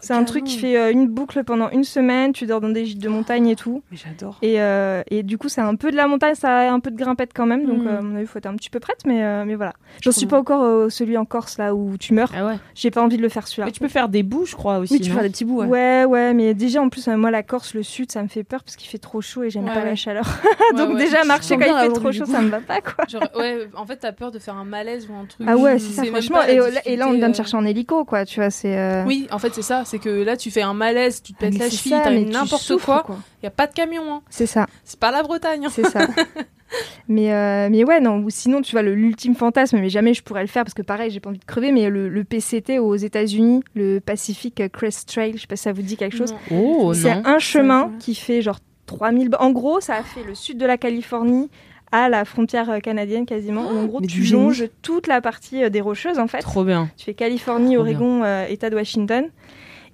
C'est 0.00 0.12
un 0.14 0.24
truc 0.24 0.44
qui 0.44 0.58
fait 0.58 0.76
euh, 0.76 0.90
une 0.92 1.06
boucle 1.08 1.44
pendant 1.44 1.70
une 1.70 1.84
semaine. 1.84 2.32
Tu 2.32 2.46
dors 2.46 2.60
dans 2.60 2.68
des 2.68 2.84
gîtes 2.86 2.98
de 3.02 3.08
montagne 3.08 3.48
et 3.48 3.56
tout. 3.56 3.82
Mais 3.90 3.96
j'adore. 3.96 4.38
Et, 4.42 4.60
euh, 4.60 5.02
et 5.10 5.22
du 5.22 5.38
coup, 5.38 5.48
c'est 5.48 5.60
un 5.60 5.74
peu 5.76 5.90
de 5.90 5.96
la 5.96 6.06
montagne, 6.06 6.34
ça 6.34 6.56
a 6.58 6.70
un 6.70 6.80
peu 6.80 6.90
de 6.90 6.96
grimpette 6.96 7.30
quand 7.34 7.46
même. 7.46 7.66
Donc, 7.66 7.82
Mm. 7.82 7.86
euh, 7.88 7.98
à 7.98 8.02
mon 8.02 8.14
avis, 8.16 8.24
il 8.24 8.26
faut 8.26 8.38
être 8.38 8.46
un 8.46 8.56
petit 8.56 8.70
peu 8.70 8.80
prête. 8.80 8.98
Mais, 9.06 9.22
euh, 9.24 9.44
mais 9.46 9.54
voilà. 9.54 9.72
J'en 10.02 10.12
suis 10.12 10.26
pas 10.26 10.38
encore 10.38 10.62
euh, 10.62 10.88
celui 10.90 11.16
en 11.16 11.24
Corse 11.24 11.58
là 11.58 11.74
où 11.74 11.96
tu 11.98 12.14
meurs. 12.14 12.30
Ah 12.36 12.46
ouais. 12.46 12.54
J'ai 12.74 12.90
pas 12.90 13.02
envie 13.02 13.16
de 13.16 13.22
le 13.22 13.28
faire 13.28 13.46
celui-là. 13.46 13.66
Mais 13.66 13.72
tu 13.72 13.80
peux 13.80 13.88
faire 13.88 14.08
des 14.08 14.22
bouts, 14.22 14.44
je 14.46 14.56
crois 14.56 14.78
aussi. 14.78 14.94
Oui, 14.94 15.00
tu 15.00 15.10
non 15.10 15.16
fais 15.16 15.22
des 15.22 15.30
petits 15.30 15.44
bouts. 15.44 15.60
Ouais. 15.60 15.66
Ouais, 15.66 16.04
ouais, 16.04 16.34
mais 16.34 16.54
déjà 16.54 16.80
en 16.82 16.88
plus, 16.88 17.06
moi 17.08 17.30
la 17.30 17.42
Corse, 17.42 17.74
le 17.74 17.82
sud, 17.82 18.10
ça 18.10 18.22
me 18.22 18.28
fait 18.28 18.44
peur 18.44 18.62
parce 18.64 18.76
qu'il 18.76 18.88
fait 18.88 18.98
trop 18.98 19.20
chaud 19.20 19.42
et 19.44 19.50
j'aime 19.50 19.64
Ouais, 19.66 19.74
pas 19.74 19.84
la 19.84 19.94
chaleur. 19.94 20.24
Donc 20.76 20.90
ouais. 20.94 20.96
déjà 21.04 21.24
marcher 21.24 21.56
quand 21.56 21.66
il 21.66 21.80
fait 21.88 21.92
trop 21.92 22.12
chaud, 22.12 22.24
ça 22.26 22.40
me 22.40 22.48
va 22.48 22.60
pas 22.60 22.80
quoi. 22.80 23.04
Genre, 23.08 23.22
ouais, 23.36 23.68
en 23.76 23.86
fait, 23.86 23.96
t'as 23.98 24.12
peur 24.12 24.30
de 24.30 24.38
faire 24.38 24.56
un 24.56 24.64
malaise 24.64 25.08
ou 25.10 25.14
un 25.14 25.24
truc. 25.26 25.46
Ah 25.48 25.56
ouais, 25.56 25.78
C'est 25.78 25.92
ça, 25.92 26.04
franchement. 26.04 26.42
Et, 26.42 26.56
là- 26.96 27.06
on 27.08 27.12
vient 27.12 27.28
difficulté, 27.28 27.36
chercher 27.36 27.56
en 27.56 27.64
hélico, 27.64 28.04
quoi. 28.04 28.24
Tu 28.24 28.40
vois, 28.40 28.50
c'est. 28.50 29.04
Oui, 29.04 29.26
en 29.30 29.38
fait, 29.38 29.54
c'est 29.60 29.66
ça. 29.68 29.84
C'est 29.84 29.98
que 29.98 30.08
là, 30.08 30.36
tu 30.36 30.50
fais 30.50 30.62
un 30.62 30.74
malaise, 30.74 31.22
tu 31.22 31.32
te 31.32 31.38
ah, 31.40 31.50
pètes 31.50 31.58
la 31.58 31.70
cheville, 31.70 32.24
tu 32.26 32.32
n'importe 32.32 32.62
souffres, 32.62 33.02
quoi. 33.04 33.18
Il 33.42 33.44
y 33.44 33.48
a 33.48 33.50
pas 33.50 33.66
de 33.66 33.72
camion, 33.74 34.02
hein. 34.12 34.22
C'est 34.30 34.46
ça, 34.46 34.66
C'est 34.84 34.98
pas 34.98 35.10
la 35.10 35.22
Bretagne. 35.22 35.66
hein. 35.66 35.70
c'est 35.72 35.86
ça. 35.86 36.06
mais, 37.08 37.32
euh, 37.32 37.68
mais 37.70 37.84
ouais, 37.84 38.00
non, 38.00 38.18
ou 38.18 38.30
sinon, 38.30 38.62
tu 38.62 38.72
vois, 38.72 38.82
le- 38.82 38.94
l'ultime 38.94 39.34
fantasme, 39.34 39.78
mais 39.80 39.88
jamais 39.88 40.14
je 40.14 40.22
pourrais 40.22 40.42
le 40.42 40.46
faire 40.48 40.64
parce 40.64 40.74
que 40.74 40.82
pareil, 40.82 41.10
j'ai 41.10 41.20
pas 41.20 41.30
envie 41.30 41.38
de 41.38 41.44
crever, 41.44 41.72
mais 41.72 41.88
le, 41.90 42.08
le 42.08 42.24
PCT 42.24 42.78
aux 42.78 42.94
États-Unis, 42.96 43.62
le 43.74 43.98
Pacific 44.00 44.62
Crest 44.72 45.08
Trail, 45.08 45.32
je 45.36 45.40
sais 45.42 45.46
pas 45.46 45.56
si 45.56 45.64
ça 45.64 45.72
vous 45.72 45.82
dit 45.82 45.96
quelque 45.96 46.16
chose. 46.16 46.34
Oh 46.50 46.92
C'est 46.94 47.10
un 47.10 47.38
chemin 47.38 47.90
qui 47.98 48.14
fait 48.14 48.42
genre 48.42 48.58
3000. 48.86 49.30
En 49.38 49.50
gros, 49.50 49.80
ça 49.80 49.94
a 49.96 50.02
fait 50.02 50.22
le 50.24 50.34
sud 50.34 50.58
de 50.58 50.66
la 50.66 50.76
Californie 50.78 51.48
à 51.92 52.08
la 52.08 52.24
frontière 52.24 52.70
euh, 52.70 52.78
canadienne 52.78 53.26
quasiment. 53.26 53.62
où 53.70 53.78
en 53.78 53.86
gros, 53.86 54.00
tu 54.00 54.22
longes 54.24 54.64
toute 54.82 55.06
la 55.06 55.20
partie 55.20 55.64
euh, 55.64 55.70
des 55.70 55.80
Rocheuses 55.80 56.18
en 56.18 56.28
fait. 56.28 56.38
Trop 56.38 56.64
bien. 56.64 56.90
Tu 56.96 57.06
fais 57.06 57.14
Californie, 57.14 57.74
Trop 57.74 57.82
Oregon, 57.82 58.22
euh, 58.24 58.46
État 58.48 58.70
de 58.70 58.76
Washington. 58.76 59.26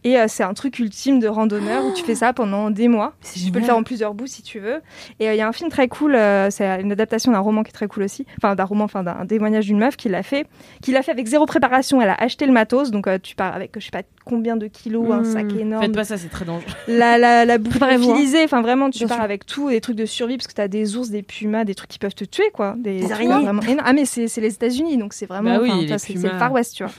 Et 0.06 0.16
euh, 0.16 0.26
c'est 0.28 0.44
un 0.44 0.54
truc 0.54 0.78
ultime 0.78 1.18
de 1.18 1.26
randonneur 1.26 1.84
où 1.84 1.92
tu 1.92 2.04
fais 2.04 2.14
ça 2.14 2.32
pendant 2.32 2.70
des 2.70 2.86
mois. 2.86 3.14
Tu 3.34 3.50
peux 3.50 3.58
le 3.58 3.64
faire 3.64 3.76
en 3.76 3.82
plusieurs 3.82 4.14
bouts 4.14 4.28
si 4.28 4.40
tu 4.40 4.60
veux. 4.60 4.80
Et 5.18 5.28
euh, 5.28 5.34
il 5.34 5.36
y 5.36 5.40
a 5.40 5.48
un 5.48 5.52
film 5.52 5.68
très 5.68 5.88
cool, 5.88 6.14
euh, 6.14 6.48
c'est 6.48 6.64
une 6.80 6.92
adaptation 6.92 7.32
d'un 7.32 7.40
roman 7.40 7.64
qui 7.64 7.70
est 7.70 7.72
très 7.72 7.88
cool 7.88 8.04
aussi. 8.04 8.24
Enfin, 8.38 8.54
d'un 8.54 8.62
roman, 8.62 8.84
enfin 8.84 9.02
d'un 9.02 9.26
témoignage 9.26 9.66
d'une 9.66 9.78
meuf 9.78 9.96
qui 9.96 10.08
l'a 10.08 10.22
fait. 10.22 10.46
Qui 10.80 10.92
l'a 10.92 11.02
fait 11.02 11.10
avec 11.10 11.26
zéro 11.26 11.44
préparation. 11.44 12.00
Elle 12.00 12.10
a 12.10 12.14
acheté 12.14 12.46
le 12.46 12.52
matos. 12.52 12.92
Donc 12.92 13.08
tu 13.20 13.34
pars 13.34 13.52
avec, 13.52 13.72
je 13.76 13.84
sais 13.84 13.90
pas 13.90 14.02
combien 14.24 14.56
de 14.56 14.68
kilos, 14.68 15.10
un 15.10 15.22
Mm. 15.22 15.24
sac 15.24 15.52
énorme, 15.58 15.82
Faites 15.82 15.94
pas 15.94 16.04
ça, 16.04 16.16
c'est 16.16 16.28
très 16.28 16.44
dangereux. 16.44 16.70
la, 16.86 17.18
la, 17.18 17.44
la 17.44 17.58
bouffe 17.58 17.80
hein. 17.82 17.96
enfin 18.44 18.60
vraiment 18.62 18.90
tu 18.90 18.98
Bien 18.98 19.08
pars 19.08 19.16
sûr. 19.18 19.24
avec 19.24 19.44
tout, 19.46 19.70
des 19.70 19.80
trucs 19.80 19.96
de 19.96 20.06
survie 20.06 20.36
parce 20.36 20.46
que 20.46 20.52
t'as 20.54 20.68
des 20.68 20.96
ours, 20.96 21.10
des 21.10 21.22
pumas, 21.22 21.64
des 21.64 21.74
trucs 21.74 21.90
qui 21.90 21.98
peuvent 21.98 22.14
te 22.14 22.24
tuer 22.24 22.50
quoi, 22.52 22.74
des, 22.78 23.00
trucs 23.00 23.12
araignées. 23.12 23.48
Ah 23.84 23.92
mais 23.92 24.04
c'est 24.04 24.26
les 24.40 24.54
États-Unis 24.54 24.98
donc 24.98 25.14
c'est 25.14 25.26
vraiment, 25.26 25.56
Bah 25.56 25.60
oui, 25.62 25.88
c'est 25.98 26.14
le 26.14 26.28
Far 26.38 26.52
West 26.52 26.76
tu 26.76 26.84
vois. 26.84 26.92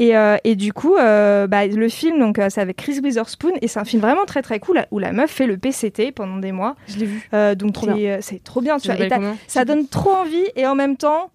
Et, 0.00 0.16
euh, 0.16 0.38
et 0.44 0.56
du 0.56 0.72
coup, 0.72 0.96
euh, 0.96 1.46
bah, 1.46 1.66
le 1.66 1.88
film, 1.90 2.18
donc 2.18 2.38
euh, 2.38 2.46
c'est 2.48 2.62
avec 2.62 2.78
Chris 2.78 2.98
Witherspoon 3.04 3.52
et 3.60 3.68
c'est 3.68 3.78
un 3.78 3.84
film 3.84 4.00
vraiment 4.00 4.24
très 4.24 4.40
très 4.40 4.58
cool 4.58 4.82
où 4.90 4.98
la 4.98 5.12
meuf 5.12 5.30
fait 5.30 5.46
le 5.46 5.58
PCT 5.58 6.10
pendant 6.10 6.38
des 6.38 6.52
mois. 6.52 6.74
Je 6.88 6.96
l'ai 6.98 7.04
vu. 7.04 7.28
Euh, 7.34 7.54
donc 7.54 7.74
Trop 7.74 7.86
c'est 8.22 8.42
trop 8.42 8.62
bien, 8.62 8.78
tu 8.78 8.88
Ça 8.88 8.94
vois. 8.96 9.04
Et 9.04 9.10
ça 9.46 9.66
donne 9.66 9.86
trop 9.86 10.12
envie 10.12 10.46
et 10.56 10.66
en 10.66 10.74
même 10.74 10.96
temps, 10.96 11.30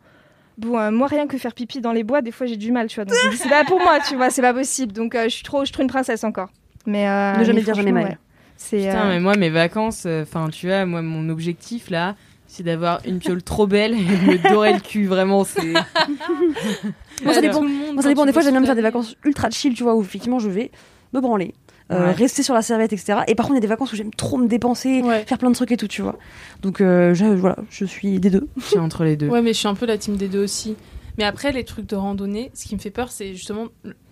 bon, 0.57 0.79
euh, 0.79 0.89
moi 0.89 1.05
rien 1.05 1.27
que 1.27 1.37
faire 1.37 1.53
pipi 1.53 1.79
dans 1.79 1.91
les 1.91 2.03
bois, 2.03 2.23
des 2.23 2.31
fois 2.31 2.47
j'ai 2.47 2.57
du 2.57 2.71
mal, 2.71 2.87
tu 2.87 2.99
vois. 2.99 3.13
C'est 3.37 3.49
pas 3.49 3.65
pour 3.65 3.79
moi, 3.79 3.99
tu 4.09 4.15
vois, 4.15 4.31
c'est 4.31 4.41
pas 4.41 4.53
possible. 4.53 4.93
Donc 4.93 5.13
euh, 5.13 5.25
je 5.25 5.29
suis 5.29 5.43
trop, 5.43 5.59
je 5.59 5.65
suis 5.65 5.73
trop 5.73 5.83
une 5.83 5.87
princesse 5.89 6.23
encore. 6.23 6.49
Mais 6.87 7.07
euh, 7.07 7.37
Ne 7.37 7.43
jamais 7.43 7.59
mais 7.59 7.61
dire 7.65 7.75
jamais 7.75 7.91
mal. 7.91 8.03
ouais. 8.05 8.17
C'est 8.57 8.77
Putain, 8.79 9.05
euh, 9.05 9.09
mais 9.09 9.19
moi, 9.19 9.35
mes 9.35 9.49
vacances, 9.51 10.07
enfin, 10.07 10.49
tu 10.49 10.65
vois, 10.67 10.85
moi, 10.87 11.03
mon 11.03 11.29
objectif 11.29 11.91
là, 11.91 12.15
c'est 12.55 12.63
d'avoir 12.63 13.01
une 13.05 13.19
piole 13.19 13.43
trop 13.43 13.67
belle 13.67 13.93
et 13.93 13.97
de 13.97 14.31
me 14.31 14.49
dorer 14.49 14.73
le 14.73 14.79
cul. 14.79 15.05
Vraiment, 15.07 15.43
c'est. 15.43 15.73
Moi, 17.23 17.33
ça 17.33 17.41
dépend. 17.41 17.61
Moi, 17.61 18.01
ça 18.01 18.13
Des 18.13 18.33
fois, 18.33 18.41
j'aime 18.41 18.51
bien 18.51 18.61
me 18.61 18.65
faire 18.65 18.75
des 18.75 18.81
vacances 18.81 19.15
ultra 19.25 19.49
chill, 19.49 19.73
tu 19.73 19.83
vois, 19.83 19.95
où 19.95 20.01
effectivement 20.01 20.39
je 20.39 20.49
vais 20.49 20.71
me 21.13 21.19
branler, 21.21 21.53
euh, 21.91 22.07
Ouais. 22.07 22.11
rester 22.13 22.43
sur 22.43 22.53
la 22.53 22.61
serviette, 22.61 22.93
etc. 22.93 23.19
Et 23.27 23.35
par 23.35 23.45
contre, 23.45 23.55
il 23.55 23.57
y 23.57 23.59
a 23.59 23.61
des 23.61 23.67
vacances 23.67 23.91
où 23.93 23.95
j'aime 23.95 24.13
trop 24.13 24.37
me 24.37 24.47
dépenser, 24.47 25.01
Ouais. 25.01 25.23
faire 25.25 25.37
plein 25.37 25.49
de 25.49 25.55
trucs 25.55 25.71
et 25.71 25.77
tout, 25.77 25.87
tu 25.87 26.01
vois. 26.01 26.17
Donc 26.61 26.81
euh, 26.81 27.13
je, 27.13 27.25
voilà, 27.25 27.57
je 27.69 27.85
suis 27.85 28.19
des 28.19 28.29
deux. 28.29 28.47
Je 28.57 28.63
suis 28.65 28.79
entre 28.79 29.03
les 29.03 29.15
deux. 29.15 29.27
Ouais, 29.29 29.41
mais 29.41 29.53
je 29.53 29.59
suis 29.59 29.67
un 29.67 29.75
peu 29.75 29.85
la 29.85 29.97
team 29.97 30.15
des 30.17 30.27
deux 30.27 30.43
aussi. 30.43 30.75
Mais 31.17 31.23
après, 31.23 31.51
les 31.51 31.63
trucs 31.63 31.85
de 31.87 31.95
randonnée, 31.95 32.51
ce 32.53 32.65
qui 32.65 32.75
me 32.75 32.79
fait 32.79 32.91
peur, 32.91 33.11
c'est 33.11 33.35
justement 33.35 33.67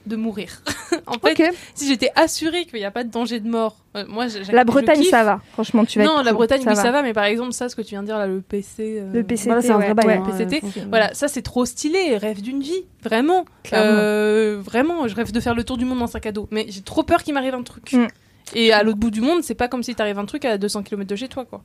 de 0.06 0.16
mourir. 0.16 0.62
en 1.08 1.14
fait, 1.20 1.54
si 1.76 1.88
j'étais 1.88 2.12
assurée 2.16 2.66
qu'il 2.66 2.80
n'y 2.80 2.86
a 2.86 2.92
pas 2.92 3.04
de 3.04 3.10
danger 3.10 3.40
de 3.40 3.50
mort, 3.50 3.78
euh, 3.96 4.06
moi, 4.08 4.26
La 4.52 4.64
Bretagne, 4.64 5.04
ça 5.04 5.24
va. 5.24 5.42
Franchement, 5.54 5.86
tu 5.86 6.00
vas 6.00 6.06
Non, 6.06 6.20
être 6.20 6.26
la 6.26 6.32
cool. 6.32 6.38
Bretagne, 6.38 6.62
Ça 6.64 6.70
oui, 6.72 6.76
va. 6.76 6.82
ça 6.82 6.92
va, 6.92 7.02
mais 7.02 7.14
par 7.14 7.24
exemple, 7.26 7.54
ça, 7.54 7.70
ce 7.70 7.76
que 7.76 7.82
tu 7.82 7.90
viens 7.92 8.02
de 8.02 8.08
dire, 8.08 8.18
là, 8.18 8.28
le 8.28 8.42
PC. 8.42 9.00
euh, 9.00 9.12
Le 9.14 9.24
PCT, 9.24 9.48
Voilà, 9.50 9.62
c'est 9.62 9.72
un 9.72 9.78
vrai 9.78 9.88
ouais. 9.90 9.94
bail. 9.94 10.06
ouais. 10.08 10.14
hein, 10.18 10.24
PCT. 10.38 10.62
Voilà, 10.90 11.14
ça, 11.14 11.28
c'est 11.28 11.42
trop 11.42 11.66
stylé. 11.66 12.18
Rêve 12.18 12.42
d'une 12.42 12.62
vie, 12.62 12.84
vraiment. 13.02 13.46
Euh, 13.74 14.60
vraiment, 14.62 15.08
je 15.08 15.16
rêve 15.16 15.32
de 15.32 15.40
faire 15.40 15.56
le 15.56 15.64
tour 15.64 15.78
du 15.78 15.86
monde 15.86 16.02
en 16.02 16.08
sac 16.08 16.26
à 16.26 16.32
dos. 16.32 16.48
Mais 16.52 16.66
j'ai 16.70 16.82
trop 16.82 17.04
peur 17.04 17.24
qu'il 17.24 17.34
m'arrive 17.34 17.54
un 17.56 17.64
truc. 17.64 17.94
Mm. 17.94 18.08
Et 18.56 18.72
à 18.74 18.84
l'autre 18.84 19.00
bout 19.00 19.12
du 19.12 19.22
monde, 19.22 19.42
c'est 19.44 19.56
pas 19.56 19.68
comme 19.68 19.84
si 19.84 19.96
t'arrive 19.96 20.20
un 20.20 20.26
truc 20.26 20.44
à 20.46 20.58
200 20.58 20.84
km 20.84 21.08
de 21.10 21.16
chez 21.16 21.28
toi, 21.30 21.46
quoi. 21.46 21.64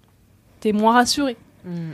T'es 0.61 0.72
moins 0.72 0.93
rassuré. 0.95 1.36
Mm. 1.64 1.91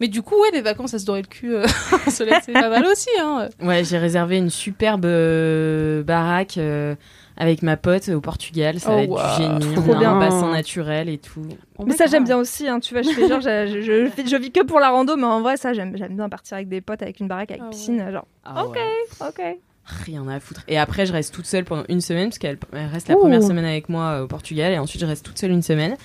Mais 0.00 0.08
du 0.08 0.22
coup, 0.22 0.34
ouais, 0.40 0.50
les 0.52 0.60
vacances 0.62 0.94
à 0.94 0.98
se 0.98 1.06
dorer 1.06 1.22
le 1.22 1.26
cul 1.28 1.54
euh, 1.54 1.66
au 2.06 2.10
soleil, 2.10 2.34
c'est 2.44 2.52
pas 2.52 2.68
mal 2.68 2.84
aussi. 2.86 3.08
Hein. 3.20 3.48
Ouais, 3.60 3.82
j'ai 3.84 3.98
réservé 3.98 4.36
une 4.38 4.50
superbe 4.50 5.04
euh, 5.06 6.02
baraque 6.04 6.56
euh, 6.58 6.94
avec 7.36 7.62
ma 7.62 7.76
pote 7.76 8.08
au 8.08 8.20
Portugal. 8.20 8.78
Ça 8.78 8.90
Oh, 8.92 8.94
va 8.96 9.02
être 9.02 9.10
waouh, 9.10 9.58
du 9.58 9.64
génie. 9.64 9.74
trop 9.74 9.94
bien. 9.96 10.12
un 10.14 10.18
bassin 10.20 10.52
naturel 10.52 11.08
et 11.08 11.18
tout. 11.18 11.46
Mais 11.84 11.94
ça, 11.94 12.06
j'aime 12.06 12.24
bien 12.24 12.36
aussi. 12.38 12.68
Hein. 12.68 12.78
Tu 12.80 12.94
vois, 12.94 13.02
je 13.02 13.10
fais 13.10 13.26
genre, 13.28 13.40
je, 13.40 13.66
je, 13.66 13.80
je, 13.80 14.08
fais- 14.10 14.26
je 14.26 14.36
vis 14.36 14.52
que 14.52 14.62
pour 14.62 14.78
la 14.80 14.90
rando, 14.90 15.16
mais 15.16 15.24
en 15.24 15.40
vrai, 15.42 15.56
ça, 15.56 15.72
j'aime 15.72 15.96
j'aime 15.96 16.14
bien 16.16 16.28
partir 16.28 16.56
avec 16.56 16.68
des 16.68 16.80
potes, 16.80 17.02
avec 17.02 17.18
une 17.20 17.28
baraque, 17.28 17.50
avec 17.50 17.62
Ah 17.62 17.66
ouais. 17.66 17.70
piscine. 17.70 18.10
Genre, 18.12 18.26
Ah 18.44 18.64
Ok. 18.64 18.76
ouais. 18.76 19.26
ok. 19.28 19.42
Rien 20.04 20.28
à 20.28 20.38
foutre. 20.38 20.62
Et 20.68 20.78
après, 20.78 21.06
je 21.06 21.12
reste 21.14 21.32
toute 21.34 21.46
seule 21.46 21.64
pendant 21.64 21.84
une 21.88 22.02
semaine, 22.02 22.28
parce 22.28 22.38
qu'elle 22.38 22.58
elle 22.74 22.86
reste 22.88 23.08
la 23.08 23.16
Ouh. 23.16 23.20
première 23.20 23.42
semaine 23.42 23.64
avec 23.64 23.88
moi 23.88 24.02
euh, 24.18 24.24
au 24.24 24.26
Portugal, 24.26 24.70
et 24.72 24.78
ensuite 24.78 25.00
je 25.00 25.06
reste 25.06 25.24
toute 25.24 25.38
seule 25.38 25.50
une 25.50 25.62
semaine. 25.62 25.96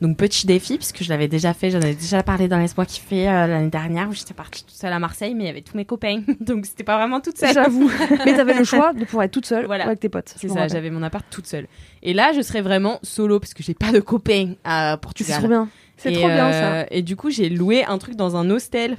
Donc 0.00 0.16
petit 0.16 0.46
défi, 0.46 0.76
puisque 0.76 1.02
je 1.02 1.08
l'avais 1.08 1.26
déjà 1.26 1.52
fait, 1.54 1.70
j'en 1.70 1.78
avais 1.80 1.94
déjà 1.94 2.22
parlé 2.22 2.46
dans 2.46 2.56
Laisse-moi 2.58 2.86
kiffer 2.86 3.28
euh, 3.28 3.46
l'année 3.48 3.68
dernière, 3.68 4.08
où 4.08 4.12
j'étais 4.12 4.32
partie 4.34 4.62
toute 4.64 4.74
seule 4.76 4.92
à 4.92 4.98
Marseille, 5.00 5.34
mais 5.34 5.44
il 5.44 5.46
y 5.48 5.50
avait 5.50 5.60
tous 5.62 5.76
mes 5.76 5.84
copains, 5.84 6.22
donc 6.40 6.66
c'était 6.66 6.84
pas 6.84 6.96
vraiment 6.96 7.20
toute 7.20 7.36
seule. 7.36 7.52
J'avoue. 7.52 7.90
Mais 8.24 8.34
t'avais 8.36 8.54
le 8.54 8.62
choix 8.64 8.92
de 8.92 9.04
pouvoir 9.04 9.24
être 9.24 9.32
toute 9.32 9.46
seule 9.46 9.66
Voilà. 9.66 9.84
ou 9.84 9.88
avec 9.88 9.98
tes 10.00 10.08
potes. 10.08 10.34
C'est 10.36 10.48
ça, 10.48 10.68
j'avais 10.68 10.90
mon 10.90 11.02
appart 11.02 11.26
toute 11.30 11.46
seule. 11.48 11.66
Et 12.04 12.14
là, 12.14 12.30
je 12.32 12.42
serais 12.42 12.60
vraiment 12.60 13.00
solo, 13.02 13.40
parce 13.40 13.54
que 13.54 13.62
j'ai 13.64 13.74
pas 13.74 13.90
de 13.90 13.98
copains 13.98 14.52
à 14.64 14.92
C'est 14.92 15.00
Portugal. 15.00 15.38
trop 15.38 15.48
bien. 15.48 15.68
C'est 15.96 16.12
trop 16.12 16.28
bien, 16.28 16.46
euh, 16.52 16.84
Et 16.92 17.02
du 17.02 17.16
coup, 17.16 17.30
j'ai 17.30 17.48
loué 17.48 17.84
un 17.84 17.98
truc 17.98 18.14
dans 18.14 18.36
un 18.36 18.48
hostel. 18.50 18.98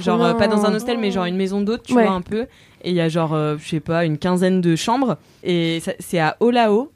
Genre, 0.00 0.22
euh, 0.22 0.34
pas 0.34 0.46
dans 0.46 0.64
un 0.64 0.74
hostel, 0.74 0.98
mais 0.98 1.10
genre 1.10 1.24
une 1.24 1.36
maison 1.36 1.60
d'hôte, 1.60 1.82
tu 1.82 1.94
Ouais. 1.94 2.04
vois, 2.04 2.12
un 2.12 2.20
peu. 2.20 2.42
Et 2.84 2.90
il 2.90 2.94
y 2.94 3.00
a 3.00 3.08
genre, 3.08 3.34
euh, 3.34 3.56
je 3.58 3.66
sais 3.68 3.80
pas, 3.80 4.04
une 4.04 4.16
quinzaine 4.18 4.60
de 4.60 4.76
chambres. 4.76 5.16
Et 5.42 5.80
ça- 5.80 5.94
c'est 5.98 6.20
à 6.20 6.36
Olao. 6.38 6.92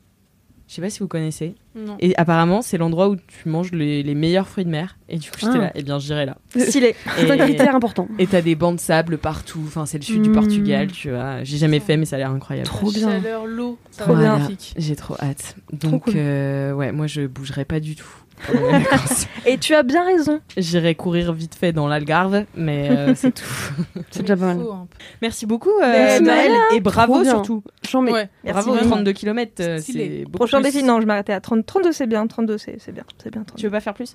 Je 0.71 0.77
sais 0.77 0.83
pas 0.83 0.89
si 0.91 1.01
vous 1.01 1.09
connaissez. 1.09 1.57
Non. 1.75 1.97
Et 1.99 2.17
apparemment, 2.17 2.63
c'est 2.63 2.79
l'endroit 2.79 3.09
où 3.09 3.17
tu 3.17 3.49
manges 3.49 3.73
les, 3.73 4.05
les 4.05 4.15
meilleurs 4.15 4.47
fruits 4.47 4.65
de 4.65 4.71
mer. 4.71 4.97
Et 5.09 5.19
du 5.19 5.29
coup, 5.29 5.37
j'étais 5.41 5.55
Ah. 5.57 5.59
là, 5.63 5.73
eh 5.75 5.83
bien, 5.83 5.99
j'irai 5.99 6.25
là. 6.27 6.37
Stylé. 6.57 6.95
C'est 7.17 7.29
un 7.29 7.37
critère 7.37 7.75
important. 7.75 8.07
Et 8.21 8.29
t'as 8.29 8.41
des 8.41 8.55
bancs 8.55 8.77
de 8.77 8.81
sable 8.81 9.19
partout. 9.19 9.61
Enfin, 9.67 9.85
c'est 9.85 9.99
le 9.99 10.05
sud 10.05 10.23
du 10.23 10.31
Mm. 10.31 10.35
Portugal, 10.35 10.93
tu 10.93 11.11
vois. 11.11 11.43
J'ai 11.43 11.57
jamais 11.57 11.81
fait, 11.81 11.97
mais 11.97 12.05
ça 12.05 12.15
a 12.15 12.19
l'air 12.21 12.31
incroyable. 12.31 12.69
Trop 12.69 12.87
La 12.87 12.99
bien. 12.99 13.11
chaleur, 13.11 13.47
l'eau, 13.47 13.79
Trop 13.99 14.15
bien. 14.15 14.49
J'ai 14.77 14.95
trop 14.95 15.17
hâte. 15.21 15.57
Donc, 15.73 16.05
cool. 16.05 16.13
euh, 16.17 16.73
ouais, 16.73 16.93
moi, 16.93 17.09
je 17.09 17.27
bougerai 17.27 17.65
pas 17.65 17.81
du 17.81 17.97
tout. 17.97 18.20
Et 19.47 19.59
tu 19.59 19.75
as 19.75 19.83
bien 19.83 20.05
raison. 20.05 20.41
J'irai 20.57 20.95
courir 20.95 21.33
vite 21.33 21.55
fait 21.55 21.73
dans 21.73 21.89
l'Algarve, 21.89 22.45
mais 22.57 22.89
euh, 22.91 23.13
c'est 23.17 23.33
tout. 23.33 23.45
C'est 24.11 24.21
déjà 24.23 24.37
pas 24.37 24.55
mal. 24.55 24.61
Merci 25.23 25.47
beaucoup, 25.47 25.71
euh, 25.83 26.21
Maëlle, 26.21 26.53
et 26.75 26.81
bravo 26.81 27.25
surtout. 27.25 27.63
J'en 27.89 28.03
mets. 28.03 28.13
Ouais. 28.13 28.29
Merci, 28.45 28.61
bravo, 28.61 28.75
Maëlle. 28.75 28.87
32 28.91 29.13
km, 29.13 29.53
euh, 29.61 29.79
c'est 29.81 30.25
beaucoup 30.25 30.39
Prochain 30.39 30.61
défi, 30.61 30.83
non, 30.83 31.01
je 31.01 31.07
m'arrêtais 31.07 31.33
à 31.33 31.41
30. 31.41 31.65
32, 31.67 31.93
c'est 31.93 32.07
bien. 32.07 32.27
32, 32.27 32.59
c'est 32.59 32.77
c'est 32.79 32.93
bien. 32.93 33.05
C'est 33.23 33.31
bien. 33.33 33.43
32. 33.45 33.61
Tu 33.61 33.67
veux 33.67 33.73
pas 33.73 33.81
faire 33.81 33.95
plus? 33.95 34.15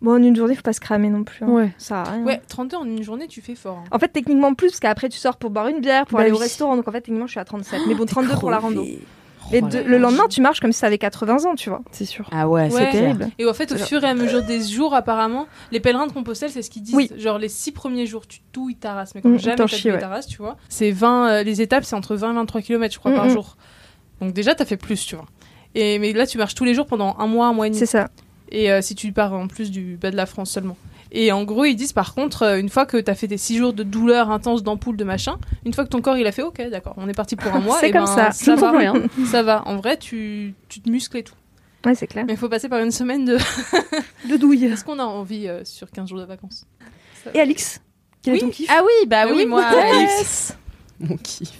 Bon, 0.00 0.14
en 0.14 0.22
une 0.22 0.34
journée, 0.34 0.56
faut 0.56 0.62
pas 0.62 0.72
se 0.72 0.80
cramer 0.80 1.10
non 1.10 1.22
plus. 1.22 1.44
hein. 1.44 1.48
Ouais. 1.48 1.70
Ça 1.78 2.00
a 2.02 2.10
rien. 2.10 2.24
Ouais, 2.24 2.40
32 2.48 2.76
en 2.76 2.84
une 2.84 3.02
journée, 3.04 3.28
tu 3.28 3.40
fais 3.40 3.54
fort. 3.54 3.78
hein. 3.84 3.88
En 3.92 3.98
fait, 4.00 4.08
techniquement 4.08 4.52
plus, 4.54 4.68
parce 4.70 4.80
qu'après, 4.80 5.08
tu 5.08 5.16
sors 5.18 5.36
pour 5.36 5.50
boire 5.50 5.68
une 5.68 5.80
bière, 5.80 6.06
pour 6.06 6.18
Bah 6.18 6.24
aller 6.24 6.32
au 6.32 6.36
restaurant. 6.38 6.74
Donc, 6.76 6.88
en 6.88 6.92
fait, 6.92 7.02
techniquement, 7.02 7.26
je 7.28 7.32
suis 7.32 7.40
à 7.40 7.44
37. 7.44 7.82
Mais 7.86 7.94
bon, 7.94 8.04
32 8.04 8.34
pour 8.34 8.50
la 8.50 8.58
rando. 8.58 8.84
Oh 9.52 9.56
Et 9.56 9.60
de- 9.62 9.78
le 9.80 9.98
lendemain, 9.98 10.24
tu 10.30 10.40
marches 10.40 10.60
comme 10.60 10.72
si 10.72 10.80
t'avais 10.80 10.98
80 10.98 11.44
ans, 11.44 11.54
tu 11.54 11.68
vois. 11.68 11.82
C'est 11.90 12.04
sûr. 12.04 12.28
Ah 12.32 12.48
ouais, 12.48 12.62
Ouais. 12.64 12.70
c'est 12.70 12.90
Terrible. 12.90 13.28
Et 13.38 13.46
en 13.46 13.52
fait, 13.54 13.72
au 13.72 13.76
fur 13.76 14.02
et 14.04 14.08
à 14.08 14.14
mesure 14.14 14.42
des 14.42 14.62
jours, 14.62 14.94
apparemment, 14.94 15.46
les 15.70 15.80
pèlerins 15.80 16.06
de 16.06 16.12
Compostelle, 16.12 16.50
c'est 16.50 16.62
ce 16.62 16.70
qu'ils 16.70 16.82
disent. 16.82 16.94
Oui. 16.94 17.10
Genre, 17.16 17.38
les 17.38 17.48
six 17.48 17.72
premiers 17.72 18.06
jours, 18.06 18.26
tu 18.26 18.40
douilles 18.52 18.76
ta 18.76 18.94
race, 18.94 19.14
mais 19.14 19.20
comme 19.22 19.34
Mm, 19.34 19.38
jamais 19.38 19.56
t'as 19.56 19.66
chies, 19.66 19.82
douillé 19.82 19.94
ouais. 19.94 20.00
ta 20.00 20.08
race, 20.08 20.26
tu 20.26 20.38
vois. 20.38 20.56
C'est 20.68 20.90
20, 20.90 21.28
euh, 21.28 21.42
les 21.42 21.60
étapes, 21.60 21.84
c'est 21.84 21.96
entre 21.96 22.16
20 22.16 22.30
et 22.32 22.34
23 22.34 22.62
km, 22.62 22.92
je 22.94 22.98
crois, 22.98 23.10
Mm, 23.12 23.16
par 23.16 23.26
mm. 23.26 23.30
jour. 23.30 23.56
Donc 24.20 24.32
déjà, 24.32 24.54
t'as 24.54 24.64
fait 24.64 24.76
plus, 24.76 25.04
tu 25.04 25.16
vois. 25.16 25.26
Et, 25.74 25.98
mais 25.98 26.12
là, 26.12 26.26
tu 26.26 26.38
marches 26.38 26.54
tous 26.54 26.64
les 26.64 26.74
jours 26.74 26.86
pendant 26.86 27.16
un 27.18 27.26
mois, 27.26 27.46
un 27.46 27.52
mois 27.52 27.66
et 27.66 27.70
demi. 27.70 27.78
C'est 27.78 27.86
ça. 27.86 28.08
Et 28.50 28.70
euh, 28.70 28.82
si 28.82 28.94
tu 28.94 29.12
pars 29.12 29.32
en 29.32 29.48
plus 29.48 29.70
du 29.70 29.96
bas 29.96 30.10
de 30.10 30.16
la 30.16 30.26
France 30.26 30.50
seulement. 30.50 30.76
Et 31.14 31.30
en 31.30 31.44
gros, 31.44 31.64
ils 31.66 31.74
disent 31.76 31.92
par 31.92 32.14
contre, 32.14 32.42
euh, 32.42 32.58
une 32.58 32.70
fois 32.70 32.86
que 32.86 32.96
t'as 32.96 33.14
fait 33.14 33.28
tes 33.28 33.36
six 33.36 33.58
jours 33.58 33.72
de 33.74 33.82
douleur 33.82 34.30
intense 34.30 34.62
d'ampoule, 34.62 34.96
de 34.96 35.04
machin, 35.04 35.38
une 35.66 35.74
fois 35.74 35.84
que 35.84 35.90
ton 35.90 36.00
corps 36.00 36.16
il 36.16 36.26
a 36.26 36.32
fait, 36.32 36.42
ok, 36.42 36.62
d'accord, 36.70 36.94
on 36.96 37.06
est 37.08 37.12
parti 37.14 37.36
pour 37.36 37.52
un 37.54 37.60
mois, 37.60 37.76
C'est 37.80 37.90
et 37.90 37.92
comme 37.92 38.06
ben, 38.06 38.06
ça. 38.06 38.30
ça 38.32 38.56
va, 38.56 38.70
rien. 38.78 38.94
ça 39.26 39.42
va. 39.42 39.62
En 39.68 39.76
vrai, 39.76 39.98
tu, 39.98 40.54
tu 40.70 40.80
te 40.80 40.88
muscles 40.88 41.18
et 41.18 41.22
tout. 41.22 41.34
Ouais, 41.84 41.94
c'est 41.94 42.06
clair. 42.06 42.24
Mais 42.26 42.32
il 42.34 42.38
faut 42.38 42.48
passer 42.48 42.68
par 42.68 42.80
une 42.80 42.90
semaine 42.92 43.24
de. 43.24 43.36
De 44.30 44.36
douille. 44.36 44.64
Est-ce 44.66 44.84
qu'on 44.84 44.98
a 45.00 45.04
envie 45.04 45.48
euh, 45.48 45.62
sur 45.64 45.90
15 45.90 46.08
jours 46.08 46.18
de 46.20 46.24
vacances 46.24 46.64
Et 47.34 47.40
Alix 47.40 47.80
Quel 48.22 48.34
Oui. 48.34 48.38
est 48.38 48.42
ton 48.42 48.50
kiff 48.50 48.68
Ah 48.70 48.82
oui, 48.84 49.06
bah 49.08 49.22
Ah 49.22 49.26
oui, 49.26 49.32
oui, 49.38 49.46
moi, 49.46 49.64
Yes. 50.00 50.56
mon 51.00 51.16
kiff. 51.16 51.50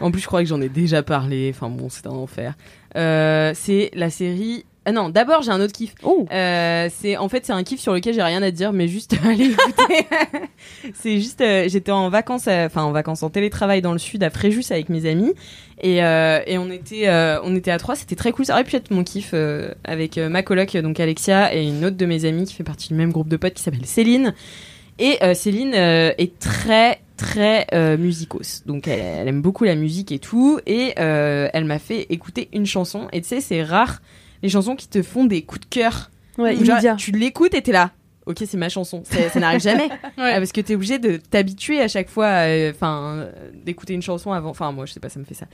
en 0.00 0.10
plus, 0.12 0.20
je 0.20 0.26
crois 0.28 0.40
que 0.42 0.48
j'en 0.48 0.60
ai 0.60 0.68
déjà 0.68 1.02
parlé. 1.02 1.50
Enfin 1.54 1.68
bon, 1.68 1.88
c'est 1.90 2.06
un 2.06 2.10
enfer. 2.12 2.54
Euh, 2.96 3.52
c'est 3.56 3.90
la 3.94 4.08
série. 4.08 4.64
Ah 4.86 4.92
non, 4.92 5.08
d'abord 5.08 5.42
j'ai 5.42 5.50
un 5.50 5.60
autre 5.60 5.72
kiff. 5.72 5.94
Oh 6.02 6.26
Euh, 6.30 6.88
c'est 6.94 7.16
en 7.16 7.28
fait 7.28 7.46
c'est 7.46 7.52
un 7.52 7.62
kiff 7.62 7.80
sur 7.80 7.94
lequel 7.94 8.14
j'ai 8.14 8.22
rien 8.22 8.42
à 8.42 8.50
dire, 8.50 8.72
mais 8.72 8.88
juste 8.88 9.16
allez 9.24 9.50
écouter. 9.50 10.06
c'est 10.94 11.20
juste 11.20 11.40
euh, 11.40 11.68
j'étais 11.68 11.92
en 11.92 12.10
vacances, 12.10 12.48
enfin 12.48 12.82
en 12.82 12.92
vacances 12.92 13.22
en 13.22 13.30
télétravail 13.30 13.82
dans 13.82 13.92
le 13.92 13.98
sud 13.98 14.22
à 14.22 14.30
Fréjus 14.30 14.64
avec 14.70 14.88
mes 14.88 15.08
amis 15.08 15.32
et, 15.80 16.04
euh, 16.04 16.40
et 16.46 16.58
on 16.58 16.70
était 16.70 17.08
on 17.42 17.54
était 17.56 17.70
à 17.70 17.78
trois, 17.78 17.96
c'était 17.96 18.16
très 18.16 18.32
cool. 18.32 18.44
Ça 18.44 18.54
aurait 18.54 18.64
pu 18.64 18.76
être 18.76 18.90
mon 18.90 19.04
kiff 19.04 19.34
avec 19.84 20.18
ma 20.18 20.42
coloc 20.42 20.76
donc 20.76 21.00
Alexia 21.00 21.54
et 21.54 21.66
une 21.66 21.84
autre 21.84 21.96
de 21.96 22.06
mes 22.06 22.24
amies 22.24 22.44
qui 22.44 22.54
fait 22.54 22.64
partie 22.64 22.88
du 22.88 22.94
même 22.94 23.12
groupe 23.12 23.28
de 23.28 23.36
potes 23.36 23.54
qui 23.54 23.62
s'appelle 23.62 23.86
Céline. 23.86 24.34
Et 24.98 25.18
Céline 25.34 25.74
est 25.74 26.38
très 26.38 27.00
très 27.16 27.66
euh, 27.72 27.96
musicos. 27.96 28.62
Donc 28.66 28.88
elle, 28.88 29.00
elle 29.00 29.28
aime 29.28 29.42
beaucoup 29.42 29.64
la 29.64 29.74
musique 29.74 30.12
et 30.12 30.18
tout. 30.18 30.60
Et 30.66 30.94
euh, 30.98 31.48
elle 31.52 31.64
m'a 31.64 31.78
fait 31.78 32.06
écouter 32.10 32.48
une 32.52 32.66
chanson. 32.66 33.08
Et 33.12 33.20
tu 33.20 33.28
sais, 33.28 33.40
c'est 33.40 33.62
rare 33.62 34.00
les 34.44 34.50
chansons 34.50 34.76
qui 34.76 34.86
te 34.88 35.02
font 35.02 35.24
des 35.24 35.42
coups 35.42 35.62
de 35.62 35.66
cœur. 35.66 36.10
Ouais, 36.38 36.54
genre, 36.64 36.96
tu 36.96 37.10
l'écoutes 37.10 37.54
et 37.54 37.62
t'es 37.62 37.72
là. 37.72 37.90
Ok, 38.26 38.42
c'est 38.46 38.56
ma 38.56 38.68
chanson. 38.70 39.02
Ça, 39.04 39.28
ça 39.28 39.38
n'arrive 39.40 39.60
jamais. 39.62 39.88
Ah, 40.16 40.34
parce 40.36 40.52
que 40.52 40.60
t'es 40.60 40.74
obligé 40.74 40.98
de 40.98 41.16
t'habituer 41.18 41.80
à 41.80 41.88
chaque 41.88 42.08
fois, 42.08 42.26
euh, 42.26 42.70
enfin, 42.74 43.16
euh, 43.18 43.30
d'écouter 43.64 43.92
une 43.94 44.00
chanson 44.02 44.32
avant. 44.32 44.48
Enfin, 44.50 44.72
moi, 44.72 44.86
je 44.86 44.92
sais 44.92 45.00
pas, 45.00 45.08
ça 45.10 45.18
me 45.20 45.24
fait 45.24 45.34
ça. 45.34 45.46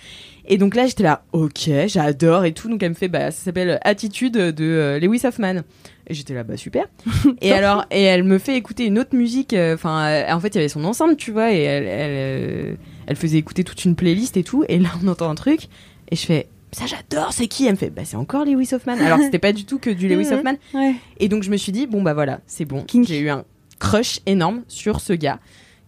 Et 0.46 0.56
donc 0.58 0.74
là, 0.76 0.86
j'étais 0.86 1.02
là, 1.02 1.22
ok, 1.32 1.68
j'adore 1.86 2.44
et 2.44 2.52
tout. 2.52 2.68
Donc 2.68 2.82
elle 2.82 2.90
me 2.90 2.94
fait, 2.94 3.08
bah, 3.08 3.30
ça 3.32 3.44
s'appelle 3.44 3.78
Attitude 3.82 4.34
de 4.34 4.64
euh, 4.64 4.98
Lewis 5.00 5.22
Hoffman. 5.24 5.62
Et 6.08 6.14
j'étais 6.14 6.34
là, 6.34 6.42
bah 6.42 6.56
super. 6.56 6.86
et 7.40 7.52
alors, 7.52 7.86
et 7.92 8.02
elle 8.02 8.24
me 8.24 8.38
fait 8.38 8.56
écouter 8.56 8.86
une 8.86 8.98
autre 8.98 9.14
musique. 9.16 9.52
euh, 9.52 9.74
Enfin, 9.74 10.04
euh, 10.06 10.32
en 10.32 10.40
fait, 10.40 10.48
il 10.48 10.56
y 10.56 10.58
avait 10.58 10.68
son 10.68 10.84
ensemble, 10.84 11.16
tu 11.16 11.30
vois, 11.32 11.52
et 11.52 11.60
elle, 11.62 11.84
elle, 11.86 12.10
euh, 12.12 12.74
elle 13.06 13.16
faisait 13.16 13.38
écouter 13.38 13.62
toute 13.64 13.84
une 13.84 13.94
playlist 13.94 14.36
et 14.36 14.42
tout. 14.44 14.64
Et 14.68 14.78
là, 14.78 14.88
on 15.04 15.06
entend 15.08 15.28
un 15.30 15.34
truc, 15.36 15.68
et 16.10 16.16
je 16.16 16.24
fais. 16.26 16.48
Ça 16.72 16.84
j'adore, 16.86 17.32
c'est 17.32 17.46
qui 17.48 17.66
Elle 17.66 17.72
me 17.72 17.76
fait 17.76 17.90
bah 17.90 18.02
c'est 18.04 18.16
encore 18.16 18.44
Lewis 18.44 18.70
Hoffman. 18.72 18.94
Alors 19.00 19.18
que 19.18 19.24
c'était 19.24 19.38
pas 19.38 19.52
du 19.52 19.64
tout 19.64 19.78
que 19.78 19.90
du 19.90 20.08
Lewis. 20.08 20.28
Hoffman. 20.32 20.54
Ouais. 20.74 20.94
Et 21.18 21.28
donc 21.28 21.42
je 21.42 21.50
me 21.50 21.56
suis 21.56 21.72
dit 21.72 21.86
bon 21.86 22.02
bah 22.02 22.14
voilà, 22.14 22.40
c'est 22.46 22.64
bon. 22.64 22.84
J'ai 22.92 23.18
eu 23.18 23.28
un 23.30 23.44
crush 23.78 24.20
énorme 24.26 24.62
sur 24.68 25.00
ce 25.00 25.12
gars 25.12 25.38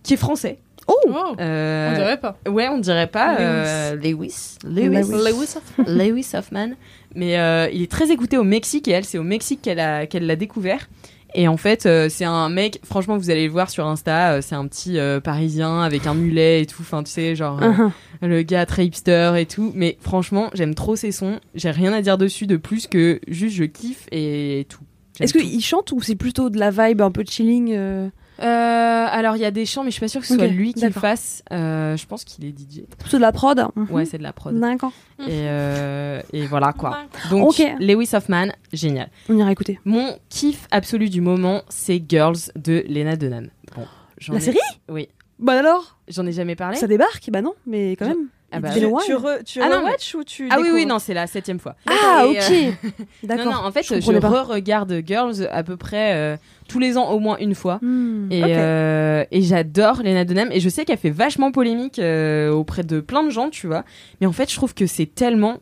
qui 0.03 0.15
est 0.15 0.17
français. 0.17 0.59
Oh, 0.89 0.97
Euh, 1.39 1.91
On 1.93 1.95
dirait 1.97 2.19
pas. 2.19 2.37
Ouais, 2.49 2.69
on 2.69 2.79
dirait 2.79 3.07
pas 3.07 3.39
euh, 3.39 3.95
Lewis. 3.95 4.57
Lewis. 4.65 4.89
Lewis. 4.89 5.55
Lewis 5.87 6.31
Hoffman. 6.35 6.71
Mais 7.15 7.39
euh, 7.39 7.69
il 7.73 7.83
est 7.83 7.91
très 7.91 8.11
écouté 8.11 8.37
au 8.37 8.43
Mexique 8.43 8.89
et 8.89 8.91
elle, 8.93 9.05
c'est 9.05 9.19
au 9.19 9.23
Mexique 9.23 9.63
qu'elle 9.63 9.79
a 9.79 10.07
qu'elle 10.07 10.27
l'a 10.27 10.35
découvert. 10.37 10.89
Et 11.35 11.49
en 11.49 11.57
fait, 11.57 11.87
euh, 11.87 12.09
c'est 12.11 12.25
un 12.25 12.49
mec, 12.49 12.81
franchement, 12.85 13.17
vous 13.17 13.31
allez 13.31 13.47
le 13.47 13.53
voir 13.53 13.71
sur 13.71 13.87
Insta, 13.87 14.33
euh, 14.35 14.41
c'est 14.43 14.55
un 14.55 14.67
petit 14.67 14.99
euh, 14.99 15.21
parisien 15.21 15.81
avec 15.81 16.07
un 16.07 16.15
mulet 16.15 16.63
et 16.63 16.67
tout, 16.67 16.83
enfin, 16.83 17.03
tu 17.03 17.11
sais, 17.11 17.35
genre 17.35 17.61
Uh-huh. 17.61 17.91
le 18.23 18.43
gars 18.43 18.67
très 18.67 18.87
hipster 18.87 19.33
et 19.39 19.47
tout. 19.47 19.73
Mais 19.75 19.97
franchement, 20.01 20.51
j'aime 20.55 20.75
trop 20.75 20.97
ses 20.97 21.13
sons. 21.13 21.41
J'ai 21.55 21.71
rien 21.71 21.93
à 21.93 22.03
dire 22.03 22.19
dessus 22.19 22.47
de 22.47 22.57
plus 22.57 22.87
que 22.87 23.21
juste 23.29 23.57
je 23.57 23.65
kiffe 23.65 24.07
et 24.13 24.67
tout. 24.69 24.83
Est-ce 25.21 25.33
qu'il 25.33 25.63
chante 25.65 25.93
ou 25.93 26.01
c'est 26.01 26.17
plutôt 26.17 26.51
de 26.51 26.59
la 26.59 26.71
vibe 26.71 27.01
un 27.03 27.11
peu 27.11 27.25
chilling 27.27 28.11
euh, 28.41 29.07
alors, 29.11 29.37
il 29.37 29.41
y 29.43 29.45
a 29.45 29.51
des 29.51 29.67
chants, 29.67 29.85
mais 29.85 29.91
je 29.91 29.95
suis 29.95 30.01
pas 30.01 30.09
sûre 30.09 30.21
que 30.21 30.27
ce 30.27 30.35
soit 30.35 30.47
lui 30.47 30.75
qui 30.75 30.85
le 30.85 30.91
fasse. 30.91 31.43
Euh, 31.53 31.97
je 31.97 32.07
pense 32.07 32.25
qu'il 32.25 32.45
est 32.45 32.51
DJ. 32.59 32.83
Plutôt 32.99 33.17
de 33.19 33.23
la 33.23 33.33
prod 33.33 33.67
Mhm. 33.77 33.87
Ouais, 33.91 34.05
c'est 34.05 34.19
de 34.19 34.23
la 34.23 34.33
prod. 34.33 34.59
D'accord. 34.59 34.93
Et, 35.21 35.27
euh, 35.31 36.21
et 36.33 36.47
voilà 36.47 36.73
quoi. 36.73 36.99
Donc, 37.31 37.49
Ok. 37.51 37.63
Lewis 37.81 38.11
Hoffman, 38.15 38.49
génial. 38.73 39.09
On 39.29 39.37
ira 39.37 39.53
écouter. 39.53 39.79
Mon 39.85 40.17
kiff 40.29 40.67
absolu 40.71 41.09
du 41.11 41.21
moment, 41.21 41.63
c'est 41.69 42.03
Girls 42.09 42.39
de 42.57 42.85
Lena 42.89 43.17
Dunham. 43.17 43.49
Bon, 43.77 43.87
La 44.29 44.37
ai- 44.37 44.41
série? 44.41 44.59
Oui. 44.89 45.09
Bah 45.39 45.59
alors? 45.59 45.99
J'en 46.09 46.27
ai 46.27 46.33
jamais 46.33 46.57
parlé. 46.57 46.77
Ça 46.77 46.87
débarque 46.87 47.29
Bah 47.31 47.43
non, 47.43 47.55
mais 47.67 47.93
quand 47.97 48.05
Je- 48.07 48.11
même. 48.11 48.29
Ah 48.55 48.61
bah, 48.61 48.71
tu, 48.71 48.81
tu, 48.81 49.15
re- 49.15 49.43
tu 49.45 49.61
Ah 49.63 49.69
non, 49.69 49.81
rewatch 49.81 50.15
ou 50.15 50.25
tu 50.25 50.49
Ah 50.51 50.59
oui, 50.61 50.69
oui, 50.73 50.87
non, 50.87 50.99
c'est 50.99 51.15
la 51.15 51.27
septième 51.27 51.59
fois. 51.59 51.75
Ah, 51.87 52.25
Et, 52.27 52.39
euh, 52.39 52.71
ok. 52.71 52.75
D'accord. 53.23 53.45
Non, 53.47 53.53
non, 53.53 53.59
en 53.59 53.73
fait, 53.73 53.83
Je 53.83 54.01
je, 54.01 54.11
re-regarde 54.11 55.03
Girls 55.07 55.49
à 55.51 55.63
peu 55.63 55.77
près 55.77 56.15
euh, 56.15 56.37
tous 56.69 56.79
les 56.79 56.97
ans 56.99 57.11
au 57.11 57.19
moins 57.19 57.37
une 57.39 57.55
fois. 57.55 57.79
Hmm. 57.83 58.31
Et, 58.31 58.43
Ok. 58.45 58.51
euh, 58.51 59.25
et 59.31 59.43
j'adore 59.43 60.03
Lena 60.03 60.25
Dunham. 60.25 60.49
Et 60.53 60.61
je 60.61 60.69
sais 60.69 60.85
qu'elle 60.85 60.99
fait 60.99 61.11
vachement 61.11 61.51
polémique 61.53 61.99
euh, 61.99 62.51
auprès 62.51 62.83
de 62.85 63.01
plein 63.01 63.25
de 63.25 63.31
gens, 63.31 63.51
tu 63.51 63.67
vois. 63.67 63.85
Mais 64.21 64.27
en 64.27 64.33
fait, 64.33 64.51
je 64.51 64.57
trouve 64.57 64.75
que 64.75 64.87
c'est 64.87 65.07
tellement. 65.07 65.59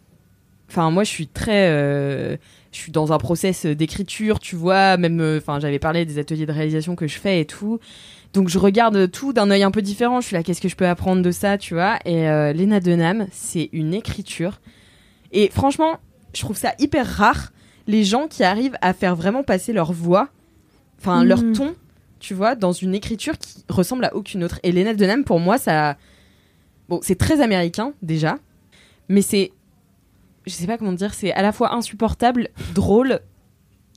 Enfin, 0.68 0.91
moi, 0.91 1.05
je 1.05 1.11
suis 1.11 1.26
très. 1.26 1.68
euh, 1.70 2.36
Je 2.72 2.78
suis 2.78 2.93
dans 2.93 3.12
un 3.12 3.18
process 3.18 3.66
d'écriture, 3.66 4.38
tu 4.38 4.55
vois. 4.57 4.97
Même. 4.97 5.20
euh, 5.20 5.38
Enfin, 5.38 5.59
j'avais 5.61 5.78
parlé 5.80 6.05
des 6.05 6.18
ateliers 6.18 6.47
de 6.47 6.53
réalisation 6.53 6.95
que 6.97 7.07
je 7.09 7.18
fais 7.18 7.41
et 7.41 7.45
tout. 7.45 7.80
Donc, 8.33 8.49
je 8.49 8.59
regarde 8.59 9.11
tout 9.11 9.33
d'un 9.33 9.51
œil 9.51 9.62
un 9.62 9.70
peu 9.70 9.83
différent. 9.83 10.20
Je 10.20 10.26
suis 10.28 10.37
là, 10.37 10.43
qu'est-ce 10.43 10.61
que 10.61 10.68
je 10.68 10.76
peux 10.76 10.87
apprendre 10.87 11.22
de 11.22 11.31
ça, 11.31 11.59
tu 11.59 11.74
vois? 11.74 11.99
Et 12.05 12.28
euh, 12.28 12.53
Lena 12.53 12.78
Dunham, 12.81 13.26
c'est 13.33 13.68
une 13.72 13.93
écriture. 13.93 14.61
Et 15.33 15.49
franchement, 15.49 15.99
je 16.35 16.41
trouve 16.41 16.57
ça 16.57 16.74
hyper 16.78 17.07
rare. 17.07 17.53
Les 17.87 18.04
gens 18.04 18.29
qui 18.29 18.45
arrivent 18.45 18.76
à 18.83 18.92
faire 18.92 19.17
vraiment 19.17 19.42
passer 19.42 19.72
leur 19.72 19.92
voix, 19.92 20.29
enfin, 20.99 21.25
leur 21.25 21.42
Mhm. 21.42 21.53
ton 21.54 21.75
tu 22.21 22.34
vois, 22.34 22.54
dans 22.54 22.72
une 22.72 22.95
écriture 22.95 23.38
qui 23.38 23.64
ressemble 23.71 24.04
à 24.04 24.14
aucune 24.14 24.45
autre. 24.45 24.61
Et 24.63 24.72
Lena 24.72 24.92
Dunham, 24.92 25.25
pour 25.25 25.41
moi, 25.41 25.57
ça. 25.57 25.96
Bon, 26.88 27.00
c'est 27.03 27.17
très 27.17 27.41
américain, 27.41 27.95
déjà. 28.03 28.37
Mais 29.09 29.22
c'est. 29.22 29.53
Je 30.46 30.53
sais 30.53 30.67
pas 30.67 30.76
comment 30.76 30.92
dire, 30.92 31.14
c'est 31.14 31.33
à 31.33 31.41
la 31.42 31.50
fois 31.53 31.75
insupportable, 31.75 32.49
drôle. 32.75 33.21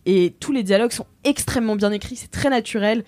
Et 0.05 0.33
tous 0.39 0.51
les 0.53 0.63
dialogues 0.63 0.91
sont 0.91 1.05
extrêmement 1.23 1.75
bien 1.75 1.91
écrits, 1.91 2.15
c'est 2.15 2.31
très 2.31 2.49
naturel. 2.49 3.03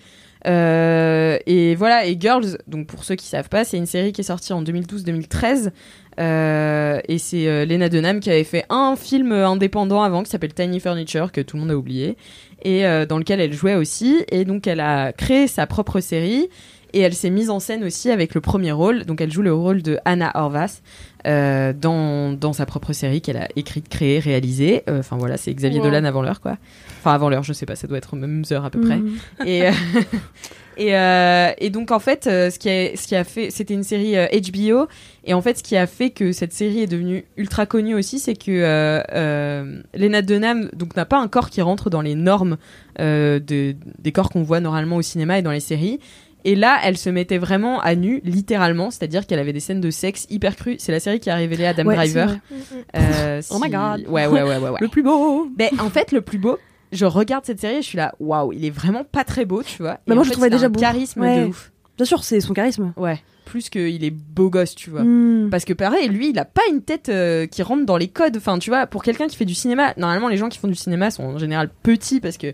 Euh, 0.46 1.38
et 1.46 1.74
voilà, 1.74 2.06
et 2.06 2.16
Girls, 2.18 2.58
donc 2.66 2.86
pour 2.86 3.04
ceux 3.04 3.16
qui 3.16 3.26
savent 3.26 3.48
pas, 3.48 3.64
c'est 3.64 3.76
une 3.76 3.86
série 3.86 4.12
qui 4.12 4.20
est 4.20 4.24
sortie 4.24 4.52
en 4.52 4.62
2012-2013. 4.62 5.70
Euh, 6.18 7.00
et 7.08 7.18
c'est 7.18 7.46
euh, 7.46 7.66
Lena 7.66 7.88
Dunham 7.88 8.20
qui 8.20 8.30
avait 8.30 8.44
fait 8.44 8.64
un 8.70 8.96
film 8.96 9.32
indépendant 9.32 10.02
avant 10.02 10.22
qui 10.22 10.30
s'appelle 10.30 10.54
Tiny 10.54 10.80
Furniture, 10.80 11.32
que 11.32 11.40
tout 11.40 11.56
le 11.56 11.62
monde 11.62 11.72
a 11.72 11.76
oublié 11.76 12.16
et 12.64 12.82
dans 13.08 13.18
lequel 13.18 13.40
elle 13.40 13.52
jouait 13.52 13.76
aussi. 13.76 14.24
Et 14.30 14.44
donc 14.44 14.66
elle 14.66 14.80
a 14.80 15.12
créé 15.12 15.46
sa 15.46 15.66
propre 15.66 16.00
série 16.00 16.48
et 16.92 17.00
elle 17.00 17.14
s'est 17.14 17.30
mise 17.30 17.50
en 17.50 17.60
scène 17.60 17.84
aussi 17.84 18.10
avec 18.10 18.34
le 18.34 18.40
premier 18.40 18.72
rôle. 18.72 19.04
Donc 19.04 19.20
elle 19.20 19.30
joue 19.30 19.42
le 19.42 19.52
rôle 19.52 19.82
de 19.82 19.98
Anna 20.04 20.32
Horvath 20.34 20.82
euh, 21.26 21.72
dans, 21.72 22.32
dans 22.32 22.52
sa 22.52 22.66
propre 22.66 22.92
série 22.92 23.20
qu'elle 23.20 23.36
a 23.36 23.48
écrite, 23.56 23.88
créée, 23.88 24.18
réalisée. 24.18 24.82
Euh, 24.88 25.00
Enfin 25.00 25.16
voilà, 25.16 25.36
c'est 25.36 25.52
Xavier 25.52 25.80
Wow. 25.80 25.86
Dolan 25.86 26.04
avant 26.04 26.22
l'heure 26.22 26.40
quoi. 26.40 26.56
Enfin 27.00 27.12
avant 27.12 27.28
l'heure, 27.28 27.42
je 27.42 27.52
sais 27.52 27.66
pas, 27.66 27.76
ça 27.76 27.86
doit 27.86 27.98
être 27.98 28.14
aux 28.14 28.16
mêmes 28.16 28.44
heures 28.52 28.64
à 28.64 28.70
peu 28.70 28.80
près. 28.80 28.98
Hmm. 28.98 29.16
Et, 29.44 29.66
euh, 29.66 29.72
et, 31.58 31.64
et 31.66 31.70
donc 31.70 31.90
en 31.90 31.98
fait, 31.98 32.24
ce 32.24 32.58
qui 32.58 32.68
a, 32.68 32.96
ce 32.96 33.06
qui 33.06 33.16
a 33.16 33.24
fait, 33.24 33.50
c'était 33.50 33.74
une 33.74 33.82
série 33.82 34.14
HBO. 34.14 34.86
Et 35.24 35.34
en 35.34 35.42
fait, 35.42 35.58
ce 35.58 35.62
qui 35.62 35.76
a 35.76 35.86
fait 35.86 36.10
que 36.10 36.32
cette 36.32 36.52
série 36.52 36.80
est 36.80 36.86
devenue 36.86 37.24
ultra 37.36 37.66
connue 37.66 37.94
aussi, 37.94 38.18
c'est 38.18 38.36
que 38.36 39.02
Lena 39.96 40.22
Dunham 40.22 40.70
donc 40.74 40.96
n'a 40.96 41.06
pas 41.06 41.18
un 41.18 41.28
corps 41.28 41.50
qui 41.50 41.60
rentre 41.60 41.90
dans 41.90 42.02
les 42.02 42.14
normes 42.14 42.56
de, 42.98 43.40
des 43.98 44.12
corps 44.12 44.30
qu'on 44.30 44.42
voit 44.42 44.60
normalement 44.60 44.96
au 44.96 45.02
cinéma 45.02 45.38
et 45.38 45.42
dans 45.42 45.50
les 45.50 45.60
séries. 45.60 45.98
Et 46.48 46.54
là, 46.54 46.78
elle 46.84 46.96
se 46.96 47.10
mettait 47.10 47.38
vraiment 47.38 47.80
à 47.80 47.96
nu, 47.96 48.20
littéralement, 48.24 48.92
c'est-à-dire 48.92 49.26
qu'elle 49.26 49.40
avait 49.40 49.52
des 49.52 49.58
scènes 49.60 49.80
de 49.80 49.90
sexe 49.90 50.26
hyper 50.30 50.54
crues. 50.54 50.76
C'est 50.78 50.92
la 50.92 51.00
série 51.00 51.18
qui 51.18 51.28
a 51.28 51.34
révélé 51.34 51.66
Adam 51.66 51.84
Ouais, 51.84 51.96
Driver. 51.96 52.36
c'est 52.48 52.54
vrai. 52.74 52.84
Euh, 52.96 53.42
Oh 53.50 53.56
my 53.58 53.64
si- 53.64 53.70
God. 53.70 54.04
Ouais, 54.08 54.26
ouais, 54.28 54.42
ouais, 54.42 54.56
ouais. 54.58 54.68
ouais. 54.70 54.78
Le 54.80 54.86
plus 54.88 55.02
beau. 55.02 55.50
Ben, 55.56 55.70
en 55.80 55.90
fait, 55.90 56.12
le 56.12 56.20
plus 56.20 56.38
beau, 56.38 56.56
je 56.92 57.04
regarde 57.04 57.44
cette 57.44 57.60
série 57.60 57.78
et 57.78 57.82
je 57.82 57.86
suis 57.88 57.98
là, 57.98 58.14
waouh, 58.20 58.52
il 58.52 58.64
est 58.64 58.70
vraiment 58.70 59.02
pas 59.02 59.24
très 59.24 59.44
beau, 59.44 59.62
tu 59.64 59.82
vois. 59.82 59.94
Bah, 60.06 60.12
Et 60.12 60.14
moi, 60.14 60.22
je 60.22 60.28
fait, 60.28 60.32
trouvais 60.34 60.50
déjà 60.50 60.66
un 60.66 60.70
beau. 60.70 60.78
charisme 60.80 61.20
Ouais. 61.20 61.42
de 61.42 61.46
ouf. 61.48 61.72
Bien 61.96 62.06
sûr, 62.06 62.22
c'est 62.22 62.40
son 62.40 62.54
charisme. 62.54 62.92
Ouais. 62.96 63.20
Plus 63.44 63.68
qu'il 63.68 64.04
est 64.04 64.10
beau 64.10 64.48
gosse, 64.48 64.74
tu 64.76 64.90
vois. 64.90 65.02
Hmm. 65.02 65.48
Parce 65.50 65.64
que 65.64 65.72
pareil, 65.72 66.08
lui, 66.08 66.30
il 66.30 66.38
a 66.38 66.44
pas 66.44 66.62
une 66.70 66.82
tête 66.82 67.08
euh, 67.08 67.46
qui 67.46 67.62
rentre 67.64 67.86
dans 67.86 67.96
les 67.96 68.08
codes. 68.08 68.36
Enfin, 68.36 68.58
tu 68.60 68.70
vois, 68.70 68.86
pour 68.86 69.02
quelqu'un 69.02 69.26
qui 69.26 69.36
fait 69.36 69.44
du 69.44 69.54
cinéma, 69.54 69.94
normalement, 69.96 70.28
les 70.28 70.36
gens 70.36 70.48
qui 70.48 70.58
font 70.58 70.68
du 70.68 70.74
cinéma 70.76 71.10
sont 71.10 71.24
en 71.24 71.38
général 71.38 71.70
petits 71.82 72.20
parce 72.20 72.36
que 72.38 72.52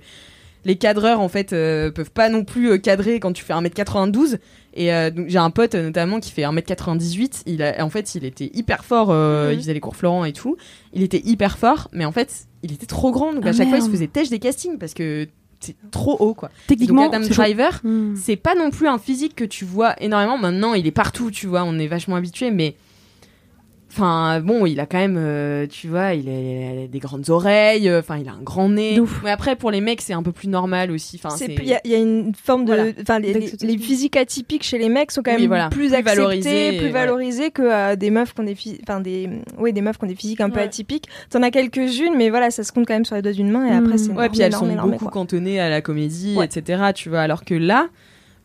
les 0.65 0.77
cadreurs, 0.77 1.21
en 1.21 1.29
fait, 1.29 1.53
euh, 1.53 1.91
peuvent 1.91 2.11
pas 2.11 2.29
non 2.29 2.45
plus 2.45 2.71
euh, 2.71 2.79
cadrer 2.79 3.19
quand 3.21 3.33
tu 3.33 3.43
fais 3.45 3.53
1m92. 3.53 4.39
Et 4.75 4.93
euh, 4.93 5.11
donc, 5.11 5.29
j'ai 5.29 5.39
un 5.39 5.51
pote, 5.51 5.75
euh, 5.75 5.83
notamment, 5.85 6.21
qui 6.21 6.31
fait 6.31 6.43
1m98. 6.43 7.43
Il 7.47 7.63
a, 7.63 7.85
en 7.85 7.91
fait, 7.91 8.15
il 8.15 8.25
était 8.25 8.51
hyper 8.55 8.85
fort. 8.85 9.09
euh, 9.11 9.49
Mhm. 9.49 9.53
Il 9.55 9.59
faisait 9.59 9.75
les 9.75 9.81
cours 9.81 9.97
Florent 9.97 10.25
et 10.25 10.33
tout. 10.33 10.57
Il 10.93 11.03
était 11.03 11.21
hyper 11.25 11.59
fort, 11.59 11.89
mais 11.93 12.05
en 12.05 12.13
fait, 12.13 12.47
il 12.63 12.73
était 12.73 12.87
trop 12.87 13.11
grand. 13.13 13.33
Donc, 13.33 13.45
à 13.47 13.51
Ah, 13.51 13.53
chaque 13.53 13.69
fois, 13.69 13.79
il 13.79 13.83
se 13.85 13.91
faisait 13.91 14.07
têche 14.07 14.29
des 14.31 14.39
castings 14.39 14.79
parce 14.79 14.95
que 14.95 15.27
c'est 15.61 15.77
trop 15.91 16.17
haut, 16.19 16.35
quoi. 16.35 16.51
Techniquement, 16.67 17.05
donc, 17.07 17.15
Adam. 17.15 17.27
Driver, 17.29 17.81
Hmm. 17.85 18.15
c'est 18.17 18.37
pas 18.37 18.55
non 18.55 18.71
plus 18.71 18.89
un 18.89 18.99
physique 18.99 19.35
que 19.37 19.45
tu 19.45 19.65
vois 19.65 19.95
énormément. 20.03 20.39
Maintenant, 20.39 20.75
il 20.75 20.87
est 20.87 20.91
partout, 20.93 21.31
tu 21.31 21.47
vois, 21.47 21.63
on 21.65 21.79
est 21.79 21.87
vachement 21.89 22.17
habitué, 22.17 22.51
mais. 22.51 22.75
Enfin, 23.95 24.41
bon, 24.41 24.65
il 24.65 24.81
a 24.81 24.87
quand 24.87 24.97
même, 24.97 25.17
euh, 25.19 25.67
tu 25.67 25.87
vois, 25.87 26.15
il 26.15 26.27
a, 26.27 26.33
il 26.33 26.85
a 26.85 26.87
des 26.89 26.99
grandes 26.99 27.29
oreilles, 27.29 27.91
euh, 27.91 27.99
enfin, 28.01 28.17
il 28.17 28.27
a 28.27 28.33
un 28.33 28.41
grand 28.43 28.71
nez. 28.71 28.99
Ouf. 28.99 29.21
Mais 29.23 29.31
après, 29.31 29.55
pour 29.55 29.71
les 29.71 29.83
mecs, 29.83 30.01
c'est 30.01 30.15
un 30.15 30.23
peu 30.23 30.33
plus 30.33 30.49
normal 30.49 30.91
aussi. 30.91 31.21
Enfin. 31.23 31.37
Il 31.47 31.63
y, 31.65 31.75
a- 31.75 31.81
il 31.85 31.91
y 31.91 31.95
a 31.95 31.99
une 31.99 32.33
forme 32.35 32.65
de. 32.65 32.73
Voilà. 32.73 33.19
Les, 33.21 33.27
les- 33.27 33.33
D'acceptation. 33.35 33.69
les 33.69 33.77
physiques 33.79 34.17
atypiques 34.17 34.63
chez 34.63 34.79
les 34.79 34.89
mecs 34.89 35.11
sont 35.11 35.21
quand 35.23 35.33
Oui, 35.35 35.43
même 35.43 35.49
voilà. 35.49 35.69
plus, 35.69 35.89
Plus 35.89 35.95
acceptés, 35.95 36.17
valorisés, 36.17 36.69
plus 36.79 36.89
voilà. 36.89 37.01
valorisés 37.07 37.51
que 37.51 37.63
euh, 37.63 37.95
des 37.97 38.11
meufs 38.11 38.33
qui 38.33 38.41
ont 38.41 38.45
des, 38.45 38.57
enfin, 38.89 39.01
des, 39.01 39.29
oui, 39.59 39.75
des 39.75 39.83
meufs 39.83 39.99
qui 39.99 40.05
ont 40.05 40.09
des 40.09 40.15
physiques 40.15 40.41
un 40.41 40.49
peu 40.49 40.61
Ouais. 40.61 40.65
atypiques. 40.65 41.09
T'en 41.29 41.43
as 41.43 41.51
quelques-unes, 41.51 42.15
mais 42.17 42.31
voilà, 42.31 42.51
ça 42.51 42.65
se 42.65 42.73
compte 42.73 42.87
quand 42.87 42.95
même 42.95 43.05
sur 43.05 43.17
les 43.17 43.21
doigts 43.23 43.33
d'une 43.33 43.51
main 43.51 43.67
et 43.67 43.73
après, 43.75 43.99
c'est 43.99 44.07
Ouais, 44.09 44.13
énorme, 44.15 44.29
puis 44.31 44.41
elles 44.41 44.47
énorme, 44.49 44.67
sont 44.69 44.73
énorme, 44.73 44.91
beaucoup 44.93 45.05
quoi. 45.05 45.13
cantonnées 45.13 45.61
à 45.61 45.69
la 45.69 45.83
comédie, 45.83 46.35
Ouais. 46.37 46.47
etc. 46.47 46.83
Tu 46.95 47.11
vois, 47.11 47.21
alors 47.21 47.45
que 47.45 47.55
là, 47.55 47.89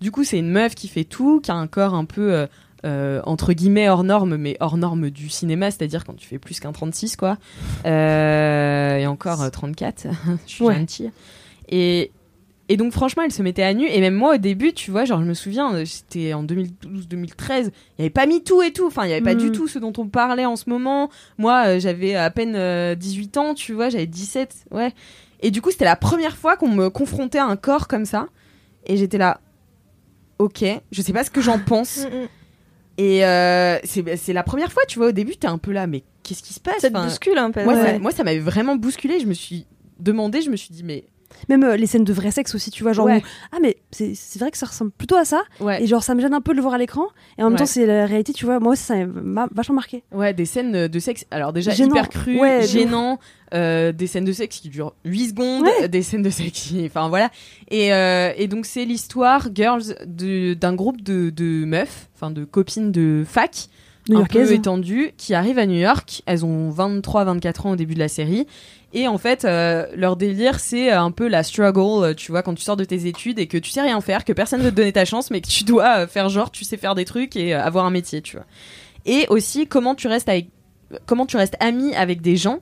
du 0.02 0.12
coup, 0.12 0.26
c'est 0.26 0.40
une 0.40 0.50
meuf 0.52 0.76
qui 0.76 0.90
fait 0.90 1.06
tout, 1.06 1.40
qui 1.40 1.52
a 1.52 1.56
un 1.56 1.68
corps 1.68 1.94
un 1.94 2.04
peu 2.06 2.34
euh, 2.34 2.48
euh, 2.88 3.22
entre 3.26 3.54
guillemets 3.54 3.90
hors 3.90 4.04
norme, 4.04 4.38
mais 4.38 4.58
hors 4.60 4.78
norme 4.78 5.10
du 5.12 5.30
cinéma, 5.30 5.70
c'est-à-dire 5.72 6.04
quand 6.06 6.16
tu 6.16 6.28
fais 6.28 6.40
plus 6.40 6.60
qu'un 6.60 6.72
36, 6.72 7.16
quoi. 7.18 7.38
Euh, 7.86 8.98
et 8.98 9.08
encore 9.08 9.42
euh, 9.44 9.50
34, 9.50 10.08
je 10.48 10.52
suis 10.52 10.64
Ouais. 10.64 10.76
gentille. 10.76 11.12
Et, 11.70 12.12
et 12.70 12.78
donc, 12.78 12.92
franchement, 12.94 13.24
elle 13.24 13.32
se 13.32 13.42
mettait 13.44 13.64
à 13.64 13.74
nu. 13.74 13.88
Et 13.88 14.00
même 14.02 14.14
moi, 14.14 14.36
au 14.36 14.38
début, 14.38 14.74
tu 14.74 14.92
vois, 14.92 15.06
genre, 15.06 15.20
je 15.22 15.26
me 15.26 15.34
souviens, 15.34 15.74
euh, 15.74 15.86
c'était 15.86 16.34
en 16.34 16.44
2012-2013, 16.44 16.76
il 16.80 17.64
n'y 17.64 17.72
avait 18.00 18.10
pas 18.10 18.26
mis 18.26 18.44
tout 18.44 18.62
et 18.62 18.72
tout. 18.74 18.86
Enfin, 18.88 19.04
il 19.06 19.08
n'y 19.08 19.14
avait 19.14 19.22
pas 19.24 19.36
Mm. 19.36 19.40
du 19.40 19.52
tout 19.52 19.68
ce 19.68 19.80
dont 19.80 19.94
on 19.98 20.08
parlait 20.08 20.46
en 20.46 20.56
ce 20.56 20.70
moment. 20.70 21.10
Moi, 21.38 21.64
euh, 21.68 21.80
j'avais 21.80 22.16
à 22.16 22.30
peine 22.30 22.56
euh, 22.56 22.96
18 22.96 23.38
ans, 23.38 23.54
tu 23.54 23.74
vois, 23.74 23.90
j'avais 23.90 24.06
17, 24.08 24.66
ouais. 24.72 24.92
Et 25.42 25.52
du 25.52 25.62
coup, 25.62 25.72
c'était 25.72 25.86
la 25.86 25.96
première 25.96 26.36
fois 26.36 26.58
qu'on 26.58 26.70
me 26.70 26.90
confrontait 26.90 27.38
à 27.38 27.46
un 27.46 27.56
corps 27.56 27.88
comme 27.88 28.06
ça. 28.06 28.28
Et 28.86 28.98
j'étais 28.98 29.18
là, 29.18 29.40
ok, 30.40 30.64
je 30.92 31.02
sais 31.02 31.14
pas 31.14 31.24
ce 31.24 31.30
que 31.32 31.42
j'en 31.42 31.60
pense. 31.66 32.06
Et 32.98 33.26
euh, 33.26 33.78
c'est 33.84 34.16
c'est 34.18 34.34
la 34.34 34.44
première 34.44 34.72
fois, 34.72 34.84
tu 34.88 34.98
vois, 35.00 35.10
au 35.10 35.12
début, 35.12 35.36
t'es 35.38 35.48
un 35.48 35.58
peu 35.60 35.72
là, 35.72 35.86
mais 35.88 36.04
qu'est-ce 36.24 36.42
qui 36.42 36.54
se 36.54 36.60
passe? 36.60 36.80
Ça 36.80 36.90
te 36.90 36.96
Enfin, 36.98 37.06
bouscule 37.06 37.38
un 37.38 37.52
peu. 37.52 37.64
moi, 37.64 37.76
ouais. 37.76 37.86
ça, 37.94 38.00
moi, 38.00 38.12
ça 38.12 38.24
m'avait 38.24 38.40
vraiment 38.40 38.76
bousculé. 38.76 39.20
Je 39.20 39.26
me 39.28 39.34
suis 39.34 39.66
demandé, 40.00 40.42
je 40.42 40.50
me 40.50 40.56
suis 40.56 40.74
dit, 40.74 40.84
mais. 40.84 41.06
Même 41.50 41.64
euh, 41.64 41.78
les 41.78 41.86
scènes 41.88 42.04
de 42.04 42.14
vrai 42.14 42.32
sexe 42.32 42.56
aussi, 42.56 42.72
tu 42.72 42.84
vois, 42.84 42.94
genre 42.94 43.06
Ouais. 43.06 43.18
où, 43.18 43.22
ah 43.54 43.58
mais 43.62 43.78
c'est 43.92 44.14
vrai 44.40 44.52
que 44.52 44.58
ça 44.58 44.66
ressemble 44.66 44.92
plutôt 44.92 45.16
à 45.16 45.26
ça 45.26 45.44
Ouais. 45.60 45.82
et 45.84 45.88
genre 45.88 46.04
ça 46.04 46.14
me 46.16 46.22
gêne 46.22 46.34
un 46.34 46.42
peu 46.42 46.52
de 46.52 46.58
le 46.58 46.62
voir 46.62 46.74
à 46.74 46.78
l'écran 46.78 47.08
et 47.38 47.42
en 47.42 47.46
même 47.46 47.54
Ouais. 47.54 47.60
temps 47.60 47.66
c'est 47.66 47.86
la 47.86 48.06
réalité, 48.06 48.34
tu 48.34 48.46
vois. 48.46 48.60
Moi 48.60 48.74
aussi, 48.74 48.84
ça 48.84 49.06
m'a 49.06 49.48
vachement 49.54 49.76
marqué. 49.76 50.04
Ouais, 50.12 50.34
des 50.34 50.46
scènes 50.46 50.88
de 50.88 51.00
sexe. 51.00 51.26
Alors, 51.32 51.54
déjà, 51.54 51.72
Gênant. 51.72 51.96
hyper 51.96 52.10
ouf. 52.62 52.66
gênant. 52.70 53.20
euh, 53.54 53.94
des 53.94 54.08
scènes 54.08 54.26
de 54.26 54.34
sexe 54.34 54.60
qui 54.60 54.68
durent 54.68 54.94
8 55.06 55.30
secondes. 55.30 55.64
Ouais. 55.64 55.88
Des 55.88 56.02
scènes 56.02 56.22
de 56.22 56.30
sexe 56.30 56.52
qui. 56.52 56.86
Enfin, 56.86 57.08
voilà. 57.08 57.30
Et, 57.72 57.94
euh, 57.94 58.34
et 58.36 58.48
donc, 58.48 58.66
c'est 58.66 58.84
l'histoire, 58.84 59.48
Girls, 59.56 59.96
d'un 60.06 60.74
groupe 60.76 61.02
de, 61.02 61.30
de 61.30 61.64
meufs, 61.66 62.10
enfin, 62.16 62.30
de 62.30 62.44
copines 62.44 62.92
de 62.92 63.24
fac. 63.26 63.70
un 64.10 64.14
New-Yorkaise. 64.14 64.50
peu 64.50 64.54
étendues 64.54 65.12
qui 65.18 65.34
arrivent 65.34 65.60
à 65.60 65.66
New 65.66 65.80
York. 65.80 66.24
Elles 66.26 66.46
ont 66.46 66.70
23-24 66.72 67.68
ans 67.68 67.72
au 67.72 67.76
début 67.76 67.94
de 67.94 68.00
la 68.00 68.08
série. 68.08 68.48
Et 68.94 69.08
en 69.08 69.18
fait, 69.18 69.44
euh, 69.44 69.86
leur 69.96 70.16
délire, 70.16 70.60
c'est 70.60 70.92
un 70.92 71.12
peu 71.12 71.28
la 71.28 71.44
struggle, 71.44 72.06
euh, 72.06 72.14
tu 72.14 72.32
vois, 72.32 72.42
quand 72.42 72.54
tu 72.54 72.64
sors 72.64 72.78
de 72.78 72.86
tes 72.86 73.06
études 73.06 73.38
et 73.38 73.48
que 73.48 73.58
tu 73.58 73.70
sais 73.70 73.82
rien 73.82 74.00
faire, 74.00 74.24
que 74.24 74.32
personne 74.32 74.62
veut 74.62 74.72
te 74.72 74.76
donner 74.76 74.94
ta 74.94 75.04
chance, 75.04 75.30
mais 75.30 75.42
que 75.42 75.48
tu 75.48 75.66
dois 75.66 76.00
euh, 76.00 76.08
faire 76.08 76.30
genre, 76.30 76.52
tu 76.52 76.64
sais 76.64 76.78
faire 76.78 76.96
des 76.96 77.04
trucs 77.04 77.36
et 77.36 77.54
euh, 77.54 77.62
avoir 77.62 77.86
un 77.86 77.90
métier, 77.90 78.22
tu 78.22 78.38
vois. 78.38 78.46
Et 79.06 79.28
aussi, 79.30 79.68
comment 79.68 79.94
tu 79.94 80.08
restes 80.08 80.30
avec, 80.30 80.48
comment 81.06 81.26
tu 81.26 81.36
restes 81.36 81.58
ami 81.60 81.94
avec 81.96 82.22
des 82.22 82.38
gens 82.38 82.60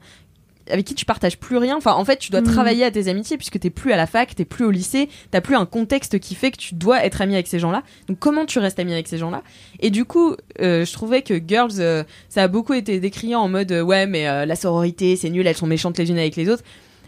avec 0.70 0.86
qui 0.86 0.96
tu 0.96 1.06
partages 1.06 1.38
plus 1.38 1.58
rien. 1.58 1.76
Enfin, 1.78 1.94
en 1.94 2.04
fait, 2.06 2.18
tu 2.18 2.32
dois 2.32 2.42
Mhm. 2.42 2.48
travailler 2.52 2.84
à 2.86 2.92
tes 2.92 3.08
amitiés 3.08 3.38
puisque 3.38 3.60
t'es 3.60 3.70
plus 3.70 3.92
à 3.92 3.98
la 3.98 4.08
fac, 4.08 4.34
t'es 4.36 4.46
plus 4.46 4.66
au 4.66 4.72
lycée, 4.72 5.10
t'as 5.32 5.42
plus 5.42 5.56
un 5.56 5.66
contexte 5.66 6.20
qui 6.20 6.34
fait 6.36 6.52
que 6.52 6.58
tu 6.58 6.76
dois 6.76 7.06
être 7.06 7.22
ami 7.22 7.34
avec 7.36 7.48
ces 7.48 7.60
gens-là. 7.60 7.84
Donc, 8.08 8.20
comment 8.20 8.46
tu 8.46 8.60
restes 8.60 8.80
ami 8.80 8.94
avec 8.94 9.08
ces 9.08 9.18
gens-là? 9.18 9.44
Et 9.80 9.90
du 9.90 10.06
coup, 10.06 10.36
euh, 10.62 10.86
je 10.86 10.94
trouvais 10.94 11.22
que 11.22 11.40
Girls, 11.46 11.74
euh, 11.80 12.04
ça 12.30 12.44
a 12.44 12.48
beaucoup 12.48 12.74
été 12.74 13.00
décrié 13.00 13.36
en 13.36 13.48
mode 13.48 13.72
euh, 13.72 13.82
ouais, 13.82 14.08
mais 14.08 14.46
la 14.46 14.56
sororité, 14.56 15.16
c'est 15.16 15.30
nul, 15.30 15.46
elles 15.48 15.56
sont 15.58 15.68
méchantes 15.68 15.98
les 15.98 16.10
unes 16.10 16.18
avec 16.20 16.36
les 16.36 16.50
autres. 16.50 16.64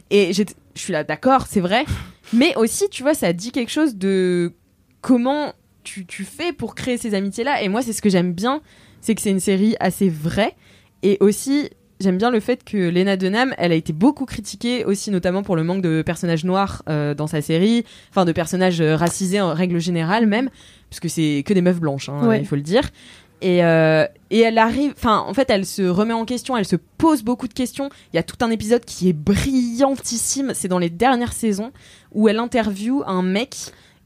Et 0.09 0.31
je 0.33 0.43
suis 0.75 0.93
là, 0.93 1.03
d'accord, 1.03 1.47
c'est 1.49 1.59
vrai. 1.59 1.83
Mais 2.33 2.55
aussi, 2.57 2.89
tu 2.89 3.03
vois, 3.03 3.13
ça 3.13 3.33
dit 3.33 3.51
quelque 3.51 3.71
chose 3.71 3.95
de 3.95 4.53
comment 5.01 5.53
tu, 5.83 6.05
tu 6.05 6.23
fais 6.25 6.51
pour 6.53 6.75
créer 6.75 6.97
ces 6.97 7.13
amitiés-là. 7.13 7.61
Et 7.63 7.69
moi, 7.69 7.81
c'est 7.81 7.93
ce 7.93 8.01
que 8.01 8.09
j'aime 8.09 8.33
bien, 8.33 8.61
c'est 9.01 9.15
que 9.15 9.21
c'est 9.21 9.29
une 9.31 9.39
série 9.39 9.75
assez 9.79 10.09
vraie. 10.09 10.55
Et 11.03 11.17
aussi, 11.21 11.69
j'aime 11.99 12.17
bien 12.17 12.29
le 12.31 12.39
fait 12.39 12.63
que 12.63 12.77
Lena 12.77 13.17
Dunham, 13.17 13.53
elle 13.57 13.71
a 13.71 13.75
été 13.75 13.93
beaucoup 13.93 14.25
critiquée 14.25 14.85
aussi, 14.85 15.11
notamment 15.11 15.43
pour 15.43 15.55
le 15.55 15.63
manque 15.63 15.81
de 15.81 16.01
personnages 16.01 16.43
noirs 16.45 16.83
euh, 16.89 17.13
dans 17.13 17.27
sa 17.27 17.41
série, 17.41 17.85
enfin 18.11 18.25
de 18.25 18.31
personnages 18.31 18.81
euh, 18.81 18.95
racisés 18.95 19.41
en 19.41 19.53
règle 19.53 19.79
générale 19.79 20.27
même, 20.27 20.49
parce 20.89 20.99
que 20.99 21.07
c'est 21.09 21.43
que 21.45 21.53
des 21.53 21.61
meufs 21.61 21.79
blanches, 21.79 22.09
hein, 22.09 22.27
Ouais. 22.27 22.39
il 22.39 22.45
faut 22.45 22.55
le 22.55 22.61
dire. 22.61 22.83
Et, 23.41 23.63
euh, 23.63 24.05
et 24.31 24.39
elle 24.39 24.57
arrive, 24.57 24.93
enfin, 24.97 25.23
en 25.27 25.33
fait, 25.35 25.49
elle 25.51 25.65
se 25.65 25.83
remet 25.83 26.13
en 26.13 26.25
question, 26.25 26.57
elle 26.57 26.65
se 26.65 26.75
pose 26.75 27.21
beaucoup 27.21 27.47
de 27.47 27.53
questions. 27.53 27.89
Il 28.11 28.15
y 28.15 28.19
a 28.19 28.23
tout 28.23 28.37
un 28.43 28.49
épisode 28.49 28.83
qui 28.83 29.09
est 29.09 29.13
brillantissime, 29.13 30.51
c'est 30.55 30.67
dans 30.67 30.79
les 30.79 30.89
dernières 30.89 31.33
saisons, 31.33 31.71
où 32.13 32.27
elle 32.29 32.39
interviewe 32.39 33.03
un 33.05 33.21
mec 33.21 33.55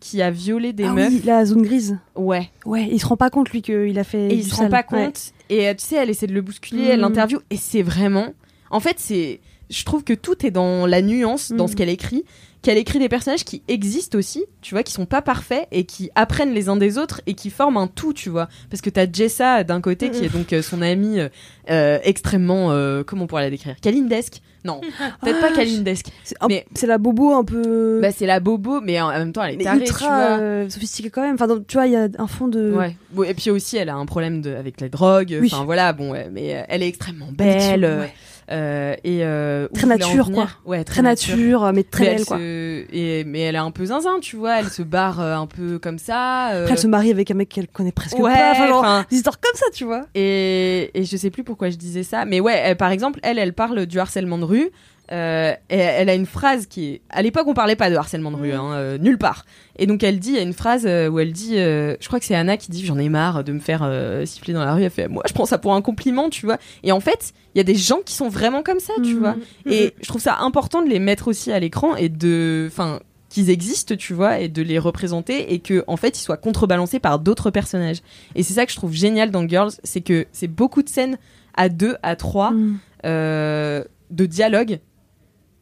qui 0.02 0.22
a 0.22 0.32
violé 0.32 0.74
des 0.74 0.86
Ah 0.86 0.94
meufs. 0.94 1.10
oui, 1.10 1.22
la 1.24 1.46
zone 1.46 1.62
grise. 1.62 1.98
Ouais. 2.16 2.50
Ouais, 2.66 2.90
il 2.92 3.00
se 3.00 3.06
rend 3.06 3.18
pas 3.18 3.30
compte 3.30 3.50
lui 3.52 3.62
qu'il 3.62 3.98
a 4.00 4.04
fait. 4.04 4.30
Et 4.32 4.34
il 4.36 4.44
se 4.44 4.56
rend 4.56 4.68
pas 4.68 4.84
Ouais. 4.92 5.12
Et 5.52 5.68
euh, 5.68 5.74
tu 5.76 5.84
sais, 5.86 5.98
elle 5.98 6.10
essaie 6.10 6.26
de 6.28 6.34
le 6.34 6.42
bousculer, 6.42 6.86
elle 6.86 6.96
Mhm. 7.02 7.02
l'interviewe, 7.10 7.42
et 7.52 7.58
c'est 7.58 7.82
vraiment. 7.84 8.34
En 8.72 8.80
fait, 8.80 8.96
c'est. 9.00 9.42
Je 9.72 9.84
trouve 9.86 10.04
que 10.04 10.14
tout 10.14 10.46
est 10.46 10.52
dans 10.52 10.86
la 10.86 11.02
nuance, 11.02 11.52
dans 11.52 11.68
ce 11.68 11.76
qu'elle 11.76 11.90
écrit. 11.90 12.24
Qu'elle 12.62 12.78
écrit 12.78 13.00
des 13.00 13.10
personnages 13.10 13.44
qui 13.44 13.64
existent 13.68 14.16
aussi, 14.20 14.46
tu 14.62 14.76
vois, 14.76 14.84
qui 14.84 14.94
sont 14.94 15.08
pas 15.08 15.24
parfaits 15.24 15.68
et 15.72 15.84
qui 15.86 16.12
apprennent 16.14 16.54
les 16.54 16.70
uns 16.70 16.78
des 16.78 17.00
autres 17.00 17.20
et 17.26 17.34
qui 17.34 17.50
forment 17.50 17.78
un 17.78 17.88
tout, 17.88 18.14
tu 18.14 18.30
vois. 18.30 18.50
Parce 18.70 18.82
que 18.82 18.92
t'as 18.92 19.08
Jessa 19.12 19.64
d'un 19.64 19.82
côté, 19.82 20.12
qui 20.12 20.26
est 20.26 20.30
donc 20.32 20.54
euh, 20.54 20.62
son 20.62 20.84
amie 20.84 21.20
euh, 21.20 21.30
euh, 21.72 21.98
extrêmement. 22.04 22.72
euh, 22.72 23.02
comment 23.04 23.24
on 23.24 23.28
pourrait 23.28 23.42
la 23.42 23.50
décrire? 23.50 23.76
Kalindesque? 23.82 24.42
Non, 24.64 24.80
peut-être 25.24 25.40
pas 25.40 25.48
Ah, 25.54 25.56
Kalindesque. 25.56 26.06
C'est 26.24 26.36
un- 26.40 26.48
Mais- 26.50 26.66
c'est 26.76 26.86
la 26.86 27.00
bobo 27.00 27.34
un 27.34 27.44
peu. 27.44 28.00
Bah, 28.00 28.12
c'est 28.12 28.28
la 28.28 28.40
bobo, 28.40 28.80
mais 28.80 29.02
en 29.02 29.10
même 29.10 29.34
temps, 29.34 29.44
elle 29.44 29.56
est 29.56 29.58
mais 29.58 29.64
tarée, 29.64 29.78
tu 29.80 29.86
ultra 29.86 30.38
vois. 30.38 30.70
sophistiquée 30.70 31.10
quand 31.10 31.24
même. 31.24 31.34
Enfin, 31.34 31.48
donc, 31.48 31.66
tu 31.66 31.78
vois, 31.78 31.88
il 31.88 31.94
y 31.94 31.96
a 31.96 32.08
un 32.20 32.28
fond 32.28 32.48
de. 32.48 32.74
Ouais. 32.74 32.96
Bon, 33.10 33.24
et 33.24 33.34
puis 33.34 33.50
aussi, 33.50 33.78
elle 33.78 33.90
a 33.90 33.96
un 33.96 34.06
problème 34.06 34.40
de, 34.44 34.54
avec 34.54 34.80
les 34.82 34.90
drogues. 34.90 35.36
Oui. 35.42 35.50
Enfin 35.52 35.66
voilà, 35.66 35.94
bon, 35.94 36.12
ouais, 36.12 36.30
mais 36.32 36.64
elle 36.70 36.84
est 36.84 36.88
extrêmement 36.88 37.30
belle. 37.32 37.86
ouais. 37.86 38.14
Euh, 38.52 38.94
et 39.04 39.20
euh, 39.24 39.68
Très 39.74 39.88
nature, 39.88 40.32
quoi. 40.32 40.48
Ouais, 40.66 40.84
Très 40.84 41.02
nature, 41.02 41.72
mais 41.74 41.84
très 41.84 42.04
Mais 42.04 42.10
elle 42.12 42.18
belle, 42.18 42.26
quoi. 42.26 42.38
se- 42.38 42.86
et, 42.96 43.24
mais 43.24 43.40
elle 43.42 43.56
est 43.56 43.60
un 43.60 43.72
peu 43.72 43.86
zinzin, 43.86 44.20
tu 44.22 44.36
vois. 44.36 44.60
Elle 44.60 44.70
se 44.70 44.82
barre 44.82 45.20
euh, 45.20 45.36
un 45.36 45.48
peu 45.48 45.80
comme 45.80 45.98
ça. 45.98 46.52
euh, 46.52 46.62
Après, 46.64 46.74
elle 46.74 46.80
se 46.80 46.88
marie 46.88 47.12
avec 47.12 47.32
un 47.32 47.36
mec 47.36 47.50
qu'elle 47.50 47.68
connaît 47.68 47.92
presque 47.92 48.18
Ouais, 48.20 48.34
pas. 48.36 48.52
Enfin, 48.52 48.68
genre, 48.68 49.04
des 49.10 49.16
histoires 49.18 49.40
comme 49.40 49.56
ça, 49.56 49.66
tu 49.74 49.86
vois. 49.86 50.06
et, 50.16 50.92
et 50.94 51.04
je 51.06 51.18
sais 51.18 51.30
plus 51.30 51.44
pourquoi 51.44 51.70
je 51.70 51.78
disais 51.78 52.04
ça, 52.04 52.26
mais 52.26 52.40
ouais, 52.40 52.60
elle- 52.64 52.78
par 52.78 52.92
exemple, 52.92 53.20
elle, 53.24 53.40
elle 53.40 53.54
parle 53.54 53.86
du 53.86 54.00
harcèlement 54.00 54.38
de 54.38 54.46
rue. 54.46 54.70
Euh, 55.12 55.54
et 55.70 55.78
elle 55.78 56.10
a 56.10 56.14
une 56.16 56.26
phrase 56.26 56.68
qui 56.68 56.86
est. 56.86 57.02
À 57.10 57.22
l'époque, 57.22 57.46
on 57.48 57.54
parlait 57.54 57.76
pas 57.76 57.90
de 57.90 57.96
harcèlement 57.96 58.32
de 58.32 58.38
rue, 58.38 58.54
hein, 58.54 58.72
euh, 58.74 58.98
nulle 58.98 59.18
part. 59.18 59.46
Et 59.78 59.86
donc, 59.86 60.04
elle 60.04 60.20
dit, 60.20 60.30
il 60.30 60.36
y 60.36 60.40
a 60.40 60.42
une 60.42 60.54
phrase 60.54 60.86
euh, 60.86 61.10
où 61.10 61.20
elle 61.20 61.34
dit, 61.34 61.58
euh, 61.58 61.96
je 62.00 62.08
crois 62.08 62.20
que 62.20 62.26
c'est 62.26 62.36
Anna 62.36 62.56
qui 62.56 62.72
dit, 62.72 62.86
j'en 62.86 62.98
ai 62.98 63.10
marre 63.10 63.44
de 63.44 63.52
me 63.52 63.60
faire 63.60 63.82
siffler 64.26 64.54
dans 64.54 64.64
la 64.64 64.74
rue. 64.74 64.84
Elle 64.84 64.90
fait, 64.90 65.08
moi, 65.08 65.24
je 65.28 65.34
prends 65.34 65.46
ça 65.46 65.58
pour 65.58 65.74
un 65.74 65.82
compliment, 65.82 66.30
tu 66.30 66.46
vois. 66.46 66.58
Et 66.84 66.92
en 66.94 67.00
fait, 67.02 67.34
il 67.54 67.58
y 67.58 67.62
a 67.62 67.66
des 67.66 67.76
gens 67.76 68.00
qui 68.06 68.14
sont 68.14 68.30
vraiment 68.30 68.64
comme 68.64 68.80
ça, 68.80 68.94
tu 69.04 69.14
Mhm. 69.16 69.20
vois. 69.20 69.36
Et 69.66 69.94
je 70.02 70.08
trouve 70.08 70.22
ça 70.22 70.38
important 70.40 70.82
de 70.82 70.90
les 70.90 71.00
mettre 71.00 71.28
aussi 71.28 71.52
à 71.52 71.60
l'écran 71.60 71.96
et 71.96 72.10
de. 72.10 72.66
Enfin 72.72 73.00
qu'ils 73.30 73.50
existent, 73.50 73.96
tu 73.96 74.14
vois, 74.14 74.40
et 74.40 74.50
de 74.50 74.62
les 74.62 74.78
représenter 74.78 75.54
et 75.54 75.60
que 75.60 75.86
en 75.88 75.96
fait 75.96 76.20
ils 76.20 76.22
soient 76.22 76.36
contrebalancés 76.36 77.00
par 77.00 77.18
d'autres 77.18 77.50
personnages. 77.50 78.00
Et 78.36 78.44
c'est 78.44 78.54
ça 78.56 78.66
que 78.66 78.74
je 78.74 78.76
trouve 78.76 78.92
génial 78.92 79.32
dans 79.32 79.48
Girls, 79.48 79.72
c'est 79.86 80.02
que 80.02 80.26
c'est 80.34 80.50
beaucoup 80.50 80.84
de 80.84 80.90
scènes 80.90 81.18
à 81.56 81.70
deux, 81.70 81.96
à 82.04 82.18
trois, 82.18 82.52
Mm. 82.52 82.80
euh, 83.06 83.84
de 84.10 84.26
dialogue. 84.26 84.80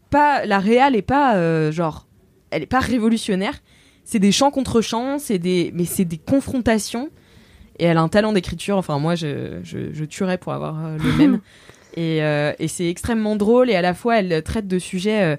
Pas 0.09 0.45
la 0.45 0.59
réal 0.59 0.95
est 0.95 1.01
pas 1.01 1.35
euh, 1.35 1.71
genre, 1.71 2.07
elle 2.51 2.63
est 2.63 2.67
pas 2.67 2.79
révolutionnaire. 2.79 3.53
C'est 4.03 4.19
des 4.19 4.31
chants 4.31 4.49
contre 4.51 4.81
chants, 4.81 5.19
c'est 5.19 5.37
des, 5.39 5.71
mais 5.75 5.85
c'est 5.85 6.05
des 6.05 6.17
confrontations. 6.17 7.09
Et 7.77 7.85
elle 7.85 7.97
a 7.97 8.01
un 8.01 8.09
talent 8.09 8.33
d'écriture. 8.33 8.77
Enfin 8.77 8.97
moi 8.99 9.15
je, 9.15 9.59
je, 9.63 9.93
je 9.93 10.05
tuerais 10.05 10.37
pour 10.37 10.53
avoir 10.53 10.83
euh, 10.85 10.97
le 10.97 11.11
même. 11.13 11.39
Et, 11.95 12.23
euh, 12.23 12.53
et 12.59 12.67
c'est 12.67 12.87
extrêmement 12.87 13.35
drôle 13.35 13.69
et 13.71 13.75
à 13.75 13.81
la 13.81 13.95
fois 13.95 14.19
elle 14.19 14.43
traite 14.43 14.67
de 14.67 14.77
sujets 14.77 15.37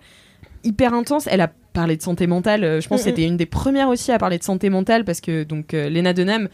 hyper 0.64 0.92
intenses. 0.94 1.28
Elle 1.30 1.40
a 1.40 1.50
parlé 1.72 1.96
de 1.96 2.02
santé 2.02 2.26
mentale. 2.26 2.80
Je 2.82 2.88
pense 2.88 3.02
que 3.04 3.08
Mhm. 3.08 3.14
c'était 3.16 3.26
une 3.28 3.36
des 3.36 3.46
premières 3.46 3.88
aussi 3.88 4.10
à 4.10 4.18
parler 4.18 4.36
de 4.36 4.42
santé 4.42 4.68
mentale 4.68 5.04
parce 5.04 5.20
que 5.20 5.44
donc 5.44 5.72
Lena 5.72 6.12
Dunham, 6.12 6.48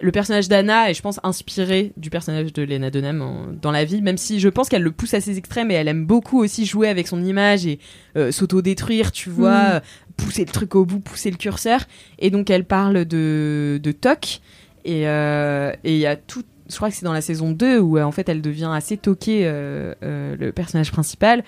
le 0.00 0.12
personnage 0.12 0.48
d'Anna 0.48 0.90
est 0.90 0.94
je 0.94 1.02
pense 1.02 1.18
inspiré 1.22 1.92
du 1.96 2.10
personnage 2.10 2.52
de 2.52 2.62
Lena 2.62 2.90
Dunham 2.90 3.20
en- 3.22 3.46
dans 3.60 3.70
la 3.70 3.84
vie, 3.84 4.00
même 4.02 4.16
si 4.18 4.38
je 4.40 4.48
pense 4.48 4.68
qu'elle 4.68 4.82
le 4.82 4.92
pousse 4.92 5.14
à 5.14 5.20
ses 5.20 5.38
extrêmes 5.38 5.70
et 5.70 5.74
elle 5.74 5.88
aime 5.88 6.06
beaucoup 6.06 6.38
aussi 6.40 6.66
jouer 6.66 6.88
avec 6.88 7.08
son 7.08 7.24
image 7.24 7.66
et 7.66 7.78
euh, 8.16 8.30
s'auto-détruire, 8.30 9.10
tu 9.12 9.28
vois, 9.30 9.62
euh, 9.74 9.80
pousser 10.16 10.44
le 10.44 10.52
truc 10.52 10.74
au 10.74 10.84
bout, 10.84 11.00
pousser 11.00 11.30
le 11.30 11.36
curseur. 11.36 11.80
Et 12.18 12.30
donc 12.30 12.50
elle 12.50 12.64
parle 12.64 13.04
de, 13.04 13.80
de 13.82 13.92
TOC 13.92 14.40
et 14.84 15.08
euh, 15.08 15.72
et 15.84 15.94
il 15.94 16.00
y 16.00 16.06
a 16.06 16.16
tout 16.16 16.42
je 16.70 16.76
crois 16.76 16.90
que 16.90 16.94
c'est 16.96 17.04
dans 17.06 17.14
la 17.14 17.22
saison 17.22 17.50
2 17.52 17.78
où 17.78 17.96
euh, 17.96 18.02
en 18.02 18.12
fait 18.12 18.28
elle 18.28 18.42
devient 18.42 18.70
assez 18.72 18.96
toquée 18.98 19.42
euh, 19.44 19.94
le 20.38 20.52
personnage 20.52 20.92
principal 20.92 21.42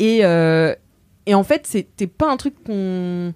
et 0.00 0.18
et 1.28 1.34
en 1.34 1.42
fait 1.44 1.66
c'était 1.66 2.06
pas 2.06 2.30
un 2.30 2.36
truc 2.36 2.54
qu'on 2.64 3.32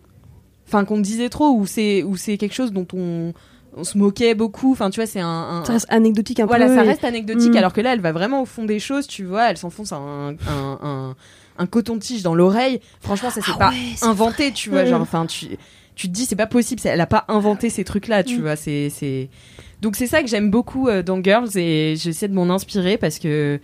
enfin 0.66 0.85
qu'on 0.85 1.01
disait 1.01 1.28
trop 1.28 1.51
ou 1.51 1.66
c'est 1.66 2.05
quelque 2.39 2.53
chose 2.55 2.73
dont 2.73 2.87
on 2.93 3.32
on 3.77 3.85
se 3.85 3.97
moquait 3.99 4.35
beaucoup. 4.35 4.73
Enfin 4.73 4.91
tu 4.91 5.01
vois 5.01 5.07
c'est 5.07 5.21
un, 5.21 5.27
un- 5.29 5.65
Ça 5.65 5.73
reste 5.75 5.87
anecdotique 5.91 6.41
un 6.41 6.47
voilà 6.47 6.67
peu. 6.67 6.75
ça 6.75 6.85
et- 6.85 6.89
reste 6.89 7.05
anecdotique 7.05 7.53
Mm. 7.55 7.57
alors 7.57 7.73
que 7.73 7.81
là 7.81 7.93
elle 7.93 8.01
va 8.01 8.13
vraiment 8.13 8.43
au 8.43 8.47
fond 8.47 8.65
des 8.65 8.79
choses 8.81 9.07
tu 9.07 9.25
vois. 9.25 9.51
Elle 9.51 9.57
s'enfonce 9.57 9.93
un 9.93 10.35
un, 10.49 11.15
un, 11.59 11.67
coton-tige 11.67 12.23
dans 12.23 12.35
l'oreille. 12.35 12.81
Franchement 13.01 13.31
ça 13.31 13.41
c'est 13.45 13.53
Ah 13.55 13.59
pas 13.59 13.71
ouais, 13.71 13.77
inventé 14.03 14.53
tu 14.53 14.71
vois. 14.71 14.85
Genre 14.85 15.01
enfin 15.01 15.27
tu 15.27 15.47
tu 15.95 16.09
te 16.09 16.13
dis 16.13 16.25
c'est 16.27 16.37
pas 16.37 16.47
possible. 16.47 16.81
Elle 16.85 17.01
a 17.01 17.07
pas 17.07 17.25
inventé 17.29 17.69
ces 17.71 17.85
trucs 17.85 18.09
là 18.09 18.23
tu 18.25 18.39
Mm. 18.39 18.43
vois. 18.43 18.57
C'est 18.57 18.91
c'est 18.91 19.29
donc 19.83 19.97
c'est 19.97 20.07
ça 20.07 20.23
que 20.23 20.29
j'aime 20.29 20.51
beaucoup 20.51 20.89
euh, 20.89 21.03
dans 21.03 21.23
Girls 21.23 21.57
et 21.57 21.95
j'essaie 21.97 22.29
de 22.29 22.35
m'en 22.35 22.51
inspirer 22.51 22.99
parce 22.99 23.19
que 23.19 23.61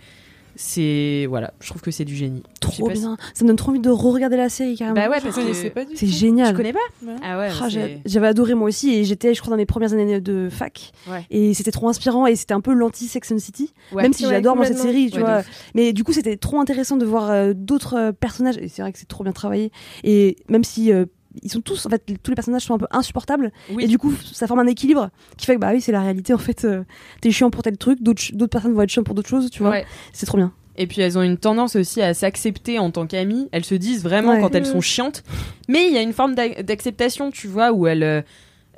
c'est 0.57 1.25
voilà 1.29 1.53
je 1.61 1.69
trouve 1.69 1.81
que 1.81 1.91
c'est 1.91 2.03
du 2.05 2.15
génie 2.15 2.43
Je 2.55 2.59
Trop 2.59 2.87
si- 2.93 2.99
bien. 2.99 3.15
Ça 3.33 3.43
me 3.45 3.47
donne 3.47 3.55
trop 3.55 3.69
envie 3.71 3.79
de 3.79 3.89
re-regarder 3.89 4.35
la 4.37 4.49
série 4.49 4.75
carrément. 4.75 4.95
bah 4.95 5.09
ouais 5.09 5.19
Je 5.19 5.25
parce 5.25 5.35
que 5.37 5.69
pas 5.69 5.85
du 5.85 5.95
C'est 5.95 6.07
génial. 6.07 6.49
tu 6.49 6.55
connais 6.57 6.73
pas 6.73 6.79
Ouais. 7.05 7.13
ah 7.23 7.39
ouais 7.39 7.49
Ah, 7.61 7.67
J'avais 8.05 8.27
adoré 8.27 8.53
moi 8.55 8.67
aussi 8.67 8.93
et 8.93 9.03
j'étais, 9.05 9.33
je 9.33 9.41
crois, 9.41 9.51
dans 9.51 9.57
mes 9.57 9.65
premières 9.65 9.93
années 9.93 10.19
de 10.19 10.49
fac. 10.51 10.91
Ouais. 11.09 11.25
Et 11.29 11.53
c'était 11.53 11.71
trop 11.71 11.87
inspirant 11.87 12.25
et 12.25 12.35
c'était 12.35 12.53
un 12.53 12.61
peu 12.61 12.73
l'anti-Sex 12.73 13.31
and 13.31 13.39
City. 13.39 13.73
Ouais. 13.93 14.03
Même 14.03 14.13
si 14.13 14.25
Ouais, 14.25 14.31
j'adore 14.31 14.55
moi 14.55 14.65
cette 14.65 14.77
série, 14.79 15.09
tu 15.11 15.19
vois. 15.19 15.43
Mais 15.75 15.93
du 15.93 16.03
coup, 16.03 16.11
c'était 16.13 16.35
trop 16.37 16.59
intéressant 16.59 16.97
de 16.97 17.05
voir 17.05 17.29
euh, 17.29 17.53
d'autres 17.55 17.95
euh, 17.95 18.11
personnages. 18.11 18.57
Et 18.57 18.67
c'est 18.67 18.81
vrai 18.81 18.91
que 18.91 18.99
c'est 18.99 19.07
trop 19.07 19.23
bien 19.23 19.33
travaillé. 19.33 19.71
Et 20.03 20.35
même 20.49 20.63
si 20.63 20.91
euh, 20.91 21.05
ils 21.43 21.51
sont 21.51 21.61
tous, 21.61 21.85
en 21.85 21.89
fait, 21.89 22.03
tous 22.23 22.31
les 22.31 22.35
personnages 22.35 22.63
sont 22.63 22.73
un 22.75 22.77
peu 22.77 22.87
insupportables. 22.91 23.51
Oui. 23.73 23.83
Et 23.83 23.87
du 23.87 23.97
coup, 23.97 24.13
ça 24.33 24.47
forme 24.47 24.59
un 24.59 24.67
équilibre 24.67 25.09
qui 25.37 25.45
fait 25.45 25.55
que 25.55 25.59
bah 25.59 25.71
oui, 25.73 25.81
c'est 25.81 25.91
la 25.91 26.01
réalité. 26.01 26.33
En 26.33 26.37
fait, 26.37 26.65
euh, 26.65 26.83
t'es 27.21 27.31
chiant 27.31 27.49
pour 27.49 27.63
tel 27.63 27.77
truc, 27.77 28.01
d'autres 28.01 28.45
personnes 28.47 28.73
vont 28.73 28.81
être 28.81 28.89
chiantes 28.89 29.05
pour 29.05 29.15
d'autres 29.15 29.29
choses, 29.29 29.49
tu 29.49 29.61
vois. 29.63 29.71
Ouais. 29.71 29.85
C'est 30.13 30.25
trop 30.25 30.37
bien. 30.37 30.51
Et 30.79 30.85
puis 30.85 31.01
elles 31.01 31.17
ont 31.17 31.23
une 31.23 31.37
tendance 31.37 31.75
aussi 31.75 32.01
à 32.03 32.13
s'accepter 32.13 32.77
en 32.77 32.91
tant 32.91 33.07
qu'amies. 33.07 33.49
Elles 33.51 33.65
se 33.65 33.73
disent 33.75 34.03
vraiment 34.03 34.33
Ouais. 34.33 34.41
quand 34.41 34.53
elles 34.53 34.61
Mhm. 34.65 34.71
sont 34.73 34.81
chiantes. 34.81 35.23
Mais 35.67 35.87
il 35.87 35.93
y 35.93 35.97
a 35.97 36.01
une 36.03 36.13
forme 36.13 36.35
d'ac- 36.35 36.61
d'acceptation, 36.63 37.31
tu 37.31 37.47
vois, 37.47 37.71
où 37.71 37.87
elles, 37.87 38.23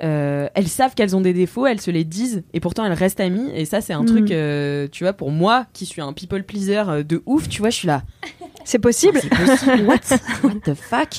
euh, 0.01 0.47
elles 0.53 0.67
savent 0.69 0.95
qu'elles 0.95 1.13
ont 1.17 1.19
des 1.19 1.33
défauts, 1.33 1.65
elles 1.67 1.81
se 1.81 1.91
les 1.91 2.05
disent, 2.05 2.43
et 2.53 2.61
pourtant 2.61 2.85
elles 2.85 2.93
restent 2.93 3.19
amies. 3.19 3.49
Et 3.53 3.65
ça, 3.65 3.81
c'est 3.81 3.91
un 3.91 3.99
Mhm. 4.03 4.05
truc, 4.05 4.31
euh, 4.31 4.87
tu 4.89 5.03
vois, 5.03 5.11
pour 5.11 5.29
moi, 5.29 5.65
qui 5.73 5.85
suis 5.85 6.01
un 6.01 6.13
people 6.13 6.43
pleaser 6.43 7.03
de 7.05 7.21
ouf, 7.25 7.49
tu 7.49 7.59
vois, 7.59 7.69
je 7.69 7.75
suis 7.75 7.87
là. 7.87 8.03
C'est 8.65 8.79
possible. 8.79 9.19
C'est 9.21 9.29
possible. 9.29 9.85
What? 9.87 9.99
What 10.43 10.59
the 10.63 10.73
fuck? 10.75 11.09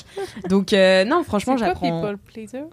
Donc, 0.48 0.72
euh, 0.72 1.04
non, 1.04 1.22
franchement, 1.24 1.56
j'apprends. 1.56 2.00
people 2.02 2.18
pleaser? 2.32 2.64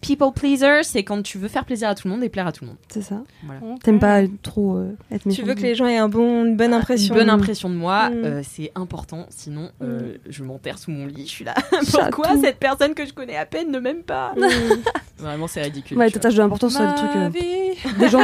People 0.00 0.32
pleaser, 0.34 0.82
c'est 0.82 1.02
quand 1.04 1.22
tu 1.22 1.38
veux 1.38 1.48
faire 1.48 1.64
plaisir 1.64 1.88
à 1.88 1.94
tout 1.94 2.08
le 2.08 2.14
monde 2.14 2.24
et 2.24 2.28
plaire 2.28 2.46
à 2.46 2.52
tout 2.52 2.64
le 2.64 2.68
monde. 2.70 2.76
C'est 2.88 3.02
ça. 3.02 3.22
Voilà. 3.44 3.60
T'aimes 3.82 3.98
pas 4.00 4.22
trop 4.42 4.76
euh, 4.76 4.96
être 5.12 5.24
méchant. 5.26 5.42
Tu 5.42 5.48
veux 5.48 5.54
que 5.54 5.60
les 5.62 5.74
gens 5.74 5.86
aient 5.86 5.96
un 5.96 6.08
bon, 6.08 6.44
une 6.44 6.56
bonne 6.56 6.74
impression. 6.74 7.14
Une 7.14 7.20
bonne 7.20 7.30
impression 7.30 7.70
de 7.70 7.74
moi, 7.74 8.10
Mm. 8.10 8.24
euh, 8.24 8.42
c'est 8.42 8.70
important. 8.74 9.26
Sinon, 9.30 9.70
euh, 9.82 10.14
je 10.28 10.42
m'enterre 10.42 10.78
sous 10.78 10.90
mon 10.90 11.06
lit. 11.06 11.26
Je 11.26 11.30
suis 11.30 11.44
là. 11.44 11.54
Chatou. 11.70 12.10
Pourquoi 12.12 12.36
cette 12.40 12.58
personne 12.58 12.94
que 12.94 13.06
je 13.06 13.12
connais 13.12 13.36
à 13.36 13.46
peine 13.46 13.70
ne 13.70 13.78
m'aime 13.78 14.02
pas? 14.02 14.34
Mm. 14.36 14.42
Vraiment, 15.18 15.46
c'est 15.46 15.62
ridicule. 15.62 15.96
Ouais, 15.96 16.10
t'attaches 16.10 16.34
de 16.34 16.42
l'importance 16.42 16.72
sur 16.74 16.80
des 16.86 16.94
trucs. 16.94 17.16
Euh, 17.16 17.30
des 17.98 18.08
gens. 18.08 18.20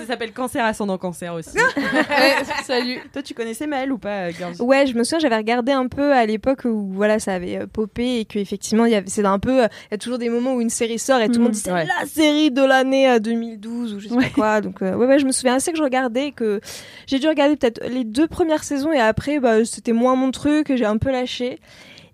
Ça 0.00 0.06
s'appelle 0.06 0.32
cancer 0.32 0.64
ascendant 0.64 0.98
cancer 0.98 1.34
aussi. 1.34 1.50
Ouais, 1.58 2.44
salut. 2.64 2.98
Toi, 3.12 3.22
tu 3.22 3.34
connaissais 3.34 3.66
Maëlle 3.66 3.92
ou 3.92 3.98
pas, 3.98 4.26
euh, 4.28 4.30
Girls? 4.32 4.54
Ouais, 4.60 4.86
je 4.86 4.94
me 4.94 5.02
souviens, 5.04 5.18
j'avais 5.18 5.36
regardé 5.36 5.72
un 5.72 5.86
peu 5.88 6.12
à 6.12 6.24
l'époque 6.26 6.64
où 6.64 6.90
voilà, 6.92 7.18
ça 7.18 7.34
avait 7.34 7.58
euh, 7.58 7.66
popé 7.66 8.20
et 8.20 8.24
qu'effectivement, 8.24 8.84
il 8.84 8.92
y 8.92 8.94
avait, 8.94 9.08
c'est 9.08 9.24
un 9.24 9.38
peu, 9.38 9.64
euh, 9.64 9.68
il 9.86 9.92
y 9.92 9.94
a 9.94 9.98
toujours 9.98 10.18
des 10.18 10.28
moments 10.28 10.54
où 10.54 10.60
une 10.60 10.70
série 10.70 10.98
sort 10.98 11.20
et 11.20 11.26
tout 11.28 11.34
le 11.38 11.44
monde 11.44 11.52
dit 11.52 11.60
c'est 11.60 11.72
Ouais. 11.72 11.86
la 12.00 12.06
série 12.06 12.50
de 12.50 12.62
l'année 12.62 13.08
euh, 13.10 13.18
2012 13.18 13.94
ou 13.94 14.00
je 14.00 14.08
sais 14.08 14.14
pas 14.14 14.28
quoi. 14.30 14.60
Donc 14.60 14.82
euh, 14.82 14.94
ouais, 14.94 15.06
ouais, 15.06 15.18
je 15.18 15.26
me 15.26 15.32
souviens 15.32 15.54
assez 15.56 15.70
que 15.72 15.78
je 15.78 15.82
regardais 15.82 16.28
et 16.28 16.32
que 16.32 16.60
j'ai 17.06 17.18
dû 17.18 17.28
regarder 17.28 17.56
peut-être 17.56 17.82
les 17.88 18.04
deux 18.04 18.26
premières 18.26 18.64
saisons 18.64 18.92
et 18.92 19.00
après, 19.00 19.38
bah, 19.40 19.64
c'était 19.64 19.92
moins 19.92 20.14
mon 20.16 20.30
truc, 20.30 20.72
j'ai 20.74 20.84
un 20.86 20.98
peu 20.98 21.10
lâché. 21.10 21.58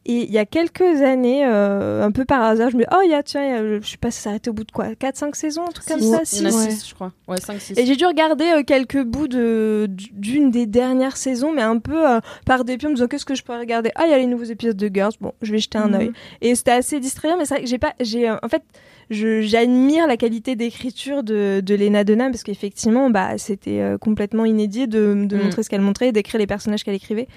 Et 0.06 0.24
il 0.24 0.30
y 0.30 0.38
a 0.38 0.44
quelques 0.44 0.82
années, 1.02 1.46
euh, 1.46 2.02
un 2.04 2.10
peu 2.10 2.24
par 2.26 2.42
hasard, 2.42 2.68
je 2.70 2.76
me 2.76 2.82
dis, 2.82 2.88
oh, 2.92 3.00
il 3.04 3.10
y 3.10 3.14
a, 3.14 3.22
tiens, 3.22 3.40
a- 3.56 3.80
je 3.80 3.86
sais 3.90 3.96
pas, 3.96 4.10
ça 4.10 4.20
s'est 4.20 4.28
arrêté 4.28 4.50
au 4.50 4.52
bout 4.52 4.64
de 4.64 4.70
quoi 4.72 4.94
4-5 4.94 5.34
saisons, 5.34 5.62
un 5.62 5.72
truc 5.72 5.86
comme 5.86 6.00
ça 6.00 6.20
Il 6.32 6.38
y 6.38 6.42
en 6.42 6.44
a 6.46 6.50
six. 6.52 6.70
6, 6.80 6.88
je 6.90 6.94
crois. 6.94 7.12
Ouais, 7.26 7.40
5, 7.40 7.58
6. 7.60 7.78
Et 7.78 7.86
j'ai 7.86 7.96
dû 7.96 8.04
regarder 8.04 8.44
euh, 8.44 8.62
quelques 8.62 9.02
bouts 9.02 9.28
de 9.28 9.86
d'une 9.88 10.50
des 10.50 10.66
dernières 10.66 11.16
saisons, 11.16 11.52
mais 11.52 11.62
un 11.62 11.78
peu 11.78 12.06
euh, 12.08 12.20
par 12.44 12.64
dépit 12.64 12.86
en 12.86 12.90
me 12.90 12.94
disant 12.96 13.06
qu'est-ce 13.08 13.24
que 13.24 13.34
je 13.34 13.42
pourrais 13.42 13.60
regarder? 13.60 13.90
Ah, 13.94 14.02
il 14.04 14.10
y 14.10 14.14
a 14.14 14.18
les 14.18 14.26
nouveaux 14.26 14.44
épisodes 14.44 14.76
de 14.76 14.90
Girls. 14.92 15.12
Bon, 15.20 15.32
je 15.40 15.52
vais 15.52 15.58
jeter 15.58 15.78
un 15.78 15.88
Mhm. 15.88 15.94
œil. 15.94 16.12
Et 16.42 16.54
c'était 16.54 16.72
assez 16.72 17.00
distrayant, 17.00 17.36
mais 17.38 17.44
c'est 17.46 17.54
vrai 17.54 17.62
que 17.64 17.68
j'ai 17.70 17.78
pas, 17.78 17.94
j'ai 18.00 18.28
euh, 18.28 18.36
en 18.42 18.48
fait, 18.48 18.62
je 19.03 19.03
j'admire 19.10 20.06
la 20.06 20.16
qualité 20.16 20.56
d'écriture 20.56 21.22
de 21.22 21.60
de 21.64 21.74
Lena 21.74 22.04
Dunham 22.04 22.30
parce 22.30 22.42
qu'effectivement, 22.42 23.10
bah, 23.10 23.38
c'était 23.38 23.80
euh, 23.80 23.98
complètement 23.98 24.44
inédit 24.44 24.86
de 24.88 25.14
de 25.26 25.36
Mhm. 25.36 25.42
montrer 25.44 25.62
ce 25.62 25.70
qu'elle 25.70 25.80
montrait, 25.80 26.12
d'écrire 26.12 26.38
les 26.38 26.46
personnages 26.46 26.84
qu'elle 26.84 26.94
écrivait. 26.94 27.28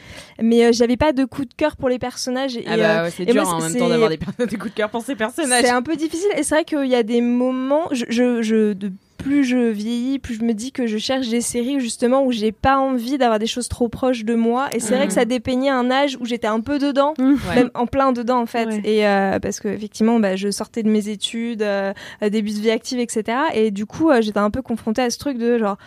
Mais 0.41 0.65
euh, 0.65 0.72
j'avais 0.72 0.98
pas 0.98 1.14
de 1.14 1.26
coup 1.26 1.45
de 1.45 1.53
cœur 1.53 1.76
pour 1.76 1.89
les 1.89 1.99
personnages. 1.99 2.56
Et, 2.57 2.64
Ah 2.68 2.77
bah 2.77 2.99
euh, 3.02 3.03
ouais, 3.06 3.11
c'est 3.11 3.26
dur 3.26 3.44
moi, 3.44 3.53
en 3.53 3.61
même 3.61 3.76
temps 3.76 3.89
d'avoir 3.89 4.10
des, 4.10 4.18
des 4.48 4.57
coups 4.57 4.72
de 4.73 4.77
cœur 4.77 4.89
pour 4.89 5.02
ces 5.03 5.15
personnages. 5.15 5.64
c'est 5.64 5.69
un 5.69 5.81
peu 5.81 5.95
difficile 5.95 6.30
et 6.38 6.44
c'est 6.44 6.56
vrai 6.56 6.65
qu'il 6.65 6.85
y 6.88 6.95
a 6.95 7.03
des 7.03 7.22
moments, 7.22 7.88
je, 7.91 8.06
je, 8.10 8.41
je- 8.41 8.73
de 8.73 8.91
plus 9.18 9.44
je 9.44 9.69
vieillis, 9.69 10.19
plus 10.19 10.35
je 10.35 10.44
me 10.44 10.53
dis 10.53 10.72
que 10.72 10.88
je 10.88 10.98
cherche 10.98 11.30
des 11.30 11.41
séries 11.41 11.80
justement 11.80 12.23
où 12.23 12.31
j'ai 12.31 12.52
pas 12.52 12.77
envie 12.77 13.18
d'avoir 13.18 13.39
des 13.39 13.48
choses 13.48 13.68
trop 13.68 13.89
proches 13.89 14.23
de 14.23 14.35
moi. 14.35 14.69
Et 14.73 14.80
c'est 14.80 14.95
vrai 14.95 15.07
que 15.07 15.14
ça 15.14 15.26
dépeignait 15.26 15.69
un 15.69 15.91
âge 15.91 16.18
où 16.22 16.26
j'étais 16.26 16.48
un 16.48 16.61
peu 16.61 16.80
dedans, 16.80 17.14
même 17.56 17.72
en 17.73 17.88
plein 17.88 18.11
dedans 18.11 18.39
en 18.39 18.45
fait. 18.45 18.65
Ouais. 18.65 18.81
Et 18.84 19.07
euh, 19.07 19.39
parce 19.39 19.60
que 19.60 19.68
effectivement, 19.68 20.19
bah, 20.19 20.35
je 20.35 20.49
sortais 20.52 20.84
de 20.84 20.89
mes 20.89 21.10
études, 21.10 21.61
euh, 21.61 21.94
début 22.22 22.52
de 22.52 22.60
vie 22.60 22.72
active, 22.72 22.99
etc. 22.99 23.38
Et 23.53 23.72
du 23.72 23.85
coup, 23.85 24.10
euh, 24.10 24.22
j'étais 24.22 24.39
un 24.39 24.52
peu 24.52 24.61
confrontée 24.61 25.02
à 25.02 25.10
ce 25.10 25.18
truc 25.18 25.38
de 25.38 25.57
genre, 25.57 25.77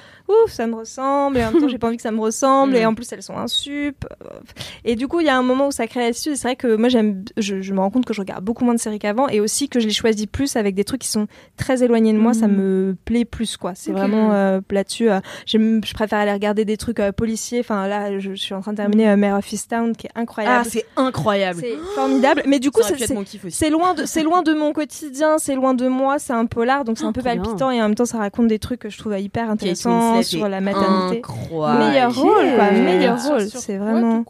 ouf, 0.45 0.53
ça 0.53 0.67
me 0.67 0.75
ressemble, 0.75 1.39
et 1.39 1.45
en 1.45 1.53
même 1.53 1.61
temps, 1.61 1.69
j'ai 1.73 1.79
pas 1.79 1.89
envie 1.89 1.97
que 1.97 2.03
ça 2.03 2.11
me 2.11 2.21
ressemble, 2.21 2.77
et 2.77 2.87
en 2.87 2.95
plus, 2.95 3.11
elles 3.13 3.23
sont 3.23 3.37
un 3.37 3.49
sup. 3.49 4.07
Et 4.85 4.97
du 4.97 5.09
coup, 5.09 5.21
il 5.21 5.27
y 5.27 5.29
a 5.29 5.37
un 5.37 5.43
moment 5.43 5.69
où 5.69 5.73
ça 5.73 5.87
crée 5.87 6.01
l'attitude. 6.01 6.33
Et 6.33 6.37
c'est 6.37 6.49
vrai 6.49 6.57
que 6.57 6.77
moi, 6.77 6.89
j'aime, 6.89 7.25
je, 7.37 7.61
je 7.61 7.73
me 7.73 7.81
rends 7.81 7.91
compte 7.91 8.05
que 8.05 8.15
je 8.15 8.21
regarde 8.21 8.45
beaucoup 8.45 8.65
moins 8.65 8.75
de 8.75 8.81
séries 8.81 8.99
qu'avant, 8.99 9.29
et 9.29 9.41
aussi 9.41 9.69
que 9.69 9.81
je 9.81 9.87
les 9.87 9.93
choisis 9.93 10.27
plus 10.27 10.57
avec 10.57 10.75
des 10.75 10.85
trucs 10.85 11.01
qui 11.03 11.09
sont 11.09 11.27
très 11.57 11.83
éloignés 11.83 12.13
de 12.13 12.19
moi. 12.19 12.35
Ça 12.35 12.47
me 12.49 12.97
plaît 13.05 13.25
plus, 13.25 13.57
quoi. 13.57 13.73
C'est 13.75 13.93
vraiment 13.93 14.33
euh, 14.33 14.61
là-dessus. 14.71 15.11
euh, 15.11 15.21
je 15.47 15.95
préfère 15.95 16.19
aller 16.21 16.33
regarder 16.33 16.65
des 16.65 16.77
trucs 16.77 17.01
euh, 17.01 17.13
policiers. 17.13 17.61
Enfin, 17.61 17.87
là, 17.89 18.19
je, 18.19 18.31
je 18.31 18.41
suis 18.41 18.55
en 18.55 18.61
train 18.61 18.73
de 18.73 18.77
terminer 18.77 19.11
euh, 19.11 19.17
Mare 19.17 19.39
of 19.39 19.53
Easttown, 19.53 19.95
qui 19.97 20.07
est 20.07 20.11
incroyable. 20.15 20.65
Ah, 20.67 20.69
c'est 20.71 20.87
incroyable. 20.97 21.61
c'est 21.61 21.77
formidable. 21.95 22.43
Mais 22.47 22.59
du 22.59 22.71
coup, 22.71 22.81
c'est 23.51 23.71
loin 23.71 23.95
de 23.95 24.05
loin 24.31 24.43
de 24.43 24.55
mon 24.55 24.73
quotidien, 24.73 25.39
c'est 25.39 25.55
loin 25.55 25.75
de 25.75 25.89
moi, 25.89 26.19
c'est 26.19 26.33
un 26.33 26.47
polar 26.47 26.85
donc 26.85 26.99
c'est 26.99 27.05
un 27.05 27.13
peu 27.13 27.21
trop 27.21 27.31
bien. 27.33 27.43
palpitant 27.43 27.71
et 27.71 27.81
en 27.81 27.89
même 27.89 27.95
temps 27.95 28.05
ça 28.05 28.19
raconte 28.19 28.47
des 28.49 28.59
trucs 28.59 28.81
que 28.81 28.89
je 28.91 28.99
trouve 28.99 29.19
hyper 29.19 29.51
intéressants 29.51 30.20
Winslet 30.21 30.39
sur 30.39 30.49
la 30.49 30.61
maternité. 30.61 31.19
incroyable. 31.19 31.85
Meilleur 31.85 32.15
rôle 32.15 32.55
quoi, 32.57 32.71
meilleur 32.71 33.23
rôle, 33.25 33.49
c'est 33.51 33.77
vraiment 33.77 34.25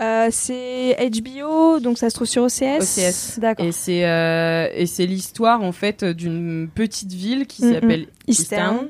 euh, 0.00 0.28
c'est 0.30 0.96
HBO 1.10 1.80
donc 1.80 1.98
ça 1.98 2.10
se 2.10 2.14
trouve 2.14 2.26
sur 2.28 2.44
OCS. 2.44 2.80
OCS. 2.80 3.38
D'accord. 3.40 3.64
Et 3.66 3.72
c'est 3.72 4.04
euh, 4.06 4.68
et 4.74 4.86
c'est 4.86 5.06
l'histoire 5.06 5.62
en 5.62 5.72
fait 5.72 6.04
d'une 6.04 6.68
petite 6.74 7.12
ville 7.12 7.46
qui 7.46 7.64
Mm, 7.64 7.72
s'appelle 7.74 8.06
Easttown. 8.26 8.88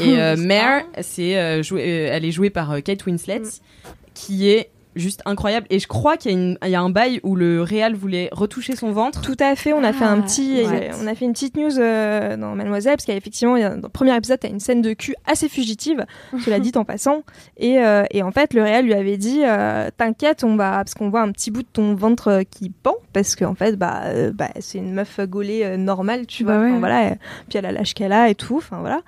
Et 0.00 0.18
euh, 0.20 0.36
Mare, 0.36 0.82
c'est 1.00 1.36
euh, 1.38 1.62
joué- 1.62 1.82
euh, 1.82 2.10
elle 2.12 2.24
est 2.24 2.30
jouée 2.30 2.50
par 2.50 2.70
euh, 2.72 2.80
Kate 2.80 3.04
Winslet, 3.06 3.42
qui 4.14 4.48
est 4.48 4.70
juste 4.98 5.22
incroyable. 5.24 5.66
Et 5.70 5.78
je 5.78 5.86
crois 5.88 6.16
qu'il 6.16 6.32
y, 6.32 6.56
a 6.60 6.68
y 6.68 6.76
un 6.76 6.90
bail 6.90 7.20
où 7.22 7.34
le 7.36 7.62
réal 7.62 7.94
voulait 7.94 8.28
retoucher 8.32 8.76
son 8.76 8.92
ventre. 8.92 9.20
Tout 9.22 9.36
à 9.40 9.54
fait, 9.56 9.72
on 9.72 9.82
a 9.84 9.92
fait 9.92 10.04
un 10.04 10.18
Ah, 10.18 10.22
petit, 10.22 10.62
ouais. 10.66 10.90
on 11.02 11.06
a 11.06 11.14
fait 11.14 11.24
une 11.24 11.32
petite 11.32 11.56
news 11.56 11.78
euh, 11.78 12.36
dans 12.36 12.54
Mademoiselle 12.54 12.94
parce 12.96 13.04
qu'effectivement, 13.06 13.58
dans 13.58 13.74
le 13.82 13.88
premier 13.88 14.14
épisode, 14.16 14.38
t'as 14.40 14.48
une 14.48 14.60
scène 14.60 14.82
de 14.82 14.92
cul 14.92 15.14
assez 15.26 15.48
fugitive, 15.48 16.04
cela 16.44 16.58
dit 16.58 16.72
en 16.74 16.84
passant, 16.84 17.22
et, 17.56 17.78
euh, 17.78 18.04
et 18.10 18.22
en 18.22 18.30
fait, 18.32 18.54
le 18.54 18.62
réel 18.62 18.84
lui 18.84 18.94
avait 18.94 19.16
dit, 19.16 19.40
euh, 19.44 19.88
t'inquiète, 19.96 20.44
on 20.44 20.56
va, 20.56 20.72
parce 20.72 20.94
qu'on 20.94 21.10
voit 21.10 21.22
un 21.22 21.30
petit 21.32 21.50
bout 21.50 21.62
de 21.62 21.68
ton 21.72 21.94
ventre 21.94 22.42
qui 22.50 22.70
pend, 22.70 22.96
parce 23.12 23.36
qu'en 23.36 23.54
fait, 23.54 23.76
bah, 23.76 24.02
euh, 24.06 24.32
bah, 24.32 24.48
c'est 24.60 24.78
une 24.78 24.92
meuf 24.92 25.20
gaulée 25.20 25.62
euh, 25.64 25.76
normale, 25.76 26.26
tu 26.26 26.44
Bah 26.44 26.54
vois, 26.58 26.62
ouais. 26.64 26.70
Enfin, 26.70 26.78
voilà, 26.78 27.10
puis 27.48 27.58
elle 27.58 27.66
a 27.66 27.72
l'âge 27.72 27.94
qu'elle 27.94 28.12
a 28.12 28.28
et 28.28 28.34
tout, 28.34 28.56
enfin 28.56 28.78
voilà, 28.80 29.00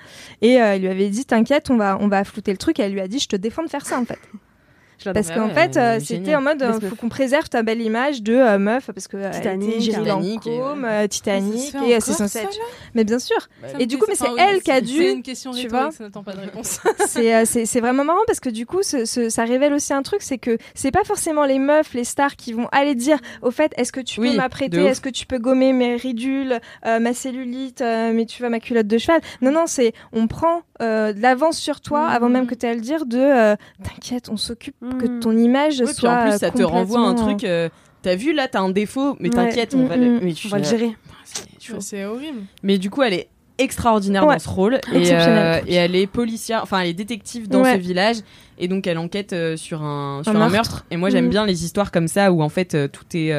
et 0.43 0.61
euh, 0.62 0.77
il 0.77 0.83
lui 0.83 0.89
avait 0.89 1.09
dit, 1.09 1.25
t'inquiète, 1.25 1.71
on 1.71 1.77
va, 1.77 1.99
on 2.01 2.09
va 2.09 2.25
flouter 2.25 2.53
le 2.53 2.59
truc, 2.59 2.79
et 2.81 2.83
elle 2.83 2.93
lui 2.93 3.01
a 3.01 3.09
dit, 3.09 3.19
je 3.19 3.29
te 3.29 3.37
défends 3.37 3.62
de 3.65 3.69
faire 3.69 3.85
ça 3.87 3.99
en 3.99 4.05
fait. 4.05 4.19
Parce 5.05 5.28
Ouais, 5.28 5.35
qu'en 5.35 5.48
fait, 5.51 5.77
euh, 5.77 5.98
c'était 6.01 6.35
en 6.35 6.43
mode, 6.43 6.62
euh, 6.62 6.81
faut 6.81 6.97
qu'on 6.97 7.09
préserve 7.09 7.48
ta 7.48 7.62
belle 7.62 7.81
image 7.81 8.22
de 8.22 8.35
euh, 8.35 8.59
meuf, 8.59 8.90
parce 8.93 9.09
que 9.09 9.16
euh, 9.16 9.31
Titanic, 9.31 9.68
était 9.89 9.98
Titanic, 9.98 10.47
et- 10.47 10.59
Lancôme, 10.59 10.85
euh, 10.85 11.06
Titanic, 11.06 11.74
et 11.86 12.01
c'est 12.01 12.12
censé 12.12 12.39
être. 12.40 12.51
Mais 12.94 13.05
bien 13.05 13.18
sûr, 13.18 13.36
Ça 13.72 13.78
Et 13.78 13.86
du 13.86 13.98
coup, 13.98 14.05
mais 14.09 14.14
c'est 14.14 14.27
elle 14.39 14.62
qui 14.62 14.70
a 14.70 14.81
dû, 14.81 14.98
C'est 14.98 15.12
une 15.12 15.22
question 15.22 15.52
tu 15.52 15.62
rhétorique, 15.62 15.70
vois. 15.85 15.90
ça 15.93 16.05
n'attend 16.05 16.22
pas 16.22 16.32
de 16.32 16.40
réponse. 16.40 16.81
c'est 17.06 17.35
euh, 17.35 17.81
vraiment 17.81 18.05
marrant 18.05 18.20
parce 18.27 18.40
que 18.40 18.51
du 18.51 18.66
coup, 18.66 18.82
ce, 18.82 19.05
ce- 19.05 19.28
ça 19.31 19.44
révèle 19.44 19.72
aussi 19.72 19.93
un 19.93 20.02
truc, 20.02 20.22
c'est 20.22 20.39
que 20.39 20.59
c'est 20.74 20.90
pas 20.90 21.05
forcément 21.05 21.44
les 21.44 21.59
meufs, 21.59 21.94
les 21.94 22.05
stars 22.05 22.36
qui 22.36 22.52
vont 22.52 22.68
aller 22.72 22.94
dire, 22.94 23.18
au 23.43 23.51
fait, 23.51 23.72
est-ce 23.77 23.93
que 23.93 24.01
tu 24.01 24.20
Oui, 24.20 24.31
peux 24.32 24.36
m'apprêter, 24.36 24.85
est-ce 24.85 25.01
que 25.01 25.09
tu 25.09 25.27
peux 25.27 25.39
gommer 25.39 25.72
mes 25.72 25.97
ridules, 25.97 26.59
ma 26.85 27.14
cellulite, 27.14 27.81
mais 27.81 28.27
tu 28.27 28.43
vois 28.43 28.51
ma 28.51 28.60
culotte 28.60 28.86
de 28.86 28.98
cheval. 28.98 29.20
Non, 29.40 29.51
non, 29.52 29.64
c'est 29.66 29.93
on 30.12 30.27
prend 30.27 30.62
euh, 30.82 31.12
de 31.12 31.20
l'avance 31.20 31.59
sur 31.59 31.81
toi 31.81 32.01
Mhm. 32.09 32.14
avant 32.14 32.28
même 32.31 32.47
que 32.47 32.55
tu 32.55 32.66
aies 32.66 32.70
à 32.70 32.74
le 32.74 32.81
dire 32.81 33.05
de, 33.06 33.18
euh, 33.18 33.56
t'inquiète, 33.82 34.28
on 34.31 34.36
s'occupe 34.36 34.77
que 34.99 35.07
Mhm. 35.07 35.21
ton 35.21 35.37
image 35.37 35.81
Ouais, 35.81 35.87
puis 35.87 35.95
soit. 35.95 36.11
en 36.11 36.23
plus, 36.29 36.39
ça 36.39 36.51
te 36.51 36.62
renvoie 36.62 37.01
un 37.01 37.15
truc. 37.15 37.45
euh, 37.45 37.69
T'as 38.03 38.15
vu 38.15 38.33
là, 38.33 38.49
t'as 38.49 38.61
un 38.61 38.71
défaut, 38.71 39.15
mais 39.21 39.29
Ouais. 39.29 39.35
t'inquiète, 39.35 39.75
on 39.75 39.85
va 39.85 39.99
Mm, 39.99 40.01
le, 40.01 40.07
mm. 40.12 40.21
mais 40.23 40.33
tu 40.33 40.47
On 40.47 40.51
va 40.51 40.59
le 40.59 40.65
gérer. 40.65 40.97
c'est 41.81 42.05
horrible. 42.07 42.39
Mais 42.62 42.79
du 42.79 42.89
coup, 42.89 43.03
elle 43.03 43.12
est 43.12 43.29
extraordinaire 43.59 44.27
Ouais. 44.27 44.37
dans 44.37 44.39
ce 44.39 44.49
rôle 44.49 44.81
et, 44.95 45.12
euh, 45.12 45.61
et 45.67 45.75
elle 45.75 45.95
est 45.95 46.07
policière, 46.07 46.61
enfin 46.62 46.81
elle 46.81 46.89
est 46.89 46.95
détective 46.95 47.47
dans 47.47 47.61
Ouais. 47.62 47.75
ce 47.75 47.79
village 47.79 48.17
et 48.59 48.69
donc 48.69 48.87
elle 48.87 48.97
enquête 48.97 49.35
euh, 49.35 49.55
sur 49.59 49.83
un 49.83 50.23
sur 50.23 50.33
un, 50.35 50.39
meurtre. 50.39 50.53
meurtre. 50.55 50.87
Et 50.91 50.97
moi 50.97 51.11
j'aime 51.11 51.29
bien 51.29 51.45
les 51.45 51.62
histoires 51.62 51.91
comme 51.93 52.09
ça 52.09 52.33
où 52.33 52.41
en 52.43 52.49
fait 52.49 52.75
euh, 52.75 52.89
tout 52.89 53.05
est 53.15 53.33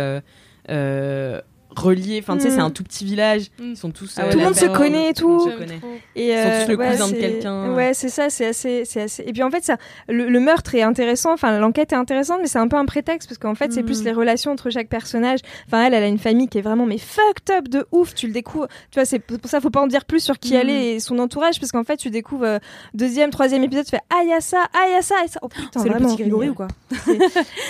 euh, 1.71 1.79
euh, 1.79 1.81
relié. 1.81 2.19
Enfin 2.21 2.35
tu 2.37 2.43
sais 2.43 2.51
c'est 2.51 2.59
un 2.59 2.69
tout 2.69 2.83
petit 2.83 3.05
village, 3.05 3.47
Mhm. 3.59 3.71
ils 3.71 3.77
sont 3.77 3.91
tous 3.91 4.13
Ah 4.17 4.21
euh, 4.21 4.25
ouais, 4.25 4.31
Tout 4.31 4.37
le 4.39 4.43
monde 4.45 4.55
se 4.55 4.65
connaît 4.65 5.09
et 5.09 5.13
tout. 5.13 5.47
Et 6.15 6.27
Ils 6.29 6.37
sont 6.37 6.65
tous 6.65 6.71
le 6.71 6.77
ouais, 6.77 6.91
cousin 6.91 7.07
de 7.09 7.13
quelqu'un. 7.15 7.73
Ouais, 7.73 7.93
c'est 7.93 8.09
ça, 8.09 8.29
c'est 8.29 8.47
assez, 8.47 8.83
c'est 8.85 9.01
assez. 9.01 9.23
Et 9.25 9.31
puis 9.33 9.43
en 9.43 9.49
fait, 9.51 9.63
ça, 9.63 9.77
le, 10.07 10.27
le 10.29 10.39
meurtre 10.39 10.75
est 10.75 10.81
intéressant. 10.81 11.33
Enfin, 11.33 11.57
l'enquête 11.59 11.91
est 11.93 11.95
intéressante, 11.95 12.39
mais 12.41 12.47
c'est 12.47 12.59
un 12.59 12.67
peu 12.67 12.77
un 12.77 12.85
prétexte 12.85 13.29
parce 13.29 13.37
qu'en 13.37 13.55
fait, 13.55 13.71
c'est 13.71 13.83
plus 13.83 13.99
Mhm. 13.99 14.05
les 14.05 14.11
relations 14.13 14.51
entre 14.51 14.69
chaque 14.69 14.89
personnage. 14.89 15.39
Enfin, 15.67 15.85
elle, 15.85 15.93
elle 15.93 16.03
a 16.03 16.07
une 16.07 16.17
famille 16.19 16.47
qui 16.47 16.57
est 16.57 16.61
vraiment 16.61 16.85
mais 16.85 16.97
fucked 16.97 17.49
up 17.55 17.67
de 17.67 17.85
ouf. 17.91 18.13
Tu 18.15 18.27
le 18.27 18.33
découvres. 18.33 18.67
Tu 18.91 18.95
vois, 18.99 19.05
c'est 19.05 19.19
pour 19.19 19.37
ça, 19.49 19.61
faut 19.61 19.69
pas 19.69 19.81
en 19.81 19.87
dire 19.87 20.05
plus 20.05 20.19
sur 20.23 20.39
qui 20.39 20.55
elle 20.55 20.69
est 20.69 20.95
et 20.95 20.99
son 20.99 21.17
entourage 21.19 21.59
parce 21.59 21.71
qu'en 21.71 21.83
fait, 21.83 21.97
tu 21.97 22.09
découvres 22.09 22.45
euh, 22.45 22.59
deuxième, 22.93 23.29
troisième 23.29 23.63
épisode, 23.63 23.85
tu 23.85 23.91
fais 23.91 24.01
ah 24.09 24.23
y 24.23 24.33
a 24.33 24.41
ça, 24.41 24.65
ah 24.73 24.89
y 24.89 24.95
a 24.95 25.01
ça, 25.01 25.15
et 25.23 25.27
ça. 25.27 25.39
Oh 25.41 25.47
putain, 25.47 25.81
C'est 25.81 25.89
le 25.89 25.95
petit 25.95 26.15
Grégory 26.17 26.49
ou 26.49 26.53
quoi? 26.53 26.67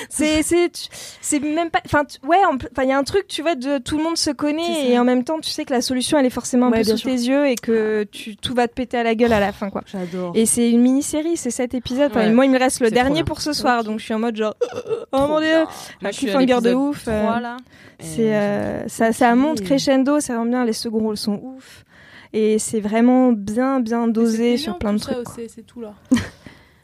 C'est, 0.09 0.41
c'est, 0.43 1.39
même 1.39 1.69
pas. 1.69 1.79
Enfin, 1.85 2.03
ouais, 2.27 2.37
enfin, 2.47 2.83
il 2.83 2.89
y 2.89 2.91
a 2.91 2.97
un 2.97 3.03
truc, 3.03 3.27
tu 3.27 3.41
vois, 3.41 3.55
de 3.55 3.77
tout 3.91 3.97
le 3.97 4.03
monde 4.05 4.15
se 4.17 4.31
connaît 4.31 4.89
et 4.89 4.97
en 4.97 5.03
même 5.03 5.25
temps, 5.25 5.37
tu 5.41 5.49
sais 5.49 5.65
que 5.65 5.73
la 5.73 5.81
solution, 5.81 6.17
elle 6.17 6.25
est 6.25 6.29
forcément 6.29 6.67
un 6.67 6.71
Ouais, 6.71 6.77
peu 6.77 6.91
sous 6.91 6.97
sûr. 6.97 7.09
tes 7.11 7.17
yeux 7.17 7.45
et 7.47 7.55
que 7.55 8.05
tu, 8.09 8.37
tout 8.37 8.53
va 8.53 8.69
te 8.69 8.73
péter 8.73 8.97
à 8.97 9.03
la 9.03 9.15
gueule 9.15 9.33
à 9.33 9.41
la 9.41 9.51
fin, 9.51 9.69
quoi. 9.69 9.81
J'adore. 9.85 10.31
Et 10.33 10.45
c'est 10.45 10.69
une 10.71 10.79
mini-série, 10.79 11.35
c'est 11.35 11.51
sept 11.51 11.73
épisodes. 11.73 12.09
Enfin, 12.09 12.31
moi, 12.31 12.45
il 12.45 12.51
me 12.51 12.57
reste 12.57 12.79
le 12.79 12.89
dernier 12.89 13.25
pour 13.25 13.41
ce 13.41 13.51
soir, 13.51 13.83
donc 13.83 13.99
je 13.99 14.05
suis 14.05 14.13
en 14.13 14.19
mode 14.19 14.37
genre, 14.37 14.55
oh 15.11 15.27
mon 15.27 15.41
dieu, 15.41 15.55
un 15.57 15.67
je 16.03 16.11
suis 16.11 16.29
à 16.29 16.37
cliffhanger 16.37 16.61
de 16.69 16.73
ouf. 16.73 17.03
euh, 17.09 17.21
3, 17.21 17.39
là. 17.41 17.57
c'est, 17.99 18.33
euh, 18.33 18.87
ça, 18.87 19.11
ça 19.11 19.35
monte 19.35 19.59
crescendo, 19.59 20.21
ça 20.21 20.37
rend 20.37 20.45
bien, 20.45 20.63
les 20.63 20.71
seconds 20.71 20.99
rôles 20.99 21.17
sont 21.17 21.41
ouf. 21.43 21.83
Et 22.31 22.59
c'est 22.59 22.79
vraiment 22.79 23.33
bien, 23.33 23.81
bien 23.81 24.07
dosé 24.07 24.55
sur 24.55 24.77
plein 24.77 24.93
de 24.93 24.99
trucs. 24.99 25.17
C'est 25.49 25.67
tout 25.67 25.81
là. 25.81 25.95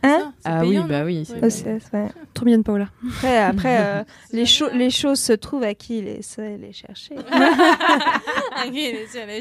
Hein 0.09 0.33
Ah 0.45 0.65
oui, 0.65 0.77
bah 0.87 1.03
oui. 1.05 1.25
c'est- 1.25 1.49
c'est- 1.49 1.65
ouais. 1.93 2.07
Trop 2.33 2.45
mignonne, 2.45 2.63
Paola. 2.63 2.87
Après, 3.09 3.37
après 3.37 3.77
euh, 3.79 4.03
les, 4.31 4.45
cho- 4.45 4.69
les 4.73 4.89
choses 4.89 5.19
se 5.19 5.33
trouvent 5.33 5.63
à 5.63 5.73
qui 5.73 6.01
les 6.01 6.21
sait 6.21 6.57
les 6.57 6.73
chercher. 6.73 7.15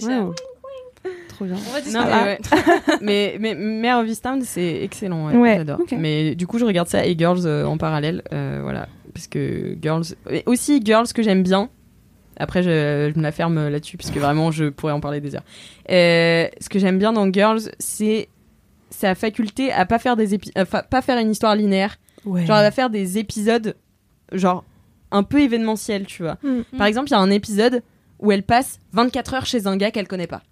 Wow. 0.03 0.35
Trop 1.29 1.45
bien. 1.45 1.55
On 1.55 1.73
va 1.73 1.81
Non, 1.81 1.83
discuter. 1.83 3.01
mais, 3.01 3.33
ouais. 3.33 3.39
mais, 3.39 3.55
mais 3.55 3.55
Mare 3.55 4.01
of 4.01 4.09
Easttown, 4.09 4.43
c'est 4.43 4.83
excellent. 4.83 5.29
Ouais, 5.29 5.37
Ouais. 5.37 5.57
J'adore. 5.59 5.79
Mais 5.97 6.35
du 6.35 6.47
coup, 6.47 6.59
je 6.59 6.65
regarde 6.65 6.89
ça 6.89 7.07
et 7.07 7.17
Girls 7.17 7.43
euh, 7.47 7.65
en 7.65 7.79
parallèle. 7.79 8.23
euh, 8.33 8.61
voilà. 8.63 8.89
Parce 9.15 9.29
que 9.29 9.77
Girls. 9.81 10.05
et 10.31 10.43
aussi, 10.47 10.81
Girls 10.85 11.07
que 11.15 11.23
j'aime 11.23 11.43
bien. 11.43 11.69
Après, 12.39 12.63
je, 12.63 13.11
je 13.15 13.19
me 13.19 13.23
la 13.23 13.33
ferme 13.33 13.69
là-dessus, 13.69 13.97
parce 13.97 14.11
que 14.11 14.19
vraiment, 14.19 14.51
je 14.51 14.65
pourrais 14.67 14.93
en 14.93 15.01
parler 15.01 15.21
des 15.21 15.35
heures. 15.37 15.45
Euh, 15.91 16.49
ce 16.61 16.69
que 16.69 16.79
j'aime 16.79 16.99
bien 16.99 17.13
dans 17.15 17.33
Girls, 17.33 17.63
c'est 17.79 18.29
sa 18.91 19.15
faculté 19.15 19.73
à 19.73 19.85
pas 19.87 19.99
faire, 19.99 20.17
des 20.17 20.35
épi- 20.37 20.53
pas 20.91 21.03
faire 21.03 21.19
une 21.19 21.31
histoire 21.31 21.57
linéaire. 21.57 21.97
Ouais. 22.25 22.45
Genre, 22.47 22.57
elle 22.57 22.65
va 22.65 22.71
faire 22.71 22.91
des 22.91 23.19
épisodes, 23.19 23.77
genre, 24.33 24.65
un 25.11 25.23
peu 25.23 25.41
événementiels, 25.41 26.07
tu 26.07 26.23
vois. 26.23 26.39
Mm. 26.43 26.63
Par 26.79 26.87
exemple, 26.87 27.09
il 27.09 27.13
y 27.13 27.15
a 27.15 27.21
un 27.21 27.31
épisode 27.31 27.83
où 28.19 28.33
elle 28.33 28.43
passe 28.43 28.81
24 28.93 29.35
heures 29.35 29.47
chez 29.47 29.67
un 29.67 29.77
gars 29.77 29.91
qu'elle 29.91 30.09
connaît 30.09 30.27
pas. 30.27 30.43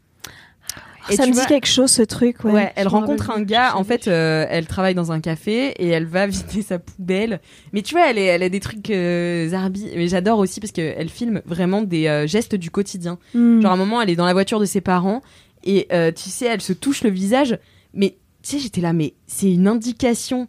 Et 1.11 1.17
ça 1.17 1.27
me 1.27 1.33
dit 1.33 1.45
quelque 1.47 1.67
chose 1.67 1.91
ce 1.91 2.01
truc, 2.01 2.45
ouais. 2.45 2.53
Ouais, 2.53 2.73
elle 2.77 2.89
rencontre 2.89 3.31
un 3.31 3.43
gars. 3.43 3.77
En 3.77 3.85
fait, 3.85 4.09
euh, 4.09 4.47
elle 4.49 4.67
travaille 4.67 4.95
dans 4.95 5.13
un 5.13 5.21
café 5.21 5.67
et 5.73 5.89
elle 5.89 6.07
va 6.07 6.27
vider 6.29 6.63
sa 6.63 6.79
poubelle. 6.79 7.41
Mais 7.75 7.83
tu 7.83 7.95
vois, 7.95 8.09
elle, 8.09 8.17
est- 8.17 8.25
elle 8.25 8.43
a 8.43 8.49
des 8.49 8.61
trucs 8.61 8.89
euh, 8.89 9.49
zarbi. 9.49 9.87
Mais 9.97 10.09
j'adore 10.09 10.39
aussi 10.39 10.61
parce 10.61 10.73
qu'elle 10.73 11.11
filme 11.11 11.43
vraiment 11.45 11.83
des 11.83 12.07
euh, 12.07 12.27
gestes 12.27 12.55
du 12.55 12.71
quotidien. 12.71 13.19
Mm. 13.35 13.61
Genre, 13.61 13.71
à 13.71 13.75
un 13.75 13.77
moment, 13.77 14.01
elle 14.01 14.09
est 14.09 14.17
dans 14.17 14.25
la 14.25 14.33
voiture 14.33 14.61
de 14.61 14.65
ses 14.65 14.81
parents 14.81 15.21
et 15.63 15.89
euh, 15.93 16.11
tu 16.11 16.31
sais, 16.31 16.47
elle 16.47 16.63
se 16.63 16.73
touche 16.73 17.03
le 17.03 17.11
visage. 17.11 17.59
Mais 17.93 18.17
tu 18.45 18.51
sais, 18.51 18.59
j'étais 18.61 18.81
là, 18.81 18.93
mais 18.93 19.15
c'est 19.27 19.51
une 19.53 19.67
indication 19.67 20.47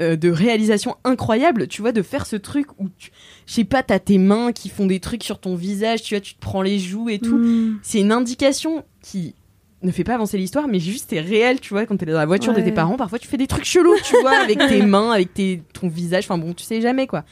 euh, 0.00 0.16
de 0.16 0.28
réalisation 0.28 0.96
incroyable, 1.04 1.68
tu 1.68 1.80
vois, 1.82 1.92
de 1.92 2.02
faire 2.02 2.26
ce 2.26 2.34
truc 2.34 2.66
où, 2.80 2.88
tu- 2.98 3.10
je 3.46 3.52
sais 3.52 3.62
pas, 3.64 3.84
t'as 3.84 4.00
tes 4.00 4.18
mains 4.18 4.50
qui 4.50 4.68
font 4.68 4.86
des 4.86 4.98
trucs 4.98 5.22
sur 5.22 5.38
ton 5.38 5.54
visage, 5.54 6.02
tu 6.02 6.14
vois, 6.14 6.20
tu 6.20 6.34
te 6.34 6.40
prends 6.40 6.62
les 6.62 6.80
joues 6.80 7.08
et 7.10 7.20
tout 7.20 7.38
Mm. 7.38 7.78
c'est 7.82 8.00
une 8.00 8.10
indication 8.10 8.84
qui 9.02 9.34
ne 9.82 9.92
fait 9.92 10.02
pas 10.02 10.14
avancer 10.14 10.36
l'histoire, 10.38 10.66
mais 10.66 10.80
juste 10.80 11.10
c'est 11.10 11.20
réel, 11.20 11.60
tu 11.60 11.68
vois, 11.74 11.86
quand 11.86 11.96
t'es 11.96 12.06
dans 12.06 12.14
la 12.14 12.26
voiture 12.26 12.52
de 12.54 12.60
tes 12.60 12.72
parents, 12.72 12.96
parfois 12.96 13.18
tu 13.20 13.28
fais 13.28 13.36
des 13.36 13.46
trucs 13.46 13.66
chelous, 13.66 13.94
tu 14.04 14.18
vois, 14.20 14.36
avec 14.40 14.58
tes 14.58 14.82
mains, 14.86 15.12
avec 15.12 15.32
tes, 15.34 15.62
ton 15.74 15.86
visage, 15.88 16.24
enfin 16.24 16.38
bon, 16.38 16.54
tu 16.54 16.64
sais 16.64 16.80
jamais 16.80 17.06
quoi. 17.06 17.24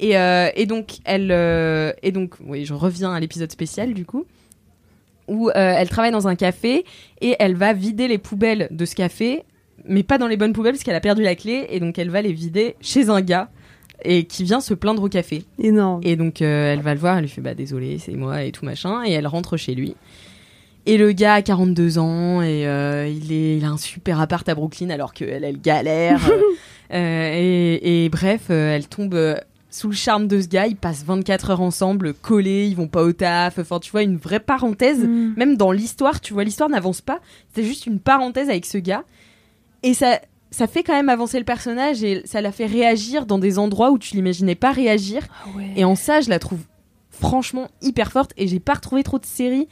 Et, 0.00 0.16
euh, 0.16 0.48
et 0.56 0.64
donc, 0.66 0.96
elle, 1.04 1.30
euh, 1.30 1.92
et 2.02 2.10
donc, 2.10 2.34
oui, 2.44 2.64
je 2.64 2.72
reviens 2.74 3.12
à 3.12 3.20
l'épisode 3.20 3.52
spécial 3.52 3.92
du 3.94 4.06
coup, 4.06 4.24
où 5.30 5.48
euh, 5.48 5.52
elle 5.54 5.88
travaille 5.88 6.10
dans 6.10 6.28
un 6.28 6.34
café 6.34 6.84
et 7.20 7.36
elle 7.38 7.54
va 7.54 7.72
vider 7.72 8.08
les 8.08 8.18
poubelles 8.18 8.68
de 8.70 8.84
ce 8.84 8.94
café, 8.94 9.44
mais 9.86 10.02
pas 10.02 10.18
dans 10.18 10.26
les 10.26 10.36
bonnes 10.36 10.52
poubelles 10.52 10.72
parce 10.72 10.82
qu'elle 10.82 10.96
a 10.96 11.00
perdu 11.00 11.22
la 11.22 11.36
clé, 11.36 11.66
et 11.70 11.80
donc 11.80 11.98
elle 11.98 12.10
va 12.10 12.20
les 12.20 12.32
vider 12.32 12.74
chez 12.80 13.08
un 13.08 13.22
gars 13.22 13.48
et 14.04 14.24
qui 14.24 14.44
vient 14.44 14.60
se 14.60 14.74
plaindre 14.74 15.04
au 15.04 15.08
café. 15.08 15.44
Énorme. 15.58 16.00
Et 16.02 16.16
donc 16.16 16.42
euh, 16.42 16.72
elle 16.72 16.80
va 16.80 16.94
le 16.94 17.00
voir, 17.00 17.16
elle 17.16 17.24
lui 17.24 17.30
fait 17.30 17.40
bah 17.40 17.54
désolé, 17.54 17.98
c'est 17.98 18.16
moi 18.16 18.42
et 18.42 18.50
tout 18.50 18.64
machin, 18.64 19.02
et 19.06 19.12
elle 19.12 19.26
rentre 19.26 19.56
chez 19.56 19.74
lui. 19.74 19.94
Et 20.86 20.96
le 20.96 21.12
gars 21.12 21.34
a 21.34 21.42
42 21.42 21.98
ans 21.98 22.42
et 22.42 22.66
euh, 22.66 23.06
il, 23.06 23.32
est, 23.32 23.58
il 23.58 23.64
a 23.64 23.68
un 23.68 23.76
super 23.76 24.18
appart 24.20 24.48
à 24.48 24.54
Brooklyn 24.54 24.90
alors 24.90 25.12
qu'elle, 25.12 25.44
elle 25.44 25.60
galère. 25.60 26.20
euh, 26.92 27.30
et, 27.34 28.04
et 28.04 28.08
bref, 28.08 28.50
elle 28.50 28.88
tombe 28.88 29.36
sous 29.70 29.88
le 29.88 29.94
charme 29.94 30.26
de 30.26 30.40
ce 30.40 30.48
gars. 30.48 30.66
Ils 30.66 30.76
passent 30.76 31.04
24 31.04 31.50
heures 31.50 31.60
ensemble, 31.60 32.12
collés, 32.14 32.66
ils 32.68 32.74
vont 32.76 32.88
pas 32.88 33.02
au 33.04 33.12
taf. 33.12 33.58
Enfin, 33.58 33.78
tu 33.78 33.90
vois, 33.92 34.02
une 34.02 34.16
vraie 34.16 34.40
parenthèse. 34.40 34.98
Mm. 35.04 35.34
Même 35.36 35.56
dans 35.56 35.72
l'histoire, 35.72 36.20
tu 36.20 36.32
vois, 36.32 36.44
l'histoire 36.44 36.68
n'avance 36.68 37.00
pas. 37.00 37.20
C'est 37.54 37.64
juste 37.64 37.86
une 37.86 38.00
parenthèse 38.00 38.48
avec 38.48 38.66
ce 38.66 38.78
gars. 38.78 39.04
Et 39.82 39.94
ça, 39.94 40.20
ça 40.50 40.66
fait 40.66 40.82
quand 40.82 40.92
même 40.94 41.08
avancer 41.08 41.38
le 41.38 41.44
personnage 41.44 42.02
et 42.02 42.22
ça 42.24 42.40
la 42.40 42.50
fait 42.52 42.66
réagir 42.66 43.24
dans 43.26 43.38
des 43.38 43.58
endroits 43.58 43.90
où 43.92 43.98
tu 43.98 44.14
l'imaginais 44.16 44.56
pas 44.56 44.72
réagir. 44.72 45.22
Et 45.76 45.84
en 45.84 45.94
ça, 45.94 46.20
je 46.20 46.28
la 46.30 46.38
trouve 46.38 46.60
franchement 47.10 47.68
hyper 47.82 48.10
forte 48.12 48.32
et 48.36 48.48
j'ai 48.48 48.60
pas 48.60 48.74
retrouvé 48.74 49.02
trop 49.02 49.18
de 49.18 49.26
séries 49.26 49.68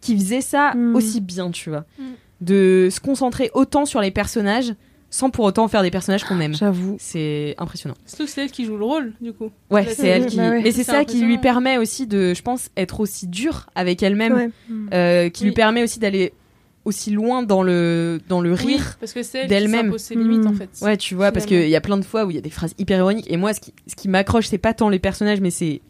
qui 0.00 0.16
faisaient 0.16 0.40
ça 0.40 0.74
Mm. 0.74 0.94
aussi 0.96 1.20
bien, 1.20 1.50
tu 1.50 1.70
vois. 1.70 1.84
Mm. 1.98 2.04
De 2.42 2.88
se 2.90 3.00
concentrer 3.00 3.50
autant 3.54 3.86
sur 3.86 4.00
les 4.00 4.10
personnages 4.10 4.74
sans 5.10 5.30
pour 5.30 5.44
autant 5.44 5.68
faire 5.68 5.82
des 5.82 5.90
personnages 5.90 6.24
qu'on 6.24 6.40
aime. 6.40 6.54
J'avoue. 6.54 6.96
C'est 6.98 7.54
impressionnant. 7.58 7.94
Surtout 8.06 8.24
que 8.24 8.30
c'est 8.30 8.42
elle 8.42 8.50
qui 8.50 8.64
joue 8.64 8.76
le 8.76 8.84
rôle, 8.84 9.12
du 9.20 9.32
coup. 9.32 9.50
Ouais, 9.70 9.86
c'est 9.86 10.08
elle 10.08 10.26
qui. 10.26 10.36
bah 10.36 10.50
ouais. 10.50 10.62
Mais 10.62 10.72
c'est 10.72 10.84
ça 10.84 11.04
qui 11.04 11.20
lui 11.22 11.38
permet 11.38 11.78
aussi 11.78 12.06
de, 12.06 12.34
je 12.34 12.42
pense, 12.42 12.68
être 12.76 13.00
aussi 13.00 13.26
dure 13.26 13.66
avec 13.74 14.02
elle-même, 14.02 14.32
Ouais. 14.34 14.50
euh, 14.92 15.28
qui 15.30 15.44
lui 15.44 15.50
Oui. 15.50 15.54
permet 15.56 15.82
aussi 15.82 15.98
d'aller 16.00 16.32
aussi 16.84 17.10
loin 17.10 17.42
dans 17.42 17.62
le 17.64 18.20
dans 18.28 18.40
le 18.40 18.50
Oui, 18.52 18.56
rire. 18.76 18.96
parce 19.00 19.12
que 19.12 19.22
c'est 19.24 19.38
elle 19.40 19.48
d'elle-même. 19.48 19.96
ses 19.98 20.14
limites, 20.14 20.46
en 20.46 20.52
Mm. 20.52 20.56
fait. 20.56 20.70
Ouais, 20.82 20.96
tu 20.96 21.14
vois, 21.16 21.32
parce 21.32 21.44
Finalement. 21.46 21.64
qu'il 21.64 21.70
y 21.70 21.76
a 21.76 21.80
plein 21.80 21.96
de 21.96 22.04
fois 22.04 22.24
où 22.24 22.30
il 22.30 22.34
y 22.36 22.38
a 22.38 22.42
des 22.42 22.50
phrases 22.50 22.74
hyper 22.78 22.98
ironiques. 22.98 23.26
Et 23.30 23.36
moi, 23.36 23.52
ce 23.54 23.60
qui, 23.60 23.72
ce 23.88 23.96
qui 23.96 24.08
m'accroche, 24.08 24.46
c'est 24.46 24.58
pas 24.58 24.72
tant 24.74 24.88
les 24.88 24.98
personnages, 25.00 25.40
mais 25.40 25.50
c'est 25.50 25.80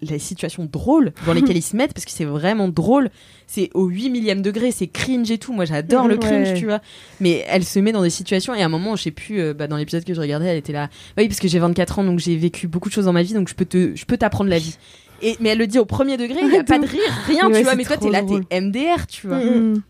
les 0.00 0.18
situations 0.18 0.68
drôles 0.70 1.12
dans 1.26 1.32
lesquelles 1.34 1.56
ils 1.56 1.62
se 1.62 1.76
mettent, 1.76 1.92
parce 1.94 2.04
que 2.04 2.10
c'est 2.10 2.24
vraiment 2.24 2.68
drôle. 2.68 3.10
C'est 3.46 3.70
au 3.74 3.86
8 3.86 4.10
millième 4.10 4.42
degré, 4.42 4.70
c'est 4.72 4.86
cringe 4.86 5.30
et 5.30 5.38
tout. 5.38 5.52
Moi, 5.52 5.64
j'adore 5.66 6.08
le 6.08 6.16
cringe, 6.16 6.48
Ouais. 6.48 6.54
tu 6.54 6.64
vois. 6.66 6.80
Mais 7.20 7.44
elle 7.48 7.64
se 7.64 7.78
met 7.78 7.92
dans 7.92 8.02
des 8.02 8.10
situations, 8.10 8.54
et 8.54 8.62
à 8.62 8.66
un 8.66 8.68
moment, 8.68 8.96
je 8.96 9.02
sais 9.04 9.10
plus, 9.10 9.40
euh, 9.40 9.54
bah, 9.54 9.66
dans 9.68 9.76
l'épisode 9.76 10.04
que 10.04 10.14
je 10.14 10.20
regardais, 10.20 10.46
elle 10.46 10.56
était 10.58 10.72
là. 10.72 10.88
Oui, 11.18 11.28
parce 11.28 11.40
que 11.40 11.48
j'ai 11.48 11.58
24 11.58 11.98
ans, 12.00 12.04
donc 12.04 12.18
j'ai 12.18 12.36
vécu 12.36 12.66
beaucoup 12.68 12.88
de 12.88 12.94
choses 12.94 13.04
dans 13.06 13.12
ma 13.12 13.22
vie, 13.22 13.34
donc 13.34 13.48
je 13.48 13.54
peux 13.54 13.64
te, 13.66 13.94
je 13.94 14.04
peux 14.04 14.16
t'apprendre 14.16 14.50
la 14.50 14.58
vie. 14.58 14.76
Et, 15.22 15.36
mais 15.40 15.50
elle 15.50 15.58
le 15.58 15.66
dit 15.66 15.78
au 15.78 15.86
premier 15.86 16.16
degré, 16.16 16.40
il 16.42 16.52
y 16.52 16.56
a 16.58 16.64
pas 16.64 16.78
de 16.78 16.86
rire, 16.86 17.00
rien, 17.26 17.48
Ouais, 17.48 17.58
tu 17.58 17.62
vois. 17.64 17.74
Mais 17.74 17.84
toi, 17.84 17.96
t'es 17.96 18.10
là, 18.10 18.22
t'es 18.22 18.60
MDR, 18.60 19.06
tu 19.06 19.26
vois. 19.28 19.38
Mm. 19.38 19.82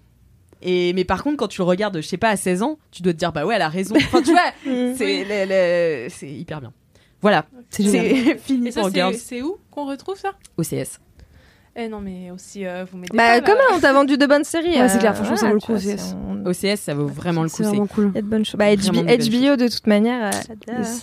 Et 0.62 0.92
mais 0.94 1.04
par 1.04 1.22
contre, 1.22 1.36
quand 1.36 1.48
tu 1.48 1.60
le 1.60 1.64
regardes, 1.64 1.96
je 2.00 2.06
sais 2.06 2.16
pas, 2.16 2.30
à 2.30 2.36
16 2.36 2.62
ans, 2.62 2.78
tu 2.90 3.02
dois 3.02 3.12
te 3.12 3.18
dire 3.18 3.30
bah 3.32 3.44
ouais, 3.44 3.54
elle 3.56 3.62
a 3.62 3.68
raison. 3.68 3.94
Enfin, 3.96 4.22
tu 4.22 4.30
vois, 4.30 4.40
le- 4.66 6.06
c'est 6.08 6.28
hyper 6.30 6.60
bien. 6.60 6.72
Voilà, 7.26 7.46
C'est 7.70 7.82
c'est 7.84 8.38
fini 8.38 8.70
pour 8.72 8.86
c'est- 8.86 8.94
Girls 8.94 9.14
c'est 9.14 9.42
où 9.42 9.56
qu'on 9.70 9.86
retrouve 9.86 10.16
ça? 10.16 10.32
OCS. 10.58 11.00
Eh 11.78 11.88
non, 11.88 12.00
mais 12.00 12.30
aussi, 12.30 12.64
euh, 12.64 12.86
vous 12.90 12.96
m'aidez 12.96 13.14
Bah, 13.16 13.24
pas, 13.24 13.34
là. 13.34 13.40
comment 13.42 13.76
on 13.76 13.80
t'a 13.80 13.92
vendu 13.92 14.16
de 14.16 14.24
bonnes 14.26 14.44
séries 14.44 14.80
Ouais, 14.80 14.88
c'est 14.88 14.96
euh, 14.96 15.00
clair, 15.00 15.14
franchement, 15.14 15.36
ça 15.36 15.48
vaut 15.48 15.54
le 15.54 15.60
coup, 15.60 15.78
c'est- 15.78 15.98
on- 16.14 16.46
OCS, 16.46 16.76
ça 16.80 16.94
vaut 16.94 17.06
vraiment 17.06 17.42
le 17.42 17.50
coup. 17.50 17.56
C'est 17.56 17.64
C'est 17.64 17.68
vraiment 17.68 17.86
cool. 17.86 18.10
Il 18.12 18.16
y 18.16 18.18
a 18.18 18.22
de 18.22 18.26
bonnes 18.28 18.44
choses. 18.46 18.58
Bah, 18.58 18.74
Vraiment 18.74 19.02
HBO, 19.02 19.06
HBO, 19.52 19.56
de 19.56 19.68
toute 19.68 19.86
manière. 19.86 20.30
euh, 20.34 20.54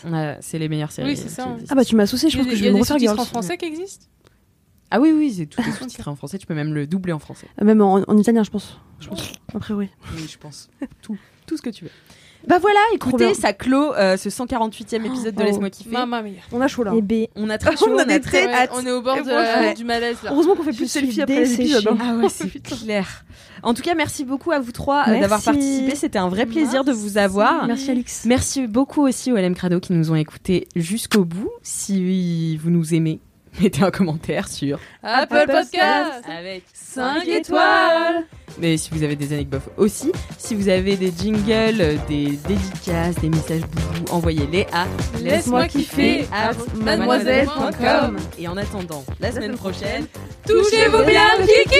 euh, 0.08 0.36
c'est 0.42 0.58
les 0.58 0.70
meilleures 0.70 0.92
séries. 0.92 1.10
Oui, 1.10 1.16
c'est 1.18 1.30
ça. 1.30 1.56
Ah 1.70 1.76
bah 1.76 1.86
tu 1.86 1.96
m'as 1.96 2.04
associé, 2.04 2.30
je 2.30 2.38
Il 2.38 2.40
pense 2.40 2.48
que 2.50 2.56
je 2.56 2.56
il 2.56 2.60
y 2.62 2.64
vais 2.64 2.70
a 2.70 2.72
me 2.72 2.76
des 2.78 2.82
refaire 2.82 2.98
Girls. 2.98 3.20
en 3.20 3.26
français 3.26 3.58
qui 3.58 3.66
existent? 3.66 4.06
Ah 4.90 5.00
oui, 5.00 5.12
oui, 5.12 5.32
c'est 5.38 5.46
tout 5.48 5.60
est 5.62 5.72
sous-titré 5.72 6.10
en 6.10 6.16
français. 6.16 6.38
Tu 6.40 6.46
peux 6.48 6.54
même 6.56 6.74
le 6.74 6.88
doubler 6.88 7.14
en 7.14 7.20
français. 7.20 7.48
Euh, 7.62 7.66
Même 7.66 7.82
en, 7.82 7.96
en 8.08 8.18
italien, 8.18 8.44
je 8.44 8.50
pense. 8.52 8.80
Je 9.00 9.10
pense. 9.10 9.32
A 9.54 9.60
priori. 9.60 9.90
Oui, 10.16 10.28
je 10.32 10.38
pense. 10.40 10.70
tout, 11.02 11.18
tout 11.46 11.58
ce 11.58 11.62
que 11.62 11.70
tu 11.72 11.84
veux. 11.86 11.92
Bah 12.48 12.60
voilà, 12.60 12.80
écoutez, 12.94 13.34
ça 13.34 13.54
clôt 13.54 13.94
euh, 13.94 14.18
ce 14.18 14.30
148e 14.30 15.06
épisode 15.06 15.36
de 15.36 15.42
Oh. 15.42 15.46
Laisse-moi 15.46 15.70
kiffer. 15.70 15.90
On 16.52 16.60
a 16.62 16.68
chaud 16.68 16.84
là. 16.84 16.94
Et 16.96 17.02
B. 17.02 17.28
On 17.36 17.50
a 17.50 17.58
très 17.60 17.76
chaud, 17.78 17.88
On 17.90 17.96
on 17.96 18.00
a 18.10 18.20
très 18.20 18.52
hâte. 18.52 18.72
on 18.74 18.86
est 18.86 18.92
au 18.92 19.02
bord 19.02 19.16
de 19.24 19.30
la- 19.30 19.74
du 19.74 19.84
malaise 19.86 20.18
là. 20.24 20.32
Heureusement 20.34 20.56
qu'on 20.56 20.64
fait 20.64 20.72
plus 20.74 20.86
de 20.86 20.90
selfies 20.90 21.22
après 21.22 21.40
les 21.42 21.54
épisodes. 21.54 21.84
desséchée. 21.84 21.90
hein. 21.90 21.98
Ah 22.20 22.22
ouais, 22.22 22.30
c'est 22.30 22.62
clair. 22.64 23.24
En 23.64 23.74
tout 23.74 23.82
cas, 23.82 23.96
merci 23.96 24.26
beaucoup 24.26 24.52
à 24.52 24.60
vous 24.60 24.72
trois 24.74 25.06
euh, 25.08 25.20
d'avoir 25.22 25.42
participé. 25.42 25.96
C'était 25.96 26.20
un 26.20 26.28
vrai 26.28 26.46
plaisir 26.46 26.84
de 26.84 26.92
vous 26.92 27.18
avoir. 27.18 27.66
Merci 27.66 27.92
Alix. 27.92 28.26
Merci 28.26 28.68
beaucoup 28.68 29.02
aussi 29.08 29.32
aux 29.32 29.38
LM 29.38 29.56
Crado 29.56 29.80
qui 29.80 29.94
nous 29.94 30.12
ont 30.12 30.16
écoutés 30.16 30.68
jusqu'au 30.76 31.24
bout. 31.24 31.50
Si 31.62 32.58
vous 32.58 32.70
nous 32.70 32.94
aimez, 32.94 33.20
mettez 33.62 33.84
un 33.84 33.92
commentaire 33.92 34.48
sur 34.48 34.80
Apple 35.02 35.46
Podcast 35.48 36.24
avec 36.30 36.64
5 36.74 37.28
étoiles. 37.28 38.24
Mais 38.60 38.78
si 38.78 38.92
vous 38.92 39.04
avez 39.04 39.16
des 39.16 39.34
anecdotes 39.34 39.70
aussi, 39.78 40.12
si 40.38 40.54
vous 40.54 40.70
avez 40.70 40.96
des 40.96 41.12
jingles, 41.12 42.00
des 42.08 42.38
dédicaces, 42.48 43.16
des 43.16 43.30
messages 43.30 43.62
boubou, 43.62 44.12
envoyez-les 44.12 44.68
à 44.72 44.86
Laisse-moi 45.22 45.68
kiffer 45.68 46.26
at 46.32 46.54
mademoiselle.com. 46.76 48.18
Et 48.38 48.48
en 48.48 48.58
attendant, 48.58 49.04
la 49.20 49.32
semaine 49.32 49.56
prochaine, 49.56 50.06
Touchez-vous 50.46 51.04
bien, 51.06 51.30
Kiki 51.42 51.80